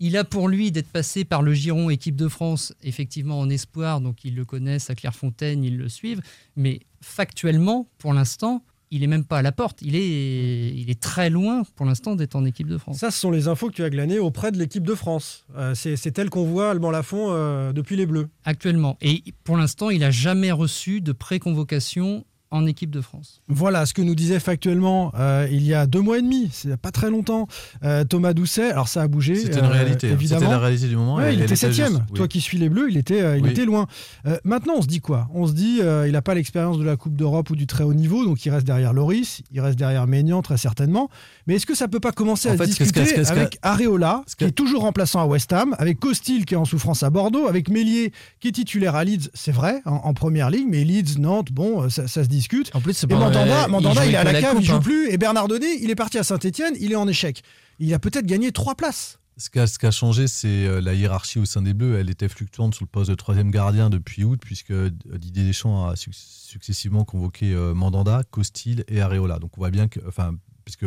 Il 0.01 0.15
a 0.17 0.23
pour 0.23 0.47
lui 0.47 0.71
d'être 0.71 0.87
passé 0.89 1.25
par 1.25 1.41
le 1.41 1.53
Giron 1.53 1.89
équipe 1.89 2.15
de 2.15 2.27
France, 2.27 2.73
effectivement 2.83 3.39
en 3.39 3.49
espoir, 3.49 3.99
donc 4.01 4.23
ils 4.23 4.33
le 4.35 4.45
connaissent 4.45 4.89
à 4.89 4.95
Clairefontaine, 4.95 5.63
ils 5.63 5.77
le 5.77 5.89
suivent. 5.89 6.21
Mais 6.55 6.79
factuellement, 7.01 7.87
pour 7.97 8.13
l'instant, 8.13 8.63
il 8.91 9.03
est 9.03 9.07
même 9.07 9.25
pas 9.25 9.39
à 9.39 9.41
la 9.41 9.51
porte. 9.51 9.79
Il 9.81 9.95
est, 9.95 10.73
il 10.75 10.89
est 10.89 10.99
très 10.99 11.29
loin 11.29 11.63
pour 11.75 11.85
l'instant 11.85 12.15
d'être 12.15 12.35
en 12.35 12.45
équipe 12.45 12.67
de 12.67 12.77
France. 12.77 12.97
Ça, 12.97 13.11
ce 13.11 13.19
sont 13.19 13.31
les 13.31 13.47
infos 13.47 13.67
que 13.67 13.73
tu 13.73 13.83
as 13.83 13.89
glanées 13.89 14.19
auprès 14.19 14.51
de 14.51 14.57
l'équipe 14.57 14.85
de 14.85 14.95
France. 14.95 15.45
Euh, 15.57 15.73
c'est 15.75 16.11
tel 16.11 16.29
qu'on 16.29 16.45
voit 16.45 16.71
Alban 16.71 16.91
Lafont 16.91 17.27
euh, 17.29 17.71
depuis 17.71 17.95
les 17.95 18.05
Bleus. 18.05 18.27
Actuellement. 18.45 18.97
Et 19.01 19.23
pour 19.43 19.57
l'instant, 19.57 19.89
il 19.89 20.03
a 20.03 20.11
jamais 20.11 20.51
reçu 20.51 21.01
de 21.01 21.11
pré-convocation 21.11 22.25
en 22.51 22.65
équipe 22.65 22.89
de 22.89 23.01
France. 23.01 23.41
Voilà 23.47 23.85
ce 23.85 23.93
que 23.93 24.01
nous 24.01 24.15
disait 24.15 24.39
factuellement 24.39 25.11
euh, 25.17 25.47
il 25.51 25.61
y 25.63 25.73
a 25.73 25.85
deux 25.85 26.01
mois 26.01 26.17
et 26.17 26.21
demi, 26.21 26.49
c'est 26.51 26.75
pas 26.77 26.91
très 26.91 27.09
longtemps, 27.09 27.47
euh, 27.83 28.03
Thomas 28.03 28.33
Doucet. 28.33 28.71
Alors 28.71 28.87
ça 28.87 29.01
a 29.03 29.07
bougé. 29.07 29.35
C'était 29.35 29.59
une 29.59 29.65
euh, 29.65 29.69
réalité, 29.69 30.07
hein. 30.09 30.13
évidemment. 30.13 30.39
C'était 30.41 30.51
la 30.51 30.59
réalité 30.59 30.87
du 30.87 30.95
moment, 30.95 31.15
Ouais, 31.15 31.31
et 31.31 31.35
il 31.37 31.41
était 31.43 31.55
septième. 31.55 31.89
juste, 31.89 32.01
oui. 32.09 32.15
Toi 32.17 32.27
qui 32.27 32.41
suis 32.41 32.57
les 32.57 32.69
Bleus, 32.69 32.87
il 32.89 32.97
était, 32.97 33.21
euh, 33.21 33.37
il 33.37 33.43
Oui. 33.43 33.51
était 33.51 33.65
loin. 33.65 33.85
Euh, 34.25 34.37
maintenant, 34.43 34.73
on 34.77 34.81
se 34.81 34.87
dit 34.87 34.99
quoi? 34.99 35.27
On 35.33 35.45
se 35.47 35.53
dit, 35.53 35.79
euh, 35.81 36.07
il 36.07 36.13
n'a 36.13 36.21
pas 36.21 36.33
l'expérience 36.33 36.77
de 36.79 36.83
la 36.83 36.95
Coupe 36.97 37.15
d'Europe 37.15 37.49
ou 37.51 37.55
du 37.55 37.67
très 37.67 37.83
haut 37.83 37.93
niveau, 37.93 38.25
donc 38.25 38.43
il 38.45 38.49
reste 38.49 38.65
derrière 38.65 38.93
Loris, 38.93 39.41
il 39.51 39.61
reste 39.61 39.77
derrière 39.77 40.07
Maignan 40.07 40.41
très 40.41 40.57
certainement. 40.57 41.09
Mais 41.45 41.55
est-ce 41.55 41.65
que 41.65 41.75
ça 41.75 41.87
peut 41.87 41.99
pas 41.99 42.11
commencer 42.11 42.49
En 42.49 42.53
à 42.53 42.57
fait, 42.57 42.65
se 42.67 42.73
ce 42.73 42.79
que- 42.79 42.85
ce 42.85 42.93
que- 42.93 42.99
discuter 43.01 43.21
que- 43.23 43.27
avec 43.29 43.59
Areola, 43.61 44.23
qui 44.37 44.45
est 44.45 44.51
toujours 44.51 44.81
remplaçant 44.81 45.21
à 45.21 45.25
West 45.25 45.53
Ham, 45.53 45.75
avec 45.77 45.99
Costil 45.99 46.45
qui 46.45 46.55
est 46.55 46.57
en 46.57 46.65
souffrance 46.65 47.03
à 47.03 47.09
Bordeaux, 47.11 47.47
avec 47.47 47.69
Mélier 47.69 48.11
qui 48.39 48.47
est 48.47 48.51
titulaire 48.53 48.95
à 48.95 49.03
Leeds, 49.03 49.29
c'est 49.33 49.51
vrai, 49.51 49.81
en, 49.85 49.95
en 49.95 50.13
première 50.13 50.49
ligue, 50.49 50.67
mais 50.69 50.83
Leeds, 50.83 51.19
Nantes, 51.19 51.51
bon, 51.51 51.89
ça, 51.89 52.07
ça 52.07 52.23
se 52.23 52.29
discute. 52.39 52.71
En 52.75 52.81
plus, 52.81 52.93
c'est 52.93 53.05
Et 53.05 53.13
pas- 53.13 53.19
Mandanda, 53.19 53.61
euh, 53.63 53.65
il 53.67 53.71
Mandanda, 53.71 54.05
il, 54.05 54.13
est 54.13 54.17
à 54.17 54.23
la 54.23 54.31
la 54.31 54.41
cave, 54.41 54.53
coupe, 54.55 54.61
il 54.63 54.65
joue 54.67 54.75
hein. 54.75 54.79
plus. 54.81 55.09
Et 55.11 55.17
Bernardoni, 55.17 55.67
il 55.81 55.89
est 55.89 55.95
parti 55.95 56.17
à 56.17 56.23
Saint-Etienne, 56.23 56.73
il 56.79 56.91
est 56.91 56.95
en 56.95 57.07
échec. 57.07 57.43
Il 57.79 57.93
a 57.93 57.99
peut-être 57.99 58.25
gagné 58.25 58.51
trois 58.51 58.75
places. 58.75 59.19
Ce 59.37 59.49
qui 59.49 59.57
a, 59.59 59.67
ce 59.67 59.79
qui 59.79 59.85
a 59.85 59.91
changé, 59.91 60.27
c'est 60.27 60.47
euh, 60.67 60.81
la 60.81 60.93
hiérarchie 60.93 61.39
au 61.39 61.45
sein 61.45 61.61
des 61.61 61.73
Bleus. 61.73 61.97
Elle 61.97 62.09
était 62.09 62.27
fluctuante 62.27 62.75
sur 62.75 62.83
le 62.83 62.89
poste 62.89 63.09
de 63.09 63.15
troisième 63.15 63.51
gardien 63.51 63.89
depuis 63.89 64.25
août, 64.25 64.39
puisque 64.43 64.71
euh, 64.71 64.89
Didier 65.15 65.45
Deschamps 65.45 65.87
a 65.87 65.95
suc- 65.95 66.13
successivement 66.13 67.05
convoqué 67.05 67.53
euh, 67.53 67.73
Mandanda, 67.73 68.23
Costil 68.31 68.83
et 68.89 68.99
Areola. 68.99 69.39
Donc 69.39 69.51
on 69.57 69.61
voit 69.61 69.69
bien 69.71 69.87
que, 69.87 70.01
enfin, 70.07 70.33
puisque 70.65 70.85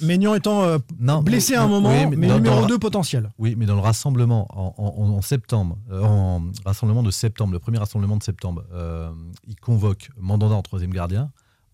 Maignan 0.00 0.34
étant 0.34 0.62
euh, 0.62 0.78
Non, 0.98 1.22
blessé 1.22 1.54
à 1.54 1.62
un 1.62 1.66
oui, 1.66 1.70
moment, 1.70 1.88
mais 2.10 2.16
mais, 2.16 2.26
dans- 2.28 2.36
numéro 2.36 2.60
dans- 2.62 2.66
2 2.66 2.78
potentiel. 2.78 3.30
Oui, 3.38 3.54
mais 3.56 3.66
dans 3.66 3.74
le 3.74 3.80
rassemblement 3.80 4.46
en, 4.50 4.74
en- 4.78 5.16
en 5.16 5.22
septembre, 5.22 5.78
euh, 5.90 6.02
en 6.02 6.42
rassemblement 6.64 7.02
de 7.02 7.10
septembre, 7.10 7.52
le 7.52 7.58
premier 7.58 7.78
rassemblement 7.78 8.16
de 8.16 8.22
septembre, 8.22 8.64
euh, 8.72 9.10
il 9.46 9.56
convoque 9.56 10.10
Mandanda 10.18 10.54
en 10.54 10.62
troisième 10.62 10.92
gardien. 10.92 11.30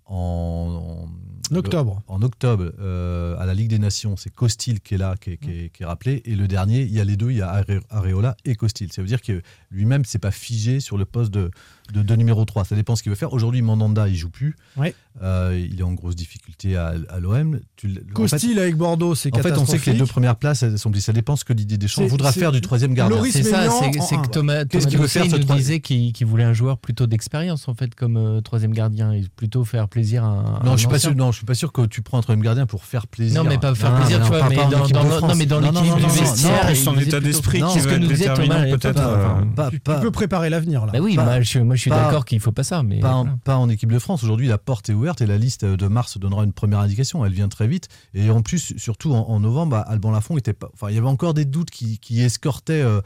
En, 0.09 1.09
En 1.50 1.57
octobre. 1.57 2.02
en 2.07 2.22
octobre, 2.22 2.72
euh, 2.80 3.36
à 3.38 3.46
la 3.46 3.54
Ligue 3.54 3.68
des 3.70 3.78
Nations, 3.78 4.16
c'est 4.16 4.32
Costil 4.34 4.80
qui 4.80 4.94
est 4.94 4.98
là, 4.98 5.14
qui 5.20 5.30
est, 5.32 5.36
qui 5.36 5.50
est- 5.50 5.68
qui 5.72 5.82
est 5.82 5.86
rappelé. 5.86 6.22
Et 6.24 6.34
le 6.36 6.46
dernier, 6.48 6.82
il 6.82 6.92
y 6.92 7.00
a 7.00 7.04
les 7.04 7.16
deux, 7.16 7.30
il 7.30 7.38
y 7.38 7.42
a 7.42 7.50
Are- 7.50 7.64
Areola 7.90 8.36
et 8.44 8.54
Costil. 8.54 8.92
Ça 8.92 9.02
veut 9.02 9.09
dire 9.09 9.20
que 9.22 9.42
lui-même, 9.70 10.04
c'est 10.04 10.18
pas 10.18 10.30
figé 10.30 10.80
sur 10.80 10.96
le 10.96 11.04
poste 11.04 11.32
de, 11.32 11.50
de, 11.92 12.02
de 12.02 12.16
numéro 12.16 12.44
3. 12.44 12.64
Ça 12.64 12.74
dépend 12.76 12.94
ce 12.96 13.02
qu'il 13.02 13.11
veut 13.11 13.16
faire. 13.16 13.32
Aujourd'hui, 13.32 13.62
Mandanda, 13.62 14.09
il 14.09 14.16
joue 14.16 14.30
plus. 14.30 14.57
Ouais. 14.76 14.94
Euh, 15.22 15.59
il 15.70 15.80
est 15.80 15.82
en 15.82 15.94
grosse 15.94 16.14
difficulté 16.14 16.76
à, 16.76 16.94
à 17.09 17.20
l'OM. 17.20 17.54
En 17.57 17.88
fait- 17.88 18.12
Costil 18.12 18.59
avec 18.59 18.76
Bordeaux, 18.76 19.14
c'est 19.14 19.34
en 19.34 19.38
fait, 19.40 19.57
on 19.57 19.64
sait 19.66 19.78
que 19.78 19.90
les 19.90 19.96
deux 19.98 20.04
premières 20.07 20.36
places, 20.36 20.62
elles 20.62 20.78
sont 20.78 20.92
Ça 20.96 21.12
dépend 21.12 21.36
ce 21.36 21.44
que 21.44 21.52
Didier 21.52 21.78
Deschamps 21.78 22.02
C'est- 22.02 22.09
voudra 22.09 22.32
faire 22.32 22.52
du 22.52 22.61
troisième 22.61 22.94
gardien. 22.94 23.22
C'est 23.30 23.42
ça, 23.42 23.68
c'est 23.70 24.16
que 24.20 24.28
Thomas, 24.28 24.64
Qu'est-ce 24.64 24.84
Thomas 24.84 24.90
qu'il 24.90 24.98
veut 24.98 25.07
faire, 25.09 25.24
il 25.24 25.30
ce 25.30 25.36
nous 25.36 25.54
disait 25.57 25.80
qu'il 25.80 26.26
voulait 26.26 26.44
un 26.44 26.52
joueur 26.52 26.78
plutôt 26.78 27.07
d'expérience 27.07 27.68
en 27.68 27.74
fait 27.74 27.94
comme 27.94 28.16
euh, 28.16 28.40
troisième 28.40 28.72
gardien 28.72 29.12
et 29.12 29.24
plutôt 29.36 29.64
faire 29.64 29.88
plaisir 29.97 30.24
à 30.24 30.26
un. 30.26 30.42
Non, 30.62 30.72
un 30.72 30.76
je 30.76 30.80
suis 30.80 30.88
pas 30.88 30.99
sûr. 30.99 31.14
Non, 31.14 31.32
je 31.32 31.38
suis 31.38 31.47
pas 31.47 31.55
sûr 31.55 31.72
que 31.72 31.86
tu 31.86 32.03
prends 32.03 32.18
un 32.18 32.20
troisième 32.20 32.44
gardien 32.44 32.66
pour 32.66 32.84
faire 32.84 33.07
plaisir. 33.07 33.42
Non, 33.42 33.49
mais 33.49 33.57
pas 33.57 33.74
faire 33.74 33.90
Non, 33.92 33.97
plaisir, 33.97 34.18
non, 34.20 34.26
tu 34.26 34.32
on 34.34 34.38
vois, 34.38 34.49
mais 34.49 34.57
dans, 34.57 34.68
dans- 34.68 35.05
non, 35.05 35.18
France. 35.18 35.34
mais 35.36 35.47
dans 35.47 35.61
non, 35.62 35.70
du 35.70 36.07
vestiaire, 36.07 36.76
son 36.76 36.99
état 36.99 37.18
d'esprit 37.20 37.62
qui 37.62 37.80
ce 37.80 37.88
va 37.88 37.97
que 37.97 38.03
être 38.03 38.09
déterminant, 38.09 38.61
peut-être, 38.76 39.55
Pas, 39.55 39.70
Tu, 39.70 39.80
peux 39.80 40.11
préparer 40.11 40.51
l'avenir 40.51 40.84
là. 40.84 40.92
Bah 40.92 40.99
oui, 41.01 41.16
moi 41.16 41.40
je, 41.40 41.74
suis- 41.74 41.90
d'accord 41.90 42.24
qu'il 42.26 42.40
faut 42.40 42.53
pas 42.53 42.62
ça, 42.62 42.82
mais 42.82 43.01
pas, 43.01 43.57
en, 43.57 43.68
équipe 43.70 43.90
de 43.90 43.99
France. 43.99 44.22
Aujourd'hui, 44.22 44.49
la 44.49 44.59
porte 44.59 44.90
est 44.90 44.94
ouverte 44.94 45.22
et 45.22 45.26
la 45.26 45.38
liste 45.38 45.64
de 45.64 45.88
mars 45.88 46.18
donnera 46.18 46.44
une 46.44 46.53
première 46.53 46.80
indication. 46.80 47.24
Elle 47.24 47.32
vient 47.32 47.49
très 47.49 47.66
vite. 47.66 47.88
Et 48.14 48.30
en 48.30 48.42
plus, 48.42 48.74
surtout 48.76 49.12
en, 49.12 49.40
novembre, 49.40 49.82
Alban 49.86 50.11
Lafont 50.11 50.36
était 50.36 50.53
pas. 50.53 50.68
Enfin, 50.74 50.90
il 50.90 50.94
y 50.94 50.99
avait 50.99 51.07
encore 51.07 51.32
des 51.32 51.47
doutes 51.47 51.70
qui, 51.70 52.20
escortaient 52.20 52.82
euh, 52.82 53.01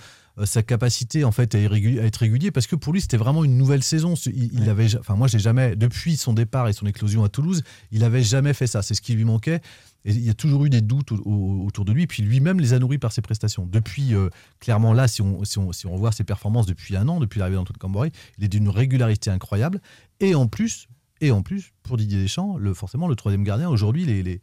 sa 0.45 0.63
capacité 0.63 1.25
en 1.25 1.33
fait 1.33 1.55
à, 1.55 1.59
être 1.59 2.17
régulier 2.17 2.51
parce 2.51 2.67
que 2.67 2.77
pour 2.77 2.93
lui, 2.93 3.01
c'était 3.01 3.17
vraiment 3.17 3.45
une 3.45 3.57
nouvelle 3.59 3.83
saison. 3.83 4.15
Il, 4.27 4.51
il 4.55 4.69
avait, 4.71 4.95
enfin, 4.97 5.15
moi, 5.17 5.29
j'ai 5.29 5.39
jamais, 5.39 5.77
depuis 5.77 6.17
son 6.17 6.33
départ 6.33 6.69
et 6.69 6.73
son 6.73 6.87
éclosion 6.87 7.25
à 7.25 7.29
Toulouse, 7.29 7.63
il 7.91 8.05
avait 8.05 8.23
jamais 8.23 8.55
fait 8.55 8.67
ça. 8.67 8.83
C'est 8.83 8.95
ce 8.95 9.03
qui 9.03 9.15
lui 9.15 9.25
manquait. 9.25 9.61
Et 10.07 10.13
il 10.13 10.25
y 10.25 10.31
a 10.31 10.35
toujours 10.35 10.65
eu 10.65 10.71
des 10.71 10.81
doutes 10.81 11.13
au- 11.13 11.21
au- 11.27 11.67
autour 11.67 11.85
de 11.85 11.93
lui. 11.93 12.07
Puis 12.07 12.23
lui-même 12.23 12.59
les 12.59 12.73
a 12.73 12.79
nourris 12.79 12.97
par 12.99 13.13
ses 13.13 13.21
prestations. 13.21 13.67
Depuis, 13.67 14.15
euh, 14.15 14.31
clairement, 14.59 14.95
là, 14.95 15.07
si 15.09 15.21
on, 15.21 15.45
si, 15.45 15.59
on, 15.59 15.73
si 15.73 15.87
on 15.87 15.93
revoit 15.93 16.13
ses 16.13 16.25
performances 16.25 16.65
depuis 16.67 16.97
un 16.97 17.07
an, 17.09 17.21
depuis 17.21 17.39
l'arrivée 17.39 17.57
d'Antoine 17.57 17.77
Cambori, 17.77 18.11
il 18.39 18.45
est 18.45 18.49
d'une 18.49 18.71
régularité 18.71 19.31
incroyable. 19.31 19.81
Et 20.21 20.35
en 20.35 20.47
plus, 20.47 20.89
et 21.21 21.31
en 21.33 21.43
plus 21.43 21.73
pour 21.83 21.99
Didier 21.99 22.23
Deschamps, 22.23 22.57
le, 22.57 22.73
forcément, 22.73 23.09
le 23.09 23.15
troisième 23.15 23.45
gardien, 23.45 23.69
aujourd'hui, 23.69 24.07
les, 24.07 24.23
les, 24.23 24.41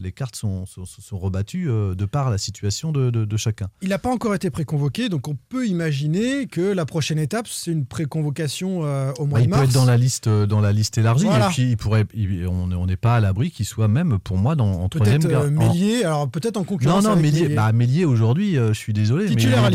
les 0.00 0.12
cartes 0.12 0.36
sont, 0.36 0.66
sont, 0.66 0.84
sont 0.86 1.18
rebattues 1.18 1.68
euh, 1.70 1.94
de 1.94 2.04
par 2.04 2.30
la 2.30 2.38
situation 2.38 2.92
de, 2.92 3.10
de- 3.10 3.24
de 3.24 3.36
chacun. 3.36 3.68
Il 3.82 3.88
n'a 3.90 3.98
pas 3.98 4.10
encore 4.10 4.34
été 4.34 4.50
préconvoqué, 4.50 5.08
donc 5.08 5.28
on 5.28 5.36
peut 5.48 5.66
imaginer 5.66 6.46
que 6.46 6.60
la 6.60 6.84
prochaine 6.86 7.18
étape, 7.18 7.46
c'est 7.48 7.70
une 7.72 7.86
préconvocation 7.86 8.84
euh, 8.84 9.12
au 9.18 9.26
mois 9.26 9.38
Bah, 9.38 9.40
de 9.40 9.44
il 9.46 9.50
peut 9.50 9.56
mars. 9.56 9.68
être 9.68 9.74
dans 9.74 9.84
la 9.84 9.96
liste, 9.96 10.26
euh, 10.26 10.46
dans 10.46 10.60
la 10.60 10.72
liste 10.72 10.98
élargie. 10.98 11.24
Voilà. 11.26 11.48
Et 11.48 11.52
puis, 11.52 11.70
il 11.70 11.76
pourrait, 11.76 12.06
il- 12.14 12.46
on 12.46 12.86
n'est 12.86 12.96
pas 12.96 13.16
à 13.16 13.20
l'abri 13.20 13.50
qu'il 13.50 13.66
soit 13.66 13.88
même, 13.88 14.18
pour 14.18 14.36
moi, 14.38 14.54
dans, 14.56 14.66
en 14.82 14.88
troisième 14.88 15.22
Peut-être 15.22 15.34
euh. 15.44 15.50
Mélier, 15.50 16.04
alors 16.04 16.28
peut-être 16.28 16.56
en 16.56 16.60
Non, 16.60 16.66
concurrence 16.66 17.04
non, 17.04 17.10
avec 17.10 17.22
Mélier, 17.22 17.42
Mélier. 17.42 17.54
bah, 17.54 17.72
Mélier 17.72 18.04
aujourd'hui, 18.04 18.56
euh, 18.58 18.68
je 18.72 18.78
suis 18.78 18.92
désolé. 18.92 19.24
mais 19.24 19.30
Titulaire 19.30 19.64
à 19.64 19.70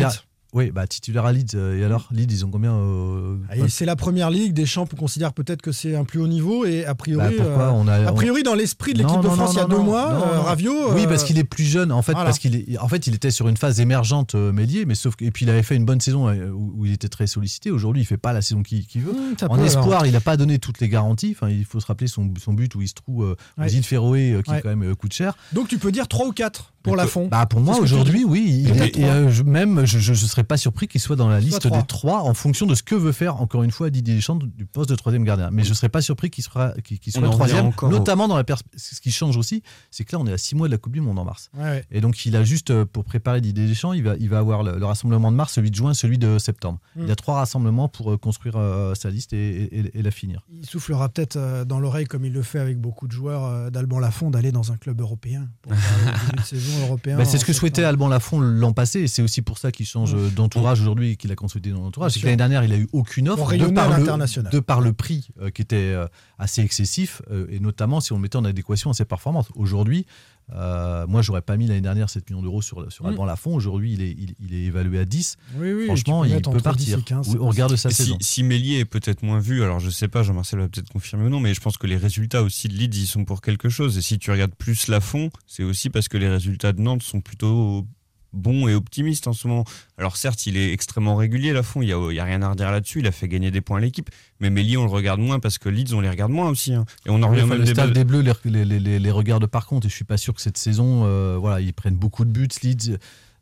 Oui, 0.51 0.71
bah, 0.71 0.87
titulaire 0.87 1.25
à 1.25 1.31
Leeds. 1.31 1.53
euh, 1.55 1.77
et 1.79 1.83
alors, 1.83 2.07
Leeds, 2.11 2.31
ils 2.31 2.43
ont 2.45 2.49
combien 2.49 2.73
euh, 2.73 3.37
Ah, 3.51 3.55
c'est 3.67 3.85
la 3.85 3.95
première 3.95 4.31
ligue, 4.31 4.53
Deschamps 4.53 4.87
considère 4.97 5.31
peut-être 5.31 5.61
que 5.61 5.71
c'est 5.71 5.95
un 5.95 6.03
plus 6.05 6.19
haut 6.19 6.27
niveau 6.27 6.65
et 6.65 6.85
a 6.85 6.95
priori, 6.95 7.35
Bah, 7.37 7.43
pourquoi 7.43 7.63
euh, 7.65 7.71
on 7.75 7.87
a, 7.87 8.07
a 8.07 8.11
on- 8.11 8.15
priori 8.15 8.41
dans 8.41 8.55
l'esprit 8.55 8.93
de 8.93 8.97
l'équipe 8.99 9.21
de 9.21 9.27
France 9.27 9.37
non, 9.39 9.51
il 9.53 9.57
y 9.57 9.59
a 9.59 9.63
non, 9.63 9.69
deux 9.69 9.75
non, 9.77 9.83
mois, 9.83 10.11
euh. 10.11 10.39
Raviot. 10.41 10.93
Oui, 10.95 11.05
parce 11.07 11.23
qu'il 11.23 11.37
est 11.37 11.43
plus 11.43 11.65
jeune. 11.65 11.91
En 11.91 12.01
fait, 12.01 12.13
voilà. 12.13 12.25
parce 12.25 12.39
qu'il 12.39 12.55
est, 12.55 12.77
en 12.79 12.87
fait, 12.87 13.05
il 13.05 13.13
était 13.13 13.29
sur 13.29 13.47
une 13.47 13.57
phase 13.57 13.79
émergente 13.79 14.33
euh, 14.33 14.51
Mélier, 14.51 14.85
mais 14.85 14.95
sauf 14.95 15.15
que, 15.15 15.23
et 15.25 15.29
puis 15.31 15.45
il 15.45 15.49
avait 15.51 15.61
fait 15.61 15.75
une 15.75 15.85
bonne 15.85 16.01
saison 16.01 16.29
où, 16.51 16.73
où 16.77 16.85
il 16.87 16.93
était 16.93 17.09
très 17.09 17.27
sollicité. 17.27 17.69
Aujourd'hui, 17.69 18.01
il 18.01 18.05
fait 18.05 18.17
pas 18.17 18.33
la 18.33 18.41
saison 18.41 18.63
qu'il 18.63 18.83
veut. 18.95 19.11
Mmh, 19.13 19.35
ça 19.39 19.47
en 19.51 19.55
peut, 19.57 19.65
espoir, 19.65 19.87
alors. 19.87 20.05
il 20.07 20.13
n'a 20.13 20.19
pas 20.21 20.35
donné 20.35 20.57
toutes 20.57 20.79
les 20.79 20.89
garanties. 20.89 21.35
Enfin, 21.35 21.49
il 21.51 21.63
faut 21.65 21.79
se 21.79 21.85
rappeler 21.85 22.07
son, 22.07 22.33
son 22.43 22.53
but 22.53 22.73
où 22.73 22.81
il 22.81 22.87
se 22.87 22.95
trouve 22.95 23.23
euh, 23.23 23.35
aux 23.57 23.61
Ouais. 23.61 23.71
îles 23.71 23.83
Féroé, 23.83 24.31
euh, 24.31 24.41
qui 24.41 24.49
Ouais. 24.49 24.61
quand 24.63 24.69
même 24.69 24.83
euh, 24.83 24.95
coûte 24.95 25.13
cher. 25.13 25.35
Donc 25.53 25.67
tu 25.67 25.77
peux 25.77 25.91
dire 25.91 26.07
3 26.07 26.25
ou 26.27 26.31
4 26.31 26.73
pour 26.81 26.93
Donc, 26.93 27.01
Lafont. 27.01 27.27
Bah 27.27 27.45
pour 27.45 27.59
moi 27.59 27.77
aujourd'hui, 27.77 28.23
oui. 28.25 28.65
et, 28.67 29.43
même, 29.43 29.85
je 29.85 30.11
ne 30.11 30.15
serais 30.39 30.47
pas 30.47 30.57
surpris 30.57 30.87
qu'il 30.87 31.01
soit 31.01 31.15
dans 31.15 31.27
la 31.27 31.39
liste 31.39 31.67
des 31.67 31.83
trois 31.87 32.21
en 32.21 32.33
fonction 32.33 32.65
de 32.65 32.75
ce 32.75 32.83
que 32.83 32.95
veut 32.95 33.11
faire, 33.11 33.41
encore 33.41 33.63
une 33.63 33.71
fois, 33.71 33.89
Didier 33.89 34.15
Deschamps 34.15 34.35
du 34.37 34.65
poste 34.65 34.89
de 34.89 34.95
troisième 34.95 35.23
gardien. 35.23 35.49
Mais 35.51 35.63
je 35.63 35.69
ne 35.69 35.73
serais 35.73 35.89
pas 35.89 36.01
surpris 36.01 36.29
qu'il 36.29 36.43
sera- 36.43 36.73
qu'il- 36.83 36.99
soit 37.11 37.21
troisième, 37.29 37.71
notamment 37.89 38.27
dans 38.27 38.37
la 38.37 38.43
pers- 38.43 38.61
Ce 38.77 38.99
qui 39.01 39.11
change 39.11 39.35
aussi, 39.37 39.63
c'est 39.91 40.03
que 40.05 40.13
là, 40.15 40.19
on 40.21 40.27
est 40.27 40.33
à 40.33 40.37
six 40.37 40.55
mois 40.55 40.67
de 40.67 40.71
la 40.71 40.77
Coupe 40.77 40.93
du 40.93 41.01
Monde 41.01 41.19
en 41.19 41.25
mars. 41.25 41.49
Ouais, 41.57 41.63
ouais. 41.63 41.85
Et 41.91 42.01
donc, 42.01 42.25
il 42.25 42.35
a 42.35 42.43
juste, 42.43 42.71
euh, 42.71 42.85
pour 42.85 43.03
préparer 43.03 43.41
Didier 43.41 43.65
Deschamps, 43.67 43.93
il 43.93 44.03
va, 44.03 44.15
il 44.19 44.29
va 44.29 44.39
avoir 44.39 44.63
le, 44.63 44.77
le 44.79 44.85
rassemblement 44.85 45.31
de 45.31 45.35
mars, 45.37 45.53
celui 45.53 45.71
de 45.71 45.75
juin, 45.75 45.93
celui 45.93 46.17
de 46.17 46.37
septembre. 46.39 46.79
Mm. 46.95 47.03
Il 47.05 47.11
a 47.11 47.15
trois 47.15 47.35
rassemblements 47.35 47.87
pour 47.89 48.11
euh, 48.13 48.17
construire 48.17 48.55
euh, 48.57 48.95
sa 48.95 49.09
liste 49.09 49.33
et, 49.33 49.63
et- 49.63 49.99
et 49.99 50.01
la 50.01 50.11
finir. 50.11 50.45
Il 50.51 50.65
soufflera 50.65 51.09
peut-être 51.09 51.35
euh, 51.35 51.65
dans 51.65 51.79
l'oreille, 51.79 52.05
comme 52.05 52.23
il 52.25 52.33
le 52.33 52.41
fait 52.41 52.59
avec 52.59 52.79
beaucoup 52.79 53.07
de 53.07 53.11
joueurs 53.11 53.43
euh, 53.45 53.69
d'Alban 53.69 53.99
Lafont, 53.99 54.29
d'aller 54.31 54.51
dans 54.51 54.71
un 54.71 54.77
club 54.77 55.01
européen 55.01 55.47
pour 55.61 55.73
faire 55.73 56.33
de 56.37 56.41
saison 56.45 56.85
européen. 56.85 57.17
Bah, 57.17 57.25
c'est 57.25 57.37
ce 57.37 57.45
que 57.45 57.53
souhaitait. 57.53 57.83
Alban 57.83 58.07
Lafont 58.07 58.39
l'an 58.39 58.73
passé, 58.73 59.01
et 59.01 59.07
c'est 59.07 59.21
aussi 59.21 59.41
pour 59.41 59.57
ça 59.57 59.71
qu'il 59.71 59.85
change 59.85 60.13
euh, 60.13 60.28
d'entourage 60.35 60.81
aujourd'hui 60.81 61.11
et 61.11 61.15
qu'il 61.15 61.31
a 61.31 61.35
consolidé 61.35 61.71
dans 61.71 61.81
l'entourage. 61.81 62.13
C'est 62.13 62.19
que 62.19 62.25
l'année 62.25 62.37
dernière, 62.37 62.63
il 62.63 62.73
a 62.73 62.77
eu 62.77 62.87
aucune 62.93 63.29
offre 63.29 63.55
de 63.55 63.65
par, 63.67 63.89
le, 63.89 63.97
l'international. 63.97 64.51
de 64.51 64.59
par 64.59 64.81
le 64.81 64.93
prix 64.93 65.29
euh, 65.41 65.49
qui 65.49 65.61
était 65.61 65.75
euh, 65.77 66.07
assez 66.37 66.61
excessif, 66.61 67.21
euh, 67.31 67.47
et 67.49 67.59
notamment 67.59 67.99
si 68.01 68.11
on 68.13 68.15
le 68.17 68.21
mettait 68.21 68.37
en 68.37 68.45
adéquation 68.45 68.89
à 68.89 68.93
ses 68.93 69.05
performances. 69.05 69.47
Aujourd'hui, 69.55 70.05
euh, 70.51 71.05
moi, 71.07 71.21
j'aurais 71.21 71.43
pas 71.43 71.57
mis 71.57 71.67
l'année 71.67 71.81
dernière 71.81 72.09
7 72.09 72.27
millions 72.29 72.41
d'euros 72.41 72.63
sur, 72.63 72.91
sur 72.91 73.05
Mm. 73.05 73.09
Alban 73.09 73.25
Lafont. 73.25 73.53
Aujourd'hui, 73.53 73.93
il 73.93 74.01
est, 74.01 74.09
il, 74.11 74.33
il 74.39 74.55
est 74.55 74.63
évalué 74.63 74.97
à 74.99 75.05
10. 75.05 75.37
Oui, 75.57 75.73
oui, 75.73 75.85
Franchement, 75.85 76.25
il 76.25 76.31
peut 76.31 76.37
entre 76.49 76.53
10 76.53 76.57
et 76.59 76.63
partir. 76.63 77.03
15, 77.05 77.27
Oui, 77.27 77.33
c'est 77.33 77.39
on 77.39 77.49
regarde 77.49 77.75
sa 77.75 77.89
Et 77.89 77.93
si, 77.93 78.03
saison. 78.03 78.17
si 78.19 78.41
Mélier 78.41 78.79
est 78.79 78.85
peut-être 78.85 79.21
moins 79.21 79.39
vu, 79.39 79.61
alors 79.61 79.79
je 79.79 79.91
sais 79.91 80.07
pas, 80.07 80.23
Jean-Marcel 80.23 80.59
va 80.59 80.67
peut-être 80.67 80.89
confirmer 80.89 81.25
ou 81.25 81.29
non, 81.29 81.39
mais 81.39 81.53
je 81.53 81.61
pense 81.61 81.77
que 81.77 81.85
les 81.85 81.97
résultats 81.97 82.41
aussi 82.41 82.67
de 82.67 82.73
Leeds, 82.73 82.97
ils 82.97 83.05
sont 83.05 83.25
pour 83.25 83.41
quelque 83.41 83.69
chose. 83.69 83.95
Et 83.99 84.01
si 84.01 84.17
tu 84.17 84.31
regardes 84.31 84.55
plus 84.55 84.87
Lafont, 84.87 85.29
c'est 85.45 85.63
aussi 85.63 85.91
parce 85.91 86.07
que 86.07 86.17
les 86.17 86.27
résultats 86.29 86.73
de 86.73 86.81
Nantes 86.81 87.03
sont 87.03 87.21
plutôt 87.21 87.85
bons 88.33 88.67
et 88.67 88.73
optimistes 88.75 89.27
en 89.27 89.33
ce 89.33 89.47
moment. 89.47 89.65
Alors 89.97 90.15
certes, 90.17 90.45
il 90.45 90.55
est 90.57 90.71
extrêmement 90.71 91.15
régulier, 91.15 91.51
Lafont, 91.53 91.81
il 91.81 91.87
n'y 91.87 91.93
a, 91.93 92.11
il 92.11 92.15
y 92.15 92.19
a 92.19 92.23
rien 92.23 92.41
à 92.41 92.49
redire 92.49 92.71
là-dessus, 92.71 92.99
il 92.99 93.07
a 93.07 93.11
fait 93.11 93.27
gagner 93.27 93.51
des 93.51 93.61
points 93.61 93.77
à 93.77 93.81
l'équipe. 93.81 94.09
Mais 94.39 94.49
Mélier, 94.49 94.77
on 94.77 94.83
le 94.85 94.89
regarde 94.91 95.19
moins 95.19 95.39
parce 95.39 95.57
que 95.57 95.67
Leeds, 95.69 95.93
on 95.93 96.01
les 96.01 96.09
regarde 96.09 96.31
moins 96.31 96.49
aussi. 96.49 96.73
hein. 96.73 96.85
Et 97.05 97.09
on 97.09 97.21
en 97.23 97.29
revient 97.29 97.41
Enfin, 97.41 97.49
même 97.55 97.59
le 97.59 97.65
staff 97.65 97.91
des 97.91 98.03
Bleus 98.03 98.23
les, 98.45 98.65
les- 98.65 98.79
les- 98.79 98.99
les 98.99 99.11
regarde 99.11 99.45
par 99.47 99.65
contre 99.65 99.87
et 99.87 99.89
je 99.89 99.95
suis 99.95 100.05
pas 100.05 100.17
sûr 100.17 100.33
que 100.33 100.41
cette 100.41 100.57
saison 100.57 101.03
euh, 101.05 101.37
voilà 101.39 101.59
ils 101.61 101.73
prennent 101.73 101.95
beaucoup 101.95 102.23
de 102.25 102.29
buts 102.31 102.47
Leeds 102.63 102.97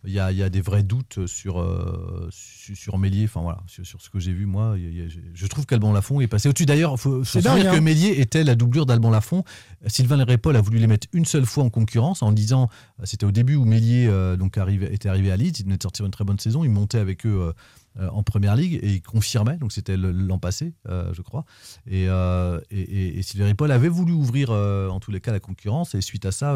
il 0.06 0.14
y 0.14 0.20
a, 0.20 0.32
y 0.32 0.44
a 0.44 0.50
des 0.50 0.62
vrais 0.62 0.84
doutes 0.84 1.26
sur 1.26 1.60
euh, 1.60 2.28
sur, 2.32 2.98
Mélier 2.98 3.26
enfin 3.26 3.42
voilà 3.42 3.60
sur, 3.68 3.86
sur 3.86 4.02
ce 4.02 4.10
que 4.10 4.20
j'ai 4.20 4.32
vu 4.32 4.46
moi 4.46 4.76
il 4.78 4.84
y 4.84 4.88
a- 4.88 4.90
il 4.90 4.98
y 4.98 5.02
a- 5.02 5.32
je- 5.34 5.48
trouve 5.48 5.66
qu'Alban 5.66 5.92
Lafont 5.92 6.22
est 6.22 6.28
passé 6.28 6.48
au-dessus 6.50 6.66
d'ailleurs 6.66 6.94
il 6.94 6.98
faut, 7.00 7.18
faut 7.20 7.24
se 7.24 7.42
souvenir 7.42 7.64
dingue, 7.64 7.74
que 7.74 7.78
hein. 7.78 7.82
Mélier 7.82 8.20
était 8.22 8.44
la 8.44 8.56
doublure 8.56 8.86
d'Alban 8.86 9.10
Lafont 9.10 9.44
Sylvain 9.88 10.18
Lérépol 10.18 10.56
a 10.56 10.62
voulu 10.62 10.78
les 10.80 10.88
mettre 10.88 11.08
une 11.14 11.26
seule 11.26 11.46
fois 11.46 11.64
en 11.64 11.70
concurrence 11.70 12.22
en 12.22 12.32
disant 12.32 12.70
euh, 13.00 13.04
c'était 13.06 13.26
au 13.26 13.32
début 13.32 13.56
où 13.56 13.66
Mélier 13.66 14.08
euh, 14.08 14.38
donc 14.38 14.58
arrivait, 14.58 14.94
était 14.94 15.10
arrivé 15.10 15.32
à 15.32 15.38
Leeds 15.38 15.60
il 15.60 15.64
venait 15.66 15.78
de 15.78 15.84
sortir 15.84 16.06
une 16.06 16.12
très 16.12 16.24
bonne 16.26 16.40
saison 16.40 16.64
il 16.64 16.70
montait 16.70 17.00
avec 17.00 17.26
eux 17.26 17.54
euh, 18.00 18.10
en 18.12 18.22
première 18.22 18.56
ligue 18.56 18.76
et 18.84 18.92
il 18.94 19.02
confirmait, 19.02 19.58
donc 19.58 19.72
c'était 19.72 19.98
l'an 19.98 20.38
passé, 20.38 20.76
euh, 20.88 21.12
je 21.16 21.24
crois. 21.24 21.46
Et, 21.88 22.08
euh, 22.08 22.62
et, 22.70 22.80
et, 22.82 23.18
et 23.18 23.22
Sylvain 23.24 23.48
Ripoll 23.48 23.72
avait 23.72 23.90
voulu 23.90 24.12
ouvrir 24.14 24.50
euh, 24.52 24.88
en 24.90 25.00
tous 25.00 25.10
les 25.10 25.20
cas 25.20 25.32
la 25.32 25.40
concurrence 25.40 25.96
et 25.96 26.02
suite 26.02 26.28
à 26.28 26.32
ça, 26.32 26.54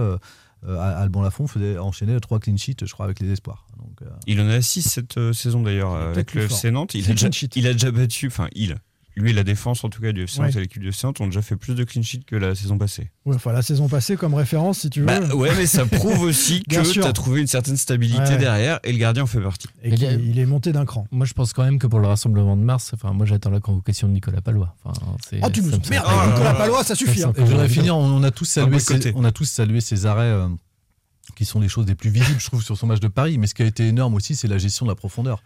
Alban 0.67 1.21
Lafont 1.21 1.47
faisait 1.47 1.77
enchaîner 1.77 2.19
trois 2.19 2.39
clean 2.39 2.57
sheets, 2.57 2.85
je 2.85 2.93
crois, 2.93 3.05
avec 3.05 3.19
les 3.19 3.31
espoirs. 3.31 3.65
Donc, 3.77 4.01
euh, 4.01 4.09
Il 4.27 4.39
en 4.41 4.47
a 4.47 4.61
6 4.61 4.81
cette 4.83 5.17
euh, 5.17 5.33
saison 5.33 5.63
d'ailleurs 5.63 5.93
euh, 5.93 6.11
avec 6.11 6.33
le 6.33 6.43
FC. 6.43 6.71
Nantes. 6.71 6.93
Il 6.93 7.09
a, 7.09 7.13
déjà, 7.13 7.29
il 7.55 7.67
a 7.67 7.73
déjà 7.73 7.91
battu, 7.91 8.27
enfin 8.27 8.47
il, 8.53 8.75
lui 9.15 9.31
et 9.31 9.33
la 9.33 9.43
défense 9.43 9.83
en 9.83 9.89
tout 9.89 10.01
cas 10.01 10.11
du 10.13 10.23
FC 10.23 10.39
Nantes 10.39 10.51
Ouais. 10.53 10.57
et 10.57 10.61
l'équipe 10.61 10.81
du 10.81 10.89
FC 10.89 11.05
Nantes 11.05 11.19
ont 11.21 11.25
déjà 11.25 11.41
fait 11.41 11.55
plus 11.57 11.75
de 11.75 11.83
clean 11.83 12.01
sheets 12.01 12.23
que 12.25 12.35
la 12.35 12.55
saison 12.55 12.77
passée. 12.77 13.09
Ouais, 13.25 13.35
enfin, 13.35 13.51
la 13.51 13.61
saison 13.61 13.87
passée, 13.89 14.15
comme 14.15 14.33
référence, 14.33 14.79
si 14.79 14.89
tu 14.89 15.01
veux. 15.01 15.05
Bah 15.05 15.19
ouais, 15.35 15.51
mais 15.57 15.65
ça 15.65 15.85
prouve 15.85 16.21
aussi 16.21 16.63
que 16.69 16.89
tu 16.91 17.03
as 17.03 17.11
trouvé 17.13 17.41
une 17.41 17.47
certaine 17.47 17.77
stabilité 17.77 18.19
Ouais. 18.21 18.37
derrière 18.37 18.79
et 18.83 18.91
le 18.91 18.97
gardien 18.97 19.23
en 19.23 19.27
fait 19.27 19.41
partie. 19.41 19.67
Et 19.83 19.91
qu'il- 19.95 20.29
il 20.29 20.39
est 20.39 20.45
monté 20.45 20.71
d'un 20.71 20.85
cran. 20.85 21.05
Moi, 21.11 21.25
je 21.25 21.33
pense 21.33 21.51
quand 21.53 21.63
même 21.63 21.77
que 21.79 21.87
pour 21.87 21.99
le 21.99 22.07
rassemblement 22.07 22.55
de 22.55 22.61
mars, 22.63 22.91
enfin, 22.93 23.11
moi, 23.13 23.25
j'attends 23.25 23.49
la 23.49 23.59
convocation 23.59 24.07
de 24.07 24.13
Nicolas 24.13 24.41
Palois. 24.41 24.75
Enfin, 24.85 25.01
Oh, 25.43 25.49
tu 25.49 25.61
nous 25.61 25.71
ça 25.71 25.77
me 25.77 25.85
emmerdes 25.85 26.05
semble- 26.05 26.19
avec 26.21 26.33
Nicolas 26.33 26.53
Palois, 26.53 26.83
ça 26.83 26.95
suffit. 26.95 27.23
hein. 27.23 27.33
Je 27.37 27.41
voudrais 27.43 27.69
finir, 27.69 27.97
on, 27.97 28.23
a 28.23 28.31
tous 28.31 28.45
salué, 28.45 28.79
ces, 28.79 29.11
on 29.15 29.23
a 29.25 29.31
tous 29.31 29.45
salué 29.45 29.81
ces 29.81 30.05
arrêts 30.05 30.23
euh, 30.23 30.47
qui 31.35 31.45
sont 31.45 31.59
les 31.59 31.67
choses 31.69 31.85
les 31.87 31.95
plus 31.95 32.09
visibles, 32.09 32.39
je 32.39 32.45
trouve, 32.47 32.63
sur 32.63 32.77
son 32.77 32.87
match 32.87 32.99
de 32.99 33.07
Paris. 33.07 33.37
Mais 33.37 33.47
ce 33.47 33.53
qui 33.53 33.61
a 33.63 33.65
été 33.65 33.87
énorme 33.87 34.13
aussi, 34.15 34.35
c'est 34.35 34.47
la 34.47 34.57
gestion 34.57 34.85
de 34.85 34.91
la 34.91 34.95
profondeur. 34.95 35.43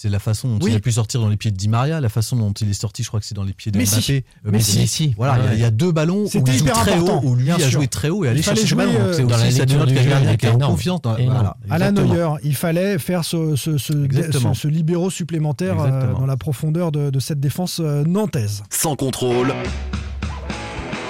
C'est 0.00 0.08
la 0.08 0.20
façon 0.20 0.46
dont 0.46 0.64
Oui. 0.64 0.70
il 0.70 0.76
a 0.76 0.78
pu 0.78 0.92
sortir 0.92 1.20
dans 1.20 1.28
les 1.28 1.36
pieds 1.36 1.50
de 1.50 1.56
Di 1.56 1.66
Maria, 1.68 2.00
la 2.00 2.08
façon 2.08 2.36
dont 2.36 2.52
il 2.52 2.70
est 2.70 2.72
sorti, 2.72 3.02
je 3.02 3.08
crois 3.08 3.18
que 3.18 3.26
c'est 3.26 3.34
dans 3.34 3.42
les 3.42 3.52
pieds 3.52 3.72
de 3.72 3.78
Messi. 3.78 3.96
Mbappé. 3.96 4.24
Euh, 4.46 4.50
Messi. 4.52 4.78
Messi. 4.78 5.14
Voilà, 5.16 5.38
il 5.38 5.44
y 5.44 5.48
a- 5.48 5.54
il 5.54 5.60
y, 5.60 5.64
a 5.64 5.72
deux 5.72 5.90
ballons 5.90 6.22
où 6.22 6.28
C'était 6.28 6.52
il 6.52 6.58
joue 6.58 6.66
très 6.66 6.92
important, 6.92 7.20
haut, 7.24 7.30
où 7.30 7.34
lui 7.34 7.50
a 7.50 7.58
sûr. 7.58 7.68
joué 7.68 7.88
très 7.88 8.08
haut 8.08 8.24
et 8.24 8.28
fallait 8.28 8.42
chercher 8.42 8.60
le 8.62 8.66
jouer, 8.68 8.86
ballon. 8.86 8.92
Euh, 9.00 9.12
c'est 9.12 9.22
dans 9.24 9.36
la 9.36 9.42
aussi 9.48 9.56
ça 9.56 9.66
dénote 9.66 9.88
qui 9.88 10.46
confiance. 10.60 11.00
Voilà, 11.02 11.56
exactement. 11.68 12.14
Neuer, 12.14 12.28
il 12.44 12.54
fallait 12.54 12.98
faire 13.00 13.24
ce, 13.24 13.56
ce, 13.56 13.76
ce, 13.76 14.04
Exactement. 14.04 14.54
ce- 14.54 14.60
ce 14.60 14.68
libéraux 14.68 15.10
supplémentaire 15.10 15.80
euh, 15.80 15.86
Exactement. 15.88 16.20
dans 16.20 16.26
la 16.26 16.36
profondeur 16.36 16.92
de, 16.92 17.10
de 17.10 17.18
cette 17.18 17.40
défense 17.40 17.80
euh, 17.82 18.04
nantaise. 18.04 18.62
Sans 18.70 18.94
contrôle, 18.94 19.52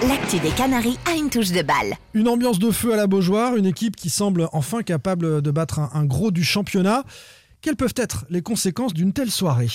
L'actu 0.08 0.38
des 0.38 0.50
Canaries 0.50 0.96
a 1.12 1.16
une 1.16 1.28
touche 1.28 1.50
de 1.50 1.60
balle. 1.60 1.94
Une 2.14 2.28
ambiance 2.28 2.58
de 2.60 2.70
feu 2.70 2.94
à 2.94 2.96
la 2.96 3.08
Beaujoire, 3.08 3.56
une 3.56 3.66
équipe 3.66 3.96
qui 3.96 4.10
semble 4.10 4.48
enfin 4.52 4.82
capable 4.82 5.42
de 5.42 5.50
battre 5.50 5.80
un, 5.80 5.90
un 5.92 6.04
gros 6.04 6.30
du 6.30 6.44
championnat. 6.44 7.02
Quelles 7.60 7.76
peuvent 7.76 7.94
être 7.96 8.24
les 8.30 8.40
conséquences 8.40 8.94
d'une 8.94 9.12
telle 9.12 9.30
soirée? 9.30 9.68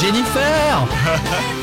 Jennifer 0.00 0.88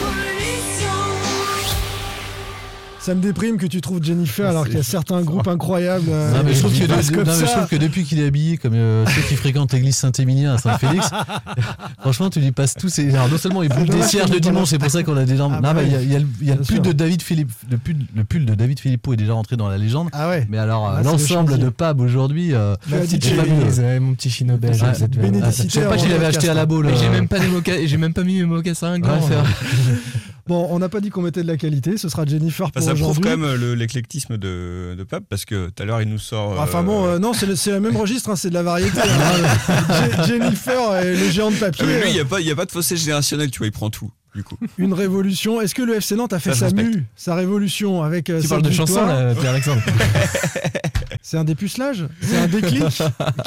Ça 3.08 3.16
me 3.16 3.22
déprime 3.22 3.56
que 3.56 3.66
tu 3.66 3.80
trouves 3.80 4.04
Jennifer 4.04 4.50
alors 4.50 4.66
qu'il 4.66 4.76
y 4.76 4.80
a 4.80 4.84
certains 4.84 5.22
groupes 5.22 5.48
incroyables. 5.48 6.10
euh, 6.10 6.34
Non, 6.34 6.42
mais 6.44 6.54
je 6.54 6.60
trouve 6.60 6.78
que, 6.78 6.86
passent 6.88 7.10
de- 7.10 7.16
comme 7.16 7.24
non, 7.24 7.32
mais 7.36 7.40
je 7.40 7.46
ça. 7.46 7.54
trouve 7.56 7.68
que 7.70 7.78
depuis 7.78 8.04
qu'il 8.04 8.20
est 8.20 8.26
habillé 8.28 8.58
comme 8.58 8.74
euh, 8.74 9.06
ceux 9.06 9.22
qui 9.22 9.36
fréquentent 9.38 9.72
l'église 9.72 9.96
Saint-Émilien 9.96 10.56
à 10.56 10.58
Saint-Félix, 10.58 11.10
franchement, 12.02 12.30
tu 12.30 12.42
lui 12.42 12.52
passes 12.52 12.74
tous 12.74 12.90
ces. 12.90 13.10
Alors, 13.16 13.30
non 13.30 13.38
seulement 13.38 13.64
il 13.64 13.70
bouffe 13.70 13.86
des 13.86 13.92
dommage 13.92 14.10
cierges 14.10 14.30
le 14.30 14.36
pas 14.36 14.40
dimanche, 14.42 14.68
c'est 14.68 14.78
pour 14.78 14.92
ça 14.92 15.04
qu'on 15.04 15.16
a 15.16 15.24
des. 15.24 15.36
Ah 15.36 15.38
non, 15.38 15.50
bah 15.62 15.74
mais 15.74 15.86
il 15.86 15.92
y 15.94 15.96
a, 15.96 16.02
il 16.02 16.12
y 16.12 16.16
a 16.18 16.20
le, 16.20 16.26
il 16.42 16.48
y 16.48 16.52
a 16.52 16.56
le 16.56 16.62
Bien 16.64 16.76
pull 16.76 16.82
de 16.86 16.92
David 16.92 17.22
Philippe, 17.22 17.52
le 17.72 17.78
pull, 17.78 17.96
le 18.14 18.24
pull 18.26 18.46
de 18.46 18.56
David 18.56 18.80
Philippot 18.82 19.14
est 19.14 19.16
déjà 19.18 19.32
rentré 19.32 19.56
dans 19.56 19.70
la 19.70 19.78
légende. 19.78 20.10
Ah 20.12 20.28
ouais. 20.28 20.46
Mais 20.50 20.58
alors, 20.58 20.88
Ah, 20.90 20.96
euh, 20.96 20.98
le 20.98 21.04
l'ensemble 21.06 21.58
de 21.60 21.70
Pab 21.70 22.02
aujourd'hui. 22.02 22.54
euh, 22.54 22.76
mon 22.92 24.16
petit 24.16 24.30
chino 24.30 24.58
belge. 24.58 24.84
Je 24.84 25.70
sais 25.70 25.80
pas 25.80 25.86
avant 25.94 25.98
s'il 25.98 26.10
le 26.10 26.16
avait 26.16 26.26
acheté 26.26 26.50
à 26.50 26.54
la 26.54 26.66
boule. 26.66 26.90
J'ai 27.00 27.08
même 27.08 27.30
pas 27.30 27.40
des 27.40 27.48
moca- 27.48 27.86
j'ai 27.88 27.96
même 27.98 28.12
pas 28.14 28.24
mis 28.26 28.40
mes 28.40 28.46
mocassins 28.46 29.00
Bon, 30.48 30.68
on 30.70 30.80
n'a 30.80 30.90
pas 30.90 31.00
dit 31.02 31.10
qu'on 31.10 31.22
mettait 31.22 31.42
de 31.44 31.48
la 31.48 31.58
qualité, 31.58 31.98
ce 31.98 32.10
sera 32.10 32.26
Jennifer 32.26 32.68
Enfin, 32.68 32.80
pour 32.80 32.84
ça 32.84 32.96
prouve 32.96 33.20
quand 33.20 33.30
même 33.30 33.44
euh, 33.44 33.58
le- 33.58 33.76
l'éclectisme 33.76 34.38
de, 34.38 34.96
de 34.98 35.04
Pape 35.04 35.24
parce 35.30 35.46
que 35.46 35.68
tout 35.70 35.84
à 35.84 35.86
l'heure 35.86 36.02
il 36.02 36.10
nous 36.10 36.20
sort. 36.20 36.54
euh, 36.54 36.64
Enfin 36.64 36.84
bon, 36.84 37.06
euh, 37.06 37.20
non, 37.20 37.34
c'est 37.34 37.46
le, 37.46 37.80
même 37.80 37.98
registre, 37.98 38.30
hein, 38.30 38.36
c'est 38.36 38.50
de 38.50 38.54
la 38.54 38.64
variété. 38.64 39.00
hein. 39.02 39.74
Je- 40.22 40.28
Jennifer 40.28 40.96
et 41.04 41.16
le 41.16 41.30
géant 41.30 41.52
de 41.52 41.56
papier, 41.56 41.84
ah, 41.86 41.90
mais 41.90 42.02
lui, 42.02 42.10
il 42.10 42.14
n'y 42.14 42.20
euh, 42.20 42.50
a, 42.50 42.52
a 42.52 42.56
pas 42.56 42.66
de 42.66 42.72
fossé 42.72 42.96
générationnel, 42.98 43.52
tu 43.52 43.58
vois, 43.60 43.68
il 43.68 43.72
prend 43.72 43.90
tout. 43.90 44.12
Du 44.38 44.44
coup. 44.44 44.56
une 44.78 44.94
révolution. 44.94 45.60
Est-ce 45.62 45.74
que 45.74 45.82
le 45.82 45.96
FC 45.96 46.16
Nantes 46.16 46.32
a 46.32 46.38
fait 46.38 46.54
Ça, 46.54 46.70
sa 46.70 46.76
mue, 46.76 47.06
sa 47.16 47.34
révolution 47.34 48.04
avec 48.04 48.30
euh, 48.30 48.40
Tu 48.40 48.48
parles 48.48 48.62
de 48.62 48.70
là, 48.70 49.34
Pierre-Alexandre 49.34 49.82
C'est 51.24 51.38
un 51.38 51.44
dépucelage, 51.44 52.06
c'est 52.22 52.38
un 52.38 52.48
déclic 52.48 52.84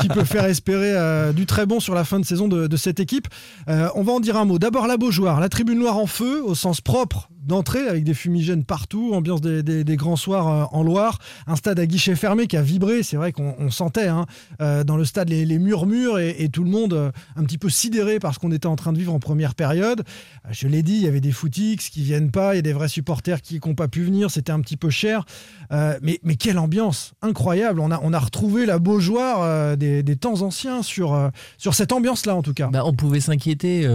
qui 0.01 0.09
peut 0.09 0.25
faire 0.25 0.47
espérer 0.47 0.91
euh, 0.93 1.33
du 1.33 1.47
très 1.47 1.65
bon 1.65 1.79
sur 1.79 1.95
la 1.95 2.03
fin 2.03 2.19
de 2.19 2.25
saison 2.25 2.49
de, 2.49 2.67
de 2.67 2.77
cette 2.77 2.99
équipe. 2.99 3.29
Euh, 3.69 3.89
on 3.95 4.03
va 4.03 4.13
en 4.13 4.21
dire 4.21 4.37
un 4.37 4.45
mot. 4.47 4.59
D'abord 4.59 4.89
la 4.89 4.97
Beaujoire, 4.97 5.39
la 5.39 5.49
tribune 5.49 5.79
noire 5.79 5.97
en 5.97 6.07
feu, 6.07 6.43
au 6.45 6.57
sens 6.57 6.81
propre 6.81 7.31
d'entrée, 7.51 7.87
avec 7.89 8.05
des 8.05 8.15
fumigènes 8.15 8.65
partout, 8.65 9.13
ambiance 9.13 9.41
des, 9.41 9.97
grands 9.97 10.17
soirs 10.17 10.49
euh, 10.49 10.65
en 10.71 10.83
Loire, 10.83 11.19
un 11.47 11.57
stade 11.57 11.79
à 11.79 11.87
guichet 11.87 12.15
fermé 12.15 12.47
qui 12.47 12.57
a 12.57 12.63
vibré, 12.63 13.03
c'est 13.03 13.17
vrai 13.17 13.33
qu'on 13.33 13.55
on 13.59 13.71
sentait 13.71 14.07
hein, 14.07 14.25
euh, 14.63 14.85
dans 14.85 14.97
le 14.97 15.05
stade 15.05 15.29
les, 15.29 15.59
murmures 15.59 16.19
et, 16.19 16.49
tout 16.49 16.65
le 16.65 16.71
monde 16.71 16.95
euh, 16.95 17.11
un 17.37 17.45
petit 17.45 17.59
peu 17.59 17.69
sidéré 17.69 18.19
par 18.19 18.35
ce 18.35 18.39
qu'on 18.39 18.53
était 18.53 18.67
en 18.67 18.77
train 18.77 18.93
de 18.93 18.99
vivre 18.99 19.13
en 19.13 19.19
première 19.19 19.55
période. 19.55 20.05
Je 20.51 20.69
l'ai 20.69 20.83
dit, 20.83 20.95
il 20.95 21.03
y 21.03 21.09
avait 21.09 21.21
des 21.21 21.33
footix 21.33 21.91
qui 21.91 22.03
viennent 22.03 22.31
pas, 22.31 22.55
il 22.55 22.57
y 22.57 22.59
a 22.61 22.63
des 22.63 22.73
vrais 22.73 22.89
supporters 22.89 23.43
qui 23.43 23.61
n'ont 23.65 23.75
pas 23.75 23.89
pu 23.89 24.03
venir, 24.05 24.31
c'était 24.31 24.53
un 24.53 24.61
petit 24.61 24.77
peu 24.77 24.91
cher. 24.91 25.25
Mais, 26.03 26.19
mais 26.25 26.35
quelle 26.35 26.59
ambiance 26.59 27.13
incroyable 27.23 27.79
On 27.81 27.91
a, 27.91 28.01
on 28.03 28.13
a 28.13 28.19
retrouvé 28.19 28.67
la 28.67 28.79
Beaujoire 28.79 29.39
euh, 29.43 29.77
des, 29.77 30.17
temps 30.17 30.43
anciens 30.43 30.83
sur, 30.83 31.31
sur 31.59 31.75
cette 31.75 31.93
ambiance-là 31.93 32.35
en 32.35 32.43
tout 32.43 32.55
cas. 32.55 32.69
Bah, 32.69 32.83
on 32.85 32.93
pouvait 32.93 33.21
s'inquiéter 33.21 33.87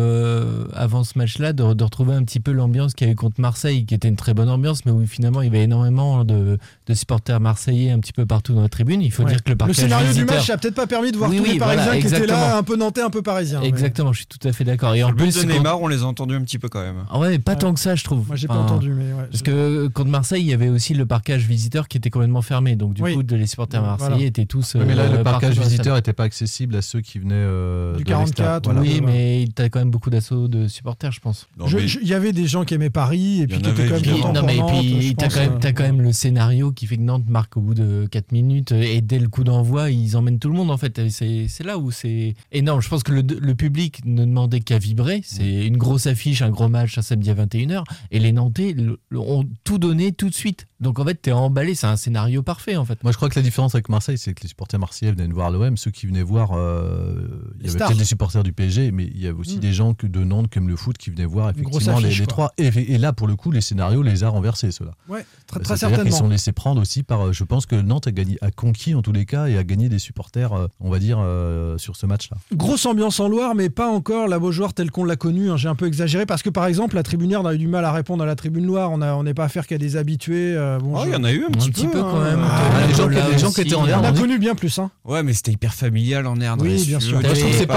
avant 0.74 1.03
ce 1.03 1.18
match-là 1.18 1.53
de, 1.53 1.74
de 1.74 1.84
retrouver 1.84 2.14
un 2.14 2.24
petit 2.24 2.39
peu 2.39 2.51
l'ambiance 2.51 2.93
qu'il 2.93 3.08
y 3.08 3.10
a 3.10 3.14
eu 3.14 3.16
contre 3.16 3.41
Marseille, 3.46 3.86
qui 3.86 3.93
était 3.93 4.08
une 4.08 4.16
très 4.16 4.34
bonne 4.34 4.50
ambiance, 4.50 4.86
mais 4.86 4.91
où 4.91 5.06
finalement 5.06 5.41
il 5.41 5.46
y 5.46 5.48
avait 5.50 5.64
énormément 5.64 6.24
de, 6.24 6.58
de 6.88 6.93
supporters 6.93 7.39
marseillais 7.39 7.91
un 7.91 8.00
petit 8.00 8.12
peu 8.14 8.26
partout 8.26 8.54
dans 8.54 8.62
la 8.64 8.70
tribune. 8.70 9.02
Il 9.02 9.12
faut 9.12 9.24
Ouais. 9.24 9.30
dire 9.32 9.43
que 9.43 9.52
le 9.52 9.58
le 9.68 9.74
scénario 9.74 10.08
visiteur... 10.08 10.28
du 10.28 10.34
match 10.36 10.50
n'a 10.50 10.58
peut-être 10.58 10.76
pas 10.76 10.88
permis 10.88 11.12
de 11.12 11.18
voir 11.18 11.30
Oui, 11.30 11.38
tous 11.38 11.43
oui, 11.43 11.54
les 11.54 11.58
Parisiens 11.60 11.84
voilà, 11.86 12.00
qui 12.02 12.08
étaient 12.08 12.26
là, 12.28 12.58
un 12.58 12.64
peu 12.64 12.76
nantais, 12.76 13.02
un 13.02 13.10
peu 13.10 13.22
parisiens. 13.22 13.60
mais- 13.62 13.68
Exactement, 13.68 14.12
je 14.14 14.20
suis 14.20 14.26
tout 14.28 14.46
à 14.48 14.52
fait 14.52 14.64
d'accord. 14.64 14.96
Et 14.96 15.04
en 15.04 15.10
Le 15.10 15.16
but 15.16 15.24
plus, 15.32 15.46
de 15.46 15.52
Neymar, 15.52 15.80
on 15.82 15.88
les 15.88 16.02
a 16.02 16.06
entendus 16.06 16.36
un 16.36 16.41
petit 16.41 16.58
peu 16.60 16.70
quand 16.70 16.82
même. 16.82 17.06
Ah 17.10 17.20
ouais, 17.20 17.38
pas 17.39 17.52
Ouais. 17.54 17.58
tant 17.60 17.74
que 17.74 17.80
ça, 17.80 17.96
je 17.96 18.04
trouve. 18.04 18.26
Moi 18.28 18.36
j'ai 18.36 18.48
pas 18.48 18.56
Enfin, 18.56 18.66
entendu, 18.74 18.93
mais 18.93 19.14
ouais. 19.14 19.26
Parce 19.32 19.43
que 19.43 19.88
contre 19.88 20.10
Marseille, 20.10 20.41
il 20.41 20.48
y 20.50 20.54
avait 20.54 20.70
aussi 20.70 20.93
le 20.93 21.06
parcage 21.06 21.43
visiteur 21.46 21.88
qui 21.88 21.98
était 21.98 22.10
complètement 22.10 22.41
fermé. 22.41 22.76
Donc, 22.76 22.93
du 22.93 23.02
Oui. 23.04 23.14
coup, 23.16 23.22
les 23.30 23.46
supporters 23.48 23.82
Voilà. 23.82 23.98
marseillais 23.98 24.28
étaient 24.28 24.46
tous. 24.46 24.76
Mais 24.76 24.96
là, 24.96 25.04
euh, 25.04 25.24
le 25.24 25.46
le 25.56 25.62
visiteur 25.62 25.96
n'était 25.96 26.14
pas 26.14 26.24
accessible 26.24 26.76
à 26.76 26.82
ceux 26.82 27.02
qui 27.02 27.20
venaient 27.20 27.34
euh, 27.36 27.96
Du 27.98 28.04
de 28.04 28.10
l'extérieur. 28.10 28.62
44, 28.62 28.66
Voilà. 28.66 28.82
Oui, 28.82 29.02
mais 29.06 29.46
t'as 29.54 29.70
quand 29.70 29.80
même 29.80 29.91
beaucoup 29.91 30.10
d'assauts 30.10 30.48
de 30.48 30.68
supporters, 30.68 31.12
je 31.12 31.20
pense. 31.20 31.48
Il 31.68 32.08
y 32.08 32.14
avait 32.14 32.32
des 32.34 32.48
gens 32.48 32.64
qui 32.64 32.74
aimaient 32.74 32.89
Paris, 32.89 33.34
Et 33.41 33.47
puis 33.47 33.61
quand 33.61 33.73
même 33.77 33.93
évidemment. 33.93 34.17
content 34.21 34.33
non, 34.33 34.45
mais 34.45 34.55
pour 34.57 34.71
Nantes, 34.71 34.81
puis 34.81 35.01
je 35.09 35.13
t'as 35.13 35.29
quand, 35.29 35.39
même- 35.39 35.59
t'as 35.59 35.71
quand 35.73 35.83
même 35.83 36.01
le 36.01 36.11
scénario 36.13 36.71
qui 36.71 36.88
fait 36.88 36.97
que 36.97 37.01
Nantes 37.01 37.25
marque 37.27 37.57
au 37.57 37.61
bout 37.61 37.73
de 37.73 38.07
4 38.11 38.31
minutes 38.31 38.71
et 38.71 39.01
dès 39.01 39.19
le 39.19 39.27
coup 39.27 39.43
d'envoi, 39.43 39.91
ils 39.91 40.15
emmènent 40.17 40.39
tout 40.39 40.49
le 40.49 40.55
monde 40.55 40.71
en 40.71 40.77
fait. 40.77 41.09
C'est 41.09 41.47
c'est 41.47 41.63
là 41.63 41.77
où 41.77 41.91
c'est 41.91 42.33
énorme. 42.51 42.81
Je 42.81 42.89
pense 42.89 43.03
que 43.03 43.11
le, 43.11 43.21
le 43.21 43.55
public 43.55 44.01
ne 44.05 44.25
demandait 44.25 44.59
qu'à 44.59 44.77
vibrer. 44.77 45.21
C'est 45.23 45.65
une 45.65 45.77
grosse 45.77 46.07
affiche, 46.07 46.41
un 46.41 46.49
gros 46.49 46.67
match 46.69 46.97
un 46.97 47.01
samedi 47.01 47.29
à 47.29 47.33
21h. 47.36 47.83
Et 48.11 48.19
les 48.19 48.31
Nantais 48.31 48.75
ont 49.13 49.45
tout 49.63 49.77
donné 49.77 50.11
tout 50.11 50.29
de 50.29 50.36
suite. 50.36 50.67
Donc 50.79 50.99
en 50.99 51.05
fait, 51.05 51.15
t'es 51.15 51.31
emballé. 51.31 51.73
C'est 51.75 51.88
un 51.88 51.95
scénario 51.95 52.43
parfait 52.43 52.75
en 52.75 52.86
fait. 52.86 53.01
Moi, 53.03 53.11
je 53.11 53.17
crois 53.17 53.29
que 53.29 53.39
la 53.39 53.43
différence 53.43 53.75
avec 53.75 53.89
Marseille, 53.89 54.17
c'est 54.17 54.33
que 54.33 54.43
les 54.43 54.49
supporters 54.49 54.79
marseillais 54.79 55.11
venaient 55.11 55.31
voir 55.33 55.49
l'OM. 55.51 55.77
Ceux 55.77 55.91
qui 55.91 56.05
venaient 56.05 56.21
voir, 56.21 56.51
euh, 56.53 57.27
il 57.59 57.65
y 57.67 57.69
avait 57.69 57.77
peut-être 57.79 57.97
des 57.97 58.05
supporters 58.05 58.43
du 58.43 58.53
PSG, 58.53 58.91
mais 58.91 59.05
il 59.05 59.19
y 59.21 59.27
avait 59.27 59.38
aussi 59.39 59.57
Mm. 59.57 59.59
des 59.61 59.73
gens 59.73 59.93
que 59.93 60.07
de 60.07 60.23
Nantes 60.23 60.49
qui 60.49 60.57
aiment 60.59 60.67
le 60.67 60.75
foot 60.75 60.97
qui 60.97 61.09
venaient 61.09 61.25
voir 61.25 61.49
effectivement 61.51 61.99
les, 61.99 62.05
affiche, 62.07 62.19
les 62.19 62.27
trois. 62.27 62.51
Et, 62.57 62.67
et 62.67 62.97
là, 62.97 63.13
pour 63.16 63.28
le 63.28 63.36
coup, 63.36 63.51
les 63.51 63.61
scénarios 63.61 64.03
les 64.03 64.24
a 64.24 64.30
renversés, 64.30 64.72
ceux-là. 64.72 64.91
Ouais, 65.09 65.26
très, 65.47 65.59
très 65.61 65.78
certainement. 65.78 66.16
sont 66.16 66.28
laissés 66.30 66.51
prendre 66.51 66.82
aussi 66.82 67.03
par. 67.03 67.28
euh, 67.28 67.32
Je 67.32 67.43
pense 67.43 67.66
que 67.66 67.76
Nantes 67.76 68.07
a, 68.07 68.11
gagné, 68.11 68.38
a 68.41 68.51
conquis 68.51 68.93
en 68.95 69.01
tous 69.01 69.11
les 69.11 69.26
cas 69.26 69.47
et 69.47 69.57
a 69.57 69.63
gagné 69.63 69.89
des 69.89 69.99
supporters, 69.99 70.53
euh, 70.53 70.68
on 70.80 70.89
va 70.89 70.99
dire, 70.99 71.18
euh, 71.20 71.78
sur 71.78 71.95
ce 71.95 72.05
match-là. 72.05 72.38
Grosse 72.53 72.86
ambiance 72.86 73.20
en 73.20 73.28
Loire, 73.28 73.55
mais 73.55 73.70
pas 73.70 73.88
encore 73.89 74.28
la 74.28 74.38
Beaujoire 74.39 74.74
telle 74.74 74.91
qu'on 74.91 75.03
l'a 75.05 75.16
connue. 75.16 75.49
hein. 75.49 75.57
J'ai 75.57 75.70
un 75.70 75.76
peu 75.76 75.88
exagéré 75.88 76.26
parce 76.26 76.43
que, 76.43 76.49
par 76.49 76.66
exemple, 76.66 76.95
la 76.95 77.03
tribunière, 77.03 77.41
on 77.41 77.45
a 77.45 77.53
eu 77.55 77.57
du 77.57 77.68
mal 77.68 77.86
à 77.86 77.91
répondre 77.91 78.24
à 78.24 78.28
la 78.28 78.36
tribune 78.36 78.66
Loire. 78.66 78.91
On 78.91 79.24
n'est 79.24 79.34
pas 79.34 79.45
affaire 79.45 79.66
qu'à 79.68 79.78
des 79.78 79.97
habitués. 79.97 80.53
euh, 80.55 80.78
bon, 80.80 80.93
Oh, 80.97 81.03
il 81.05 81.11
y 81.13 81.16
en 81.16 81.24
a 81.24 81.32
eu 81.32 81.45
un, 81.45 81.49
petit, 81.51 81.88
peu, 81.88 82.01
quand 82.01 82.22
même. 82.22 82.39
Ah, 82.43 82.88
les 82.88 82.93
gens, 82.93 83.07
là 83.07 83.28
les 83.32 83.38
gens 83.38 83.47
aussi, 83.47 83.55
qui 83.55 83.61
étaient 83.61 83.76
en 83.76 83.82
on 83.82 83.86
l'air, 83.86 83.99
On 84.01 84.05
a 84.05 84.11
connu 84.11 84.38
bien 84.39 84.55
plus. 84.55 84.78
Hein. 84.80 84.91
Ouais, 85.03 85.24
mais 85.24 85.34
c'était 85.34 85.51
hyper 85.51 85.74
familial 85.74 86.26
en 86.28 86.39
herbe. 86.39 86.61
Oui, 86.61 86.84
bien 86.86 86.99
sûr. 86.99 87.20
Moi, 87.20 87.34
je 87.34 87.39
trouve 87.39 87.51
que 87.51 87.57
c'est 87.57 87.66
pas- 87.68 87.76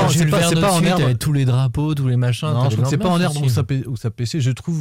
pas- 0.60 0.72
en 0.72 0.80
t'avais 0.80 1.14
tous 1.14 1.32
les 1.32 1.44
drapeaux, 1.44 1.94
tous 1.94 2.08
les 2.08 2.16
machins. 2.16 2.48
Non, 2.48 2.64
je 2.64 2.70
trouve 2.76 2.84
que 2.84 2.90
c'est 2.90 2.96
pas 2.98 3.08
en 3.08 3.18
pê- 3.64 3.84
où 3.86 3.96
ça 3.96 4.10
pêchait. 4.10 4.40
Je 4.40 4.50
trouve, 4.50 4.78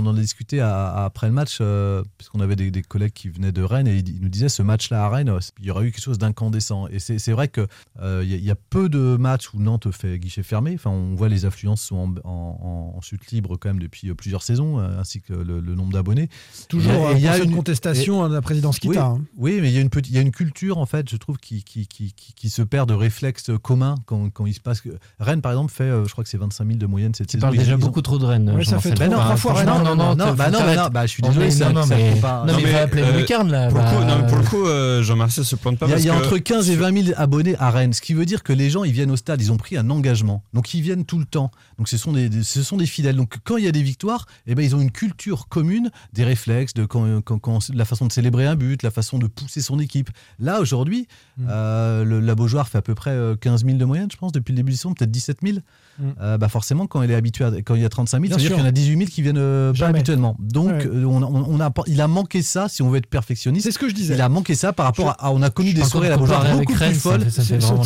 on, 0.00 0.06
en 0.06 0.16
a 0.16 0.20
discuté 0.20 0.60
à- 0.60 0.88
à- 0.88 1.04
après 1.04 1.26
le 1.28 1.32
match, 1.32 1.58
euh, 1.60 2.02
parce 2.18 2.28
qu'on 2.28 2.40
avait 2.40 2.56
des, 2.56 2.70
des 2.70 2.82
collègues 2.82 3.12
qui 3.12 3.28
venaient 3.28 3.52
de 3.52 3.62
Rennes 3.62 3.86
et 3.88 3.96
ils, 3.98 4.08
ils 4.08 4.20
nous 4.20 4.28
disaient 4.28 4.48
ce 4.48 4.62
match-là 4.62 5.04
à 5.04 5.08
Rennes, 5.08 5.28
euh, 5.28 5.38
il 5.60 5.66
y 5.66 5.70
aurait 5.70 5.86
eu 5.86 5.92
quelque 5.92 6.02
chose 6.02 6.18
d'incandescent. 6.18 6.86
Et 6.88 6.98
c'est 6.98 7.18
c'est 7.18 7.32
vrai 7.32 7.48
qu'il 7.48 7.66
il 8.00 8.28
y, 8.28 8.34
a- 8.34 8.36
il 8.36 8.44
y 8.44 8.50
a 8.50 8.56
peu 8.56 8.88
de 8.88 9.16
matchs 9.16 9.52
où 9.54 9.60
Nantes 9.60 9.90
fait 9.92 10.18
guichet 10.18 10.42
fermé. 10.42 10.72
Enfin, 10.74 10.90
on 10.90 11.14
voit 11.14 11.28
les 11.28 11.44
affluences 11.44 11.82
sont 11.82 11.96
en, 11.96 12.28
en- 12.28 12.94
en 12.96 13.00
chute 13.00 13.30
libre 13.30 13.56
quand 13.56 13.68
même 13.68 13.78
depuis 13.80 14.08
euh, 14.10 14.14
plusieurs 14.14 14.42
saisons, 14.42 14.78
euh, 14.78 14.98
ainsi 14.98 15.20
que 15.20 15.32
le, 15.32 15.60
le 15.60 15.74
nombre 15.74 15.92
d'abonnés. 15.92 16.28
Toujours 16.68 16.92
Et 16.92 17.06
euh, 17.06 17.12
il 17.16 17.20
y 17.20 17.28
a 17.28 17.38
une- 17.38 17.54
contestation 17.54 18.28
de 18.28 18.34
la 18.34 18.42
présidence 18.42 18.76
oui, 18.82 18.90
Kita. 18.90 19.04
hein. 19.06 19.20
oui, 19.36 19.58
mais 19.60 19.68
il 19.68 19.74
y 19.74 19.78
a 19.78 19.80
une 19.80 19.90
petite, 19.90 20.10
il 20.10 20.14
y 20.16 20.18
a 20.18 20.22
une 20.22 20.30
culture 20.32 20.78
en 20.78 20.86
fait, 20.86 21.08
je 21.10 21.16
trouve, 21.16 21.36
qui, 21.38 21.62
qui, 21.64 21.86
qui, 21.86 22.12
qui, 22.12 22.32
qui 22.34 22.50
se 22.50 22.62
perd 22.62 22.88
de 22.88 22.94
réflexes 22.94 23.50
communs 23.62 23.96
quand, 24.06 24.30
quand 24.30 24.46
il 24.46 24.54
se 24.54 24.60
passe. 24.60 24.82
Rennes, 25.18 25.42
par 25.42 25.52
exemple, 25.52 25.72
fait, 25.72 25.84
euh, 25.84 26.04
je 26.06 26.12
crois 26.12 26.24
que 26.24 26.30
c'est 26.30 26.38
25 26.38 26.66
000 26.66 26.78
de 26.78 26.86
moyenne 26.86 27.14
cette 27.14 27.26
Tu 27.28 27.32
saison. 27.32 27.42
parles 27.42 27.54
Ils- 27.54 27.58
déjà 27.58 27.72
ils 27.72 27.74
ont- 27.74 27.78
beaucoup 27.78 28.02
trop 28.02 28.18
de 28.18 28.24
Rennes. 28.24 28.50
Ouais, 28.50 28.64
ça 28.64 28.78
fait 28.80 28.98
Ben 28.98 29.10
non, 29.10 29.18
trois 29.18 29.36
fois 29.36 29.54
Rennes. 29.54 29.66
non, 29.66 29.82
non, 29.84 29.89
non, 29.96 30.08
non, 30.10 30.16
t'arrêtes. 30.16 30.36
bah 30.36 30.50
non, 30.50 30.88
bah, 30.92 31.06
je 31.06 31.10
suis 31.10 31.22
désolé, 31.22 31.50
ça- 31.50 31.70
non, 31.72 31.80
non, 31.80 31.86
mais, 31.86 32.14
pas- 32.20 32.44
non, 32.46 32.54
mais 32.56 32.70
va 32.70 32.82
appeler 32.82 33.02
euh, 33.02 33.12
le 33.12 33.18
lucarne 33.18 33.50
là. 33.50 33.68
Pour 33.68 33.78
le, 33.78 33.84
coup, 33.84 34.00
bah, 34.00 34.16
non, 34.30 34.42
coup, 34.44 34.66
euh, 34.66 35.02
Jean-Marcel 35.02 35.44
se 35.44 35.56
plante 35.56 35.78
pas. 35.78 35.86
Il 35.88 36.04
y 36.04 36.08
a, 36.08 36.14
entre 36.14 36.38
15 36.38 36.68
et 36.70 36.74
sur- 36.74 36.82
20 36.82 37.02
000 37.04 37.14
abonnés 37.16 37.56
à 37.58 37.70
Rennes, 37.70 37.92
ce 37.92 38.00
qui 38.00 38.14
veut 38.14 38.24
dire 38.26 38.42
que 38.42 38.52
les 38.52 38.70
gens 38.70 38.84
ils 38.84 38.92
viennent 38.92 39.10
au 39.10 39.16
stade, 39.16 39.40
ils 39.42 39.52
ont 39.52 39.56
pris 39.56 39.76
un 39.76 39.88
engagement, 39.90 40.42
donc 40.54 40.72
ils 40.74 40.82
viennent 40.82 41.04
tout 41.04 41.18
le 41.18 41.24
temps. 41.24 41.50
Donc 41.78 41.88
ce 41.88 41.96
sont 41.96 42.12
des, 42.12 42.28
ce 42.42 42.62
sont 42.62 42.76
des 42.76 42.86
fidèles. 42.86 43.16
Donc 43.16 43.36
quand 43.44 43.56
il 43.56 43.64
y 43.64 43.68
a 43.68 43.72
des 43.72 43.82
victoires, 43.82 44.26
eh 44.46 44.54
ben 44.54 44.64
ils 44.64 44.74
ont 44.76 44.80
une 44.80 44.90
culture 44.90 45.48
commune, 45.48 45.90
des 46.12 46.24
réflexes, 46.24 46.74
de 46.74 46.84
quand, 46.84 47.20
quand- 47.22 47.38
quand- 47.38 47.70
la 47.74 47.84
façon 47.84 48.06
de 48.06 48.12
célébrer 48.12 48.46
un 48.46 48.56
but, 48.56 48.82
la 48.82 48.90
façon 48.90 49.18
de 49.18 49.26
pousser 49.26 49.60
son 49.60 49.78
équipe. 49.78 50.10
Là 50.38 50.60
aujourd'hui, 50.60 51.06
Mm. 51.38 51.46
euh, 51.48 52.04
le- 52.04 52.20
la 52.20 52.34
Beaujoire 52.34 52.68
fait 52.68 52.78
à 52.78 52.82
peu 52.82 52.94
près 52.94 53.10
euh, 53.10 53.34
15 53.36 53.64
000 53.64 53.78
de 53.78 53.84
moyenne, 53.84 54.08
je 54.10 54.16
pense, 54.16 54.32
depuis 54.32 54.52
le 54.52 54.56
début 54.56 54.72
du 54.72 54.76
saison, 54.76 54.92
peut-être 54.94 55.10
17 55.10 55.38
000. 55.42 55.58
Mm. 55.98 56.02
Euh, 56.20 56.38
bah 56.38 56.48
forcément, 56.48 56.86
quand 56.86 57.02
il 57.02 57.10
est 57.10 57.14
habitué, 57.14 57.44
à- 57.44 57.50
quand 57.64 57.74
il 57.74 57.82
y 57.82 57.84
a 57.84 57.88
35 57.88 58.18
000, 58.18 58.22
Bien 58.22 58.30
ça 58.30 58.36
veut 58.36 58.40
dire 58.40 58.48
sûr. 58.48 58.56
qu'il 58.56 58.62
y 58.64 58.66
en 58.66 58.68
a 58.68 58.72
18 58.72 58.96
000 58.98 59.10
qui 59.10 59.22
viennent 59.22 59.38
euh, 59.38 59.72
pas 59.80 59.88
habituellement. 59.88 60.36
Donc 60.38 60.68
Ouais. 60.68 60.86
euh, 60.86 61.04
on, 61.04 61.22
on- 61.22 61.46
on 61.48 61.60
a, 61.60 61.70
il 61.86 62.00
a 62.00 62.08
manqué 62.08 62.42
ça, 62.42 62.68
si 62.68 62.82
on 62.82 62.90
veut 62.90 62.98
être 62.98 63.06
perfectionniste. 63.06 63.64
C'est 63.66 63.72
ce 63.72 63.78
que 63.78 63.88
je 63.88 63.94
disais. 63.94 64.14
Il 64.14 64.20
a 64.20 64.28
manqué 64.28 64.54
ça 64.54 64.72
par 64.72 64.86
rapport 64.86 65.08
à, 65.10 65.26
à- 65.26 65.30
on 65.32 65.42
a 65.42 65.50
connu 65.50 65.72
des 65.72 65.82
soirées 65.84 66.06
à 66.08 66.10
la 66.10 66.16
Beaujoire 66.16 66.44
beaucoup 66.56 66.72
Rennes, 66.74 66.90
plus 66.92 67.00
folles. 67.00 67.26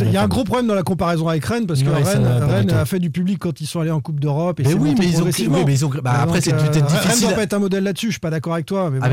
Il 0.03 0.13
y 0.13 0.17
a 0.17 0.23
un 0.23 0.29
gros 0.29 0.45
problème 0.45 0.67
dans 0.67 0.75
la 0.75 0.83
comparaison 0.83 1.29
avec 1.29 1.45
Rennes 1.45 1.67
parce 1.67 1.83
que 1.83 1.89
Ouais, 1.89 2.05
ça 2.05 2.11
Rennes, 2.19 2.45
Rennes 2.45 2.71
a 2.73 2.85
fait 2.85 2.99
du 2.99 3.11
public 3.11 3.39
quand 3.39 3.61
ils 3.61 3.67
sont 3.67 3.81
allés 3.81 3.91
en 3.91 4.01
Coupe 4.01 4.21
d'Europe. 4.21 4.61
et 4.61 4.65
Mais 4.65 4.75
oui, 4.75 4.95
mais 4.99 5.07
ils 5.07 5.21
ont, 5.23 5.25
oui, 5.27 5.49
mais 5.67 5.73
ils 5.75 5.85
ont- 5.85 5.91
bah, 6.03 6.21
après, 6.23 6.41
c'est 6.41 6.53
euh, 6.53 6.57
peut-être 6.59 6.87
Rennes 6.89 7.03
difficile. 7.03 7.27
doit 7.27 7.37
pas 7.37 7.43
être 7.43 7.55
un 7.55 7.59
modèle 7.59 7.85
là-dessus. 7.85 8.07
Je 8.09 8.13
suis 8.13 8.21
pas 8.21 8.31
d'accord 8.31 8.55
avec 8.55 8.67
toi. 8.67 8.91
Mais 8.91 8.99
Ah, 9.03 9.09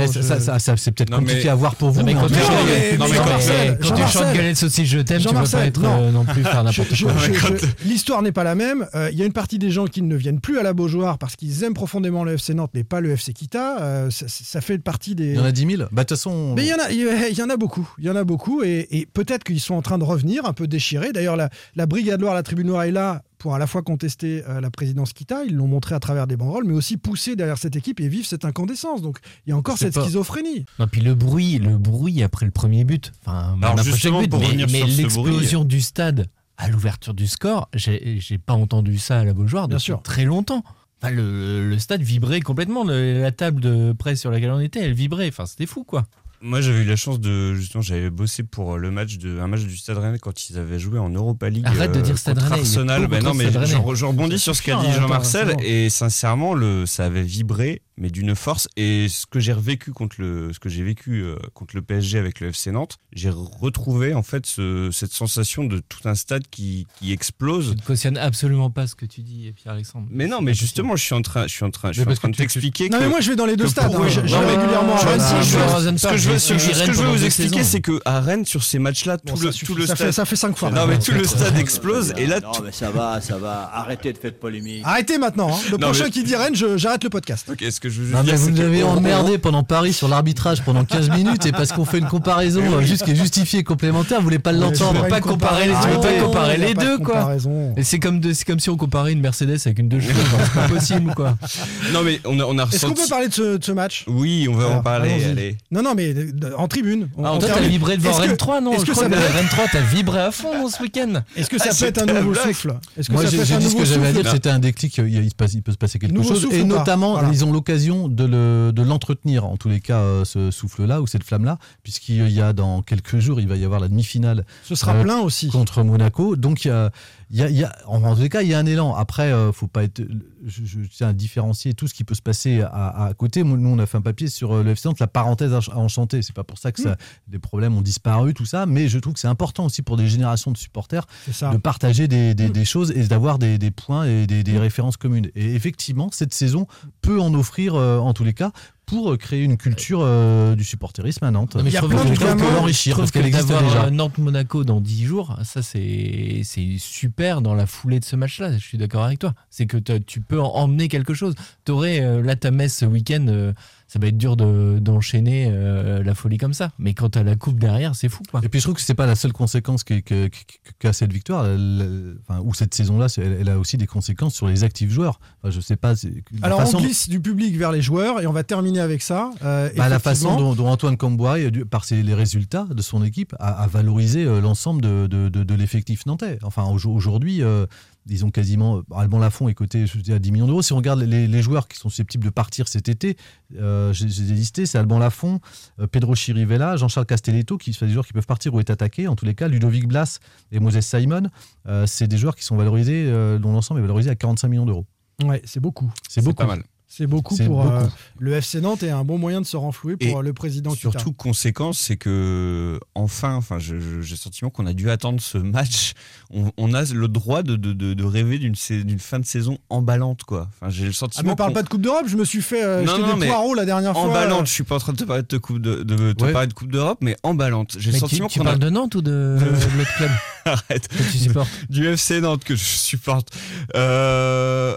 c'est 0.78 0.92
peut-être 0.92 1.12
compliqué 1.16 1.50
à 1.50 1.56
voir 1.56 1.76
pour 1.76 1.92
vous. 1.92 2.04
Mais 2.04 2.14
mais 2.14 2.20
quand 2.20 2.28
tu 2.28 4.08
chantes- 4.12 4.34
Galette 4.34 4.58
Saucisse 4.58 4.88
Je 4.90 5.00
t'aime, 5.00 5.22
tu 5.22 5.34
vas 5.34 5.44
pas 5.44 5.66
être 5.66 5.80
non. 5.82 5.90
euh, 6.04 6.12
non 6.12 6.26
plus 6.26 6.44
faire 6.44 6.64
n'importe 6.64 6.90
quoi. 7.02 7.12
L'histoire 7.86 8.22
n'est 8.22 8.32
pas 8.32 8.44
la 8.44 8.56
même. 8.56 8.88
Il 9.12 9.18
y 9.18 9.22
a 9.22 9.26
une 9.26 9.34
partie 9.34 9.58
des 9.60 9.72
gens 9.72 9.86
qui 9.86 10.02
ne 10.02 10.16
viennent 10.16 10.40
plus 10.40 10.60
à 10.60 10.64
la 10.64 10.74
Beaujoire 10.74 11.18
parce 11.18 11.36
qu'ils 11.36 11.64
aiment 11.64 11.74
profondément 11.74 12.24
le 12.24 12.34
FC 12.34 12.54
Nantes, 12.54 12.71
mais 12.74 12.84
pas 12.84 13.02
le 13.02 13.12
FC 13.12 13.34
Kita. 13.34 13.82
Euh, 13.82 14.10
ça, 14.10 14.26
ça 14.28 14.62
fait 14.62 14.78
partie 14.80 15.16
des. 15.16 15.30
Il 15.32 15.36
y 15.36 15.40
en 15.40 15.44
a 15.46 15.52
10 15.52 15.66
000. 15.78 15.84
Bah, 15.92 16.04
de 16.04 16.08
toute 16.08 16.10
façon. 16.18 16.54
Mais 16.56 16.64
il 16.66 16.70
y 16.70 16.74
en 16.74 16.78
a, 16.80 16.92
il 16.92 17.38
y 17.38 17.44
en 17.44 17.50
a 17.50 17.58
beaucoup. 17.58 17.90
Il 17.98 18.06
y 18.06 18.10
en 18.10 18.16
a 18.16 18.24
beaucoup 18.24 18.64
et, 18.64 18.88
et 18.92 19.06
peut-être 19.06 19.44
qu'ils 19.44 19.60
sont 19.60 19.76
en 19.76 19.82
train 19.82 19.98
de 19.98 20.04
revenir, 20.04 20.46
un 20.46 20.54
peu 20.54 20.68
déchirés. 20.68 21.12
D'ailleurs, 21.12 21.36
la, 21.36 21.50
la 21.76 21.86
Brigade 21.86 22.22
Loire, 22.22 22.34
la 22.34 22.44
Tribune 22.44 22.68
Noire 22.68 22.84
est 22.84 22.92
là 22.92 23.24
pour 23.38 23.56
à 23.56 23.60
la 23.60 23.66
fois 23.66 23.82
contester 23.82 24.44
euh, 24.48 24.62
la 24.62 24.70
présidence 24.70 25.14
Kita, 25.14 25.44
ils 25.46 25.56
l'ont 25.56 25.66
montré 25.68 25.96
à 25.96 26.00
travers 26.00 26.28
des 26.28 26.38
banderoles, 26.38 26.64
mais 26.66 26.74
aussi 26.74 26.98
pousser 26.98 27.36
derrière 27.36 27.58
cette 27.58 27.76
équipe 27.76 28.00
et 28.00 28.08
vivre 28.08 28.28
cette 28.28 28.46
incandescence. 28.46 29.02
Donc 29.02 29.18
il 29.48 29.50
y 29.50 29.54
a 29.54 29.58
encore 29.58 29.80
cette 29.80 29.96
pas- 29.96 30.04
schizophrénie. 30.04 30.66
Non, 30.78 30.88
puis 30.88 31.02
le 31.02 31.16
bruit, 31.16 31.58
le 31.58 31.78
bruit 31.80 32.22
après 32.22 32.46
le 32.46 32.52
premier 32.52 32.84
but. 32.84 33.12
Enfin, 33.26 33.56
Alors, 33.60 33.72
après 33.72 33.84
chaque 33.84 33.94
justement, 33.94 34.22
but, 34.22 34.30
pour 34.30 34.40
mais, 34.42 34.46
revenir 34.46 34.68
mais 34.72 34.84
l'explosion 34.84 35.64
du 35.64 35.82
stade 35.82 36.28
à 36.58 36.70
l'ouverture 36.70 37.16
du 37.16 37.26
score, 37.26 37.68
j'ai 37.74 38.38
pas 38.38 38.54
entendu 38.54 39.00
ça 39.00 39.18
à 39.22 39.24
la 39.24 39.34
Beaujoire 39.34 39.68
Bien 39.68 39.78
depuis 39.78 39.86
sûr. 39.86 40.04
très 40.04 40.26
longtemps. 40.26 40.64
Enfin, 41.02 41.14
le, 41.14 41.70
le 41.70 41.80
stade 41.80 42.02
vibrait 42.02 42.42
complètement. 42.42 42.84
Le- 42.84 43.22
la 43.22 43.32
table 43.32 43.62
de 43.62 43.94
presse 43.94 44.20
sur 44.20 44.32
laquelle 44.32 44.52
on 44.52 44.60
était, 44.60 44.80
elle 44.82 44.94
vibrait. 44.94 45.28
Enfin, 45.30 45.46
c'était 45.46 45.66
fou, 45.66 45.84
quoi. 45.84 46.06
Moi, 46.44 46.60
j'avais 46.60 46.82
eu 46.82 46.86
la 46.86 46.96
chance 46.96 47.20
de 47.20 47.54
justement, 47.54 47.84
j'avais 47.84 48.10
bossé 48.10 48.42
pour 48.42 48.80
le 48.80 48.90
match 48.90 49.20
de 49.20 49.40
un 49.40 49.46
match 49.46 49.62
du 49.62 49.78
Stade 49.78 50.00
Rennais 50.00 50.18
quand 50.18 50.50
ils 50.50 50.58
avaient 50.58 50.80
joué 50.80 50.98
en 50.98 51.10
Europa 51.10 51.48
League. 51.50 51.66
Arrête 51.68 51.92
de 51.92 52.00
euh, 52.00 52.02
dire 52.02 52.18
Stade 52.18 52.40
Rennais, 52.40 52.62
Arsenal. 52.62 53.06
Ben 53.06 53.24
non, 53.24 53.36
mais 53.36 53.52
je, 53.52 53.76
je 53.94 54.06
rebondis 54.06 54.40
sur 54.40 54.56
ce 54.56 54.64
qu'a 54.64 54.76
hein, 54.80 54.82
dit 54.82 54.88
attends, 54.88 55.02
Jean-Marcel 55.02 55.56
et 55.64 55.92
sincèrement, 55.92 56.56
le 56.56 56.88
ça 56.88 57.06
avait 57.06 57.22
vibré, 57.22 57.84
mais 58.02 58.10
d'une 58.10 58.36
force. 58.36 58.68
Et 58.76 59.08
ce 59.10 59.26
que 59.28 59.40
j'ai 59.40 59.54
revécu 59.54 59.92
contre 59.94 60.16
le, 60.20 60.52
ce 60.52 60.60
que 60.60 60.68
j'ai 60.70 60.84
vécu 60.84 61.22
euh, 61.22 61.36
contre 61.54 61.76
le 61.76 61.82
PSG 61.84 62.18
avec 62.18 62.40
le 62.40 62.48
FC 62.50 62.72
Nantes, 62.72 62.98
j'ai 63.14 63.30
retrouvé 63.30 64.14
en 64.14 64.24
fait 64.24 64.46
ce- 64.46 64.90
cette 64.92 65.14
sensation 65.14 65.64
de 65.64 65.80
tout 65.88 66.00
un 66.10 66.16
stade 66.16 66.44
qui, 66.50 66.88
qui 67.00 67.12
explose. 67.14 67.70
Je 67.70 67.74
ne 67.76 67.82
cautionne 67.82 68.18
absolument 68.18 68.70
pas 68.72 68.88
ce 68.88 68.96
que 68.96 69.06
tu 69.06 69.22
dis, 69.22 69.52
Pierre-Alexandre. 69.56 70.08
Mais 70.10 70.26
non, 70.28 70.42
mais 70.42 70.54
justement, 70.54 70.96
je 70.96 71.04
suis 71.04 71.14
en 71.16 71.22
train, 71.22 71.44
je 71.48 71.54
suis 71.54 71.64
en 71.64 71.70
train, 71.70 71.92
je 71.92 72.02
suis 72.02 72.10
en 72.10 72.14
train 72.16 72.30
de 72.30 72.36
t'expliquer 72.36 72.90
Non, 72.90 72.98
que. 72.98 73.04
mais 73.04 73.10
moi 73.10 73.22
je 73.22 73.30
vais 73.30 73.36
dans 73.36 73.46
les 73.46 73.56
deux 73.56 73.68
stades. 73.68 73.94
hein. 73.94 74.08
Je- 74.08 74.26
je 74.28 74.34
Non, 74.36 74.42
vais 74.42 74.48
mais- 74.48 74.58
régulièrement 74.58 74.96
à 74.96 75.06
Rennes. 75.06 75.20
ce 75.22 75.34
que 75.36 75.42
je 75.44 75.58
veux- 75.58 75.64
raisonne 75.76 75.98
ce 76.00 76.08
pas, 76.08 76.12
que 76.14 76.18
je 76.18 76.28
veux, 76.30 76.34
j'ai 76.34 76.40
ce 76.40 76.54
que 76.54 76.60
suivi 76.60 76.74
je 76.74 76.80
Rennes 76.80 76.92
veux 76.92 76.98
pendant 76.98 77.12
vous 77.16 77.24
expliquer, 77.26 77.64
c'est 77.64 77.82
que 77.82 78.02
à 78.06 78.20
Rennes, 78.20 78.46
sur 78.46 78.64
ces 78.64 78.80
matchs-là, 78.80 79.18
tout 79.20 79.36
le, 79.36 79.52
tout 79.54 79.76
le 79.76 79.86
ça 79.86 79.96
fait- 79.96 80.04
stade, 80.06 80.12
ça 80.14 80.26
fait 80.26 80.36
cinq 80.36 80.58
fois. 80.58 80.72
non 80.72 80.88
mais 80.88 80.98
tout 80.98 81.12
le 81.12 81.24
stade 81.24 81.58
explose 81.60 82.14
et 82.18 82.26
là, 82.26 82.40
Non, 82.40 82.52
mais 82.64 82.72
ça 82.72 82.90
va, 82.90 83.22
ça 83.22 83.38
va. 83.38 83.70
Arrêtez 83.74 84.12
de 84.14 84.18
faire 84.18 84.32
de 84.32 84.38
polémique. 84.38 84.82
Arrêtez 84.86 85.20
maintenant. 85.20 85.54
hein. 85.54 85.60
Le 85.70 85.78
prochain 85.78 86.10
qui 86.10 86.24
dit 86.24 86.36
Rennes, 86.36 86.56
j'arrête 86.56 87.04
le 87.04 87.10
podcast. 87.12 87.48
Ok, 87.52 87.64
ce 87.70 87.80
que 87.80 87.90
je 87.92 88.02
veux 88.02 88.06
juste 88.08 88.18
Non, 88.18 88.24
mais 88.24 88.32
dire, 88.32 88.38
vous 88.40 88.50
nous 88.52 88.62
avez 88.62 88.84
on- 88.84 88.92
on- 88.94 88.98
emmerdé 88.98 89.38
pendant 89.38 89.64
Paris 89.64 89.94
sur 89.94 90.08
l'arbitrage 90.08 90.62
pendant 90.64 90.86
15 90.86 91.10
minutes 91.16 91.46
et 91.46 91.52
parce 91.52 91.72
qu'on 91.72 91.86
fait 91.86 92.00
une 92.00 92.08
comparaison 92.08 92.62
euh, 92.62 92.82
juste 92.82 93.04
qui 93.06 93.12
est 93.12 93.16
justifiée 93.16 93.64
complémentaire, 93.64 94.18
vous 94.20 94.24
voulez 94.24 94.40
pas 94.40 94.52
l'entendre. 94.52 94.96
je 94.98 95.04
veux 95.04 95.10
pas 95.10 95.22
comparer 95.22 95.68
les- 95.68 95.74
veux 95.74 96.00
pas 96.02 96.14
comparer 96.24 96.58
les 96.58 96.74
deux, 96.74 96.98
quoi. 96.98 97.36
Et 97.78 97.84
c'est 97.84 98.00
comme, 98.00 98.20
de- 98.20 98.34
c'est 98.34 98.46
comme 98.46 98.60
si 98.60 98.70
on 98.70 98.78
comparait 98.78 99.12
une 99.12 99.22
Mercedes 99.22 99.58
avec 99.66 99.80
une 99.80 99.90
deux 99.90 100.00
chevaux. 100.00 100.14
C'est 100.44 100.54
pas 100.62 100.68
possible, 100.68 101.14
quoi. 101.16 101.38
Non 101.94 102.02
mais 102.04 102.20
on 102.26 102.40
a, 102.40 102.44
on 102.46 102.58
a 102.58 102.64
Est-ce 102.66 102.86
qu'on 102.86 102.94
peut 102.94 103.08
parler 103.10 103.28
de 103.28 103.34
ce, 103.34 103.58
de 103.58 103.64
ce 103.64 103.72
match? 103.72 104.06
Oui, 104.08 104.48
on 104.50 104.56
va 104.56 104.68
en 104.70 104.82
parler. 104.82 105.58
Non, 105.72 105.82
non, 105.84 105.94
mais 105.96 106.14
de- 106.14 106.54
en 106.58 106.68
tribune. 106.68 107.10
On- 107.18 107.26
Ah, 107.26 107.34
on 107.34 107.40
toi, 107.40 107.50
t'as 107.54 107.60
vibré 107.62 107.98
devant 107.98 108.14
Rennes 108.14 108.38
3, 108.38 108.62
non 108.62 108.72
Est-ce 108.74 108.82
Je 108.82 108.86
que 108.88 108.92
crois 108.92 109.10
ça 109.10 109.16
Rennes 109.36 109.48
3, 109.50 109.66
t'as 109.72 109.82
vibré 109.82 110.20
à 110.20 110.32
fond 110.32 110.68
ce 110.70 110.82
week-end. 110.82 111.22
Est-ce 111.36 111.50
que 111.50 111.58
ça 111.58 111.70
Ah, 111.72 111.76
peut 111.80 111.86
être 111.86 112.02
un 112.02 112.06
nouveau 112.22 112.34
souffle? 112.36 112.76
Est-ce 112.98 113.08
que 113.10 113.14
Moi, 113.14 113.24
ça 113.24 113.30
j'ai 113.32 113.38
dit 113.40 113.46
ce 113.46 113.54
nouveau 113.60 113.80
que 113.80 113.86
j'avais 113.86 114.08
à 114.08 114.10
souffle? 114.12 114.22
dire, 114.24 114.32
c'était 114.32 114.50
un 114.50 114.60
déclic, 114.60 114.98
il, 114.98 115.30
peut 115.36 115.72
se 115.72 115.78
passer 115.78 116.00
quelque 116.00 116.22
chose. 116.24 116.48
Et 116.52 116.64
notamment, 116.64 117.20
ils 117.32 117.44
ont 117.46 117.52
l'occasion 117.52 117.71
de 118.10 118.26
le- 118.26 118.72
de 118.74 118.82
l'entretenir, 118.82 119.46
en 119.46 119.58
tous 119.58 119.70
les 119.70 119.80
cas, 119.80 120.00
euh, 120.00 120.26
ce 120.26 120.52
souffle-là 120.52 121.02
ou 121.02 121.08
cette 121.08 121.24
flamme-là, 121.24 121.58
puisqu'il 121.84 122.30
y 122.30 122.42
a 122.42 122.54
dans 122.54 122.82
quelques 122.82 123.20
jours, 123.20 123.40
il 123.40 123.48
va 123.48 123.56
y 123.56 123.64
avoir 123.66 123.80
la 123.80 123.88
demi-finale 123.88 124.46
Ce 124.64 124.76
sera 124.76 124.94
Euh, 124.96 125.04
plein 125.04 125.20
aussi. 125.20 125.48
contre 125.50 125.84
Monaco. 125.84 126.36
Donc, 126.36 126.66
il 126.66 126.68
y 126.70 126.72
a, 126.72 126.92
y 127.38 127.42
a- 127.44 127.50
il 127.50 127.56
y 127.58 127.64
a- 127.64 127.74
en, 127.88 128.04
en 128.04 128.16
tous 128.16 128.22
les 128.22 128.30
cas, 128.30 128.42
il 128.42 128.48
y 128.50 128.54
a 128.54 128.60
un 128.60 128.66
élan. 128.66 128.94
Après, 128.96 129.32
euh, 129.32 129.52
faut 129.52 129.68
pas 129.68 129.84
être. 129.84 130.02
Je, 130.46 130.66
je 130.66 130.80
tiens 130.90 131.10
à 131.10 131.14
différencier 131.14 131.74
tout 131.74 131.88
ce 131.88 131.94
qui 131.94 132.04
peut 132.04 132.16
se 132.16 132.22
passer 132.22 132.62
à, 132.62 133.06
à 133.06 133.14
côté. 133.14 133.44
Nous, 133.44 133.70
on 133.70 133.78
a 133.80 133.86
fait 133.86 133.98
un 133.98 134.02
papier 134.02 134.28
sur 134.28 134.54
euh, 134.54 134.64
le 134.64 134.72
FC 134.72 134.88
Nantes, 134.88 135.00
la 135.00 135.08
parenthèse 135.08 135.54
à 135.54 135.60
enchanter. 135.78 136.22
C'est 136.24 136.36
pas 136.36 136.44
pour 136.44 136.58
ça 136.58 136.72
que 136.72 136.82
ça, 136.82 136.98
des 137.28 137.40
problèmes 137.40 137.76
ont 137.78 137.82
disparu, 137.82 138.34
tout 138.34 138.46
ça. 138.46 138.66
Mais 138.66 138.88
je 138.88 138.98
trouve 139.00 139.14
que 139.14 139.20
c'est 139.20 139.28
important 139.28 139.66
aussi 139.66 139.82
pour 139.82 139.98
des 139.98 140.08
générations 140.08 140.52
de 140.52 140.58
supporters 140.58 141.06
de 141.52 141.58
partager 141.58 142.08
des, 142.08 142.34
des- 142.34 142.50
des 142.50 142.66
choses 142.66 142.92
et 142.92 143.04
d'avoir 143.08 143.38
des, 143.40 143.58
des 143.58 143.72
points 143.72 144.06
et 144.06 144.26
des, 144.28 144.44
des 144.44 144.58
références 144.58 144.98
communes. 144.98 145.30
Et 145.36 145.54
effectivement, 145.56 146.10
cette 146.12 146.34
saison 146.34 146.66
peut 147.02 147.20
en 147.22 147.34
offrir, 147.34 147.76
euh, 147.76 148.00
en 148.00 148.14
tous 148.14 148.24
les 148.24 148.34
cas, 148.34 148.52
pour 148.92 149.18
créer 149.18 149.44
une 149.44 149.56
culture 149.56 150.02
euh, 150.04 150.54
du 150.54 150.66
supporterisme 150.66 151.24
à 151.24 151.32
Nantes. 151.32 151.56
Non, 151.56 151.64
mais 151.64 151.70
Il 151.70 151.74
y 151.74 151.78
a 151.78 151.82
je 151.82 151.86
plein 151.88 151.96
trouve 151.98 152.12
de 152.12 152.20
gamins- 152.20 152.54
l'enrichir, 152.56 152.98
parce 152.98 153.10
qu'elle 153.12 153.26
existe 153.26 153.48
déjà. 153.48 153.86
euh, 153.86 153.90
Nantes-Monaco 153.90 154.66
dans 154.66 154.82
10 154.82 155.06
jours, 155.06 155.38
ça 155.44 155.62
c'est 155.62 156.42
c'est 156.44 156.76
super 156.78 157.42
dans 157.42 157.54
la 157.54 157.66
foulée 157.66 158.02
de 158.02 158.06
ce 158.06 158.18
match-là. 158.18 158.52
Je 158.58 158.64
suis 158.66 158.78
d'accord 158.78 159.04
avec 159.06 159.20
toi. 159.20 159.34
C'est 159.50 159.66
que 159.66 159.78
tu 159.78 160.20
peux 160.20 160.42
en- 160.42 160.54
emmener 160.56 160.90
quelque 160.90 161.14
chose. 161.14 161.36
T'aurais 161.64 162.02
euh, 162.02 162.22
là 162.22 162.36
ta 162.36 162.52
messe 162.52 162.78
ce 162.80 162.86
week-end, 162.86 163.26
euh, 163.30 163.54
ça 163.92 164.00
va 164.00 164.08
être 164.08 164.18
dur 164.18 164.38
de- 164.38 164.80
d'enchaîner 164.80 165.50
euh, 165.52 166.02
la 166.02 166.16
folie 166.16 166.38
comme 166.38 166.54
ça. 166.54 166.72
Mais 166.80 166.94
quand 166.94 167.10
t'as 167.10 167.24
la 167.24 167.36
coupe 167.36 167.60
derrière, 167.60 167.94
c'est 167.94 168.08
fou 168.08 168.24
quoi. 168.32 168.40
Et 168.42 168.48
puis 168.48 168.60
je 168.62 168.66
trouve 168.66 168.76
que 168.76 168.82
c'est 168.82 168.94
pas 168.94 169.06
la 169.06 169.16
seule 169.16 169.34
conséquence 169.34 169.84
que- 169.84 170.00
que- 170.00 170.28
que- 170.28 170.36
qu'a 170.80 170.94
cette 170.94 171.12
victoire, 171.12 171.46
Elle- 171.46 172.16
enfin, 172.26 172.40
ou 172.42 172.54
cette 172.54 172.74
saison-là, 172.74 173.08
elle, 173.18 173.38
elle 173.42 173.50
a 173.50 173.60
aussi 173.60 173.76
des 173.76 173.88
conséquences 173.88 174.34
sur 174.34 174.48
les 174.48 174.64
actifs 174.64 174.90
joueurs. 174.92 175.20
Enfin, 175.44 175.52
je 175.52 175.60
sais 175.60 175.76
pas. 175.76 175.94
Alors 176.42 176.60
façon- 176.62 176.78
on 176.78 176.82
glisse 176.82 177.10
du 177.10 177.20
public 177.20 177.58
vers 177.58 177.74
les 177.74 177.82
joueurs 177.82 178.22
et 178.22 178.28
on 178.28 178.32
va 178.32 178.44
terminer 178.44 178.80
avec 178.80 179.02
ça. 179.02 179.32
Euh, 179.44 179.70
Bah, 179.76 179.90
la 179.90 180.00
façon 180.00 180.38
dont, 180.38 180.56
dont 180.56 180.68
Antoine 180.70 180.96
Camboy, 180.96 181.52
par 181.70 181.84
ses, 181.84 182.02
les 182.02 182.14
résultats 182.14 182.68
de 182.70 182.82
son 182.82 183.04
équipe, 183.04 183.36
a, 183.40 183.62
a 183.64 183.68
valorisé 183.68 184.24
euh, 184.24 184.40
l'ensemble 184.40 184.82
de, 184.82 185.08
de- 185.08 185.28
de- 185.28 185.44
de 185.44 185.54
l'effectif 185.56 186.06
nantais. 186.06 186.40
Enfin, 186.44 186.64
au- 186.64 186.90
aujourd'hui, 186.90 187.44
euh, 187.44 187.66
ils 188.08 188.26
ont 188.26 188.32
quasiment. 188.32 188.82
Alban 188.96 189.20
Lafont 189.20 189.48
est 189.48 189.54
coté 189.54 189.86
je 189.88 189.98
dis, 190.00 190.14
à 190.14 190.20
10 190.20 190.32
millions 190.32 190.48
d'euros. 190.48 190.62
Si 190.62 190.74
on 190.74 190.78
regarde 190.78 191.02
les, 191.02 191.28
les 191.28 191.42
joueurs 191.42 191.68
qui 191.68 191.78
sont 191.78 191.90
susceptibles 191.90 192.26
de 192.26 192.30
partir 192.30 192.68
cet 192.68 192.90
été, 192.90 193.18
euh, 193.58 193.94
j'ai 193.94 194.06
listé 194.06 194.66
c'est 194.66 194.78
Alban 194.78 195.00
Lafont, 195.00 195.40
euh, 195.80 195.88
Pedro 195.88 196.16
Chirivella, 196.16 196.78
Jean-Charles 196.78 197.06
Castelletto, 197.06 197.58
qui 197.58 197.74
sont 197.74 197.86
des 197.86 197.92
joueurs 197.92 198.06
qui 198.06 198.14
peuvent 198.14 198.26
partir 198.26 198.54
ou 198.54 198.60
être 198.60 198.70
attaqués. 198.70 199.08
En 199.08 199.16
tous 199.16 199.26
les 199.26 199.36
cas, 199.36 199.48
Ludovic 199.48 199.88
Blas 199.88 200.20
et 200.52 200.60
Moses 200.60 200.82
Simon, 200.82 201.24
euh, 201.68 201.86
c'est 201.88 202.08
des 202.08 202.18
joueurs 202.18 202.36
qui 202.36 202.44
sont 202.44 202.56
valorisés, 202.56 203.06
euh, 203.08 203.40
dont 203.40 203.52
l'ensemble 203.52 203.80
est 203.80 203.84
valorisé 203.84 204.10
à 204.10 204.16
45 204.16 204.48
millions 204.48 204.66
d'euros. 204.66 204.86
Ouais, 205.24 205.42
c'est 205.46 205.60
beaucoup. 205.60 205.92
C'est 206.10 206.24
beaucoup. 206.24 206.36
pas 206.36 206.48
mal. 206.48 206.64
C'est 206.94 207.08
beaucoup 207.08 207.38
pour 207.38 207.66
euh, 207.66 207.86
le 208.20 208.34
FC 208.34 208.60
Nantes 208.60 208.84
et 208.84 208.90
un 208.90 209.06
bon 209.06 209.18
moyen 209.18 209.40
de 209.40 209.46
se 209.46 209.56
renflouer 209.56 209.96
pour 209.96 210.08
Et 210.10 210.14
euh, 210.14 210.22
le 210.22 210.34
président. 210.34 210.76
Surtout, 210.76 211.14
conséquence, 211.14 211.80
c'est 211.80 211.96
que 211.96 212.78
enfin, 212.96 213.34
enfin, 213.36 213.60
j'ai 213.60 213.76
le 213.76 214.04
sentiment 214.04 214.50
qu'on 214.50 214.66
a 214.66 214.74
dû 214.74 214.90
attendre 214.90 215.22
ce 215.22 215.38
match. 215.38 215.94
On, 216.32 216.52
on 216.58 216.74
a 216.74 216.84
le 216.94 217.08
droit 217.08 217.44
de, 217.44 217.56
de- 217.56 217.72
de- 217.72 217.94
de 217.94 218.04
rêver 218.04 218.40
d'une 218.40 218.56
fin 219.00 219.20
de 219.20 219.26
saison 219.26 219.58
emballante, 219.70 220.24
quoi. 220.26 220.50
Enfin, 220.60 220.70
j'ai 220.70 220.84
le 220.84 220.90
Ah, 220.90 220.94
sentiment. 220.94 221.32
me 221.32 221.36
parle 221.38 221.54
pas 221.54 221.64
de 221.64 221.70
Coupe 221.70 221.82
d'Europe, 221.82 222.08
je 222.08 222.18
me 222.18 222.26
suis 222.26 222.42
fait 222.42 222.62
euh, 222.62 222.84
Non, 222.84 222.98
non, 222.98 223.16
des 223.18 223.28
poireaux 223.28 223.54
la 223.54 223.64
dernière 223.64 223.94
fois. 223.94 224.04
Emballante, 224.10 224.48
je 224.48 224.52
suis 224.52 224.64
pas 224.66 224.76
en 224.76 224.80
train 224.80 224.92
de 224.92 224.98
te 224.98 225.06
parler 225.06 225.24
de 225.24 225.38
coupe 225.38 225.60
de, 225.60 225.84
de 225.84 226.12
te 226.12 226.26
Ouais. 226.26 226.34
parler 226.34 226.48
de 226.50 226.54
coupe 226.54 226.72
d'Europe, 226.74 226.98
mais 227.02 227.16
emballante. 227.24 227.78
J'ai 227.80 227.94
le 227.94 228.00
sentiment 228.00 228.28
qu'on 228.28 228.46
a 228.46 228.58
de 228.58 228.70
Nantes 228.70 228.96
ou 228.96 229.02
de, 229.02 229.38
de 229.40 229.78
l'autre 229.78 229.96
club 229.96 230.12
Arrête. 230.44 230.90
que 230.90 230.98
tu 231.10 231.18
supportes 231.20 231.50
du 231.70 231.88
FC 231.88 232.20
Nantes 232.20 232.44
que 232.44 232.56
je 232.58 232.64
supporte. 232.66 233.30
Euh, 233.76 234.76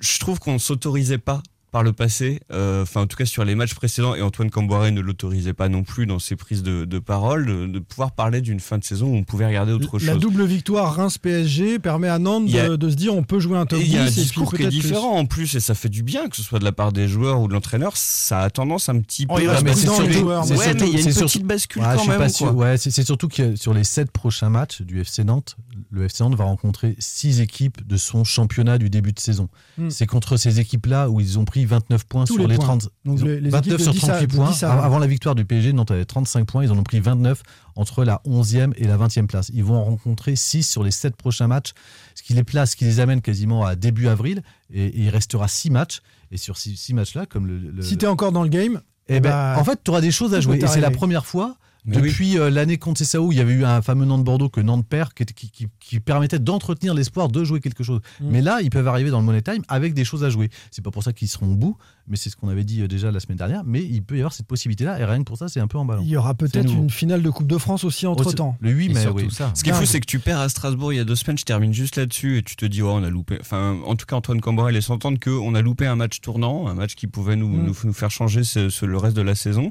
je 0.00 0.18
trouve 0.20 0.38
qu'on 0.38 0.52
ne 0.54 0.58
s'autorisait 0.58 1.18
pas 1.18 1.42
par 1.76 1.82
le 1.82 1.92
passé, 1.92 2.40
euh, 2.52 2.84
enfin 2.84 3.02
en 3.02 3.06
tout 3.06 3.18
cas 3.18 3.26
sur 3.26 3.44
les 3.44 3.54
matchs 3.54 3.74
précédents, 3.74 4.14
et 4.14 4.22
Antoine 4.22 4.48
Camboiré 4.48 4.92
ne 4.92 5.02
l'autorisait 5.02 5.52
pas 5.52 5.68
non 5.68 5.82
plus 5.82 6.06
dans 6.06 6.18
ses 6.18 6.34
prises 6.34 6.62
de, 6.62 6.86
de 6.86 6.98
parole, 6.98 7.44
de, 7.44 7.66
de 7.66 7.78
pouvoir 7.80 8.12
parler 8.12 8.40
d'une 8.40 8.60
fin 8.60 8.78
de 8.78 8.84
saison 8.84 9.08
où 9.08 9.14
on 9.14 9.24
pouvait 9.24 9.44
regarder 9.46 9.72
autre 9.72 9.98
La 9.98 10.12
chose. 10.14 10.20
double 10.22 10.46
victoire 10.46 10.94
Reims-PSG 10.96 11.78
permet 11.78 12.08
à 12.08 12.18
Nantes 12.18 12.48
a- 12.54 12.68
de, 12.70 12.76
de 12.76 12.88
se 12.88 12.94
dire 12.94 13.14
on 13.14 13.24
peut 13.24 13.40
jouer 13.40 13.58
un 13.58 13.66
top 13.66 13.78
Et 13.78 13.84
10 13.84 13.88
il 13.90 13.94
y 13.94 13.98
a 13.98 14.04
un 14.04 14.06
discours 14.06 14.54
qui 14.54 14.62
est 14.62 14.68
plus. 14.68 14.74
différent 14.80 15.18
en 15.18 15.26
plus, 15.26 15.54
et 15.54 15.60
ça 15.60 15.74
fait 15.74 15.90
du 15.90 16.02
bien, 16.02 16.28
que 16.30 16.36
ce 16.36 16.42
soit 16.42 16.58
de 16.60 16.64
la 16.64 16.72
part 16.72 16.92
des 16.92 17.08
joueurs 17.08 17.42
ou 17.42 17.46
de 17.46 17.52
l'entraîneur, 17.52 17.94
ça 17.94 18.40
a 18.40 18.48
tendance 18.48 18.88
un 18.88 18.98
petit 19.00 19.26
peu 19.26 19.34
Oh, 19.34 19.50
à 19.50 19.74
sur 19.74 20.02
les 20.02 20.12
joueurs, 20.14 20.50
Ouais, 20.50 20.56
mais 20.72 20.88
il 20.88 20.94
y 20.94 20.96
a 20.96 21.00
une 21.02 21.12
c'est 21.12 21.20
petite 21.24 21.44
bascule 21.44 21.82
Ouais, 21.82 21.88
quand 21.94 22.06
même. 22.06 22.28
sûr. 22.30 22.54
Ouais, 22.56 22.78
c'est 22.78 22.90
c'est 22.90 23.04
surtout 23.04 23.28
que 23.28 23.54
sur 23.54 23.74
les 23.74 23.84
sept 23.84 24.10
prochains 24.10 24.48
matchs 24.48 24.80
du 24.80 24.98
FC 25.02 25.24
Nantes, 25.24 25.56
le 25.90 26.04
FC 26.06 26.22
Nantes 26.24 26.36
va 26.36 26.44
rencontrer 26.44 26.96
six 26.98 27.42
équipes 27.42 27.86
de 27.86 27.98
son 27.98 28.24
championnat 28.24 28.78
du 28.78 28.88
début 28.88 29.12
de 29.12 29.20
saison. 29.20 29.50
Hmm. 29.76 29.90
C'est 29.90 30.06
contre 30.06 30.38
ces 30.38 30.58
équipes-là 30.60 31.10
où 31.10 31.20
ils 31.20 31.38
ont 31.38 31.44
pris 31.44 31.65
29 31.66 32.04
points 32.04 32.24
Tous 32.24 32.34
sur 32.34 32.42
les 32.42 32.48
les, 32.48 32.56
points. 32.56 32.64
30. 32.78 32.88
Donc 33.04 33.20
les- 33.22 33.40
les 33.40 33.50
29 33.50 33.66
équipes 33.74 33.78
de 33.78 33.82
sur 33.82 33.92
10 33.92 34.04
à- 34.04 34.06
38 34.14 34.26
de 34.26 34.36
points. 34.36 34.50
10 34.50 34.62
à 34.62 34.72
Av- 34.72 34.78
20. 34.78 34.84
Avant 34.84 34.98
la 34.98 35.06
victoire 35.06 35.34
du 35.34 35.44
PSG, 35.44 35.72
Nantes 35.72 35.90
avait 35.90 36.04
35 36.04 36.46
points. 36.46 36.64
Ils 36.64 36.72
en 36.72 36.78
ont 36.78 36.82
pris 36.82 37.00
29 37.00 37.42
entre 37.74 38.04
la 38.04 38.20
11e 38.24 38.72
et 38.76 38.86
la 38.86 38.96
20e 38.96 39.26
place. 39.26 39.50
Ils 39.52 39.64
vont 39.64 39.74
en 39.76 39.84
rencontrer 39.84 40.36
6 40.36 40.62
sur 40.62 40.82
les 40.82 40.90
7 40.90 41.16
prochains 41.16 41.46
matchs, 41.48 41.72
ce 42.14 42.22
qui 42.22 42.32
les 42.34 42.44
place, 42.44 42.70
ce 42.72 42.76
qui 42.76 42.84
les 42.84 43.00
amène 43.00 43.20
quasiment 43.20 43.64
à 43.66 43.76
début 43.76 44.08
avril. 44.08 44.42
Et, 44.72 44.86
et 44.86 45.00
il 45.04 45.10
restera 45.10 45.48
6 45.48 45.70
matchs. 45.70 46.00
Et 46.30 46.38
sur 46.38 46.56
ces 46.56 46.74
6 46.74 46.94
matchs-là, 46.94 47.26
comme 47.26 47.46
le, 47.46 47.58
le- 47.58 47.82
Si 47.82 47.96
t'es 47.98 48.06
encore 48.06 48.32
dans 48.32 48.42
le 48.42 48.48
game, 48.48 48.80
eh 49.08 49.20
ben, 49.20 49.30
bah, 49.30 49.56
en 49.58 49.64
fait, 49.64 49.78
tu 49.84 49.90
auras 49.92 50.00
des 50.00 50.10
choses 50.10 50.34
à 50.34 50.40
jouer. 50.40 50.58
Et 50.62 50.66
c'est 50.66 50.80
la 50.80 50.90
première 50.90 51.24
fois 51.26 51.56
Mais 51.86 51.96
depuis 51.98 52.38
euh, 52.38 52.50
l'année 52.50 52.78
contre 52.78 52.98
Cessao 52.98 53.26
où 53.26 53.32
il 53.32 53.38
y 53.38 53.40
avait 53.40 53.52
eu 53.54 53.64
un 53.64 53.80
fameux 53.82 54.04
Nantes-Bordeaux 54.04 54.48
que 54.48 54.60
Nantes 54.60 54.86
perd 54.88 55.12
qui, 55.14 55.24
qui, 55.24 55.50
qui- 55.50 55.66
qui 55.80 56.00
permettait 56.00 56.38
d'entretenir 56.38 56.94
l'espoir 56.94 57.28
de 57.28 57.44
jouer 57.44 57.60
quelque 57.60 57.84
chose. 57.84 58.00
Mm. 58.20 58.28
Mais 58.30 58.42
là, 58.42 58.58
ils 58.62 58.70
peuvent 58.70 58.88
arriver 58.88 59.10
dans 59.10 59.20
le 59.20 59.24
Money 59.26 59.42
Time 59.42 59.62
avec 59.68 59.94
des 59.94 60.04
choses 60.04 60.24
à 60.24 60.30
jouer. 60.30 60.48
C'est 60.70 60.82
pas 60.82 60.90
pour 60.90 61.02
ça 61.04 61.12
qu'ils 61.12 61.28
seront 61.28 61.52
au 61.52 61.54
bout, 61.54 61.76
mais 62.08 62.16
c'est 62.16 62.28
ce 62.30 62.36
qu'on 62.36 62.48
avait 62.48 62.64
dit 62.64 62.82
euh, 62.82 62.88
déjà 62.88 63.10
la 63.12 63.20
semaine 63.20 63.38
dernière. 63.38 63.62
Mais 63.64 63.82
il 63.84 64.02
peut 64.02 64.16
y 64.16 64.20
avoir 64.20 64.32
cette 64.32 64.46
possibilité-là 64.46 64.98
et 65.00 65.04
rien 65.04 65.18
que 65.18 65.24
pour 65.24 65.38
ça, 65.38 65.48
c'est 65.48 65.60
un 65.60 65.68
peu 65.68 65.78
emballant. 65.78 66.02
il 66.02 66.08
y 66.08 66.16
aura 66.16 66.34
peut-être 66.34 66.70
une 66.72 66.90
finale 66.90 67.22
de 67.22 67.30
Coupe 67.30 67.46
de 67.46 67.58
France 67.58 67.84
aussi 67.84 68.06
entre 68.06 68.32
temps. 68.32 68.56
Le 68.60 68.70
8 68.70 68.84
Et 68.90 68.94
mai, 68.94 69.00
surtout 69.02 69.24
oui. 69.24 69.30
ça. 69.30 69.52
Ce 69.54 69.62
qui 69.62 69.70
est 69.70 69.72
fou, 69.72 69.80
Dingue. 69.80 69.88
c'est 69.88 70.00
que 70.00 70.06
tu 70.06 70.18
perds 70.18 70.40
à 70.40 70.48
Strasbourg 70.48 70.92
il 70.92 70.96
y 70.96 71.00
a 71.00 71.04
deux 71.04 71.14
semaines, 71.16 71.38
je 71.38 71.44
termine 71.44 71.72
juste 71.72 71.96
là-dessus, 71.96 72.38
et 72.38 72.42
tu 72.42 72.56
te 72.56 72.66
dis, 72.66 72.82
oh, 72.82 72.90
on 72.90 73.02
a 73.04 73.10
loupé. 73.10 73.38
Enfin, 73.40 73.78
en 73.86 73.94
tout 73.96 74.06
cas, 74.06 74.16
Antoine 74.16 74.40
Camborel 74.40 74.74
laisse 74.74 74.90
entendre 74.90 75.18
qu'on 75.22 75.54
a 75.54 75.62
loupé 75.62 75.86
un 75.86 75.96
match 75.96 76.20
tournant, 76.20 76.66
un 76.66 76.74
match 76.74 76.94
qui 76.94 77.06
pouvait 77.06 77.36
nous, 77.36 77.48
Mm. 77.48 77.64
nous, 77.66 77.74
nous 77.84 77.92
faire 77.92 78.10
changer 78.10 78.42
ce- 78.44 78.68
ce- 78.70 78.86
le 78.86 78.96
reste 78.98 79.16
de 79.16 79.22
la 79.22 79.34
saison. 79.34 79.70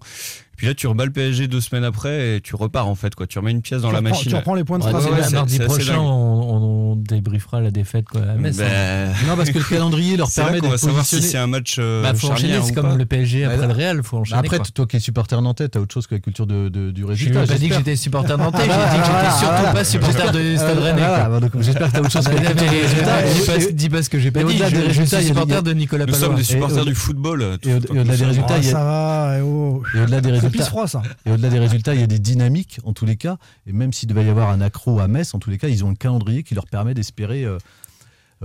Puis 0.58 0.68
là, 0.68 0.74
tu 0.74 0.88
rebats 0.88 1.06
le 1.06 1.12
PSG 1.12 1.48
deux 1.48 1.60
semaines 1.62 1.84
après 1.84 2.38
et 2.38 2.42
tu 2.42 2.56
repars, 2.56 2.88
en 2.88 2.96
fait, 2.96 3.14
quoi. 3.16 3.28
Tu 3.28 3.40
remets 3.40 3.52
une 3.52 3.62
pièce 3.62 3.82
dans 3.82 3.90
tu, 3.90 3.94
la 3.94 4.00
reprends, 4.00 4.10
machine. 4.16 4.30
tu 4.32 4.36
reprends 4.36 4.56
les 4.56 4.64
points 4.64 4.80
de 4.80 4.84
Ouais, 4.84 4.90
Strasbourg. 4.90 5.18
ouais, 5.20 5.30
Mardi 5.32 5.60
prochain, 5.60 5.98
on, 6.00 6.92
on 6.92 6.96
débriefera 6.96 7.60
la 7.62 7.72
défaite 7.72 8.06
quoi, 8.06 8.22
à 8.22 8.36
Metz. 8.36 8.60
hein. 8.60 8.64
Ben, 8.66 9.14
Non, 9.28 9.36
parce 9.36 9.50
que 9.50 9.58
le 9.58 9.64
calendrier 9.66 10.16
leur 10.18 10.32
permet 10.32 10.62
d'être 10.62 10.78
savoir 10.78 11.06
si 11.06 11.22
c'est 11.22 11.38
un 11.38 11.48
match 11.48 11.76
euh, 11.80 12.02
Bah, 12.04 12.14
faut 12.14 12.30
enchaîner, 12.30 12.60
c'est 12.64 12.74
comme 12.74 12.90
pas. 12.90 12.96
le 12.96 13.06
PSG 13.06 13.44
après 13.46 13.58
Bah, 13.58 13.68
le 13.68 13.74
Real, 13.74 14.02
faut 14.04 14.18
enchaîner. 14.18 14.40
Après, 14.40 14.58
quoi. 14.58 14.66
toi 14.74 14.86
qui 14.88 14.96
es 14.98 15.00
supporter 15.00 15.42
nantais, 15.42 15.68
t'as 15.68 15.80
autre 15.80 15.94
chose 15.94 16.08
que 16.08 16.16
la 16.16 16.22
culture 16.22 16.48
de, 16.48 16.70
de- 16.70 16.92
du 16.92 17.04
résultat. 17.06 17.46
pas 17.46 17.56
dit 17.56 17.70
que 17.70 17.76
j'étais 17.76 17.96
supporter 17.96 18.38
nantais, 18.38 18.60
j'ai 18.62 18.68
dit 18.68 18.74
Ah, 18.74 18.96
que 18.98 19.06
j'étais 19.06 19.46
surtout 19.46 19.74
pas 19.74 19.84
supporter 19.84 20.32
de 20.32 20.56
Stade 20.58 20.80
Rennais. 20.80 21.02
Bah, 21.02 21.40
J'espère 21.60 21.88
que 21.88 21.94
t'as 21.94 22.00
autre 22.00 22.12
chose 22.12 22.28
que 22.28 22.32
des 22.32 22.54
du 22.54 22.70
résultats, 22.70 23.16
résultat. 23.18 23.22
dis 23.34 23.46
pas- 23.46 23.56
Et- 23.70 23.74
dis 23.74 23.90
pas 23.90 24.04
ce 24.04 24.10
que 24.10 24.20
j'ai 24.20 24.32
pas 24.32 24.44
dit. 24.44 24.64
résultats, 24.64 25.18
des- 25.20 25.26
supporter 25.28 25.64
de 25.64 25.74
Nicolas 25.74 26.06
Nous 26.06 26.14
sommes 26.14 26.36
des 26.36 26.44
supporters 26.44 26.86
du 26.86 26.96
football. 26.96 27.44
et 27.56 27.58
tout- 27.58 27.70
et 27.70 28.00
au-delà 28.00 28.16
des 28.16 28.26
résultats, 28.26 28.54
Ah, 28.56 28.58
il 28.60 28.66
y 28.66 28.68
a- 28.70 28.72
ça 28.72 28.84
va, 28.84 29.34
eh 29.38 29.42
oh. 29.42 29.84
Et 29.96 30.00
au-delà 30.02 30.22
des 30.22 30.30
C'est 30.45 30.45
résultats, 30.46 30.66
froid 30.66 30.88
ça. 30.88 31.02
Et 31.26 31.32
au-delà 31.32 31.50
des 31.50 31.60
résultats, 31.60 31.94
il 31.94 32.02
y 32.02 32.04
a 32.04 32.08
des 32.08 32.20
dynamiques 32.20 32.80
en 32.84 32.94
tous 32.94 33.06
les 33.06 33.16
cas. 33.16 33.38
Et 33.68 33.74
même 33.74 33.94
s'il 33.94 34.10
devait 34.10 34.26
y 34.26 34.30
avoir 34.30 34.50
un 34.50 34.62
accro 34.62 35.00
à 35.00 35.08
Metz, 35.08 35.34
en 35.34 35.40
tous 35.40 35.50
les 35.50 35.58
cas, 35.58 35.68
ils 35.68 35.84
ont 35.84 35.90
un 35.90 35.96
calendrier 35.96 36.44
qui 36.44 36.56
leur 36.56 36.68
permet 36.68 36.94
d'espérer 36.94 37.44
euh, 37.44 37.58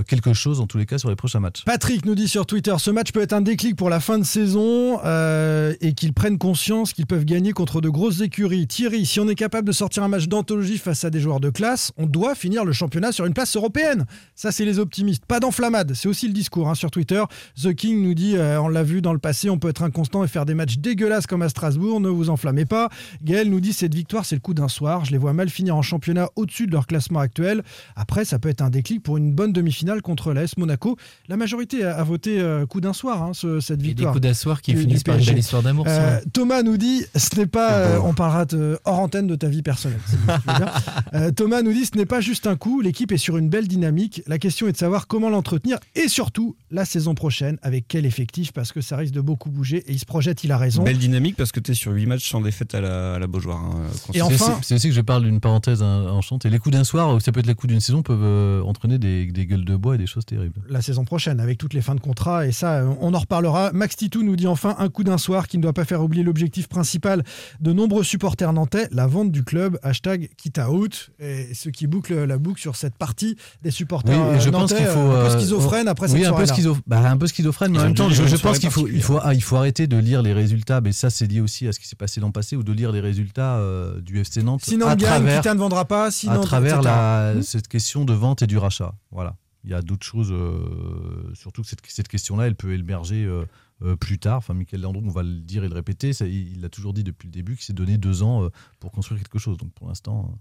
quelque 0.06 0.32
chose 0.32 0.60
en 0.60 0.66
tous 0.66 0.78
les 0.78 0.86
cas 0.86 0.98
sur 0.98 1.10
les 1.10 1.16
prochains 1.16 1.40
matchs. 1.40 1.64
Patrick 1.64 2.04
nous 2.06 2.14
dit 2.14 2.28
sur 2.28 2.46
Twitter, 2.46 2.74
ce 2.78 2.90
match 2.90 3.12
peut 3.12 3.20
être 3.20 3.32
un 3.32 3.40
déclic 3.40 3.76
pour 3.76 3.90
la 3.90 4.00
fin 4.00 4.18
de 4.18 4.24
saison 4.24 5.00
euh, 5.04 5.74
et 5.80 5.92
qu'ils 5.94 6.12
prennent 6.12 6.38
conscience 6.38 6.92
qu'ils 6.92 7.06
peuvent 7.06 7.24
gagner 7.24 7.52
contre 7.52 7.80
de 7.80 7.88
grosses 7.88 8.20
écuries. 8.20 8.66
Thierry, 8.66 9.04
si 9.04 9.20
on 9.20 9.28
est 9.28 9.34
capable 9.34 9.66
de 9.66 9.72
sortir 9.72 10.02
un 10.02 10.08
match 10.08 10.28
d'anthologie 10.28 10.78
face 10.78 11.04
à 11.04 11.10
des 11.10 11.20
joueurs 11.20 11.40
de 11.40 11.50
classe, 11.50 11.92
on 11.96 12.06
doit 12.06 12.34
finir 12.34 12.64
le 12.64 12.72
championnat 12.72 13.12
sur 13.12 13.26
une 13.26 13.34
place 13.34 13.56
européenne. 13.56 14.06
Ça, 14.34 14.52
c'est 14.52 14.64
les 14.64 14.78
optimistes. 14.78 15.26
Pas 15.26 15.40
d'enflammade, 15.40 15.94
c'est 15.94 16.08
aussi 16.08 16.26
le 16.26 16.32
discours 16.32 16.68
hein, 16.68 16.74
sur 16.74 16.90
Twitter. 16.90 17.22
The 17.60 17.74
King 17.74 18.02
nous 18.02 18.14
dit, 18.14 18.36
euh, 18.36 18.60
on 18.60 18.68
l'a 18.68 18.82
vu 18.82 19.02
dans 19.02 19.12
le 19.12 19.18
passé, 19.18 19.50
on 19.50 19.58
peut 19.58 19.68
être 19.68 19.82
inconstant 19.82 20.24
et 20.24 20.28
faire 20.28 20.46
des 20.46 20.54
matchs 20.54 20.78
dégueulasses 20.78 21.26
comme 21.26 21.42
à 21.42 21.48
Strasbourg, 21.48 22.00
ne 22.00 22.08
vous 22.08 22.30
enflammez 22.30 22.64
pas. 22.64 22.88
Gaël 23.22 23.50
nous 23.50 23.60
dit, 23.60 23.72
cette 23.72 23.94
victoire, 23.94 24.24
c'est 24.24 24.36
le 24.36 24.40
coup 24.40 24.54
d'un 24.54 24.68
soir. 24.68 25.04
Je 25.04 25.10
les 25.10 25.18
vois 25.18 25.32
mal 25.32 25.50
finir 25.50 25.76
en 25.76 25.82
championnat 25.82 26.28
au-dessus 26.36 26.66
de 26.66 26.72
leur 26.72 26.86
classement 26.86 27.20
actuel. 27.20 27.62
Après, 27.96 28.24
ça 28.24 28.38
peut 28.38 28.48
être 28.48 28.62
un 28.62 28.70
déclic 28.70 29.02
pour 29.02 29.16
une 29.16 29.32
bonne 29.32 29.52
demi-finale 29.52 29.89
contre 30.00 30.32
l'AS 30.32 30.56
Monaco. 30.56 30.96
La 31.28 31.36
majorité 31.36 31.84
a, 31.84 31.96
a 31.96 32.04
voté 32.04 32.40
euh, 32.40 32.64
coup 32.66 32.80
d'un 32.80 32.92
soir, 32.92 33.22
hein, 33.22 33.32
ce- 33.34 33.58
cette 33.60 33.80
Et 33.80 33.82
des 33.82 33.88
victoire. 33.88 34.12
coups 34.12 34.22
d'asseoir 34.22 34.62
qui 34.62 34.70
du- 34.72 34.76
du 34.78 34.82
finissent 34.84 35.02
par 35.02 35.18
une 35.18 35.24
belle 35.24 35.38
histoire 35.38 35.62
d'amour. 35.62 35.84
Euh. 35.88 36.20
Thomas 36.32 36.62
nous 36.62 36.76
dit, 36.76 37.04
ce 37.16 37.36
n'est 37.36 37.46
pas, 37.46 37.72
euh, 37.72 37.98
on 38.04 38.14
parlera 38.14 38.44
de- 38.44 38.78
hors 38.84 39.00
antenne 39.00 39.26
de 39.26 39.34
ta 39.34 39.48
vie 39.48 39.62
personnelle. 39.62 40.00
si. 40.06 40.16
Euh, 41.14 41.30
Thomas 41.32 41.62
nous 41.62 41.72
dit, 41.72 41.86
ce 41.86 41.96
n'est 41.96 42.06
pas 42.06 42.20
juste 42.20 42.46
un 42.46 42.54
coup, 42.56 42.80
l'équipe 42.80 43.10
est 43.12 43.16
sur 43.18 43.36
une 43.36 43.48
belle 43.48 43.66
dynamique. 43.66 44.22
La 44.26 44.38
question 44.38 44.68
est 44.68 44.72
de 44.72 44.76
savoir 44.76 45.06
comment 45.08 45.28
l'entretenir 45.28 45.78
et 45.96 46.06
surtout 46.08 46.56
la 46.70 46.84
saison 46.84 47.14
prochaine 47.14 47.58
avec 47.62 47.86
quel 47.88 48.06
effectif 48.06 48.52
parce 48.52 48.70
que 48.72 48.80
ça 48.80 48.96
risque 48.96 49.14
de 49.14 49.20
beaucoup 49.20 49.50
bouger 49.50 49.78
et 49.88 49.92
il 49.92 49.98
se 49.98 50.04
projette, 50.04 50.44
il 50.44 50.52
a 50.52 50.58
raison. 50.58 50.82
Belle 50.84 50.98
dynamique 50.98 51.36
parce 51.36 51.50
que 51.52 51.58
tu 51.60 51.72
es 51.72 51.74
sur 51.74 51.92
8 51.92 52.06
matchs 52.06 52.28
sans 52.30 52.40
défaite 52.40 52.74
à 52.74 52.80
la, 52.80 53.14
à 53.14 53.18
la 53.18 53.26
Beaujoire. 53.26 53.58
hein, 53.58 53.80
Et 54.12 54.18
C'est 54.18 54.22
enfin- 54.22 54.34
aussi- 54.34 54.52
c'est 54.62 54.74
aussi 54.76 54.88
que 54.88 54.94
je 54.94 55.00
parle 55.00 55.24
d'une 55.24 55.40
parenthèse 55.40 55.82
hein, 55.82 56.06
enchantée. 56.10 56.48
Les 56.50 56.58
coups 56.58 56.74
d'un 56.76 56.84
soir, 56.84 57.14
ou 57.14 57.20
ça 57.20 57.32
peut 57.32 57.40
être 57.40 57.46
les 57.46 57.54
coups 57.54 57.72
d'une 57.72 57.80
saison, 57.80 58.02
peuvent 58.02 58.20
euh, 58.22 58.62
entraîner 58.62 58.98
des, 58.98 59.26
des 59.26 59.46
gueules 59.46 59.64
de 59.64 59.69
bois 59.76 59.94
et 59.94 59.98
des 59.98 60.06
choses 60.06 60.24
terribles. 60.24 60.60
la 60.68 60.82
saison 60.82 61.04
prochaine 61.04 61.40
avec 61.40 61.58
toutes 61.58 61.74
les 61.74 61.82
fins 61.82 61.94
de 61.94 62.00
contrat 62.00 62.46
et 62.46 62.52
ça 62.52 62.74
euh, 62.74 62.92
on 63.00 63.14
en 63.14 63.18
reparlera. 63.18 63.70
Max 63.72 63.96
Titou 63.96 64.22
nous 64.22 64.36
dit 64.36 64.46
enfin 64.46 64.74
un 64.78 64.88
coup 64.88 65.04
d'un 65.04 65.18
soir 65.18 65.48
qui 65.48 65.58
ne 65.58 65.62
doit 65.62 65.72
pas 65.72 65.84
faire 65.84 66.02
oublier 66.02 66.22
l'objectif 66.22 66.68
principal 66.68 67.22
de 67.60 67.72
nombreux 67.72 68.04
supporters 68.04 68.52
nantais, 68.52 68.88
la 68.92 69.06
vente 69.06 69.32
du 69.32 69.44
club, 69.44 69.78
hashtag 69.82 70.30
quitte 70.36 70.58
out 70.58 71.10
et 71.18 71.54
ce 71.54 71.68
qui 71.68 71.86
boucle 71.86 72.24
la 72.24 72.38
boucle 72.38 72.60
sur 72.60 72.76
cette 72.76 72.96
partie 72.96 73.36
des 73.62 73.70
supporters 73.70 74.28
Oui, 74.28 74.36
et 74.36 74.40
je 74.40 74.50
pense 74.50 74.72
qu'il 74.72 74.86
faut. 74.86 74.98
un 74.98 75.24
peu 75.24 75.38
schizophrène 75.38 75.88
après 75.88 76.10
oui, 76.12 76.24
un 76.24 76.32
peu, 76.32 76.46
soirée 76.46 76.62
schizo- 76.62 76.76
bah, 76.86 77.10
un 77.10 77.16
peu 77.16 77.26
schizophrène, 77.26 77.72
mais 77.72 77.78
en 77.78 77.84
même 77.84 77.94
temps, 77.94 78.08
je, 78.08 78.36
pense 78.36 78.58
qu'il 78.58 78.70
faut, 78.70 78.88
il 78.88 79.02
faut, 79.02 79.18
ah, 79.22 79.34
il 79.34 79.42
faut 79.42 79.56
arrêter 79.56 79.86
de 79.86 79.96
lire 79.96 80.22
les 80.22 80.32
résultats. 80.32 80.80
Mais 80.80 80.92
ça, 80.92 81.10
c'est 81.10 81.26
lié 81.26 81.40
aussi 81.40 81.66
à 81.68 81.72
ce 81.72 81.80
qui 81.80 81.88
s'est 81.88 81.96
passé 81.96 82.20
l'an 82.20 82.30
passé 82.30 82.56
ou 82.56 82.62
de 82.62 82.72
lire 82.72 82.92
les 82.92 83.00
résultats 83.00 83.56
euh, 83.56 84.00
du 84.00 84.20
FC 84.20 84.42
Nantes 84.42 84.62
Sinon 84.64 84.86
à 84.86 84.96
gagne, 84.96 85.24
travers, 85.24 85.54
ne 85.54 85.60
vendra 85.60 85.84
pas, 85.84 86.10
sinon 86.10 86.34
à 86.34 86.38
travers 86.38 86.82
la, 86.82 87.34
Hmm 87.34 87.42
cette 87.42 87.68
question 87.68 88.04
de 88.04 88.12
vente 88.12 88.42
et 88.42 88.46
du 88.46 88.58
rachat. 88.58 88.92
Voilà. 89.10 89.34
Il 89.64 89.70
y 89.70 89.74
a 89.74 89.82
d'autres 89.82 90.06
choses, 90.06 90.30
euh, 90.32 91.30
surtout 91.34 91.62
que 91.62 91.68
cette, 91.68 91.80
cette 91.86 92.08
question-là, 92.08 92.46
elle 92.46 92.54
peut 92.56 92.72
émerger 92.72 93.24
euh, 93.24 93.44
euh, 93.82 93.94
plus 93.96 94.18
tard. 94.18 94.38
Enfin, 94.38 94.54
Michael 94.54 94.80
Landreau, 94.80 95.02
on 95.04 95.10
va 95.10 95.22
le 95.22 95.40
dire 95.40 95.64
et 95.64 95.68
le 95.68 95.74
répéter, 95.74 96.12
ça, 96.12 96.26
il 96.26 96.60
l'a 96.62 96.68
toujours 96.70 96.92
dit 96.94 97.04
depuis 97.04 97.26
le 97.28 97.32
début 97.32 97.56
qu'il 97.56 97.64
s'est 97.64 97.72
donné 97.74 97.98
deux 97.98 98.22
ans 98.22 98.44
euh, 98.44 98.48
pour 98.78 98.90
construire 98.90 99.20
quelque 99.20 99.38
chose. 99.38 99.58
Donc 99.58 99.72
pour 99.74 99.88
l'instant, 99.88 100.30
euh, 100.32 100.36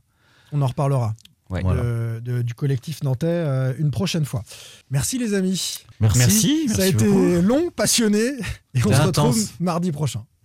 On 0.53 0.61
en 0.61 0.67
reparlera. 0.67 1.15
Ouais. 1.49 1.59
de- 1.61 1.63
Voilà. 1.63 2.19
de- 2.21 2.41
du 2.43 2.53
collectif 2.53 3.01
nantais 3.03 3.25
euh, 3.27 3.73
une 3.79 3.89
prochaine 3.91 4.23
fois. 4.23 4.43
Merci 4.91 5.17
les 5.17 5.33
amis. 5.33 5.79
merci. 5.99 6.17
Merci. 6.19 6.67
Ça 6.69 6.73
a 6.75 6.77
merci 6.77 6.89
été 6.95 7.07
beaucoup. 7.07 7.41
long, 7.47 7.71
passionné 7.71 8.19
et 8.75 8.79
on 8.85 8.93
se 8.93 9.01
retrouve 9.01 9.03
intense. 9.07 9.53
mardi 9.59 9.91
prochain. 9.91 10.23